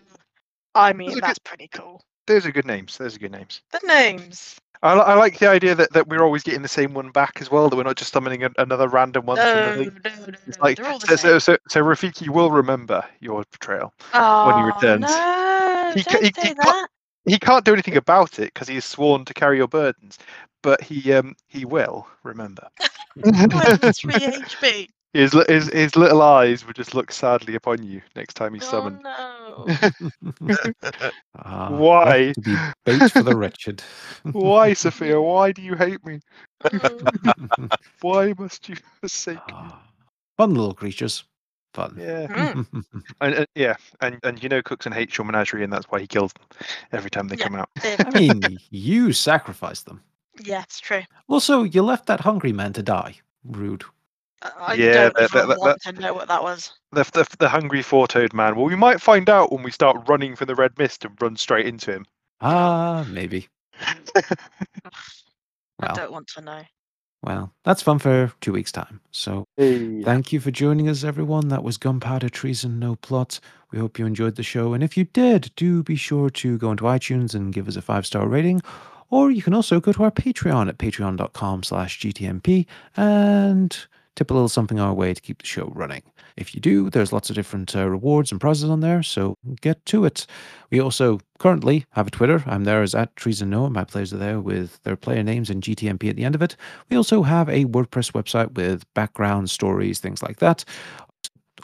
I 0.76 0.94
mean, 0.94 1.12
are 1.12 1.14
good- 1.16 1.24
that's 1.24 1.40
pretty 1.40 1.68
cool. 1.70 2.02
Those 2.28 2.46
are 2.46 2.52
good 2.52 2.66
names. 2.66 2.98
Those 2.98 3.16
are 3.16 3.20
good 3.20 3.32
names. 3.32 3.62
The 3.72 3.82
names. 3.88 4.60
I, 4.82 4.94
I 4.94 5.14
like 5.16 5.40
the 5.40 5.48
idea 5.50 5.76
that, 5.76 5.92
that 5.94 6.08
we're 6.08 6.24
always 6.24 6.44
getting 6.44 6.62
the 6.62 6.68
same 6.70 6.94
one 6.94 7.12
back 7.12 7.40
as 7.42 7.52
well. 7.52 7.70
That 7.70 7.76
we're 7.76 7.84
not 7.84 7.98
just 7.98 8.14
summoning 8.14 8.44
a, 8.44 8.50
another 8.58 8.88
random 8.88 9.26
one. 9.26 9.38
No, 9.38 9.54
no, 9.54 9.74
no, 9.74 9.84
no. 9.84 9.92
It's 10.48 10.60
like 10.60 10.78
so, 11.06 11.16
so, 11.16 11.40
so, 11.40 11.58
so 11.68 11.82
Rafiki 11.82 12.30
will 12.30 12.52
remember 12.52 13.04
your 13.20 13.44
betrayal. 13.52 13.94
oh, 14.14 14.48
when 14.48 14.58
he 14.58 14.64
returns. 14.64 15.04
No, 15.12 15.92
He 15.96 16.04
don't 16.04 16.24
he- 16.24 16.32
say 16.36 16.48
he 16.50 16.54
that. 16.54 16.90
He 17.26 17.38
can't 17.38 17.66
do 17.66 17.74
anything 17.74 17.98
about 17.98 18.40
it 18.40 18.54
because 18.54 18.68
he 18.68 18.78
is 18.78 18.86
sworn 18.86 19.26
to 19.26 19.34
carry 19.34 19.58
your 19.58 19.68
burdens, 19.68 20.18
but 20.64 20.82
he 20.82 21.14
um 21.14 21.36
he 21.48 21.66
will 21.66 22.08
remember. 22.24 22.68
Three 23.24 24.14
HP. 24.14 24.90
His, 25.14 25.34
his 25.48 25.68
his 25.72 25.96
little 25.96 26.22
eyes 26.22 26.66
would 26.66 26.76
just 26.76 26.94
look 26.94 27.12
sadly 27.12 27.56
upon 27.56 27.84
you 27.84 28.02
next 28.16 28.36
time 28.36 28.54
he's 28.54 28.66
Oh 28.68 28.72
summoned. 28.72 29.00
no. 29.04 29.66
Ah, 31.36 31.70
Why? 31.72 32.28
left 32.28 32.36
To 32.36 32.42
be 32.42 32.56
bait 32.86 33.12
for 33.12 33.24
the 33.24 33.36
wretched. 33.36 33.84
Why, 34.32 34.74
Sophia? 34.84 35.20
Why 35.22 35.52
do 35.52 35.62
you 35.62 35.76
hate 35.76 36.04
me? 36.06 36.20
Why 38.02 38.34
must 38.38 38.68
you 38.70 38.76
forsake 39.00 39.38
me? 39.48 39.54
Ah, 39.54 39.82
Fun 40.38 40.54
little 40.54 40.74
creatures. 40.74 41.24
Fun. 41.74 41.96
Yeah, 42.00 42.28
Mm. 42.28 42.66
and, 43.22 43.34
and 43.36 43.48
yeah, 43.56 43.76
and 44.02 44.18
and 44.24 44.42
you 44.42 44.50
know 44.50 44.62
Cookson 44.62 44.92
hates 44.92 45.18
your 45.18 45.26
menagerie, 45.26 45.64
and 45.64 45.72
that's 45.72 45.86
why 45.90 46.00
he 46.00 46.08
kills 46.08 46.34
them 46.34 46.46
every 46.92 47.10
time 47.12 47.28
they 47.28 47.36
Yeah. 47.38 47.44
come 47.46 47.56
out. 47.56 47.70
I 47.84 48.10
mean, 48.12 48.60
you 48.72 49.14
sacrificed 49.14 49.86
them. 49.86 50.02
yeah, 50.44 50.64
it's 50.64 50.80
true. 50.80 51.02
Also, 51.28 51.64
you 51.64 51.84
left 51.84 52.08
that 52.08 52.22
hungry 52.22 52.52
man 52.54 52.74
to 52.74 52.82
die. 52.84 53.16
Rude. 53.44 53.84
I 54.42 54.52
I 54.60 54.74
Yeah, 54.76 54.94
don't 54.94 55.14
that- 55.16 55.24
even 55.36 55.50
that- 55.50 55.60
want 55.60 55.82
to 55.84 55.92
know 55.94 56.14
what 56.14 56.28
that 56.28 56.44
was. 56.44 56.72
The, 56.92 57.04
the 57.14 57.28
the 57.40 57.50
hungry 57.50 57.82
four-toed 57.82 58.34
man. 58.34 58.56
Well, 58.56 58.66
we 58.66 58.76
might 58.76 59.02
find 59.02 59.30
out 59.30 59.52
when 59.52 59.64
we 59.64 59.72
start 59.72 60.08
running 60.08 60.36
from 60.36 60.48
the 60.48 60.56
red 60.56 60.78
mist 60.78 61.06
and 61.06 61.16
run 61.22 61.36
straight 61.38 61.66
into 61.68 61.92
him. 61.92 62.06
Ah, 62.42 63.06
maybe. 63.10 63.48
I 65.82 65.94
don't 65.94 66.12
want 66.12 66.28
to 66.36 66.42
know. 66.42 66.62
well, 67.22 67.54
that's 67.64 67.82
fun 67.82 68.00
for 68.00 68.32
two 68.42 68.52
weeks' 68.54 68.72
time. 68.72 69.00
So 69.12 69.46
Thank 69.58 70.34
you 70.34 70.40
for 70.40 70.52
joining 70.52 70.90
us, 70.90 71.04
everyone. 71.04 71.48
That 71.50 71.64
was 71.64 71.78
Gunpowder 71.78 72.30
Treason 72.30 72.80
No 72.80 72.96
Plot. 72.96 73.40
We 73.72 73.80
hope 73.80 74.00
you 74.00 74.06
enjoyed 74.06 74.36
the 74.36 74.44
show. 74.44 74.74
And 74.74 74.84
if 74.84 74.98
you 74.98 75.06
did, 75.06 75.52
do 75.56 75.84
be 75.84 75.96
sure 75.96 76.30
to 76.32 76.58
go 76.58 76.72
into 76.72 76.86
iTunes 76.86 77.36
and 77.36 77.54
give 77.54 77.68
us 77.68 77.76
a 77.76 77.82
five 77.82 78.06
star 78.06 78.28
rating. 78.28 78.62
Or 79.10 79.32
you 79.32 79.42
can 79.42 79.54
also 79.54 79.80
go 79.80 79.92
to 79.94 80.04
our 80.04 80.12
Patreon 80.12 80.70
at 80.70 80.78
patreon.com 80.78 81.64
slash 81.64 82.00
GTNP 82.00 82.66
and 82.96 83.78
tip 84.16 84.32
a 84.32 84.34
little 84.34 84.50
something 84.50 84.80
our 84.80 84.94
way 84.94 85.14
to 85.14 85.22
keep 85.22 85.40
the 85.40 85.48
show 85.48 85.72
running. 85.76 86.04
If 86.36 86.56
you 86.56 86.62
do, 86.62 86.90
there's 86.90 87.14
lots 87.14 87.30
of 87.30 87.36
different 87.36 87.76
uh, 87.76 87.90
rewards 87.90 88.32
and 88.32 88.40
prizes 88.40 88.70
on 88.70 88.80
there, 88.80 89.04
so 89.04 89.36
get 89.62 89.86
to 89.88 90.06
it. 90.06 90.26
We 90.72 90.80
also 90.80 91.20
currently 91.38 91.86
have 91.92 92.08
a 92.08 92.12
Twitter. 92.12 92.44
I'm 92.46 92.64
there 92.64 92.82
as 92.82 92.96
at 92.96 93.16
Treason 93.16 93.50
Noah. 93.50 93.70
My 93.70 93.84
players 93.84 94.14
are 94.14 94.18
there 94.18 94.40
with 94.40 94.82
their 94.84 94.96
player 94.96 95.24
names 95.24 95.50
and 95.50 95.64
GTNP 95.64 96.10
at 96.10 96.16
the 96.16 96.24
end 96.26 96.36
of 96.36 96.42
it. 96.42 96.56
We 96.90 96.98
also 96.98 97.24
have 97.24 97.50
a 97.50 97.66
WordPress 97.66 98.12
website 98.12 98.54
with 98.54 98.86
background 98.94 99.50
stories, 99.50 100.00
things 100.00 100.24
like 100.24 100.40
that. 100.40 100.64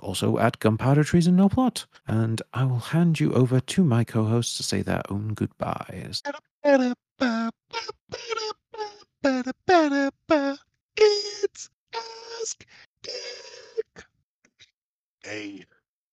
Also 0.01 0.37
at 0.37 0.59
Gunpowder 0.59 1.03
Treason 1.03 1.35
No 1.35 1.49
Plot. 1.49 1.85
And 2.07 2.41
I 2.53 2.65
will 2.65 2.79
hand 2.79 3.19
you 3.19 3.33
over 3.33 3.59
to 3.59 3.83
my 3.83 4.03
co 4.03 4.25
hosts 4.25 4.57
to 4.57 4.63
say 4.63 4.81
their 4.81 5.01
own 5.09 5.33
goodbyes. 5.33 6.21
It's 10.97 11.69
Ask 12.41 12.65
Dick. 13.01 14.05
A 15.27 15.65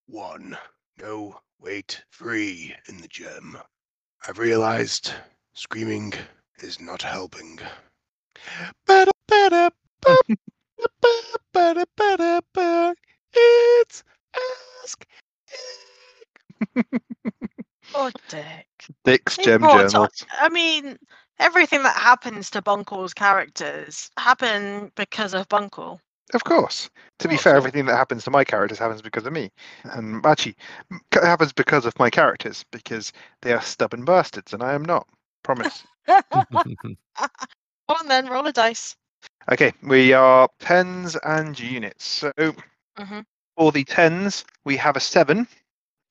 one. 0.07 0.57
No 1.01 1.41
wait 1.61 2.03
free 2.11 2.75
in 2.89 3.01
the 3.01 3.09
gem. 3.09 3.59
I've 4.27 4.39
realized 4.39 5.13
screaming 5.55 6.13
is 6.59 6.81
not 6.81 7.03
helping. 7.03 7.59
It's 13.35 14.05
Ask 14.85 15.07
Dick. 19.05 19.31
He 19.37 19.45
gem 19.45 19.61
brought 19.61 19.83
to- 19.83 19.89
journals. 19.91 20.25
I 20.41 20.49
mean, 20.49 20.99
everything 21.43 21.83
that 21.83 21.97
happens 21.97 22.51
to 22.51 22.63
Bunkel's 22.63 23.15
characters 23.15 24.11
happen 24.19 24.91
because 24.97 25.35
of 25.35 25.49
Bunkel. 25.49 25.99
Of 26.35 26.45
course. 26.45 26.89
To 27.19 27.29
be 27.29 27.37
fair, 27.37 27.57
everything 27.57 27.85
that 27.87 27.97
happens 27.97 28.25
to 28.25 28.31
my 28.31 28.45
characters 28.45 28.79
happens 28.79 29.03
because 29.03 29.27
of 29.27 29.33
me. 29.33 29.51
And 29.85 30.25
actually, 30.25 30.57
happens 31.13 31.53
because 31.53 31.85
of 31.85 31.99
my 31.99 32.09
characters, 32.11 32.65
because 32.73 33.13
they 33.43 33.53
are 33.53 33.61
stubborn 33.61 34.05
bastards, 34.05 34.53
and 34.55 34.63
I 34.63 34.73
am 34.73 34.83
not. 34.85 35.07
Promise. 35.43 35.85
Come 36.07 36.97
on 37.89 38.09
then, 38.09 38.29
roll 38.29 38.47
a 38.47 38.53
dice. 38.53 38.97
okay, 39.51 39.73
we 39.83 40.13
are 40.15 40.49
tens 40.61 41.17
and 41.17 41.59
units. 41.59 42.05
So 42.07 42.33
Mhm. 42.99 43.27
for 43.57 43.73
the 43.73 43.85
tens, 43.85 44.45
we 44.65 44.77
have 44.79 44.97
a 44.97 45.01
seven. 45.01 45.47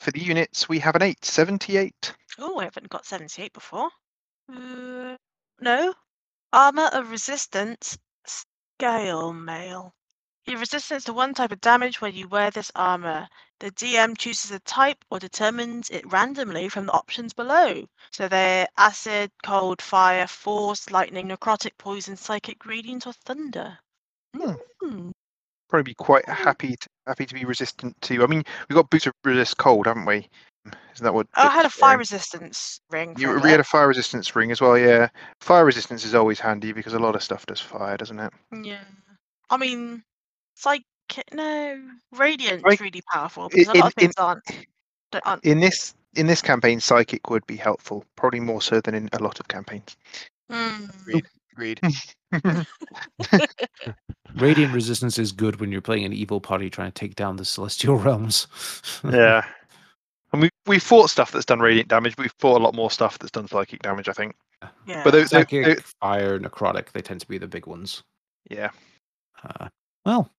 For 0.02 0.12
the 0.12 0.20
units, 0.22 0.68
we 0.70 0.80
have 0.80 0.96
an 0.96 1.02
eight. 1.04 1.24
78. 1.24 2.14
Oh, 2.40 2.60
I 2.60 2.66
haven't 2.66 2.90
got 2.90 3.06
78 3.06 3.54
before. 3.54 3.90
Uh, 4.50 5.16
no. 5.60 5.94
Armor 6.54 6.90
of 6.94 7.12
resistance, 7.12 7.98
scale 8.26 9.34
mail. 9.34 9.94
You 10.46 10.54
have 10.54 10.62
resistance 10.62 11.04
to 11.06 11.14
one 11.14 11.34
type 11.34 11.52
of 11.52 11.62
damage 11.62 12.02
when 12.02 12.16
you 12.16 12.28
wear 12.28 12.52
this 12.52 12.72
armor. 12.76 13.28
The 13.60 13.72
DM 13.72 14.18
chooses 14.18 14.52
a 14.52 14.60
type 14.62 14.98
or 15.12 15.20
determines 15.20 15.90
it 15.92 16.12
randomly 16.12 16.68
from 16.68 16.88
the 16.88 16.94
options 16.94 17.32
below. 17.34 17.86
So 18.12 18.28
they're 18.28 18.68
acid, 18.78 19.32
cold, 19.44 19.82
fire, 19.82 20.28
force, 20.28 20.90
lightning, 20.90 21.28
necrotic, 21.30 21.78
poison, 21.78 22.18
psychic, 22.18 22.66
radiant, 22.66 23.06
or 23.06 23.14
thunder. 23.14 23.78
Hmm. 24.36 24.54
Hmm. 24.82 25.12
Probably 25.70 25.84
be 25.92 25.96
quite 25.96 26.26
Mm. 26.26 26.36
happy 26.36 26.76
to, 26.76 26.88
happy 27.08 27.26
to 27.28 27.34
be 27.34 27.46
resistant 27.46 28.02
to. 28.02 28.24
I 28.24 28.28
mean, 28.28 28.44
we've 28.68 28.76
got 28.76 28.90
boots 28.90 29.08
of 29.08 29.14
resist 29.24 29.58
cold, 29.58 29.86
haven't 29.86 30.06
we? 30.06 30.28
Isn't 30.94 31.04
that 31.06 31.14
what? 31.14 31.28
Oh, 31.38 31.48
I 31.48 31.52
had 31.52 31.66
a 31.66 31.70
fire 31.70 31.90
wearing? 31.90 32.00
resistance 32.00 32.82
ring. 32.90 33.16
You 33.18 33.40
we 33.40 33.50
had 33.52 33.60
a 33.60 33.64
fire 33.64 33.88
resistance 33.88 34.36
ring 34.36 34.52
as 34.52 34.60
well, 34.62 34.78
yeah. 34.78 35.08
Fire 35.40 35.66
resistance 35.66 36.04
is 36.06 36.14
always 36.16 36.40
handy 36.40 36.72
because 36.74 36.94
a 36.94 37.00
lot 37.00 37.16
of 37.16 37.24
stuff 37.24 37.46
does 37.46 37.62
fire, 37.62 37.98
doesn't 37.98 38.20
it? 38.20 38.34
Yeah. 38.64 38.84
I 39.50 39.58
mean, 39.58 40.04
psychic. 40.56 40.84
No, 41.34 41.82
radiant's 42.14 42.64
Like, 42.64 42.80
really 42.80 43.02
powerful 43.12 43.46
i- 43.46 43.48
because 43.50 43.68
a 43.68 43.74
lot 43.74 43.76
in- 43.78 43.84
of 43.88 43.94
things 43.96 44.14
aren't. 44.18 44.44
don't- 45.12 45.26
aren't 45.28 45.44
In 45.46 45.60
this 45.60 45.94
in 46.16 46.28
this 46.28 46.42
campaign, 46.42 46.80
psychic 46.82 47.30
would 47.30 47.46
be 47.48 47.56
helpful, 47.56 48.04
probably 48.18 48.40
more 48.42 48.62
so 48.62 48.82
than 48.82 48.94
in 48.96 49.10
a 49.14 49.20
lot 49.24 49.40
of 49.40 49.48
campaigns. 49.48 49.96
mm. 50.52 51.22
Agreed. 51.54 51.80
Radiant 54.36 54.74
resistance 54.74 55.18
is 55.20 55.32
good 55.34 55.60
when 55.60 55.72
you're 55.72 55.82
playing 55.82 56.06
an 56.06 56.14
evil 56.14 56.40
party 56.40 56.70
trying 56.70 56.92
to 56.92 57.00
take 57.00 57.16
down 57.16 57.36
the 57.38 57.46
celestial 57.46 57.98
realms. 58.00 58.48
yeah. 59.04 59.44
And 60.34 60.42
we 60.42 60.50
we 60.66 60.80
fought 60.80 61.10
stuff 61.10 61.32
that's 61.32 61.46
done 61.46 61.60
radiant 61.60 61.90
damage. 61.90 62.16
We've 62.18 62.34
fought 62.40 62.62
a 62.62 62.64
lot 62.64 62.74
more 62.76 62.90
stuff 62.92 63.20
that's 63.20 63.32
done 63.32 63.48
psychic 63.48 63.82
damage, 63.82 64.08
I 64.08 64.14
think. 64.14 64.36
Yeah. 64.86 65.04
But 65.04 65.12
those, 65.12 65.30
those- 65.30 65.42
Psychic, 65.42 65.66
those- 65.66 65.94
fire, 66.02 66.40
necrotic, 66.40 66.92
they 66.92 67.02
tend 67.02 67.20
to 67.22 67.28
be 67.28 67.38
the 67.38 67.48
big 67.48 67.66
ones. 67.68 68.04
yeah. 68.50 68.70
Uh, 69.44 69.68
well, 70.06 70.30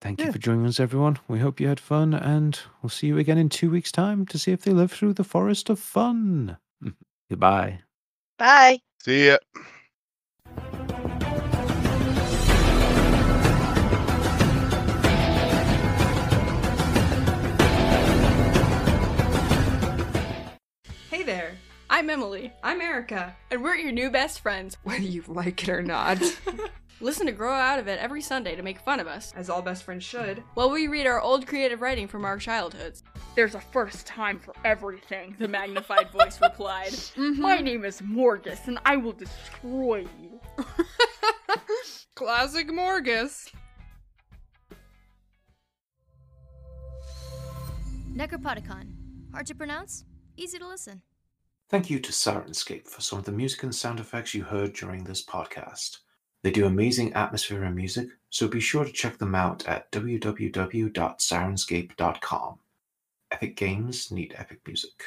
thank 0.00 0.18
Yeah. 0.20 0.26
you 0.26 0.32
for 0.32 0.38
joining 0.38 0.66
us, 0.66 0.80
everyone. 0.80 1.18
We 1.28 1.38
hope 1.38 1.60
you 1.60 1.68
had 1.68 1.78
fun, 1.80 2.12
and 2.14 2.58
we'll 2.82 2.90
see 2.90 3.06
you 3.06 3.16
again 3.18 3.38
in 3.38 3.48
two 3.48 3.70
weeks' 3.70 3.92
time 3.92 4.26
to 4.26 4.38
see 4.38 4.50
if 4.52 4.62
they 4.62 4.72
live 4.72 4.90
through 4.92 5.14
the 5.14 5.24
forest 5.24 5.70
of 5.70 5.78
fun. 5.78 6.56
Goodbye. 7.30 7.80
Bye. 8.38 8.80
See 9.02 9.28
ya. 9.28 9.38
There, 21.30 21.56
I'm 21.88 22.10
Emily. 22.10 22.52
I'm 22.60 22.80
Erica, 22.80 23.36
And 23.52 23.62
we're 23.62 23.76
your 23.76 23.92
new 23.92 24.10
best 24.10 24.40
friends. 24.40 24.76
whether 24.82 25.00
you 25.04 25.22
like 25.28 25.62
it 25.62 25.68
or 25.68 25.80
not, 25.80 26.20
Listen 27.00 27.26
to 27.26 27.30
Grow 27.32 27.54
Out 27.54 27.78
of 27.78 27.86
It 27.86 28.00
every 28.00 28.20
Sunday 28.20 28.56
to 28.56 28.64
make 28.64 28.80
fun 28.80 28.98
of 28.98 29.06
us, 29.06 29.32
as 29.36 29.48
all 29.48 29.62
best 29.62 29.84
friends 29.84 30.02
should. 30.02 30.42
while 30.54 30.70
we 30.70 30.88
read 30.88 31.06
our 31.06 31.20
old 31.20 31.46
creative 31.46 31.82
writing 31.82 32.08
from 32.08 32.24
our 32.24 32.36
childhoods. 32.36 33.04
There's 33.36 33.54
a 33.54 33.60
first 33.60 34.08
time 34.08 34.40
for 34.40 34.54
everything, 34.64 35.36
the 35.38 35.46
magnified 35.46 36.10
voice 36.10 36.40
replied. 36.42 36.90
Mm-hmm. 36.90 37.40
My 37.40 37.58
name 37.58 37.84
is 37.84 38.00
Morgus, 38.00 38.66
and 38.66 38.80
I 38.84 38.96
will 38.96 39.12
destroy 39.12 40.04
you. 40.20 40.40
Classic 42.16 42.66
Morgus. 42.68 43.52
Necropodicon. 48.16 48.88
Hard 49.32 49.46
to 49.46 49.54
pronounce, 49.54 50.04
easy 50.36 50.58
to 50.58 50.66
listen. 50.66 51.02
Thank 51.70 51.88
you 51.88 52.00
to 52.00 52.10
Sirenscape 52.10 52.88
for 52.88 53.00
some 53.00 53.20
of 53.20 53.24
the 53.24 53.30
music 53.30 53.62
and 53.62 53.72
sound 53.72 54.00
effects 54.00 54.34
you 54.34 54.42
heard 54.42 54.72
during 54.72 55.04
this 55.04 55.24
podcast. 55.24 55.98
They 56.42 56.50
do 56.50 56.66
amazing 56.66 57.12
atmosphere 57.12 57.62
and 57.62 57.76
music, 57.76 58.08
so 58.28 58.48
be 58.48 58.58
sure 58.58 58.84
to 58.84 58.90
check 58.90 59.18
them 59.18 59.36
out 59.36 59.68
at 59.68 59.88
www.sirenscape.com. 59.92 62.58
Epic 63.30 63.54
games 63.54 64.10
need 64.10 64.34
epic 64.36 64.58
music. 64.66 65.04